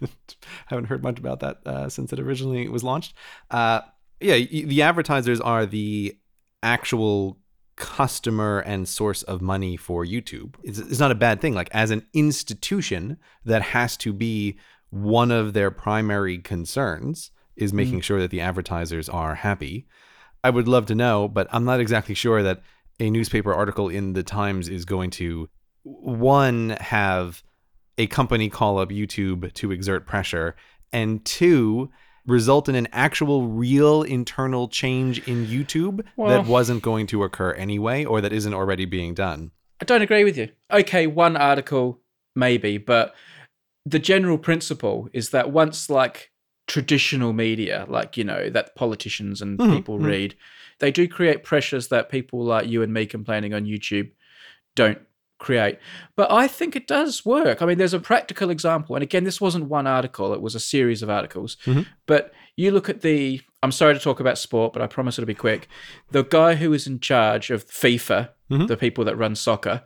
haven't 0.67 0.85
heard 0.85 1.01
much 1.01 1.17
about 1.17 1.39
that 1.39 1.65
uh, 1.65 1.87
since 1.87 2.11
it 2.11 2.19
originally 2.19 2.67
was 2.67 2.83
launched. 2.83 3.13
Uh, 3.49 3.81
yeah, 4.19 4.35
the 4.35 4.81
advertisers 4.81 5.39
are 5.39 5.65
the 5.65 6.17
actual 6.61 7.37
customer 7.77 8.59
and 8.59 8.89
source 8.89 9.23
of 9.23 9.41
money 9.41 9.77
for 9.77 10.05
YouTube. 10.05 10.55
It's, 10.61 10.77
it's 10.77 10.99
not 10.99 11.11
a 11.11 11.15
bad 11.15 11.39
thing. 11.39 11.55
Like 11.55 11.69
as 11.71 11.89
an 11.89 12.05
institution 12.13 13.17
that 13.45 13.61
has 13.61 13.95
to 13.97 14.11
be 14.11 14.57
one 14.89 15.31
of 15.31 15.53
their 15.53 15.71
primary 15.71 16.37
concerns 16.37 17.31
is 17.55 17.73
making 17.73 17.99
mm. 17.99 18.03
sure 18.03 18.19
that 18.19 18.31
the 18.31 18.41
advertisers 18.41 19.09
are 19.09 19.35
happy. 19.35 19.87
I 20.43 20.49
would 20.49 20.67
love 20.67 20.85
to 20.87 20.95
know, 20.95 21.27
but 21.27 21.47
I'm 21.51 21.65
not 21.65 21.79
exactly 21.79 22.15
sure 22.15 22.41
that 22.43 22.61
a 22.99 23.09
newspaper 23.09 23.53
article 23.53 23.89
in 23.89 24.13
the 24.13 24.23
Times 24.23 24.69
is 24.69 24.85
going 24.85 25.09
to 25.11 25.49
one 25.83 26.71
have 26.79 27.43
a 27.97 28.07
company 28.07 28.49
call 28.49 28.79
up 28.79 28.89
YouTube 28.89 29.53
to 29.53 29.71
exert 29.71 30.05
pressure 30.07 30.55
and 30.91 31.23
two 31.25 31.89
result 32.27 32.69
in 32.69 32.75
an 32.75 32.87
actual 32.91 33.47
real 33.47 34.03
internal 34.03 34.67
change 34.67 35.27
in 35.27 35.45
YouTube 35.47 36.05
well, 36.15 36.29
that 36.29 36.45
wasn't 36.45 36.81
going 36.83 37.07
to 37.07 37.23
occur 37.23 37.51
anyway 37.53 38.05
or 38.05 38.21
that 38.21 38.31
isn't 38.31 38.53
already 38.53 38.85
being 38.85 39.13
done. 39.13 39.51
I 39.81 39.85
don't 39.85 40.01
agree 40.01 40.23
with 40.23 40.37
you. 40.37 40.49
Okay, 40.71 41.07
one 41.07 41.35
article 41.35 41.99
maybe, 42.35 42.77
but 42.77 43.15
the 43.85 43.99
general 43.99 44.37
principle 44.37 45.09
is 45.13 45.31
that 45.31 45.51
once 45.51 45.89
like 45.89 46.30
traditional 46.71 47.33
media, 47.33 47.85
like, 47.89 48.15
you 48.15 48.23
know, 48.23 48.49
that 48.49 48.73
politicians 48.77 49.41
and 49.41 49.59
mm-hmm. 49.59 49.73
people 49.73 49.97
mm-hmm. 49.97 50.05
read, 50.05 50.35
they 50.79 50.89
do 50.89 51.05
create 51.05 51.43
pressures 51.43 51.89
that 51.89 52.07
people 52.07 52.45
like 52.45 52.65
you 52.65 52.81
and 52.81 52.93
me 52.93 53.05
complaining 53.05 53.53
on 53.53 53.65
YouTube 53.65 54.11
don't 54.73 54.99
create. 55.37 55.79
But 56.15 56.31
I 56.31 56.47
think 56.47 56.77
it 56.77 56.87
does 56.87 57.25
work. 57.25 57.61
I 57.61 57.65
mean, 57.65 57.77
there's 57.77 57.93
a 57.93 57.99
practical 57.99 58.49
example. 58.49 58.95
And 58.95 59.03
again, 59.03 59.25
this 59.25 59.41
wasn't 59.41 59.65
one 59.65 59.85
article, 59.85 60.33
it 60.33 60.41
was 60.41 60.55
a 60.55 60.61
series 60.61 61.03
of 61.03 61.09
articles. 61.09 61.57
Mm-hmm. 61.65 61.81
But 62.05 62.31
you 62.55 62.71
look 62.71 62.87
at 62.87 63.01
the, 63.01 63.41
I'm 63.61 63.73
sorry 63.73 63.93
to 63.93 63.99
talk 63.99 64.21
about 64.21 64.37
sport, 64.37 64.71
but 64.71 64.81
I 64.81 64.87
promise 64.87 65.19
it'll 65.19 65.27
be 65.27 65.33
quick. 65.33 65.67
The 66.11 66.23
guy 66.23 66.55
who 66.55 66.71
is 66.71 66.87
in 66.87 67.01
charge 67.01 67.51
of 67.51 67.67
FIFA, 67.67 68.29
mm-hmm. 68.49 68.67
the 68.67 68.77
people 68.77 69.03
that 69.03 69.17
run 69.17 69.35
soccer, 69.35 69.83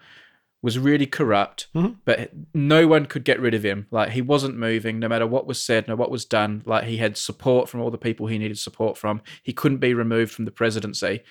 was 0.65 0.79
really 0.79 1.05
corrupt, 1.05 1.67
mm-hmm. 1.75 1.93
but 2.05 2.31
no 2.55 2.87
one 2.87 3.05
could 3.05 3.23
get 3.23 3.39
rid 3.39 3.53
of 3.53 3.63
him. 3.63 3.85
Like 3.91 4.09
he 4.09 4.21
wasn't 4.23 4.57
moving, 4.57 4.97
no 4.97 5.07
matter 5.07 5.27
what 5.27 5.45
was 5.45 5.61
said, 5.61 5.87
no 5.87 5.95
what 5.95 6.09
was 6.09 6.25
done. 6.25 6.63
Like 6.65 6.85
he 6.85 6.97
had 6.97 7.17
support 7.17 7.69
from 7.69 7.81
all 7.81 7.91
the 7.91 7.99
people 7.99 8.25
he 8.25 8.39
needed 8.39 8.57
support 8.57 8.97
from. 8.97 9.21
He 9.43 9.53
couldn't 9.53 9.77
be 9.77 9.93
removed 9.93 10.31
from 10.31 10.45
the 10.45 10.51
presidency. 10.51 11.21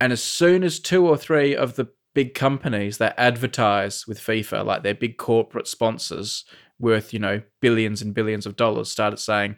And 0.00 0.12
as 0.12 0.22
soon 0.22 0.62
as 0.62 0.78
two 0.78 1.04
or 1.04 1.16
three 1.16 1.52
of 1.52 1.74
the 1.74 1.88
big 2.14 2.32
companies 2.32 2.98
that 2.98 3.18
advertise 3.18 4.06
with 4.06 4.20
FIFA, 4.20 4.64
like 4.64 4.84
their 4.84 4.94
big 4.94 5.18
corporate 5.18 5.66
sponsors 5.66 6.44
worth, 6.78 7.12
you 7.12 7.18
know, 7.18 7.42
billions 7.60 8.00
and 8.00 8.14
billions 8.14 8.46
of 8.46 8.54
dollars, 8.54 8.88
started 8.88 9.16
saying, 9.16 9.56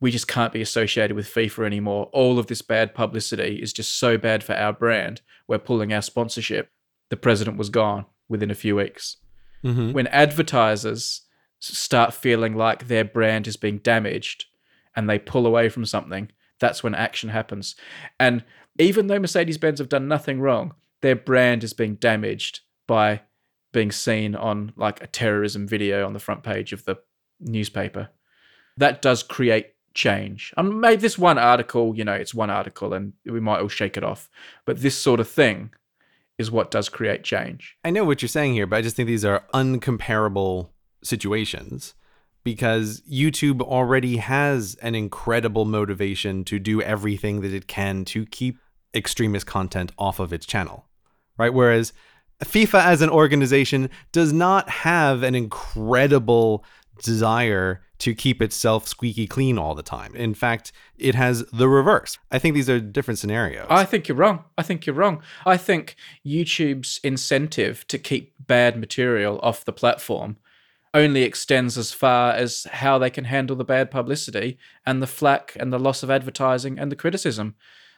we 0.00 0.12
just 0.12 0.28
can't 0.28 0.52
be 0.52 0.62
associated 0.62 1.16
with 1.16 1.26
FIFA 1.26 1.66
anymore. 1.66 2.08
All 2.12 2.38
of 2.38 2.46
this 2.46 2.62
bad 2.62 2.94
publicity 2.94 3.60
is 3.60 3.72
just 3.72 3.98
so 3.98 4.16
bad 4.16 4.44
for 4.44 4.54
our 4.54 4.72
brand. 4.72 5.22
We're 5.48 5.58
pulling 5.58 5.92
our 5.92 6.02
sponsorship. 6.02 6.70
The 7.10 7.16
president 7.16 7.56
was 7.56 7.68
gone 7.68 8.06
within 8.28 8.50
a 8.50 8.54
few 8.54 8.76
weeks. 8.76 9.16
Mm-hmm. 9.64 9.92
When 9.92 10.06
advertisers 10.08 11.22
start 11.60 12.12
feeling 12.12 12.54
like 12.54 12.88
their 12.88 13.04
brand 13.04 13.46
is 13.46 13.56
being 13.56 13.78
damaged 13.78 14.46
and 14.94 15.08
they 15.08 15.18
pull 15.18 15.46
away 15.46 15.68
from 15.68 15.86
something, 15.86 16.30
that's 16.58 16.82
when 16.82 16.94
action 16.94 17.30
happens. 17.30 17.74
And 18.20 18.44
even 18.78 19.06
though 19.06 19.18
Mercedes 19.18 19.58
Benz 19.58 19.78
have 19.78 19.88
done 19.88 20.08
nothing 20.08 20.40
wrong, 20.40 20.74
their 21.00 21.16
brand 21.16 21.64
is 21.64 21.72
being 21.72 21.96
damaged 21.96 22.60
by 22.86 23.22
being 23.72 23.90
seen 23.90 24.34
on 24.34 24.72
like 24.76 25.02
a 25.02 25.06
terrorism 25.06 25.66
video 25.66 26.06
on 26.06 26.12
the 26.12 26.20
front 26.20 26.42
page 26.42 26.72
of 26.72 26.84
the 26.84 26.96
newspaper. 27.40 28.08
That 28.76 29.02
does 29.02 29.22
create 29.22 29.74
change. 29.94 30.52
And 30.56 30.80
maybe 30.80 31.00
this 31.00 31.18
one 31.18 31.38
article, 31.38 31.94
you 31.96 32.04
know, 32.04 32.14
it's 32.14 32.34
one 32.34 32.50
article 32.50 32.92
and 32.92 33.12
we 33.24 33.40
might 33.40 33.60
all 33.60 33.68
shake 33.68 33.96
it 33.96 34.04
off. 34.04 34.28
But 34.64 34.80
this 34.80 34.96
sort 34.96 35.20
of 35.20 35.28
thing 35.28 35.72
is 36.38 36.50
what 36.50 36.70
does 36.70 36.88
create 36.88 37.24
change. 37.24 37.76
I 37.84 37.90
know 37.90 38.04
what 38.04 38.22
you're 38.22 38.28
saying 38.28 38.54
here, 38.54 38.66
but 38.66 38.76
I 38.76 38.82
just 38.82 38.96
think 38.96 39.06
these 39.06 39.24
are 39.24 39.44
uncomparable 39.54 40.70
situations 41.02 41.94
because 42.42 43.02
YouTube 43.10 43.62
already 43.62 44.18
has 44.18 44.74
an 44.76 44.94
incredible 44.94 45.64
motivation 45.64 46.44
to 46.44 46.58
do 46.58 46.82
everything 46.82 47.40
that 47.40 47.54
it 47.54 47.66
can 47.66 48.04
to 48.06 48.26
keep 48.26 48.58
extremist 48.94 49.46
content 49.46 49.92
off 49.98 50.20
of 50.20 50.32
its 50.32 50.46
channel, 50.46 50.86
right? 51.38 51.52
Whereas 51.52 51.92
FIFA 52.42 52.84
as 52.84 53.02
an 53.02 53.10
organization 53.10 53.88
does 54.12 54.32
not 54.32 54.68
have 54.68 55.22
an 55.22 55.34
incredible 55.34 56.64
desire 57.02 57.82
to 57.98 58.14
keep 58.14 58.42
itself 58.42 58.86
squeaky 58.86 59.26
clean 59.26 59.58
all 59.58 59.74
the 59.74 59.82
time. 59.82 60.14
In 60.14 60.34
fact, 60.34 60.72
it 60.98 61.14
has 61.14 61.44
the 61.52 61.68
reverse. 61.68 62.18
I 62.30 62.38
think 62.38 62.54
these 62.54 62.68
are 62.68 62.80
different 62.80 63.18
scenarios. 63.18 63.66
I 63.70 63.84
think 63.84 64.08
you're 64.08 64.16
wrong. 64.16 64.44
I 64.58 64.62
think 64.62 64.84
you're 64.84 64.96
wrong. 64.96 65.22
I 65.46 65.56
think 65.56 65.96
YouTube's 66.26 67.00
incentive 67.02 67.86
to 67.88 67.98
keep 67.98 68.34
bad 68.38 68.78
material 68.78 69.40
off 69.42 69.64
the 69.64 69.72
platform 69.72 70.36
only 70.92 71.22
extends 71.22 71.76
as 71.76 71.92
far 71.92 72.32
as 72.32 72.66
how 72.70 72.98
they 72.98 73.10
can 73.10 73.24
handle 73.24 73.56
the 73.56 73.64
bad 73.64 73.90
publicity 73.90 74.56
and 74.86 75.02
the 75.02 75.06
flack 75.06 75.56
and 75.58 75.72
the 75.72 75.78
loss 75.78 76.02
of 76.04 76.10
advertising 76.10 76.78
and 76.78 76.90
the 76.90 76.96
criticism. 76.96 77.56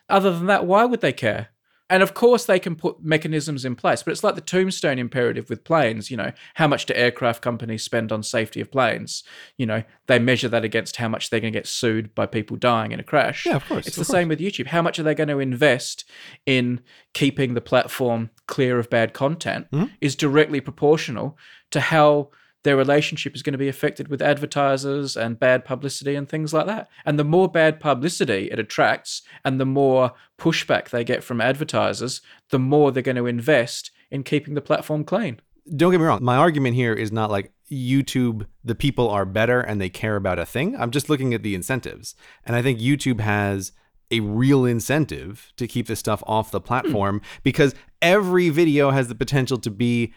Other 0.09 0.32
than 0.32 0.47
that, 0.47 0.66
why 0.66 0.85
would 0.86 1.02
they 1.02 1.12
care? 1.12 1.48
And 1.88 2.02
of 2.02 2.14
course, 2.14 2.44
they 2.44 2.58
can 2.58 2.74
put 2.74 3.02
mechanisms 3.02 3.64
in 3.64 3.76
place, 3.76 4.02
but 4.02 4.10
it's 4.10 4.24
like 4.24 4.34
the 4.34 4.40
tombstone 4.40 4.98
imperative 4.98 5.48
with 5.48 5.62
planes. 5.62 6.10
You 6.10 6.16
know, 6.16 6.32
how 6.54 6.66
much 6.66 6.86
do 6.86 6.94
aircraft 6.94 7.42
companies 7.42 7.84
spend 7.84 8.10
on 8.10 8.22
safety 8.22 8.60
of 8.60 8.72
planes? 8.72 9.22
You 9.56 9.66
know, 9.66 9.84
they 10.06 10.18
measure 10.18 10.48
that 10.48 10.64
against 10.64 10.96
how 10.96 11.08
much 11.08 11.30
they're 11.30 11.40
going 11.40 11.52
to 11.52 11.58
get 11.58 11.68
sued 11.68 12.14
by 12.14 12.26
people 12.26 12.56
dying 12.56 12.90
in 12.90 12.98
a 12.98 13.04
crash. 13.04 13.46
Yeah, 13.46 13.56
of 13.56 13.66
course. 13.68 13.86
It's 13.86 13.96
of 13.96 14.06
the 14.06 14.12
course. 14.12 14.18
same 14.18 14.28
with 14.28 14.40
YouTube. 14.40 14.66
How 14.66 14.82
much 14.82 14.98
are 14.98 15.04
they 15.04 15.14
going 15.14 15.28
to 15.28 15.38
invest 15.38 16.04
in 16.44 16.80
keeping 17.14 17.54
the 17.54 17.60
platform 17.60 18.30
clear 18.46 18.80
of 18.80 18.90
bad 18.90 19.12
content 19.12 19.68
mm-hmm. 19.70 19.86
is 20.00 20.16
directly 20.16 20.60
proportional 20.60 21.38
to 21.70 21.80
how 21.80 22.30
their 22.66 22.76
relationship 22.76 23.36
is 23.36 23.44
going 23.44 23.52
to 23.52 23.59
be 23.59 23.68
affected 23.68 24.09
with 24.09 24.20
advertisers 24.20 25.16
and 25.16 25.38
bad 25.38 25.64
publicity 25.64 26.16
and 26.16 26.28
things 26.28 26.52
like 26.52 26.66
that. 26.66 26.88
And 27.05 27.16
the 27.16 27.22
more 27.22 27.48
bad 27.48 27.78
publicity 27.78 28.51
it 28.51 28.59
attracts 28.59 29.22
and 29.44 29.60
the 29.60 29.64
more 29.64 30.12
pushback 30.36 30.90
they 30.90 31.05
get 31.05 31.22
from 31.22 31.40
advertisers, 31.40 32.22
the 32.51 32.59
more 32.59 32.90
they're 32.90 33.05
going 33.05 33.16
to 33.18 33.26
invest 33.26 33.93
in 34.10 34.24
keeping 34.24 34.55
the 34.55 34.60
platform 34.60 35.05
clean. 35.05 35.40
Don't 35.76 35.93
get 35.93 36.01
me 36.01 36.06
wrong. 36.06 36.24
My 36.24 36.34
argument 36.34 36.74
here 36.74 36.93
is 36.93 37.12
not 37.12 37.30
like 37.30 37.52
YouTube, 37.70 38.47
the 38.64 38.74
people 38.74 39.09
are 39.10 39.24
better 39.24 39.60
and 39.60 39.80
they 39.80 39.88
care 39.88 40.16
about 40.16 40.40
a 40.40 40.44
thing. 40.44 40.74
I'm 40.76 40.90
just 40.90 41.09
looking 41.09 41.34
at 41.34 41.44
the 41.44 41.55
incentives. 41.55 42.16
And 42.44 42.56
I 42.56 42.62
think 42.62 42.80
YouTube 42.80 43.20
has 43.20 43.70
a 44.10 44.18
real 44.18 44.64
incentive 44.64 45.52
to 45.56 45.68
keep 45.68 45.86
this 45.86 46.01
stuff 46.01 46.20
off 46.26 46.51
the 46.51 46.60
platform 46.60 47.18
hmm. 47.18 47.24
because 47.44 47.76
every 48.02 48.48
video 48.48 48.90
has 48.90 49.06
the 49.06 49.14
potential 49.14 49.59
to 49.59 49.70
be 49.70 50.12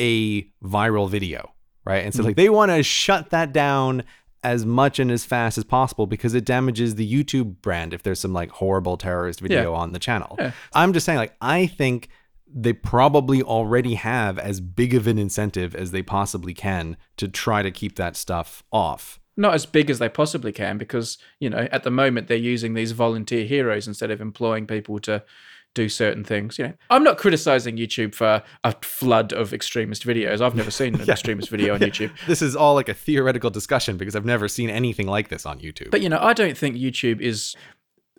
a 0.00 0.42
viral 0.64 1.08
video 1.08 1.52
right? 1.84 2.04
And 2.04 2.14
so 2.14 2.18
mm-hmm. 2.20 2.28
like 2.28 2.36
they 2.36 2.48
want 2.48 2.70
to 2.70 2.82
shut 2.82 3.30
that 3.30 3.52
down 3.52 4.04
as 4.44 4.66
much 4.66 4.98
and 4.98 5.10
as 5.10 5.24
fast 5.24 5.56
as 5.56 5.64
possible 5.64 6.06
because 6.06 6.34
it 6.34 6.44
damages 6.44 6.96
the 6.96 7.10
YouTube 7.10 7.60
brand 7.62 7.94
if 7.94 8.02
there's 8.02 8.18
some 8.20 8.32
like 8.32 8.50
horrible 8.50 8.96
terrorist 8.96 9.40
video 9.40 9.72
yeah. 9.72 9.78
on 9.78 9.92
the 9.92 9.98
channel. 9.98 10.36
Yeah. 10.38 10.52
I'm 10.72 10.92
just 10.92 11.06
saying 11.06 11.18
like 11.18 11.34
I 11.40 11.66
think 11.66 12.08
they 12.54 12.72
probably 12.72 13.42
already 13.42 13.94
have 13.94 14.38
as 14.38 14.60
big 14.60 14.94
of 14.94 15.06
an 15.06 15.18
incentive 15.18 15.74
as 15.74 15.90
they 15.90 16.02
possibly 16.02 16.52
can 16.52 16.96
to 17.16 17.28
try 17.28 17.62
to 17.62 17.70
keep 17.70 17.96
that 17.96 18.16
stuff 18.16 18.62
off. 18.72 19.20
Not 19.36 19.54
as 19.54 19.64
big 19.64 19.88
as 19.88 19.98
they 19.98 20.10
possibly 20.10 20.52
can 20.52 20.76
because, 20.76 21.16
you 21.40 21.48
know, 21.48 21.66
at 21.72 21.84
the 21.84 21.90
moment 21.90 22.28
they're 22.28 22.36
using 22.36 22.74
these 22.74 22.92
volunteer 22.92 23.46
heroes 23.46 23.88
instead 23.88 24.10
of 24.10 24.20
employing 24.20 24.66
people 24.66 24.98
to 25.00 25.24
do 25.74 25.88
certain 25.88 26.24
things. 26.24 26.58
You 26.58 26.68
know, 26.68 26.74
I'm 26.90 27.04
not 27.04 27.18
criticizing 27.18 27.76
YouTube 27.76 28.14
for 28.14 28.42
a 28.64 28.74
flood 28.82 29.32
of 29.32 29.52
extremist 29.52 30.06
videos. 30.06 30.40
I've 30.40 30.54
never 30.54 30.70
seen 30.70 30.94
an 31.00 31.08
extremist 31.08 31.48
video 31.48 31.74
on 31.74 31.80
YouTube. 31.80 32.10
This 32.26 32.42
is 32.42 32.54
all 32.54 32.74
like 32.74 32.88
a 32.88 32.94
theoretical 32.94 33.50
discussion 33.50 33.96
because 33.96 34.14
I've 34.14 34.24
never 34.24 34.48
seen 34.48 34.70
anything 34.70 35.06
like 35.06 35.28
this 35.28 35.46
on 35.46 35.60
YouTube. 35.60 35.90
But 35.90 36.02
you 36.02 36.08
know, 36.08 36.18
I 36.20 36.32
don't 36.32 36.56
think 36.56 36.76
YouTube 36.76 37.20
is 37.20 37.56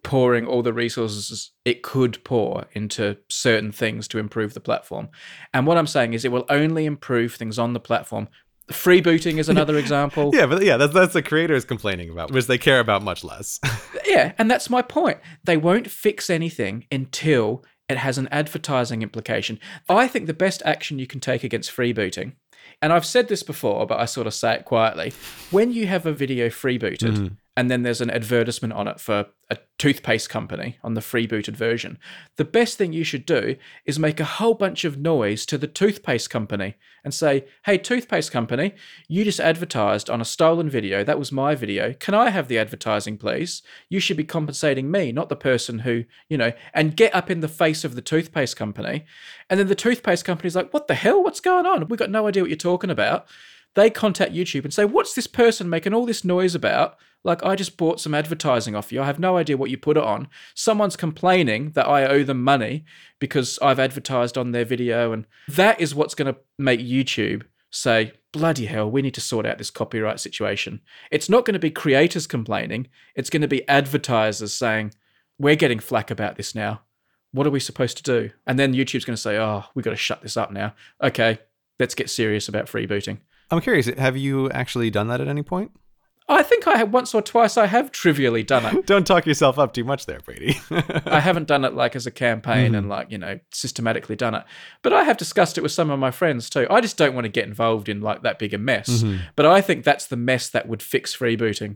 pouring 0.04 0.46
all 0.46 0.62
the 0.62 0.74
resources 0.74 1.52
it 1.64 1.82
could 1.82 2.22
pour 2.26 2.66
into 2.74 3.18
certain 3.30 3.72
things 3.72 4.08
to 4.10 4.20
improve 4.20 4.54
the 4.54 4.60
platform. 4.60 5.10
And 5.54 5.66
what 5.66 5.78
I'm 5.78 5.88
saying 5.88 6.14
is 6.14 6.26
it 6.26 6.32
will 6.32 6.46
only 6.50 6.86
improve 6.86 7.36
things 7.36 7.58
on 7.58 7.72
the 7.74 7.80
platform. 7.80 8.28
Freebooting 8.72 9.40
is 9.40 9.50
another 9.50 9.78
example. 9.80 10.32
yeah, 10.34 10.46
but 10.46 10.64
yeah, 10.64 10.78
that's 10.78 10.94
that's 10.94 11.14
the 11.14 11.22
creators 11.22 11.66
complaining 11.66 12.10
about, 12.10 12.32
which 12.32 12.48
they 12.48 12.58
care 12.58 12.80
about 12.80 13.04
much 13.04 13.24
less. 13.24 13.60
yeah, 14.06 14.34
and 14.38 14.50
that's 14.50 14.70
my 14.70 14.82
point. 14.82 15.20
They 15.44 15.58
won't 15.58 15.90
fix 15.90 16.30
anything 16.30 16.86
until 16.92 17.64
it 17.90 17.98
has 17.98 18.18
an 18.18 18.30
advertising 18.32 19.02
implication. 19.02 19.60
I 19.90 20.08
think 20.08 20.28
the 20.28 20.34
best 20.34 20.62
action 20.66 21.00
you 21.00 21.08
can 21.08 21.20
take 21.20 21.44
against 21.44 21.76
freebooting, 21.76 22.34
and 22.82 22.94
I've 22.94 23.06
said 23.06 23.28
this 23.28 23.44
before, 23.44 23.86
but 23.86 24.00
I 24.00 24.06
sort 24.06 24.28
of 24.28 24.34
say 24.34 24.56
it 24.56 24.66
quietly, 24.66 25.14
when 25.52 25.72
you 25.72 25.88
have 25.88 26.06
a 26.06 26.14
video 26.14 26.48
freebooted, 26.50 27.18
mm-hmm. 27.18 27.34
And 27.56 27.70
then 27.70 27.84
there's 27.84 28.02
an 28.02 28.10
advertisement 28.10 28.74
on 28.74 28.88
it 28.88 29.00
for 29.00 29.28
a 29.50 29.58
toothpaste 29.78 30.30
company 30.30 30.78
on 30.84 30.96
the 30.96 31.02
freebooted 31.02 31.56
version. 31.56 32.00
The 32.38 32.46
best 32.46 32.78
thing 32.78 32.94
you 32.94 33.04
should 33.04 33.28
do 33.28 33.58
is 33.86 34.00
make 34.00 34.20
a 34.20 34.26
whole 34.26 34.56
bunch 34.56 34.86
of 34.86 34.98
noise 34.98 35.46
to 35.48 35.60
the 35.60 35.68
toothpaste 35.68 36.32
company 36.32 36.76
and 37.04 37.14
say, 37.14 37.46
hey, 37.66 37.78
toothpaste 37.78 38.32
company, 38.32 38.74
you 39.08 39.24
just 39.24 39.40
advertised 39.40 40.10
on 40.10 40.20
a 40.20 40.26
stolen 40.26 40.68
video. 40.68 41.04
That 41.04 41.20
was 41.20 41.32
my 41.32 41.54
video. 41.54 41.94
Can 41.94 42.16
I 42.16 42.32
have 42.32 42.48
the 42.48 42.58
advertising, 42.58 43.18
please? 43.18 43.62
You 43.88 44.00
should 44.00 44.18
be 44.18 44.24
compensating 44.24 44.90
me, 44.90 45.12
not 45.12 45.30
the 45.30 45.36
person 45.36 45.80
who, 45.80 46.06
you 46.30 46.38
know, 46.38 46.54
and 46.74 46.98
get 46.98 47.14
up 47.14 47.30
in 47.30 47.42
the 47.42 47.48
face 47.48 47.84
of 47.84 47.94
the 47.94 48.02
toothpaste 48.02 48.56
company. 48.56 49.06
And 49.50 49.60
then 49.60 49.68
the 49.68 49.76
toothpaste 49.76 50.26
company's 50.26 50.56
like, 50.56 50.74
what 50.74 50.88
the 50.88 50.96
hell? 50.96 51.24
What's 51.24 51.40
going 51.40 51.68
on? 51.68 51.88
We've 51.88 52.00
got 52.00 52.10
no 52.10 52.28
idea 52.28 52.42
what 52.42 52.50
you're 52.50 52.58
talking 52.58 52.90
about. 52.90 53.28
They 53.76 53.90
contact 53.90 54.34
YouTube 54.34 54.64
and 54.64 54.74
say, 54.74 54.86
what's 54.86 55.14
this 55.14 55.28
person 55.28 55.70
making 55.70 55.94
all 55.94 56.06
this 56.06 56.24
noise 56.24 56.56
about? 56.56 56.98
Like, 57.24 57.44
I 57.44 57.56
just 57.56 57.78
bought 57.78 58.00
some 58.00 58.14
advertising 58.14 58.76
off 58.76 58.92
you. 58.92 59.02
I 59.02 59.06
have 59.06 59.20
no 59.20 59.38
idea 59.38 59.58
what 59.58 59.70
you 59.70 59.78
put 59.78 59.98
it 59.98 60.04
on. 60.04 60.28
Someone's 60.56 60.98
complaining 60.98 61.72
that 61.72 61.88
I 61.88 62.06
owe 62.06 62.24
them 62.24 62.44
money 62.44 62.84
because 63.20 63.58
I've 63.62 63.80
advertised 63.80 64.38
on 64.38 64.52
their 64.52 64.66
video. 64.66 65.14
And 65.14 65.26
that 65.48 65.80
is 65.80 65.96
what's 65.96 66.16
going 66.16 66.34
to 66.34 66.40
make 66.58 66.82
YouTube 66.82 67.44
say, 67.72 68.14
bloody 68.32 68.66
hell, 68.66 68.90
we 68.90 69.02
need 69.02 69.14
to 69.16 69.22
sort 69.22 69.46
out 69.46 69.58
this 69.58 69.72
copyright 69.72 70.20
situation. 70.20 70.82
It's 71.12 71.30
not 71.30 71.46
going 71.46 71.54
to 71.54 71.60
be 71.60 71.72
creators 71.72 72.28
complaining, 72.28 72.88
it's 73.16 73.30
going 73.30 73.42
to 73.42 73.48
be 73.48 73.68
advertisers 73.68 74.54
saying, 74.54 74.94
we're 75.40 75.56
getting 75.56 75.80
flack 75.80 76.12
about 76.12 76.36
this 76.36 76.54
now. 76.54 76.82
What 77.32 77.48
are 77.48 77.52
we 77.52 77.60
supposed 77.60 77.98
to 77.98 78.04
do? 78.04 78.30
And 78.46 78.60
then 78.60 78.74
YouTube's 78.74 79.06
going 79.06 79.16
to 79.16 79.22
say, 79.22 79.38
oh, 79.38 79.64
we've 79.74 79.84
got 79.84 79.92
to 79.92 79.96
shut 79.96 80.22
this 80.22 80.38
up 80.38 80.52
now. 80.52 80.76
Okay, 81.02 81.40
let's 81.80 81.96
get 81.96 82.10
serious 82.10 82.48
about 82.48 82.68
freebooting. 82.68 83.18
I'm 83.50 83.60
curious, 83.60 83.88
have 83.88 84.18
you 84.18 84.50
actually 84.52 84.92
done 84.92 85.08
that 85.08 85.20
at 85.22 85.28
any 85.28 85.42
point? 85.42 85.72
I 86.30 86.42
think 86.42 86.68
I 86.68 86.78
have 86.78 86.94
once 86.94 87.14
or 87.14 87.22
twice 87.22 87.58
I 87.58 87.66
have 87.66 87.92
trivially 87.92 88.44
done 88.44 88.66
it. 88.66 88.86
Don't 88.86 89.06
talk 89.06 89.26
yourself 89.26 89.60
up 89.60 89.74
too 89.74 89.84
much 89.84 90.06
there, 90.06 90.20
Brady. 90.22 90.60
I 91.06 91.20
haven't 91.20 91.48
done 91.48 91.66
it 91.66 91.74
like 91.74 91.96
as 91.96 92.08
a 92.08 92.12
campaign 92.12 92.68
mm-hmm. 92.68 92.76
and 92.76 92.90
like, 92.90 93.12
you 93.12 93.18
know, 93.18 93.40
systematically 93.52 94.16
done 94.16 94.36
it. 94.36 94.44
But 94.82 94.94
I 94.94 95.04
have 95.04 95.18
discussed 95.18 95.58
it 95.58 95.62
with 95.62 95.74
some 95.74 95.90
of 95.90 96.00
my 96.00 96.12
friends 96.12 96.50
too. 96.50 96.66
I 96.70 96.80
just 96.82 96.98
don't 96.98 97.14
want 97.14 97.26
to 97.26 97.30
get 97.30 97.48
involved 97.48 97.90
in 97.90 98.02
like 98.02 98.24
that 98.24 98.40
big 98.40 98.54
a 98.54 98.58
mess. 98.58 98.90
Mm-hmm. 98.90 99.24
But 99.36 99.46
I 99.46 99.62
think 99.62 99.84
that's 99.84 100.08
the 100.08 100.16
mess 100.16 100.50
that 100.50 100.68
would 100.68 100.82
fix 100.82 101.16
freebooting. 101.16 101.76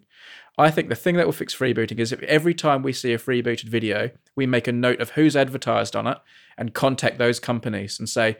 I 0.57 0.71
think 0.71 0.89
the 0.89 0.95
thing 0.95 1.17
that 1.17 1.25
will 1.25 1.33
fix 1.33 1.55
freebooting 1.55 1.99
is 1.99 2.11
if 2.11 2.23
every 2.23 2.53
time 2.53 2.81
we 2.81 2.93
see 2.93 3.13
a 3.13 3.19
freebooted 3.19 3.65
video, 3.65 4.11
we 4.35 4.47
make 4.47 4.67
a 4.67 4.71
note 4.71 5.01
of 5.01 5.11
who's 5.11 5.35
advertised 5.35 5.95
on 5.95 6.07
it 6.07 6.17
and 6.57 6.73
contact 6.73 7.17
those 7.19 7.39
companies 7.39 7.99
and 7.99 8.09
say, 8.09 8.37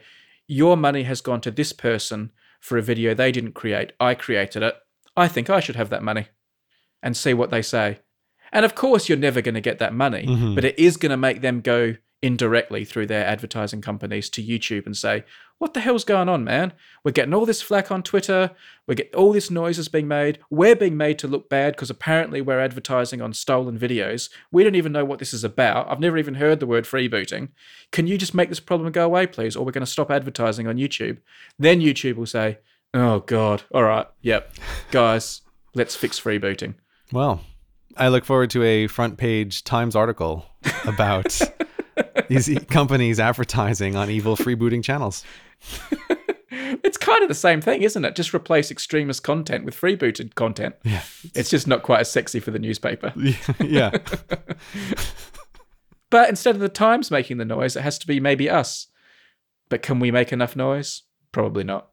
your 0.48 0.76
money 0.76 1.02
has 1.04 1.20
gone 1.20 1.40
to 1.42 1.50
this 1.50 1.72
person 1.72 2.32
for 2.58 2.78
a 2.78 2.82
video 2.82 3.14
they 3.14 3.30
didn't 3.30 3.52
create. 3.52 3.92
I 4.00 4.14
created 4.14 4.62
it 4.62 4.74
I 5.18 5.28
think 5.28 5.50
I 5.50 5.60
should 5.60 5.76
have 5.76 5.90
that 5.90 6.02
money 6.02 6.28
and 7.02 7.16
see 7.16 7.34
what 7.34 7.50
they 7.50 7.62
say. 7.62 8.00
And 8.52 8.64
of 8.64 8.74
course, 8.74 9.08
you're 9.08 9.18
never 9.18 9.42
going 9.42 9.54
to 9.56 9.60
get 9.60 9.78
that 9.78 9.92
money, 9.92 10.26
mm-hmm. 10.26 10.54
but 10.54 10.64
it 10.64 10.78
is 10.78 10.96
going 10.96 11.10
to 11.10 11.16
make 11.16 11.40
them 11.40 11.60
go 11.60 11.96
indirectly 12.20 12.84
through 12.84 13.06
their 13.06 13.24
advertising 13.24 13.80
companies 13.80 14.28
to 14.28 14.42
YouTube 14.42 14.86
and 14.86 14.96
say, 14.96 15.24
What 15.58 15.74
the 15.74 15.80
hell's 15.80 16.04
going 16.04 16.28
on, 16.28 16.42
man? 16.44 16.72
We're 17.04 17.12
getting 17.12 17.34
all 17.34 17.46
this 17.46 17.62
flack 17.62 17.92
on 17.92 18.02
Twitter. 18.02 18.52
We 18.86 18.96
get 18.96 19.14
all 19.14 19.32
this 19.32 19.50
noise 19.50 19.78
is 19.78 19.88
being 19.88 20.08
made. 20.08 20.38
We're 20.50 20.74
being 20.74 20.96
made 20.96 21.18
to 21.20 21.28
look 21.28 21.48
bad 21.48 21.74
because 21.74 21.90
apparently 21.90 22.40
we're 22.40 22.60
advertising 22.60 23.20
on 23.20 23.34
stolen 23.34 23.78
videos. 23.78 24.30
We 24.50 24.64
don't 24.64 24.74
even 24.74 24.92
know 24.92 25.04
what 25.04 25.18
this 25.18 25.34
is 25.34 25.44
about. 25.44 25.90
I've 25.90 26.00
never 26.00 26.18
even 26.18 26.34
heard 26.34 26.58
the 26.60 26.66
word 26.66 26.84
freebooting. 26.84 27.50
Can 27.92 28.06
you 28.06 28.18
just 28.18 28.34
make 28.34 28.48
this 28.48 28.60
problem 28.60 28.90
go 28.92 29.04
away, 29.04 29.26
please? 29.26 29.56
Or 29.56 29.64
we're 29.64 29.72
going 29.72 29.84
to 29.84 29.90
stop 29.90 30.10
advertising 30.10 30.66
on 30.66 30.76
YouTube. 30.76 31.18
Then 31.58 31.80
YouTube 31.80 32.16
will 32.16 32.26
say, 32.26 32.58
Oh 32.94 33.20
God! 33.20 33.62
All 33.72 33.82
right, 33.82 34.06
yep, 34.22 34.52
guys, 34.90 35.42
let's 35.74 35.94
fix 35.94 36.18
freebooting. 36.18 36.74
Well, 37.12 37.42
I 37.96 38.08
look 38.08 38.24
forward 38.24 38.50
to 38.50 38.62
a 38.62 38.86
front 38.86 39.18
page 39.18 39.64
Times 39.64 39.94
article 39.94 40.46
about 40.86 41.38
these 42.28 42.58
companies 42.70 43.20
advertising 43.20 43.96
on 43.96 44.10
evil 44.10 44.36
freebooting 44.36 44.82
channels. 44.82 45.24
it's 46.50 46.96
kind 46.96 47.22
of 47.22 47.28
the 47.28 47.34
same 47.34 47.60
thing, 47.60 47.82
isn't 47.82 48.04
it? 48.04 48.16
Just 48.16 48.32
replace 48.32 48.70
extremist 48.70 49.22
content 49.22 49.64
with 49.64 49.76
freebooted 49.76 50.34
content. 50.34 50.76
Yeah, 50.84 51.02
it's 51.34 51.50
just 51.50 51.66
not 51.66 51.82
quite 51.82 52.00
as 52.00 52.10
sexy 52.10 52.40
for 52.40 52.50
the 52.50 52.58
newspaper. 52.58 53.12
yeah. 53.60 53.90
but 56.10 56.28
instead 56.28 56.54
of 56.54 56.60
the 56.60 56.68
Times 56.68 57.10
making 57.10 57.36
the 57.36 57.44
noise, 57.44 57.76
it 57.76 57.82
has 57.82 57.98
to 57.98 58.06
be 58.06 58.20
maybe 58.20 58.48
us. 58.48 58.86
But 59.68 59.82
can 59.82 60.00
we 60.00 60.10
make 60.10 60.32
enough 60.32 60.56
noise? 60.56 61.02
Probably 61.32 61.64
not. 61.64 61.88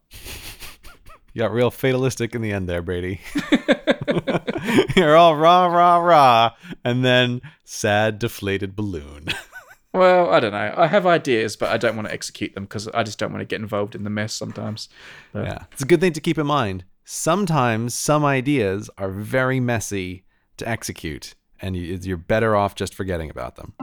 You 1.36 1.42
got 1.42 1.52
real 1.52 1.70
fatalistic 1.70 2.34
in 2.34 2.40
the 2.40 2.50
end 2.50 2.66
there, 2.66 2.80
Brady. 2.80 3.20
You're 4.96 5.18
all 5.18 5.36
rah, 5.36 5.66
rah, 5.66 5.98
rah. 5.98 6.52
And 6.82 7.04
then 7.04 7.42
sad, 7.62 8.18
deflated 8.18 8.74
balloon. 8.74 9.26
well, 9.92 10.30
I 10.30 10.40
don't 10.40 10.52
know. 10.52 10.72
I 10.74 10.86
have 10.86 11.06
ideas, 11.06 11.54
but 11.54 11.68
I 11.68 11.76
don't 11.76 11.94
want 11.94 12.08
to 12.08 12.14
execute 12.14 12.54
them 12.54 12.64
because 12.64 12.88
I 12.88 13.02
just 13.02 13.18
don't 13.18 13.32
want 13.32 13.42
to 13.42 13.44
get 13.44 13.60
involved 13.60 13.94
in 13.94 14.04
the 14.04 14.08
mess 14.08 14.32
sometimes. 14.32 14.88
But. 15.34 15.44
Yeah. 15.44 15.58
It's 15.72 15.82
a 15.82 15.86
good 15.86 16.00
thing 16.00 16.14
to 16.14 16.22
keep 16.22 16.38
in 16.38 16.46
mind. 16.46 16.84
Sometimes 17.04 17.92
some 17.92 18.24
ideas 18.24 18.88
are 18.96 19.10
very 19.10 19.60
messy 19.60 20.24
to 20.56 20.66
execute, 20.66 21.34
and 21.60 21.76
you're 21.76 22.16
better 22.16 22.56
off 22.56 22.74
just 22.74 22.94
forgetting 22.94 23.28
about 23.28 23.56
them. 23.56 23.74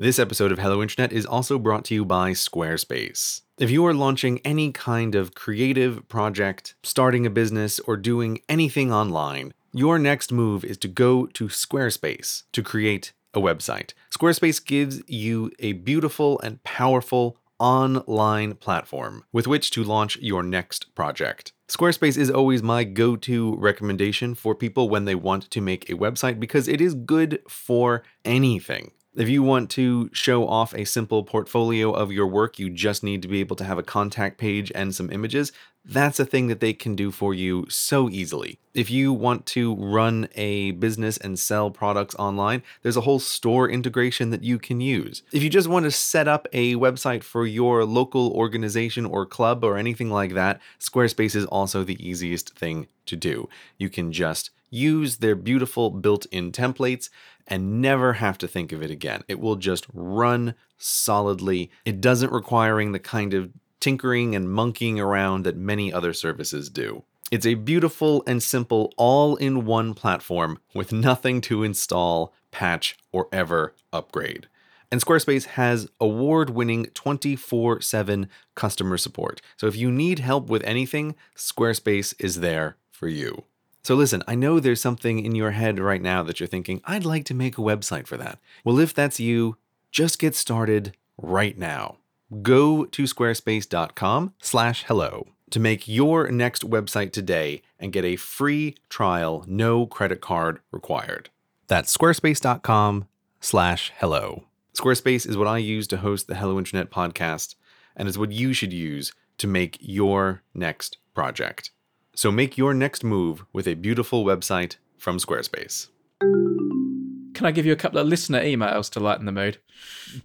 This 0.00 0.18
episode 0.18 0.50
of 0.50 0.58
Hello 0.58 0.80
Internet 0.80 1.12
is 1.12 1.26
also 1.26 1.58
brought 1.58 1.84
to 1.84 1.94
you 1.94 2.06
by 2.06 2.30
Squarespace. 2.30 3.42
If 3.58 3.70
you 3.70 3.84
are 3.84 3.92
launching 3.92 4.40
any 4.46 4.72
kind 4.72 5.14
of 5.14 5.34
creative 5.34 6.08
project, 6.08 6.74
starting 6.82 7.26
a 7.26 7.30
business, 7.30 7.78
or 7.80 7.98
doing 7.98 8.40
anything 8.48 8.90
online, 8.90 9.52
your 9.74 9.98
next 9.98 10.32
move 10.32 10.64
is 10.64 10.78
to 10.78 10.88
go 10.88 11.26
to 11.26 11.48
Squarespace 11.48 12.44
to 12.52 12.62
create 12.62 13.12
a 13.34 13.40
website. 13.40 13.92
Squarespace 14.10 14.64
gives 14.64 15.02
you 15.06 15.50
a 15.58 15.74
beautiful 15.74 16.40
and 16.40 16.62
powerful 16.62 17.36
online 17.58 18.54
platform 18.54 19.24
with 19.34 19.46
which 19.46 19.70
to 19.72 19.84
launch 19.84 20.16
your 20.16 20.42
next 20.42 20.94
project. 20.94 21.52
Squarespace 21.68 22.16
is 22.16 22.30
always 22.30 22.62
my 22.62 22.84
go 22.84 23.16
to 23.16 23.54
recommendation 23.56 24.34
for 24.34 24.54
people 24.54 24.88
when 24.88 25.04
they 25.04 25.14
want 25.14 25.50
to 25.50 25.60
make 25.60 25.90
a 25.90 25.94
website 25.94 26.40
because 26.40 26.68
it 26.68 26.80
is 26.80 26.94
good 26.94 27.42
for 27.46 28.02
anything. 28.24 28.92
If 29.20 29.28
you 29.28 29.42
want 29.42 29.68
to 29.72 30.08
show 30.14 30.48
off 30.48 30.72
a 30.72 30.86
simple 30.86 31.24
portfolio 31.24 31.90
of 31.90 32.10
your 32.10 32.26
work, 32.26 32.58
you 32.58 32.70
just 32.70 33.04
need 33.04 33.20
to 33.20 33.28
be 33.28 33.40
able 33.40 33.54
to 33.56 33.64
have 33.64 33.76
a 33.76 33.82
contact 33.82 34.38
page 34.38 34.72
and 34.74 34.94
some 34.94 35.12
images. 35.12 35.52
That's 35.84 36.18
a 36.18 36.24
thing 36.24 36.46
that 36.46 36.60
they 36.60 36.72
can 36.72 36.96
do 36.96 37.10
for 37.10 37.34
you 37.34 37.66
so 37.68 38.08
easily. 38.08 38.58
If 38.72 38.90
you 38.90 39.12
want 39.12 39.44
to 39.46 39.74
run 39.74 40.30
a 40.36 40.70
business 40.70 41.18
and 41.18 41.38
sell 41.38 41.70
products 41.70 42.14
online, 42.14 42.62
there's 42.80 42.96
a 42.96 43.02
whole 43.02 43.18
store 43.18 43.68
integration 43.68 44.30
that 44.30 44.42
you 44.42 44.58
can 44.58 44.80
use. 44.80 45.22
If 45.32 45.42
you 45.42 45.50
just 45.50 45.68
want 45.68 45.84
to 45.84 45.90
set 45.90 46.26
up 46.26 46.48
a 46.54 46.76
website 46.76 47.22
for 47.22 47.44
your 47.44 47.84
local 47.84 48.32
organization 48.32 49.04
or 49.04 49.26
club 49.26 49.62
or 49.62 49.76
anything 49.76 50.08
like 50.08 50.32
that, 50.32 50.62
Squarespace 50.78 51.36
is 51.36 51.44
also 51.44 51.84
the 51.84 52.02
easiest 52.02 52.54
thing 52.54 52.86
to 53.04 53.16
do. 53.16 53.50
You 53.76 53.90
can 53.90 54.12
just 54.12 54.48
use 54.70 55.16
their 55.16 55.34
beautiful 55.34 55.90
built 55.90 56.26
in 56.26 56.52
templates 56.52 57.10
and 57.46 57.82
never 57.82 58.14
have 58.14 58.38
to 58.38 58.48
think 58.48 58.72
of 58.72 58.82
it 58.82 58.90
again. 58.90 59.22
It 59.28 59.40
will 59.40 59.56
just 59.56 59.86
run 59.92 60.54
solidly. 60.78 61.70
It 61.84 62.00
doesn't 62.00 62.32
requiring 62.32 62.92
the 62.92 62.98
kind 62.98 63.34
of 63.34 63.50
tinkering 63.80 64.34
and 64.34 64.50
monkeying 64.50 65.00
around 65.00 65.44
that 65.44 65.56
many 65.56 65.92
other 65.92 66.12
services 66.12 66.70
do. 66.70 67.02
It's 67.30 67.46
a 67.46 67.54
beautiful 67.54 68.22
and 68.26 68.42
simple 68.42 68.92
all 68.96 69.36
in 69.36 69.64
one 69.64 69.94
platform 69.94 70.58
with 70.74 70.92
nothing 70.92 71.40
to 71.42 71.62
install, 71.62 72.34
patch, 72.50 72.96
or 73.12 73.28
ever 73.32 73.74
upgrade. 73.92 74.48
And 74.90 75.00
Squarespace 75.00 75.46
has 75.46 75.88
award 76.00 76.50
winning 76.50 76.86
24 76.86 77.80
7 77.80 78.28
customer 78.56 78.98
support. 78.98 79.40
So 79.56 79.68
if 79.68 79.76
you 79.76 79.92
need 79.92 80.18
help 80.18 80.48
with 80.48 80.64
anything, 80.64 81.14
Squarespace 81.36 82.14
is 82.18 82.40
there 82.40 82.76
for 82.90 83.06
you. 83.06 83.44
So 83.82 83.94
listen, 83.94 84.22
I 84.28 84.34
know 84.34 84.60
there's 84.60 84.80
something 84.80 85.24
in 85.24 85.34
your 85.34 85.52
head 85.52 85.78
right 85.78 86.02
now 86.02 86.22
that 86.24 86.38
you're 86.38 86.46
thinking, 86.46 86.82
I'd 86.84 87.04
like 87.04 87.24
to 87.26 87.34
make 87.34 87.56
a 87.56 87.62
website 87.62 88.06
for 88.06 88.16
that. 88.18 88.38
Well, 88.64 88.78
if 88.78 88.94
that's 88.94 89.18
you, 89.18 89.56
just 89.90 90.18
get 90.18 90.34
started 90.34 90.94
right 91.16 91.56
now. 91.56 91.96
Go 92.42 92.84
to 92.84 93.02
squarespace.com 93.04 94.34
slash 94.40 94.84
hello 94.84 95.28
to 95.50 95.58
make 95.58 95.88
your 95.88 96.30
next 96.30 96.62
website 96.62 97.12
today 97.12 97.62
and 97.78 97.92
get 97.92 98.04
a 98.04 98.16
free 98.16 98.76
trial, 98.88 99.44
no 99.48 99.86
credit 99.86 100.20
card 100.20 100.60
required. 100.70 101.30
That's 101.66 101.96
squarespace.com 101.96 103.06
slash 103.40 103.92
hello. 103.98 104.44
Squarespace 104.74 105.28
is 105.28 105.36
what 105.36 105.48
I 105.48 105.58
use 105.58 105.86
to 105.88 105.96
host 105.96 106.28
the 106.28 106.36
Hello 106.36 106.56
Internet 106.56 106.90
podcast, 106.90 107.56
and 107.96 108.08
is 108.08 108.16
what 108.16 108.30
you 108.30 108.52
should 108.52 108.72
use 108.72 109.12
to 109.38 109.48
make 109.48 109.76
your 109.80 110.42
next 110.54 110.98
project. 111.14 111.72
So 112.14 112.30
make 112.30 112.58
your 112.58 112.74
next 112.74 113.04
move 113.04 113.44
with 113.52 113.66
a 113.66 113.74
beautiful 113.74 114.24
website 114.24 114.76
from 114.98 115.18
Squarespace. 115.18 115.88
Can 116.20 117.46
I 117.46 117.52
give 117.52 117.64
you 117.64 117.72
a 117.72 117.76
couple 117.76 117.98
of 117.98 118.06
listener 118.06 118.42
emails 118.42 118.90
to 118.90 119.00
lighten 119.00 119.26
the 119.26 119.32
mood? 119.32 119.58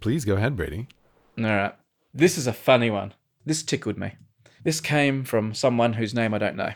Please 0.00 0.24
go 0.24 0.34
ahead, 0.34 0.56
Brady. 0.56 0.88
All 1.38 1.44
right. 1.44 1.74
This 2.12 2.36
is 2.36 2.46
a 2.46 2.52
funny 2.52 2.90
one. 2.90 3.14
This 3.44 3.62
tickled 3.62 3.96
me. 3.96 4.14
This 4.64 4.80
came 4.80 5.24
from 5.24 5.54
someone 5.54 5.94
whose 5.94 6.14
name 6.14 6.34
I 6.34 6.38
don't 6.38 6.56
know. 6.56 6.72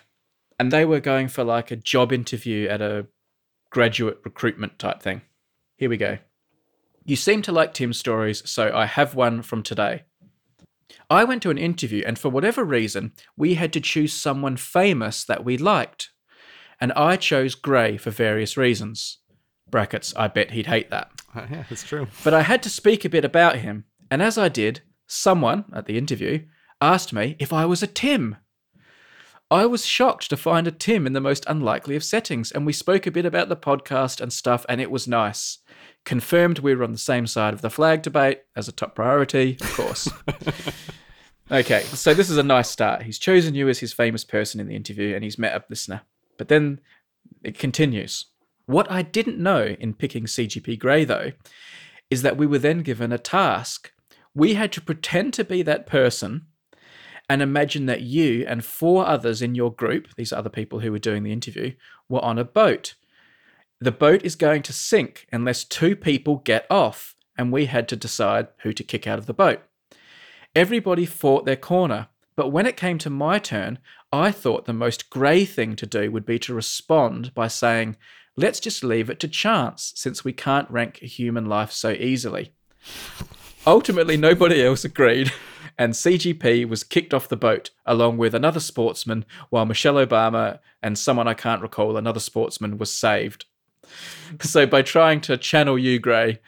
And 0.58 0.70
they 0.70 0.84
were 0.84 1.00
going 1.00 1.28
for 1.28 1.44
like 1.44 1.70
a 1.70 1.76
job 1.76 2.12
interview 2.12 2.68
at 2.68 2.80
a 2.80 3.06
graduate 3.70 4.20
recruitment 4.24 4.78
type 4.78 5.02
thing. 5.02 5.22
Here 5.76 5.90
we 5.90 5.96
go. 5.96 6.18
You 7.04 7.16
seem 7.16 7.42
to 7.42 7.52
like 7.52 7.74
Tim's 7.74 7.98
stories, 7.98 8.48
so 8.48 8.70
I 8.74 8.86
have 8.86 9.14
one 9.14 9.42
from 9.42 9.62
today. 9.62 10.04
I 11.08 11.24
went 11.24 11.42
to 11.42 11.50
an 11.50 11.58
interview, 11.58 12.02
and 12.06 12.18
for 12.18 12.28
whatever 12.28 12.64
reason, 12.64 13.12
we 13.36 13.54
had 13.54 13.72
to 13.74 13.80
choose 13.80 14.12
someone 14.12 14.56
famous 14.56 15.24
that 15.24 15.44
we 15.44 15.58
liked. 15.58 16.10
And 16.80 16.92
I 16.92 17.16
chose 17.16 17.54
Grey 17.54 17.96
for 17.96 18.10
various 18.10 18.56
reasons. 18.56 19.18
Brackets, 19.70 20.14
I 20.16 20.28
bet 20.28 20.52
he'd 20.52 20.66
hate 20.66 20.90
that. 20.90 21.10
Uh, 21.34 21.46
yeah, 21.50 21.64
that's 21.68 21.84
true. 21.84 22.06
But 22.24 22.34
I 22.34 22.42
had 22.42 22.62
to 22.64 22.70
speak 22.70 23.04
a 23.04 23.10
bit 23.10 23.24
about 23.24 23.56
him, 23.56 23.84
and 24.10 24.22
as 24.22 24.38
I 24.38 24.48
did, 24.48 24.82
someone 25.06 25.64
at 25.72 25.86
the 25.86 25.98
interview 25.98 26.44
asked 26.80 27.12
me 27.12 27.36
if 27.38 27.52
I 27.52 27.66
was 27.66 27.82
a 27.82 27.86
Tim. 27.86 28.36
I 29.50 29.66
was 29.66 29.84
shocked 29.84 30.30
to 30.30 30.36
find 30.36 30.68
a 30.68 30.72
Tim 30.72 31.06
in 31.06 31.12
the 31.12 31.20
most 31.20 31.44
unlikely 31.48 31.96
of 31.96 32.04
settings, 32.04 32.52
and 32.52 32.64
we 32.64 32.72
spoke 32.72 33.06
a 33.06 33.10
bit 33.10 33.26
about 33.26 33.48
the 33.48 33.56
podcast 33.56 34.20
and 34.20 34.32
stuff, 34.32 34.64
and 34.68 34.80
it 34.80 34.90
was 34.90 35.08
nice. 35.08 35.58
Confirmed 36.04 36.58
we 36.60 36.74
were 36.74 36.84
on 36.84 36.92
the 36.92 36.98
same 36.98 37.26
side 37.26 37.54
of 37.54 37.60
the 37.60 37.70
flag 37.70 38.02
debate 38.02 38.40
as 38.56 38.68
a 38.68 38.72
top 38.72 38.94
priority, 38.94 39.56
of 39.60 39.72
course. 39.74 40.08
okay, 41.50 41.82
so 41.82 42.14
this 42.14 42.30
is 42.30 42.38
a 42.38 42.42
nice 42.42 42.70
start. 42.70 43.02
He's 43.02 43.18
chosen 43.18 43.54
you 43.54 43.68
as 43.68 43.78
his 43.78 43.92
famous 43.92 44.24
person 44.24 44.60
in 44.60 44.66
the 44.66 44.76
interview, 44.76 45.14
and 45.14 45.22
he's 45.22 45.38
met 45.38 45.54
a 45.54 45.64
listener. 45.68 46.02
But 46.38 46.48
then 46.48 46.80
it 47.42 47.58
continues. 47.58 48.26
What 48.66 48.90
I 48.90 49.02
didn't 49.02 49.38
know 49.38 49.76
in 49.78 49.94
picking 49.94 50.24
CGP 50.24 50.78
Grey, 50.78 51.04
though, 51.04 51.32
is 52.08 52.22
that 52.22 52.36
we 52.36 52.46
were 52.46 52.58
then 52.58 52.80
given 52.80 53.12
a 53.12 53.18
task. 53.18 53.92
We 54.34 54.54
had 54.54 54.72
to 54.72 54.80
pretend 54.80 55.34
to 55.34 55.44
be 55.44 55.62
that 55.62 55.86
person 55.86 56.46
and 57.30 57.42
imagine 57.42 57.86
that 57.86 58.02
you 58.02 58.44
and 58.48 58.64
four 58.64 59.06
others 59.06 59.40
in 59.40 59.54
your 59.54 59.72
group, 59.72 60.08
these 60.16 60.32
other 60.32 60.50
people 60.50 60.80
who 60.80 60.90
were 60.90 60.98
doing 60.98 61.22
the 61.22 61.32
interview, 61.32 61.72
were 62.08 62.24
on 62.24 62.38
a 62.38 62.44
boat. 62.44 62.94
The 63.82 63.92
boat 63.92 64.22
is 64.22 64.36
going 64.36 64.62
to 64.64 64.74
sink 64.74 65.26
unless 65.32 65.64
two 65.64 65.96
people 65.96 66.36
get 66.36 66.66
off, 66.68 67.16
and 67.38 67.50
we 67.50 67.64
had 67.64 67.88
to 67.88 67.96
decide 67.96 68.48
who 68.58 68.74
to 68.74 68.84
kick 68.84 69.06
out 69.06 69.18
of 69.18 69.24
the 69.24 69.32
boat. 69.32 69.62
Everybody 70.54 71.06
fought 71.06 71.46
their 71.46 71.56
corner, 71.56 72.08
but 72.36 72.48
when 72.48 72.66
it 72.66 72.76
came 72.76 72.98
to 72.98 73.08
my 73.08 73.38
turn, 73.38 73.78
I 74.12 74.32
thought 74.32 74.66
the 74.66 74.74
most 74.74 75.08
grey 75.08 75.46
thing 75.46 75.76
to 75.76 75.86
do 75.86 76.10
would 76.10 76.26
be 76.26 76.38
to 76.40 76.52
respond 76.52 77.32
by 77.32 77.48
saying, 77.48 77.96
Let's 78.36 78.60
just 78.60 78.84
leave 78.84 79.08
it 79.08 79.18
to 79.20 79.28
chance, 79.28 79.94
since 79.96 80.24
we 80.24 80.34
can't 80.34 80.70
rank 80.70 81.00
a 81.00 81.06
human 81.06 81.46
life 81.46 81.72
so 81.72 81.90
easily. 81.92 82.52
Ultimately, 83.66 84.18
nobody 84.18 84.62
else 84.62 84.84
agreed, 84.84 85.32
and 85.78 85.94
CGP 85.94 86.68
was 86.68 86.84
kicked 86.84 87.14
off 87.14 87.28
the 87.28 87.36
boat 87.36 87.70
along 87.86 88.18
with 88.18 88.34
another 88.34 88.60
sportsman, 88.60 89.24
while 89.48 89.64
Michelle 89.64 89.94
Obama 89.94 90.58
and 90.82 90.98
someone 90.98 91.28
I 91.28 91.34
can't 91.34 91.62
recall, 91.62 91.96
another 91.96 92.20
sportsman, 92.20 92.76
was 92.76 92.92
saved. 92.92 93.46
So, 94.42 94.64
by 94.64 94.82
trying 94.82 95.20
to 95.22 95.36
channel 95.36 95.76
you, 95.76 95.98
Grey, 95.98 96.38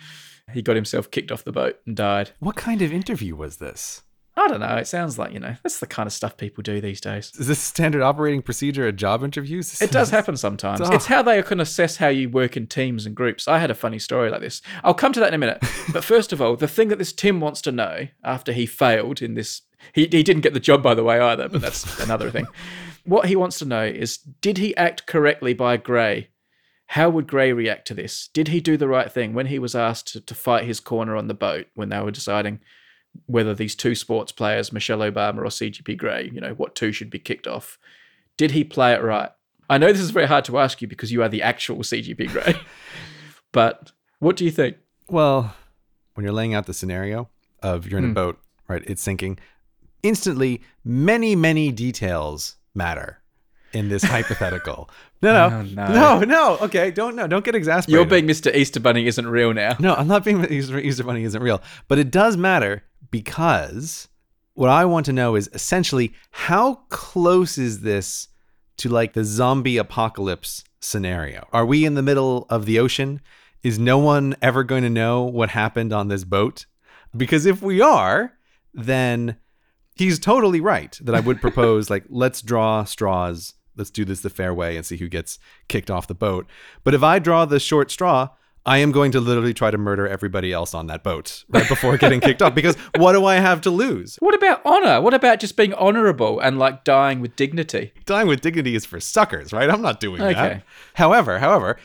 he 0.52 0.62
got 0.62 0.76
himself 0.76 1.10
kicked 1.10 1.32
off 1.32 1.42
the 1.42 1.52
boat 1.52 1.80
and 1.84 1.96
died. 1.96 2.30
What 2.38 2.54
kind 2.54 2.80
of 2.80 2.92
interview 2.92 3.34
was 3.34 3.56
this? 3.56 4.02
I 4.34 4.48
don't 4.48 4.60
know. 4.60 4.76
It 4.76 4.86
sounds 4.86 5.18
like, 5.18 5.32
you 5.32 5.40
know, 5.40 5.56
that's 5.62 5.78
the 5.78 5.86
kind 5.86 6.06
of 6.06 6.12
stuff 6.12 6.38
people 6.38 6.62
do 6.62 6.80
these 6.80 7.02
days. 7.02 7.32
Is 7.38 7.48
this 7.48 7.58
standard 7.58 8.00
operating 8.00 8.40
procedure 8.40 8.86
at 8.86 8.96
job 8.96 9.22
interviews? 9.22 9.80
It 9.82 9.90
does 9.90 10.08
happen 10.08 10.36
sometimes. 10.38 10.80
Oh. 10.80 10.92
It's 11.02 11.06
how 11.06 11.22
they 11.22 11.42
can 11.42 11.60
assess 11.60 11.96
how 11.96 12.08
you 12.08 12.30
work 12.30 12.56
in 12.56 12.66
teams 12.66 13.04
and 13.04 13.14
groups. 13.14 13.46
I 13.46 13.58
had 13.58 13.70
a 13.70 13.74
funny 13.74 13.98
story 13.98 14.30
like 14.30 14.40
this. 14.40 14.62
I'll 14.84 14.94
come 14.94 15.12
to 15.12 15.20
that 15.20 15.28
in 15.28 15.34
a 15.34 15.38
minute. 15.38 15.62
but 15.92 16.02
first 16.02 16.32
of 16.32 16.40
all, 16.40 16.56
the 16.56 16.68
thing 16.68 16.88
that 16.88 16.98
this 16.98 17.12
Tim 17.12 17.40
wants 17.40 17.60
to 17.62 17.72
know 17.72 18.08
after 18.24 18.52
he 18.52 18.64
failed 18.64 19.20
in 19.20 19.34
this, 19.34 19.62
he, 19.92 20.02
he 20.02 20.22
didn't 20.22 20.42
get 20.42 20.54
the 20.54 20.60
job, 20.60 20.82
by 20.82 20.94
the 20.94 21.04
way, 21.04 21.20
either, 21.20 21.48
but 21.48 21.60
that's 21.60 22.00
another 22.00 22.30
thing. 22.30 22.46
What 23.04 23.26
he 23.26 23.36
wants 23.36 23.58
to 23.58 23.64
know 23.64 23.84
is 23.84 24.18
did 24.18 24.58
he 24.58 24.74
act 24.76 25.06
correctly 25.06 25.52
by 25.52 25.76
Grey? 25.76 26.28
How 26.92 27.08
would 27.08 27.26
Grey 27.26 27.54
react 27.54 27.86
to 27.86 27.94
this? 27.94 28.28
Did 28.34 28.48
he 28.48 28.60
do 28.60 28.76
the 28.76 28.86
right 28.86 29.10
thing 29.10 29.32
when 29.32 29.46
he 29.46 29.58
was 29.58 29.74
asked 29.74 30.08
to, 30.08 30.20
to 30.20 30.34
fight 30.34 30.66
his 30.66 30.78
corner 30.78 31.16
on 31.16 31.26
the 31.26 31.32
boat 31.32 31.68
when 31.74 31.88
they 31.88 31.98
were 31.98 32.10
deciding 32.10 32.60
whether 33.24 33.54
these 33.54 33.74
two 33.74 33.94
sports 33.94 34.30
players, 34.30 34.74
Michelle 34.74 34.98
Obama 34.98 35.38
or 35.38 35.44
CGP 35.44 35.96
Grey, 35.96 36.28
you 36.30 36.38
know, 36.38 36.52
what 36.52 36.74
two 36.74 36.92
should 36.92 37.08
be 37.08 37.18
kicked 37.18 37.46
off. 37.46 37.78
Did 38.36 38.50
he 38.50 38.62
play 38.62 38.92
it 38.92 39.02
right? 39.02 39.30
I 39.70 39.78
know 39.78 39.90
this 39.90 40.02
is 40.02 40.10
very 40.10 40.26
hard 40.26 40.44
to 40.44 40.58
ask 40.58 40.82
you 40.82 40.88
because 40.88 41.10
you 41.10 41.22
are 41.22 41.30
the 41.30 41.40
actual 41.40 41.78
CGP 41.78 42.28
Grey, 42.32 42.60
but 43.52 43.92
what 44.18 44.36
do 44.36 44.44
you 44.44 44.50
think? 44.50 44.76
Well, 45.08 45.56
when 46.12 46.24
you're 46.24 46.34
laying 46.34 46.52
out 46.52 46.66
the 46.66 46.74
scenario 46.74 47.30
of 47.62 47.86
you're 47.86 48.00
in 48.00 48.04
a 48.04 48.08
hmm. 48.08 48.12
boat, 48.12 48.38
right? 48.68 48.82
It's 48.86 49.00
sinking. 49.00 49.38
Instantly, 50.02 50.60
many, 50.84 51.36
many 51.36 51.72
details 51.72 52.56
matter 52.74 53.21
in 53.72 53.88
this 53.88 54.02
hypothetical. 54.02 54.90
No, 55.22 55.32
no, 55.48 55.56
Oh, 55.56 55.62
no. 55.62 55.92
no, 55.92 56.20
no. 56.24 56.58
Okay, 56.62 56.90
don't 56.90 57.14
no, 57.16 57.26
don't 57.26 57.44
get 57.44 57.54
exasperated. 57.54 57.92
You're 57.94 58.04
being 58.06 58.26
Mr. 58.26 58.54
Easter 58.54 58.80
Bunny 58.80 59.06
isn't 59.06 59.26
real 59.26 59.54
now. 59.54 59.76
No, 59.78 59.94
I'm 59.94 60.08
not 60.08 60.24
being 60.24 60.44
Easter, 60.52 60.78
Easter 60.78 61.04
Bunny 61.04 61.24
isn't 61.24 61.42
real, 61.42 61.62
but 61.88 61.98
it 61.98 62.10
does 62.10 62.36
matter 62.36 62.82
because 63.10 64.08
what 64.54 64.68
I 64.68 64.84
want 64.84 65.06
to 65.06 65.12
know 65.12 65.36
is 65.36 65.48
essentially 65.54 66.12
how 66.30 66.74
close 66.88 67.56
is 67.58 67.80
this 67.80 68.28
to 68.78 68.88
like 68.88 69.12
the 69.12 69.24
zombie 69.24 69.76
apocalypse 69.78 70.64
scenario? 70.80 71.46
Are 71.52 71.64
we 71.64 71.84
in 71.84 71.94
the 71.94 72.02
middle 72.02 72.46
of 72.50 72.66
the 72.66 72.78
ocean? 72.78 73.20
Is 73.62 73.78
no 73.78 73.98
one 73.98 74.34
ever 74.42 74.64
going 74.64 74.82
to 74.82 74.90
know 74.90 75.22
what 75.22 75.50
happened 75.50 75.92
on 75.92 76.08
this 76.08 76.24
boat? 76.24 76.66
Because 77.16 77.46
if 77.46 77.62
we 77.62 77.80
are, 77.80 78.32
then 78.74 79.36
he's 79.94 80.18
totally 80.18 80.60
right 80.60 80.98
that 81.02 81.14
I 81.14 81.20
would 81.20 81.40
propose 81.40 81.88
like 81.88 82.04
let's 82.08 82.42
draw 82.42 82.82
straws. 82.84 83.54
Let's 83.76 83.90
do 83.90 84.04
this 84.04 84.20
the 84.20 84.30
fair 84.30 84.52
way 84.52 84.76
and 84.76 84.84
see 84.84 84.96
who 84.96 85.08
gets 85.08 85.38
kicked 85.68 85.90
off 85.90 86.06
the 86.06 86.14
boat. 86.14 86.46
But 86.84 86.94
if 86.94 87.02
I 87.02 87.18
draw 87.18 87.44
the 87.44 87.60
short 87.60 87.90
straw, 87.90 88.30
I 88.64 88.78
am 88.78 88.92
going 88.92 89.10
to 89.12 89.20
literally 89.20 89.54
try 89.54 89.70
to 89.70 89.78
murder 89.78 90.06
everybody 90.06 90.52
else 90.52 90.72
on 90.72 90.86
that 90.86 91.02
boat 91.02 91.44
right 91.48 91.68
before 91.68 91.96
getting 91.96 92.20
kicked 92.20 92.42
off 92.42 92.54
because 92.54 92.76
what 92.96 93.12
do 93.12 93.24
I 93.24 93.36
have 93.36 93.60
to 93.62 93.70
lose? 93.70 94.16
What 94.20 94.34
about 94.34 94.64
honor? 94.64 95.00
What 95.00 95.14
about 95.14 95.40
just 95.40 95.56
being 95.56 95.74
honorable 95.74 96.38
and 96.38 96.58
like 96.58 96.84
dying 96.84 97.20
with 97.20 97.34
dignity? 97.34 97.92
Dying 98.06 98.28
with 98.28 98.40
dignity 98.40 98.76
is 98.76 98.84
for 98.84 99.00
suckers, 99.00 99.52
right? 99.52 99.68
I'm 99.68 99.82
not 99.82 99.98
doing 99.98 100.20
that. 100.20 100.36
Okay. 100.36 100.62
However, 100.94 101.40
however, 101.40 101.76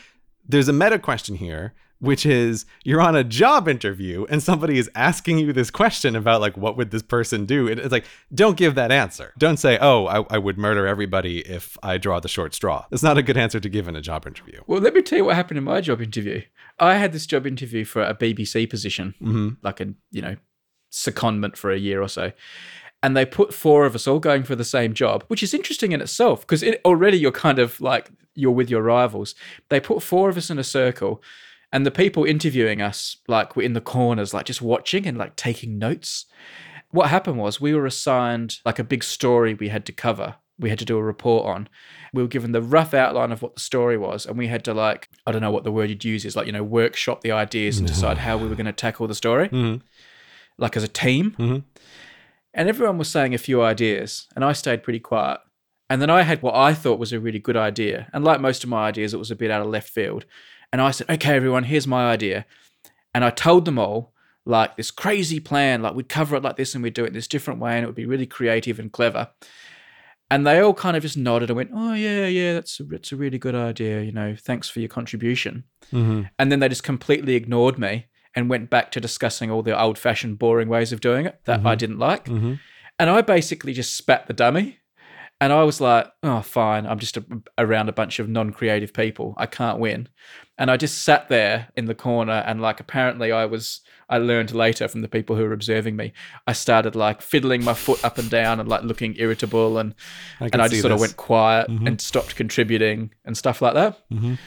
there's 0.48 0.68
a 0.68 0.72
meta 0.72 1.00
question 1.00 1.34
here, 1.34 1.74
which 2.00 2.24
is 2.24 2.64
you're 2.84 3.00
on 3.00 3.16
a 3.16 3.24
job 3.24 3.68
interview 3.68 4.24
and 4.30 4.42
somebody 4.42 4.78
is 4.78 4.90
asking 4.94 5.38
you 5.38 5.52
this 5.52 5.70
question 5.70 6.14
about 6.14 6.40
like 6.40 6.56
what 6.56 6.76
would 6.76 6.90
this 6.90 7.02
person 7.02 7.44
do? 7.44 7.68
And 7.68 7.80
It's 7.80 7.92
like 7.92 8.04
don't 8.34 8.56
give 8.56 8.74
that 8.76 8.92
answer. 8.92 9.32
Don't 9.38 9.56
say, 9.56 9.78
"Oh, 9.80 10.06
I, 10.06 10.24
I 10.34 10.38
would 10.38 10.58
murder 10.58 10.86
everybody 10.86 11.40
if 11.40 11.76
I 11.82 11.98
draw 11.98 12.20
the 12.20 12.28
short 12.28 12.54
straw." 12.54 12.86
That's 12.90 13.02
not 13.02 13.18
a 13.18 13.22
good 13.22 13.36
answer 13.36 13.60
to 13.60 13.68
give 13.68 13.88
in 13.88 13.96
a 13.96 14.00
job 14.00 14.26
interview. 14.26 14.60
Well, 14.66 14.80
let 14.80 14.94
me 14.94 15.02
tell 15.02 15.18
you 15.18 15.24
what 15.24 15.36
happened 15.36 15.58
in 15.58 15.64
my 15.64 15.80
job 15.80 16.00
interview. 16.00 16.42
I 16.78 16.94
had 16.94 17.12
this 17.12 17.26
job 17.26 17.46
interview 17.46 17.84
for 17.84 18.02
a 18.02 18.14
BBC 18.14 18.70
position, 18.70 19.14
mm-hmm. 19.20 19.48
like 19.62 19.80
a 19.80 19.94
you 20.10 20.22
know 20.22 20.36
secondment 20.92 21.56
for 21.56 21.70
a 21.70 21.78
year 21.78 22.00
or 22.00 22.08
so, 22.08 22.32
and 23.02 23.16
they 23.16 23.26
put 23.26 23.52
four 23.52 23.84
of 23.84 23.94
us 23.94 24.06
all 24.06 24.20
going 24.20 24.44
for 24.44 24.56
the 24.56 24.64
same 24.64 24.94
job, 24.94 25.24
which 25.28 25.42
is 25.42 25.54
interesting 25.54 25.92
in 25.92 26.00
itself 26.00 26.40
because 26.42 26.62
it, 26.62 26.80
already 26.84 27.18
you're 27.18 27.32
kind 27.32 27.58
of 27.58 27.80
like 27.80 28.10
you're 28.34 28.52
with 28.52 28.70
your 28.70 28.82
rivals. 28.82 29.34
They 29.68 29.80
put 29.80 30.02
four 30.02 30.28
of 30.28 30.36
us 30.36 30.50
in 30.50 30.58
a 30.58 30.64
circle, 30.64 31.22
and 31.72 31.84
the 31.84 31.90
people 31.90 32.24
interviewing 32.24 32.80
us 32.80 33.16
like 33.28 33.56
were 33.56 33.62
in 33.62 33.72
the 33.74 33.80
corners, 33.80 34.32
like 34.34 34.46
just 34.46 34.62
watching 34.62 35.06
and 35.06 35.18
like 35.18 35.36
taking 35.36 35.78
notes. 35.78 36.26
What 36.90 37.10
happened 37.10 37.38
was 37.38 37.60
we 37.60 37.74
were 37.74 37.84
assigned 37.86 38.58
like 38.64 38.78
a 38.78 38.84
big 38.84 39.04
story 39.04 39.52
we 39.54 39.68
had 39.68 39.84
to 39.86 39.92
cover. 39.92 40.36
We 40.58 40.70
had 40.70 40.78
to 40.80 40.84
do 40.84 40.96
a 40.96 41.02
report 41.02 41.46
on. 41.46 41.68
We 42.14 42.22
were 42.22 42.28
given 42.28 42.52
the 42.52 42.62
rough 42.62 42.92
outline 42.94 43.30
of 43.30 43.42
what 43.42 43.54
the 43.54 43.60
story 43.60 43.96
was, 43.98 44.26
and 44.26 44.36
we 44.38 44.48
had 44.48 44.64
to 44.64 44.74
like 44.74 45.08
I 45.26 45.32
don't 45.32 45.42
know 45.42 45.50
what 45.50 45.64
the 45.64 45.70
word 45.72 45.90
you'd 45.90 46.04
use 46.04 46.24
is 46.24 46.34
like 46.34 46.46
you 46.46 46.52
know 46.52 46.64
workshop 46.64 47.20
the 47.20 47.32
ideas 47.32 47.78
and 47.78 47.86
decide 47.86 48.18
how 48.18 48.36
we 48.38 48.48
were 48.48 48.54
going 48.56 48.66
to 48.66 48.72
tackle 48.72 49.06
the 49.06 49.14
story, 49.14 49.48
Mhm. 49.50 49.82
like 50.56 50.76
as 50.76 50.82
a 50.82 50.88
team. 50.88 51.36
Mhm. 51.38 51.64
And 52.54 52.68
everyone 52.68 52.98
was 52.98 53.08
saying 53.08 53.34
a 53.34 53.38
few 53.38 53.62
ideas, 53.62 54.26
and 54.34 54.44
I 54.44 54.52
stayed 54.52 54.82
pretty 54.82 54.98
quiet. 55.00 55.40
And 55.90 56.02
then 56.02 56.10
I 56.10 56.22
had 56.22 56.42
what 56.42 56.54
I 56.54 56.74
thought 56.74 56.98
was 56.98 57.12
a 57.12 57.20
really 57.20 57.38
good 57.38 57.56
idea. 57.56 58.08
And 58.12 58.24
like 58.24 58.40
most 58.40 58.64
of 58.64 58.70
my 58.70 58.88
ideas, 58.88 59.14
it 59.14 59.18
was 59.18 59.30
a 59.30 59.36
bit 59.36 59.50
out 59.50 59.60
of 59.62 59.68
left 59.68 59.88
field. 59.90 60.24
And 60.72 60.80
I 60.82 60.90
said, 60.90 61.08
okay, 61.10 61.34
everyone, 61.34 61.64
here's 61.64 61.86
my 61.86 62.10
idea. 62.10 62.46
And 63.14 63.24
I 63.24 63.30
told 63.30 63.64
them 63.64 63.78
all, 63.78 64.12
like, 64.44 64.76
this 64.76 64.90
crazy 64.90 65.40
plan, 65.40 65.82
like, 65.82 65.94
we'd 65.94 66.08
cover 66.08 66.36
it 66.36 66.42
like 66.42 66.56
this 66.56 66.74
and 66.74 66.82
we'd 66.82 66.94
do 66.94 67.04
it 67.04 67.08
in 67.08 67.12
this 67.14 67.28
different 67.28 67.60
way 67.60 67.74
and 67.74 67.84
it 67.84 67.86
would 67.86 67.94
be 67.94 68.06
really 68.06 68.26
creative 68.26 68.78
and 68.78 68.92
clever. 68.92 69.30
And 70.30 70.46
they 70.46 70.60
all 70.60 70.74
kind 70.74 70.96
of 70.96 71.02
just 71.02 71.16
nodded 71.16 71.48
and 71.48 71.56
went, 71.56 71.70
oh, 71.74 71.94
yeah, 71.94 72.26
yeah, 72.26 72.52
that's 72.54 72.80
a, 72.80 72.84
that's 72.84 73.12
a 73.12 73.16
really 73.16 73.38
good 73.38 73.54
idea. 73.54 74.02
You 74.02 74.12
know, 74.12 74.36
thanks 74.38 74.68
for 74.68 74.80
your 74.80 74.88
contribution. 74.90 75.64
Mm-hmm. 75.92 76.24
And 76.38 76.52
then 76.52 76.60
they 76.60 76.68
just 76.68 76.82
completely 76.82 77.34
ignored 77.34 77.78
me 77.78 78.06
and 78.34 78.50
went 78.50 78.68
back 78.68 78.90
to 78.92 79.00
discussing 79.00 79.50
all 79.50 79.62
the 79.62 79.78
old 79.78 79.98
fashioned, 79.98 80.38
boring 80.38 80.68
ways 80.68 80.92
of 80.92 81.00
doing 81.00 81.24
it 81.24 81.40
that 81.44 81.64
I 81.64 81.74
didn't 81.74 81.98
like. 81.98 82.26
Mm-hmm. 82.26 82.54
And 82.98 83.10
I 83.10 83.22
basically 83.22 83.72
just 83.72 83.96
spat 83.96 84.26
the 84.26 84.34
dummy. 84.34 84.77
And 85.40 85.52
I 85.52 85.62
was 85.62 85.80
like, 85.80 86.10
oh, 86.24 86.40
fine. 86.42 86.84
I'm 86.84 86.98
just 86.98 87.16
a, 87.16 87.24
around 87.58 87.88
a 87.88 87.92
bunch 87.92 88.18
of 88.18 88.28
non 88.28 88.50
creative 88.50 88.92
people. 88.92 89.34
I 89.36 89.46
can't 89.46 89.78
win. 89.78 90.08
And 90.58 90.68
I 90.70 90.76
just 90.76 91.02
sat 91.04 91.28
there 91.28 91.68
in 91.76 91.84
the 91.84 91.94
corner. 91.94 92.42
And 92.46 92.60
like, 92.60 92.80
apparently, 92.80 93.30
I 93.30 93.44
was, 93.44 93.80
I 94.08 94.18
learned 94.18 94.52
later 94.52 94.88
from 94.88 95.02
the 95.02 95.08
people 95.08 95.36
who 95.36 95.44
were 95.44 95.52
observing 95.52 95.94
me, 95.94 96.12
I 96.48 96.54
started 96.54 96.96
like 96.96 97.22
fiddling 97.22 97.62
my 97.62 97.74
foot 97.74 98.04
up 98.04 98.18
and 98.18 98.28
down 98.28 98.58
and 98.58 98.68
like 98.68 98.82
looking 98.82 99.14
irritable. 99.16 99.78
And, 99.78 99.94
I 100.40 100.46
and 100.52 100.60
I 100.60 100.66
just 100.66 100.80
sort 100.80 100.92
of 100.92 100.98
went 100.98 101.16
quiet 101.16 101.68
Mhm. 101.68 101.86
and 101.86 102.00
stopped 102.00 102.34
contributing 102.34 103.12
and 103.24 103.36
stuff 103.36 103.62
like 103.62 103.74
that. 103.74 103.96
Mhm. 104.10 104.38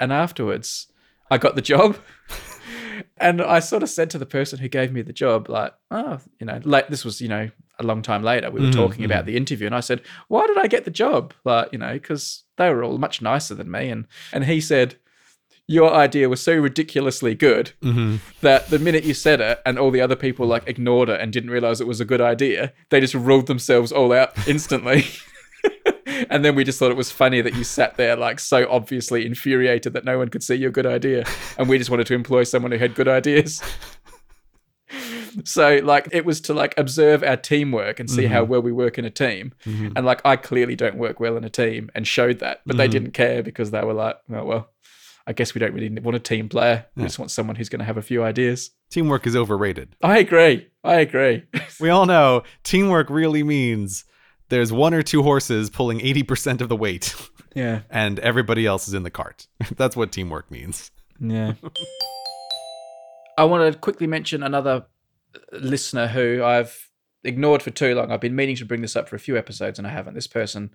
And 0.00 0.12
afterwards, 0.14 0.90
I 1.30 1.36
got 1.36 1.56
the 1.56 1.62
job. 1.62 1.98
and 3.18 3.42
I 3.42 3.58
sort 3.60 3.82
of 3.82 3.90
said 3.90 4.08
to 4.10 4.18
the 4.18 4.26
person 4.26 4.58
who 4.60 4.68
gave 4.68 4.92
me 4.92 5.02
the 5.02 5.12
job, 5.12 5.48
like, 5.50 5.74
oh, 5.90 6.20
you 6.40 6.46
know, 6.46 6.60
like 6.64 6.88
this 6.88 7.04
was, 7.04 7.20
you 7.20 7.28
know, 7.28 7.50
a 7.78 7.82
long 7.82 8.02
time 8.02 8.22
later, 8.22 8.50
we 8.50 8.60
were 8.60 8.66
Mhm, 8.68 8.72
talking 8.76 9.04
about 9.04 9.24
the 9.26 9.36
interview, 9.36 9.66
and 9.66 9.74
I 9.74 9.80
said, 9.80 10.02
why 10.28 10.46
did 10.46 10.58
I 10.58 10.66
get 10.66 10.84
the 10.84 10.90
job? 10.90 11.32
Like, 11.44 11.68
you 11.72 11.78
know, 11.78 11.92
because 11.94 12.44
they 12.58 12.68
were 12.72 12.84
all 12.84 12.98
much 12.98 13.22
nicer 13.22 13.54
than 13.54 13.70
me. 13.70 13.88
And 13.88 14.06
and 14.32 14.44
he 14.44 14.60
said, 14.60 14.96
your 15.66 15.92
idea 15.94 16.28
was 16.28 16.42
so 16.42 16.54
ridiculously 16.54 17.34
good 17.34 17.72
Mhm. 17.82 18.18
that 18.40 18.68
the 18.68 18.78
minute 18.78 19.04
you 19.04 19.14
said 19.14 19.40
it 19.40 19.60
and 19.64 19.78
all 19.78 19.90
the 19.90 20.00
other 20.00 20.16
people 20.16 20.46
like 20.46 20.64
ignored 20.68 21.08
it 21.08 21.20
and 21.20 21.32
didn't 21.32 21.50
realize 21.50 21.80
it 21.80 21.86
was 21.86 22.00
a 22.00 22.04
good 22.04 22.20
idea, 22.20 22.72
they 22.90 23.00
just 23.00 23.14
ruled 23.14 23.46
themselves 23.46 23.90
all 23.92 24.12
out 24.12 24.32
instantly. 24.46 25.04
and 26.30 26.44
then 26.44 26.54
we 26.54 26.64
just 26.64 26.78
thought 26.78 26.90
it 26.90 26.96
was 26.96 27.10
funny 27.12 27.40
that 27.40 27.54
you 27.54 27.64
sat 27.64 27.96
there 27.96 28.16
like 28.16 28.38
so 28.40 28.66
obviously 28.70 29.24
infuriated 29.24 29.92
that 29.92 30.04
no 30.04 30.18
one 30.18 30.28
could 30.28 30.42
see 30.42 30.56
your 30.56 30.70
good 30.70 30.86
idea. 30.86 31.24
And 31.56 31.68
we 31.68 31.78
just 31.78 31.90
wanted 31.90 32.06
to 32.08 32.14
employ 32.14 32.42
someone 32.44 32.72
who 32.72 32.78
had 32.78 32.94
good 32.94 33.08
ideas. 33.08 33.62
So 35.44 35.80
like 35.82 36.08
it 36.12 36.24
was 36.24 36.40
to 36.42 36.54
like 36.54 36.74
observe 36.78 37.22
our 37.22 37.36
teamwork 37.36 38.00
and 38.00 38.10
see 38.10 38.26
how 38.26 38.44
well 38.44 38.60
we 38.62 38.72
work 38.72 38.98
in 38.98 39.04
a 39.04 39.10
team. 39.10 39.52
Mhm. 39.64 39.92
And 39.96 40.04
like 40.06 40.20
I 40.24 40.36
clearly 40.36 40.76
don't 40.76 40.96
work 40.96 41.20
well 41.20 41.36
in 41.36 41.44
a 41.44 41.50
team 41.50 41.90
and 41.94 42.06
showed 42.06 42.38
that. 42.40 42.60
But 42.66 42.76
they 42.76 42.88
Mhm. 42.88 42.92
didn't 42.92 43.10
care 43.12 43.42
because 43.42 43.70
they 43.70 43.82
were 43.82 43.94
like, 43.94 44.16
oh 44.32 44.44
well, 44.44 44.68
I 45.26 45.32
guess 45.32 45.54
we 45.54 45.58
don't 45.60 45.72
really 45.74 45.88
want 45.88 46.16
a 46.16 46.20
team 46.20 46.48
player. 46.48 46.84
We 46.96 47.02
Yeah. 47.02 47.06
just 47.08 47.18
want 47.18 47.30
someone 47.30 47.56
who's 47.56 47.68
gonna 47.68 47.84
have 47.84 47.96
a 47.96 48.02
few 48.02 48.22
ideas. 48.22 48.70
Teamwork 48.90 49.26
is 49.26 49.34
overrated. 49.36 49.96
I 50.02 50.18
agree. 50.18 50.68
I 50.84 50.94
agree. 50.96 51.44
We 51.80 51.88
all 51.90 52.06
know 52.06 52.42
teamwork 52.64 53.08
really 53.10 53.42
means 53.42 54.04
there's 54.50 54.70
one 54.72 54.92
or 54.94 55.02
two 55.02 55.22
horses 55.22 55.70
pulling 55.70 56.00
80% 56.00 56.60
of 56.60 56.68
the 56.68 56.76
weight 56.76 57.14
yeah. 57.54 57.80
and 57.90 58.18
everybody 58.18 58.66
else 58.66 58.86
is 58.88 58.94
in 58.94 59.02
the 59.02 59.10
cart. 59.10 59.46
That's 59.76 59.96
what 59.96 60.12
teamwork 60.12 60.50
means. 60.50 60.90
Yeah. 61.18 61.54
I 63.38 63.44
want 63.44 63.72
to 63.72 63.78
quickly 63.78 64.06
mention 64.06 64.42
another 64.42 64.84
listener 65.52 66.08
who 66.08 66.42
I've 66.42 66.90
ignored 67.24 67.62
for 67.62 67.70
too 67.70 67.94
long. 67.94 68.10
I've 68.10 68.20
been 68.20 68.36
meaning 68.36 68.56
to 68.56 68.64
bring 68.64 68.82
this 68.82 68.96
up 68.96 69.08
for 69.08 69.16
a 69.16 69.20
few 69.20 69.36
episodes 69.36 69.78
and 69.78 69.86
I 69.86 69.90
haven't. 69.90 70.14
This 70.14 70.26
person 70.26 70.74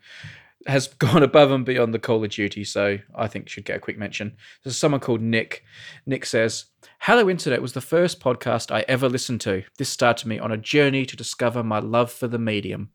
has 0.66 0.88
gone 1.00 1.24
above 1.24 1.52
and 1.52 1.66
beyond 1.66 1.94
the 1.94 2.00
Call 2.00 2.24
of 2.24 2.30
Duty, 2.30 2.64
so 2.64 2.98
I 3.16 3.28
think 3.28 3.50
should 3.50 3.66
get 3.66 3.78
a 3.78 3.82
quick 3.82 3.98
mention. 3.98 4.38
There's 4.64 4.78
someone 4.78 5.02
called 5.02 5.22
Nick. 5.22 5.64
Nick 6.06 6.26
says, 6.26 6.66
Hello 7.02 7.30
Internet 7.30 7.62
was 7.62 7.74
the 7.74 7.82
first 7.82 8.20
podcast 8.20 8.74
I 8.74 8.84
ever 8.88 9.08
listened 9.08 9.42
to. 9.42 9.64
This 9.78 9.90
started 9.90 10.28
me 10.28 10.40
on 10.40 10.52
a 10.52 10.58
journey 10.58 11.06
to 11.06 11.16
discover 11.16 11.64
my 11.64 11.80
love 11.80 12.12
for 12.12 12.28
the 12.28 12.40
medium. 12.40 12.90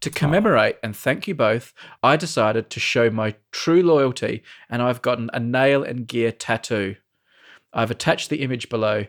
To 0.00 0.10
commemorate 0.10 0.76
and 0.82 0.94
thank 0.94 1.26
you 1.26 1.34
both, 1.34 1.72
I 2.02 2.16
decided 2.16 2.68
to 2.70 2.80
show 2.80 3.08
my 3.08 3.34
true 3.52 3.82
loyalty 3.82 4.42
and 4.68 4.82
I've 4.82 5.02
gotten 5.02 5.30
a 5.32 5.40
nail 5.40 5.82
and 5.82 6.06
gear 6.06 6.32
tattoo. 6.32 6.96
I've 7.72 7.90
attached 7.90 8.30
the 8.30 8.42
image 8.42 8.68
below. 8.68 9.06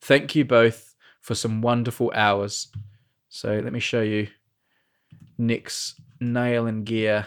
Thank 0.00 0.34
you 0.34 0.44
both 0.44 0.95
for 1.26 1.34
some 1.34 1.60
wonderful 1.60 2.12
hours. 2.14 2.68
So 3.28 3.58
let 3.58 3.72
me 3.72 3.80
show 3.80 4.00
you 4.00 4.28
Nick's 5.36 6.00
nail 6.20 6.68
and 6.68 6.86
gear 6.86 7.26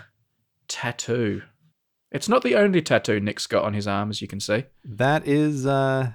tattoo. 0.70 1.42
It's 2.10 2.30
not 2.30 2.42
the 2.42 2.56
only 2.56 2.82
tattoo 2.82 3.20
Nick's 3.20 3.46
got 3.46 3.66
on 3.66 3.74
his 3.74 3.88
arm, 3.88 4.10
as 4.10 4.22
you 4.22 4.28
can 4.30 4.40
see. 4.40 4.64
That 4.86 5.28
is 5.28 5.66
uh 5.66 6.14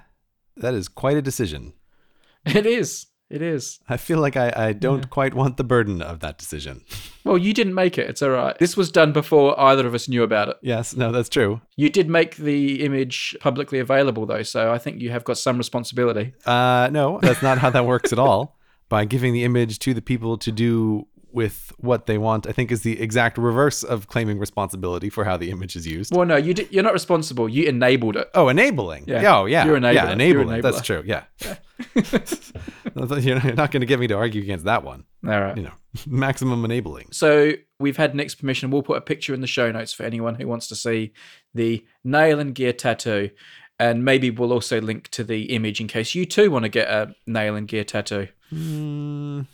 that 0.57 0.73
is 0.73 0.87
quite 0.87 1.15
a 1.15 1.21
decision. 1.21 1.73
It 2.47 2.67
is. 2.67 3.07
It 3.29 3.41
is. 3.41 3.79
I 3.89 3.97
feel 3.97 4.19
like 4.19 4.37
I, 4.37 4.53
I 4.55 4.73
don't 4.73 4.99
Yeah. 4.99 5.07
quite 5.09 5.33
want 5.33 5.57
the 5.57 5.63
burden 5.63 6.01
of 6.01 6.19
that 6.19 6.37
decision. 6.37 6.81
Well, 7.23 7.39
you 7.39 7.53
didn't 7.53 7.73
make 7.73 7.97
it. 7.97 8.07
It's 8.07 8.21
all 8.21 8.29
right. 8.29 8.55
This 8.59 8.77
was 8.77 8.91
done 8.91 9.13
before 9.13 9.59
either 9.59 9.87
of 9.87 9.95
us 9.95 10.07
knew 10.07 10.21
about 10.21 10.49
it. 10.49 10.57
Yes, 10.61 10.95
no, 10.95 11.11
that's 11.11 11.29
true. 11.29 11.59
You 11.75 11.89
did 11.89 12.07
make 12.07 12.35
the 12.37 12.83
image 12.85 13.35
publicly 13.39 13.79
available, 13.79 14.27
though, 14.27 14.43
so 14.43 14.71
I 14.71 14.77
think 14.77 15.01
you 15.01 15.09
have 15.09 15.23
got 15.23 15.39
some 15.39 15.57
responsibility. 15.57 16.33
Uh 16.45 16.89
no, 16.91 17.19
that's 17.21 17.41
not 17.41 17.57
how 17.57 17.71
that 17.71 17.85
works 17.87 18.13
at 18.13 18.19
all. 18.19 18.57
By 18.89 19.05
giving 19.05 19.33
the 19.33 19.43
image 19.43 19.79
to 19.79 19.95
the 19.95 20.01
people 20.03 20.37
to 20.37 20.51
do 20.51 21.07
with 21.35 21.73
what 21.77 22.05
they 22.05 22.17
want, 22.17 22.47
I 22.47 22.53
think 22.53 22.71
is 22.71 22.81
the 22.81 22.99
exact 23.01 23.37
reverse 23.37 23.83
of 23.83 24.07
claiming 24.07 24.39
responsibility 24.39 25.09
for 25.09 25.25
how 25.25 25.35
the 25.37 25.51
image 25.51 25.75
is 25.75 25.85
used. 25.85 26.15
Well, 26.15 26.25
no, 26.25 26.37
you 26.37 26.53
did, 26.53 26.71
you're 26.71 26.83
not 26.83 26.93
responsible. 26.93 27.49
You 27.49 27.67
enabled 27.67 28.15
it. 28.15 28.29
Oh, 28.33 28.47
enabling. 28.47 29.03
Yeah. 29.07 29.21
Yeah. 29.21 29.37
Oh, 29.37 29.45
yeah. 29.45 29.65
You're 29.65 29.77
enabler. 29.77 29.93
Yeah, 29.93 30.03
You're 30.03 30.13
enabling. 30.13 30.47
enabler. 30.47 30.61
That's 30.61 30.81
true. 30.81 31.03
Yeah. 31.05 31.25
You're 33.19 33.53
not 33.53 33.71
going 33.71 33.81
to 33.81 33.85
get 33.85 33.99
me 33.99 34.07
to 34.07 34.15
argue 34.15 34.41
against 34.41 34.65
that 34.65 34.83
one. 34.83 35.03
All 35.25 35.41
right. 35.41 35.57
You 35.57 35.63
know, 35.63 35.73
maximum 36.07 36.63
enabling. 36.63 37.09
So 37.11 37.53
we've 37.79 37.97
had 37.97 38.15
Nick's 38.15 38.35
permission. 38.35 38.71
We'll 38.71 38.83
put 38.83 38.97
a 38.97 39.01
picture 39.01 39.33
in 39.33 39.41
the 39.41 39.47
show 39.47 39.71
notes 39.71 39.91
for 39.91 40.03
anyone 40.03 40.35
who 40.35 40.47
wants 40.47 40.67
to 40.69 40.75
see 40.75 41.13
the 41.53 41.85
nail 42.03 42.39
and 42.39 42.55
gear 42.55 42.73
tattoo. 42.73 43.31
And 43.77 44.05
maybe 44.05 44.31
we'll 44.31 44.53
also 44.53 44.79
link 44.79 45.09
to 45.09 45.23
the 45.25 45.53
image 45.53 45.81
in 45.81 45.87
case 45.87 46.15
you 46.15 46.25
too 46.25 46.49
want 46.49 46.63
to 46.63 46.69
get 46.69 46.87
a 46.87 47.13
nail 47.27 47.55
and 47.55 47.67
gear 47.67 47.83
tattoo. 47.83 48.29
Mm, 48.53 49.47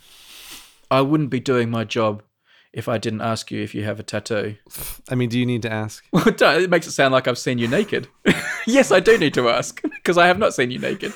I 0.92 1.00
wouldn't 1.00 1.30
be 1.30 1.40
doing 1.40 1.70
my 1.70 1.84
job 1.84 2.22
if 2.70 2.86
I 2.86 2.98
didn't 2.98 3.22
ask 3.22 3.50
you 3.50 3.62
if 3.62 3.74
you 3.74 3.82
have 3.84 3.98
a 3.98 4.02
tattoo. 4.02 4.56
I 5.08 5.14
mean, 5.14 5.30
do 5.30 5.38
you 5.38 5.46
need 5.46 5.62
to 5.62 5.72
ask? 5.72 6.04
It 6.14 6.68
makes 6.70 6.86
it 6.86 6.92
sound 6.92 7.12
like 7.12 7.26
I've 7.26 7.38
seen 7.38 7.56
you 7.56 7.66
naked. 7.66 8.08
yes, 8.66 8.92
I 8.92 9.00
do 9.00 9.16
need 9.16 9.32
to 9.34 9.48
ask 9.48 9.80
because 9.80 10.18
I 10.18 10.26
have 10.26 10.38
not 10.38 10.52
seen 10.52 10.70
you 10.70 10.78
naked. 10.78 11.14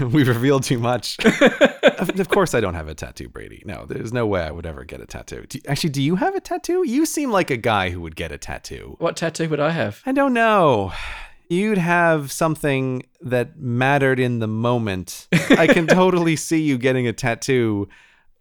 We've 0.00 0.28
revealed 0.28 0.64
too 0.64 0.78
much. 0.78 1.16
of, 1.24 2.20
of 2.20 2.28
course, 2.28 2.54
I 2.54 2.60
don't 2.60 2.74
have 2.74 2.88
a 2.88 2.94
tattoo, 2.94 3.30
Brady. 3.30 3.62
No, 3.64 3.86
there's 3.86 4.12
no 4.12 4.26
way 4.26 4.42
I 4.42 4.50
would 4.50 4.66
ever 4.66 4.84
get 4.84 5.00
a 5.00 5.06
tattoo. 5.06 5.46
Do, 5.48 5.58
actually, 5.66 5.90
do 5.90 6.02
you 6.02 6.16
have 6.16 6.34
a 6.34 6.40
tattoo? 6.40 6.86
You 6.86 7.06
seem 7.06 7.30
like 7.30 7.50
a 7.50 7.56
guy 7.56 7.88
who 7.90 8.00
would 8.02 8.14
get 8.14 8.30
a 8.30 8.38
tattoo. 8.38 8.96
What 8.98 9.16
tattoo 9.16 9.48
would 9.48 9.60
I 9.60 9.70
have? 9.70 10.02
I 10.04 10.12
don't 10.12 10.34
know. 10.34 10.92
You'd 11.52 11.78
have 11.78 12.32
something 12.32 13.02
that 13.20 13.58
mattered 13.58 14.18
in 14.18 14.38
the 14.38 14.48
moment. 14.48 15.28
I 15.50 15.66
can 15.66 15.86
totally 16.00 16.34
see 16.36 16.62
you 16.62 16.78
getting 16.78 17.06
a 17.06 17.12
tattoo 17.12 17.88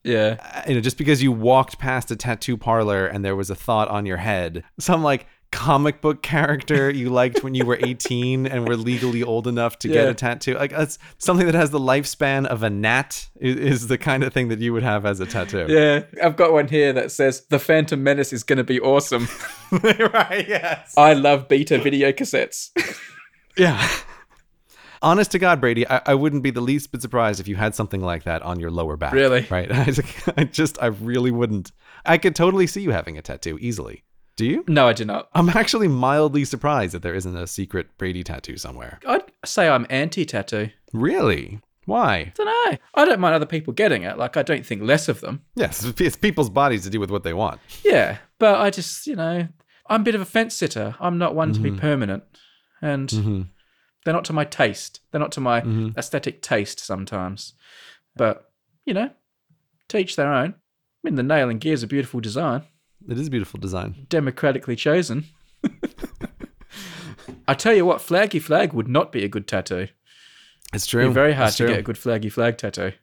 Yeah. 0.03 0.37
uh, 0.39 0.61
you 0.67 0.75
know, 0.75 0.81
just 0.81 0.97
because 0.97 1.21
you 1.21 1.31
walked 1.31 1.77
past 1.77 2.09
a 2.11 2.15
tattoo 2.15 2.55
parlor 2.57 3.05
and 3.05 3.23
there 3.25 3.35
was 3.35 3.49
a 3.49 3.55
thought 3.55 3.89
on 3.89 4.05
your 4.05 4.17
head, 4.17 4.63
some 4.79 5.03
like 5.03 5.27
comic 5.51 6.01
book 6.01 6.21
character 6.21 6.89
you 6.89 7.09
liked 7.09 7.43
when 7.43 7.53
you 7.53 7.65
were 7.65 7.77
18 7.83 8.47
and 8.47 8.67
were 8.67 8.77
legally 8.77 9.21
old 9.21 9.47
enough 9.47 9.77
to 9.79 9.87
get 9.87 10.07
a 10.07 10.13
tattoo, 10.13 10.55
like 10.55 10.71
that's 10.71 10.97
something 11.17 11.45
that 11.45 11.55
has 11.55 11.69
the 11.69 11.79
lifespan 11.79 12.45
of 12.45 12.63
a 12.63 12.69
gnat 12.69 13.29
is, 13.39 13.55
is 13.57 13.87
the 13.87 13.97
kind 13.97 14.23
of 14.23 14.33
thing 14.33 14.47
that 14.47 14.59
you 14.59 14.73
would 14.73 14.83
have 14.83 15.05
as 15.05 15.19
a 15.19 15.25
tattoo. 15.25 15.65
Yeah. 15.67 16.03
I've 16.23 16.35
got 16.35 16.53
one 16.53 16.67
here 16.67 16.93
that 16.93 17.11
says 17.11 17.45
The 17.49 17.59
Phantom 17.59 18.01
Menace 18.01 18.33
is 18.33 18.43
going 18.43 18.57
to 18.57 18.63
be 18.63 18.79
awesome. 18.79 19.27
right, 19.71 20.45
yes. 20.47 20.93
I 20.97 21.13
love 21.13 21.47
beta 21.47 21.77
video 21.77 22.11
cassettes. 22.11 22.69
Yeah. 23.57 23.85
Honest 25.03 25.31
to 25.31 25.39
God, 25.39 25.59
Brady, 25.59 25.87
I, 25.87 26.01
I 26.05 26.13
wouldn't 26.13 26.43
be 26.43 26.51
the 26.51 26.61
least 26.61 26.91
bit 26.91 27.01
surprised 27.01 27.39
if 27.39 27.47
you 27.47 27.55
had 27.55 27.73
something 27.73 28.01
like 28.01 28.23
that 28.23 28.41
on 28.43 28.59
your 28.59 28.69
lower 28.69 28.97
back. 28.97 29.13
Really? 29.13 29.47
Right. 29.49 29.69
I 30.37 30.43
just, 30.43 30.81
I 30.81 30.87
really 30.87 31.31
wouldn't. 31.31 31.71
I 32.05 32.17
could 32.17 32.35
totally 32.35 32.67
see 32.67 32.81
you 32.81 32.91
having 32.91 33.17
a 33.17 33.21
tattoo 33.21 33.57
easily. 33.59 34.03
Do 34.37 34.45
you? 34.45 34.63
no, 34.67 34.87
I 34.87 34.93
do 34.93 35.05
not. 35.05 35.29
I'm 35.33 35.49
actually 35.49 35.87
mildly 35.87 36.45
surprised 36.45 36.93
that 36.93 37.01
there 37.03 37.13
isn't 37.13 37.35
a 37.35 37.45
secret 37.47 37.87
Brady 37.97 38.23
tattoo 38.23 38.57
somewhere. 38.57 38.99
I'd 39.05 39.23
say 39.45 39.67
I'm 39.69 39.85
anti 39.89 40.25
tattoo. 40.25 40.69
Really? 40.93 41.59
Why? 41.85 42.31
don't 42.35 42.45
know. 42.45 42.77
I 42.95 43.05
don't 43.05 43.19
mind 43.19 43.35
other 43.35 43.45
people 43.45 43.73
getting 43.73 44.03
it. 44.03 44.17
Like, 44.17 44.37
I 44.37 44.43
don't 44.43 44.65
think 44.65 44.83
less 44.83 45.09
of 45.09 45.19
them. 45.21 45.41
Yes, 45.55 45.83
it's 45.83 46.15
people's 46.15 46.49
bodies 46.49 46.83
to 46.83 46.89
do 46.89 46.99
with 46.99 47.09
what 47.11 47.23
they 47.23 47.33
want. 47.33 47.59
Yeah. 47.83 48.17
But 48.39 48.59
I 48.61 48.69
just, 48.69 49.07
you 49.07 49.15
know, 49.15 49.47
I'm 49.87 50.01
a 50.01 50.03
bit 50.03 50.15
of 50.15 50.21
a 50.21 50.25
fence 50.25 50.55
sitter. 50.55 50.95
I'm 50.99 51.17
not 51.17 51.35
one 51.35 51.51
to 51.53 51.59
be 51.59 51.71
Mhm. 51.71 51.79
permanent. 51.79 52.23
And 52.81 53.09
Mm-hmm. 53.09 53.41
they're 54.05 54.13
not 54.13 54.25
to 54.25 54.33
my 54.33 54.45
taste. 54.45 55.01
They're 55.11 55.19
not 55.19 55.31
to 55.33 55.41
my 55.41 55.61
Mhm. 55.61 55.97
aesthetic 55.97 56.41
taste 56.41 56.79
sometimes. 56.79 57.53
But, 58.15 58.51
you 58.85 58.93
know, 58.93 59.09
teach 59.89 60.15
their 60.15 60.31
own. 60.33 60.51
I 60.53 60.99
mean, 61.03 61.15
the 61.15 61.23
nail 61.23 61.49
and 61.49 61.59
gear 61.59 61.73
is 61.73 61.83
a 61.83 61.87
beautiful 61.87 62.19
design, 62.21 62.63
It 63.09 63.17
is 63.19 63.27
a 63.27 63.31
beautiful 63.31 63.59
design. 63.59 64.05
democratically 64.09 64.75
chosen. 64.75 65.25
I 67.47 67.53
tell 67.53 67.73
you 67.73 67.85
what, 67.85 67.99
flaggy 67.99 68.41
flag 68.41 68.73
would 68.73 68.87
not 68.87 69.11
be 69.11 69.23
a 69.23 69.27
good 69.27 69.47
tattoo. 69.47 69.87
It's 70.73 70.83
It'd 70.85 70.89
true. 70.89 71.07
be 71.07 71.13
very 71.13 71.33
hard 71.33 71.49
It's 71.49 71.57
to 71.57 71.63
true. 71.63 71.71
get 71.73 71.79
a 71.79 71.83
good 71.83 71.97
flaggy 71.97 72.31
flag 72.31 72.57
tattoo. 72.57 72.93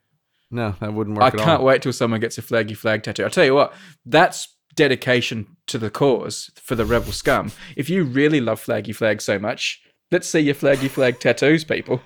No, 0.51 0.75
that 0.81 0.95
wouldn't 0.95 1.17
work 1.19 1.35
I 1.35 1.37
can't 1.37 1.61
all. 1.61 1.65
wait 1.67 1.83
till 1.83 1.93
someone 1.93 2.21
gets 2.21 2.39
a 2.39 2.43
flaggy 2.43 2.77
flag 2.77 3.03
tattoo. 3.03 3.25
I'll 3.25 3.31
tell 3.31 3.45
you 3.45 3.55
what, 3.55 3.75
that's 4.07 4.55
dedication 4.75 5.57
to 5.67 5.77
the 5.77 5.91
cause 5.91 6.51
for 6.57 6.75
the 6.75 6.87
rebel 6.87 7.13
scum. 7.13 7.53
If 7.77 7.91
you 7.91 8.05
really 8.05 8.41
love 8.41 8.65
flaggy 8.65 8.95
flag 8.95 9.21
so 9.21 9.39
much, 9.39 9.83
let's 10.11 10.29
see 10.29 10.41
your 10.41 10.55
flaggy 10.55 10.89
flag 10.89 11.21
tattoos, 11.21 11.65
people. 11.65 12.01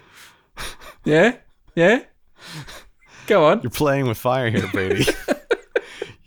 Yeah? 1.04 1.36
Yeah? 1.74 2.02
Go 3.26 3.44
on. 3.46 3.60
You're 3.62 3.70
playing 3.70 4.06
with 4.06 4.18
fire 4.18 4.50
here, 4.50 4.68
Brady. 4.72 5.04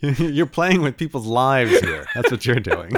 you're 0.00 0.46
playing 0.46 0.82
with 0.82 0.96
people's 0.96 1.26
lives 1.26 1.80
here. 1.80 2.06
That's 2.14 2.30
what 2.30 2.44
you're 2.44 2.60
doing. 2.60 2.92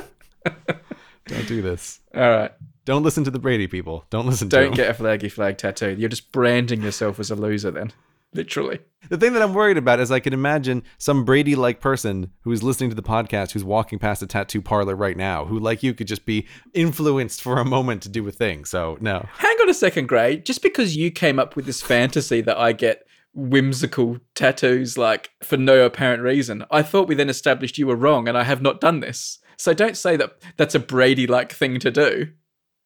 Don't 1.26 1.46
do 1.46 1.62
this. 1.62 2.00
All 2.14 2.30
right. 2.30 2.52
Don't 2.84 3.02
listen 3.02 3.22
to 3.24 3.30
the 3.30 3.38
Brady 3.38 3.66
people. 3.66 4.04
Don't 4.10 4.26
listen 4.26 4.48
to 4.48 4.56
Don't 4.56 4.74
get 4.74 4.88
a 4.88 5.02
flaggy 5.02 5.30
flag 5.30 5.58
tattoo. 5.58 5.94
You're 5.98 6.08
just 6.08 6.32
branding 6.32 6.82
yourself 6.82 7.20
as 7.20 7.30
a 7.30 7.36
loser 7.36 7.70
then. 7.70 7.92
Literally. 8.34 8.80
The 9.08 9.16
thing 9.16 9.32
that 9.32 9.42
I'm 9.42 9.54
worried 9.54 9.78
about 9.78 10.00
is 10.00 10.10
I 10.10 10.20
can 10.20 10.34
imagine 10.34 10.82
some 10.98 11.24
Brady 11.24 11.54
like 11.54 11.80
person 11.80 12.30
who 12.42 12.52
is 12.52 12.62
listening 12.62 12.90
to 12.90 12.96
the 12.96 13.02
podcast 13.02 13.52
who's 13.52 13.64
walking 13.64 13.98
past 13.98 14.22
a 14.22 14.26
tattoo 14.26 14.60
parlor 14.60 14.94
right 14.94 15.16
now, 15.16 15.46
who, 15.46 15.58
like 15.58 15.82
you, 15.82 15.94
could 15.94 16.06
just 16.06 16.26
be 16.26 16.46
influenced 16.74 17.42
for 17.42 17.58
a 17.58 17.64
moment 17.64 18.02
to 18.02 18.10
do 18.10 18.26
a 18.28 18.32
thing. 18.32 18.66
So, 18.66 18.98
no. 19.00 19.26
Hang 19.32 19.56
on 19.62 19.70
a 19.70 19.74
second, 19.74 20.08
Grey. 20.08 20.36
Just 20.38 20.62
because 20.62 20.94
you 20.94 21.10
came 21.10 21.38
up 21.38 21.56
with 21.56 21.64
this 21.64 21.80
fantasy 21.80 22.42
that 22.42 22.58
I 22.58 22.72
get 22.72 23.06
whimsical 23.38 24.18
tattoos 24.34 24.98
like 24.98 25.30
for 25.42 25.56
no 25.56 25.84
apparent 25.84 26.22
reason, 26.22 26.64
I 26.70 26.82
thought 26.82 27.08
we 27.08 27.14
then 27.14 27.28
established 27.30 27.78
you 27.78 27.86
were 27.86 27.96
wrong 27.96 28.28
and 28.28 28.36
I 28.36 28.42
have 28.42 28.60
not 28.60 28.80
done 28.80 29.00
this. 29.00 29.38
So 29.56 29.72
don't 29.72 29.96
say 29.96 30.16
that 30.16 30.38
that's 30.56 30.74
a 30.74 30.80
Brady 30.80 31.26
like 31.26 31.52
thing 31.52 31.78
to 31.80 31.90
do. 31.90 32.28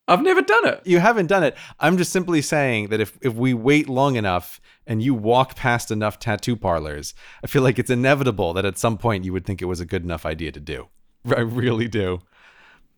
I've 0.08 0.22
never 0.22 0.42
done 0.42 0.66
it. 0.68 0.82
You 0.84 0.98
haven't 0.98 1.28
done 1.28 1.44
it. 1.44 1.56
I'm 1.78 1.96
just 1.96 2.12
simply 2.12 2.42
saying 2.42 2.88
that 2.88 3.00
if, 3.00 3.16
if 3.22 3.34
we 3.34 3.54
wait 3.54 3.88
long 3.88 4.16
enough 4.16 4.60
and 4.86 5.02
you 5.02 5.14
walk 5.14 5.54
past 5.54 5.90
enough 5.90 6.18
tattoo 6.18 6.56
parlors, 6.56 7.14
I 7.42 7.46
feel 7.46 7.62
like 7.62 7.78
it's 7.78 7.90
inevitable 7.90 8.52
that 8.54 8.64
at 8.64 8.78
some 8.78 8.98
point 8.98 9.24
you 9.24 9.32
would 9.32 9.46
think 9.46 9.62
it 9.62 9.66
was 9.66 9.80
a 9.80 9.86
good 9.86 10.02
enough 10.02 10.26
idea 10.26 10.52
to 10.52 10.60
do. 10.60 10.88
I 11.36 11.40
really 11.40 11.88
do. 11.88 12.20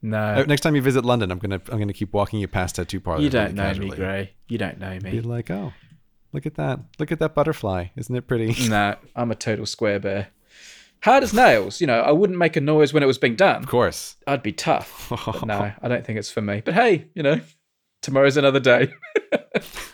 No. 0.03 0.19
Uh, 0.19 0.45
Next 0.47 0.63
time 0.63 0.75
you 0.75 0.83
visit 0.83 1.05
London, 1.05 1.31
I'm 1.31 1.39
gonna 1.39 1.61
I'm 1.71 1.79
gonna 1.79 1.93
keep 1.93 2.13
walking 2.13 2.41
you 2.41 2.49
past 2.49 2.77
tattoo 2.77 3.01
parlors. 3.01 3.25
You 3.25 3.31
don't 3.31 3.45
really 3.45 3.55
know 3.55 3.63
casually. 3.63 3.91
me, 3.91 3.97
Grey. 3.97 4.35
You 4.49 4.59
don't 4.59 4.79
know 4.79 4.99
me. 5.03 5.11
Be 5.11 5.21
like, 5.23 5.51
oh, 5.51 5.73
look 6.35 6.45
at 6.45 6.57
that! 6.57 6.81
Look 6.99 7.11
at 7.11 7.19
that 7.21 7.35
butterfly! 7.35 7.87
Isn't 7.97 8.15
it 8.15 8.27
pretty? 8.27 8.69
nah, 8.69 8.97
I'm 9.17 9.31
a 9.31 9.35
total 9.35 9.65
square 9.65 9.99
bear. 9.99 10.29
Hard 11.03 11.23
as 11.23 11.35
nails, 11.35 11.81
you 11.83 11.87
know, 11.87 12.01
I 12.01 12.13
wouldn't 12.13 12.39
make 12.39 12.57
a 12.57 12.61
noise 12.63 12.93
when 12.95 13.03
it 13.03 13.07
was 13.07 13.19
being 13.19 13.37
done. 13.37 13.63
Of 13.63 13.69
course. 13.69 14.17
I'd 14.27 14.43
be 14.43 14.53
tough. 14.53 15.09
But 15.11 15.45
no, 15.47 15.73
I 15.81 15.89
don't 15.89 16.05
think 16.05 16.19
it's 16.19 16.31
for 16.31 16.41
me. 16.41 16.63
But 16.65 16.75
hey, 16.75 17.09
you 17.15 17.23
know, 17.23 17.41
tomorrow's 18.01 18.37
another 18.37 18.61
day. 18.61 18.93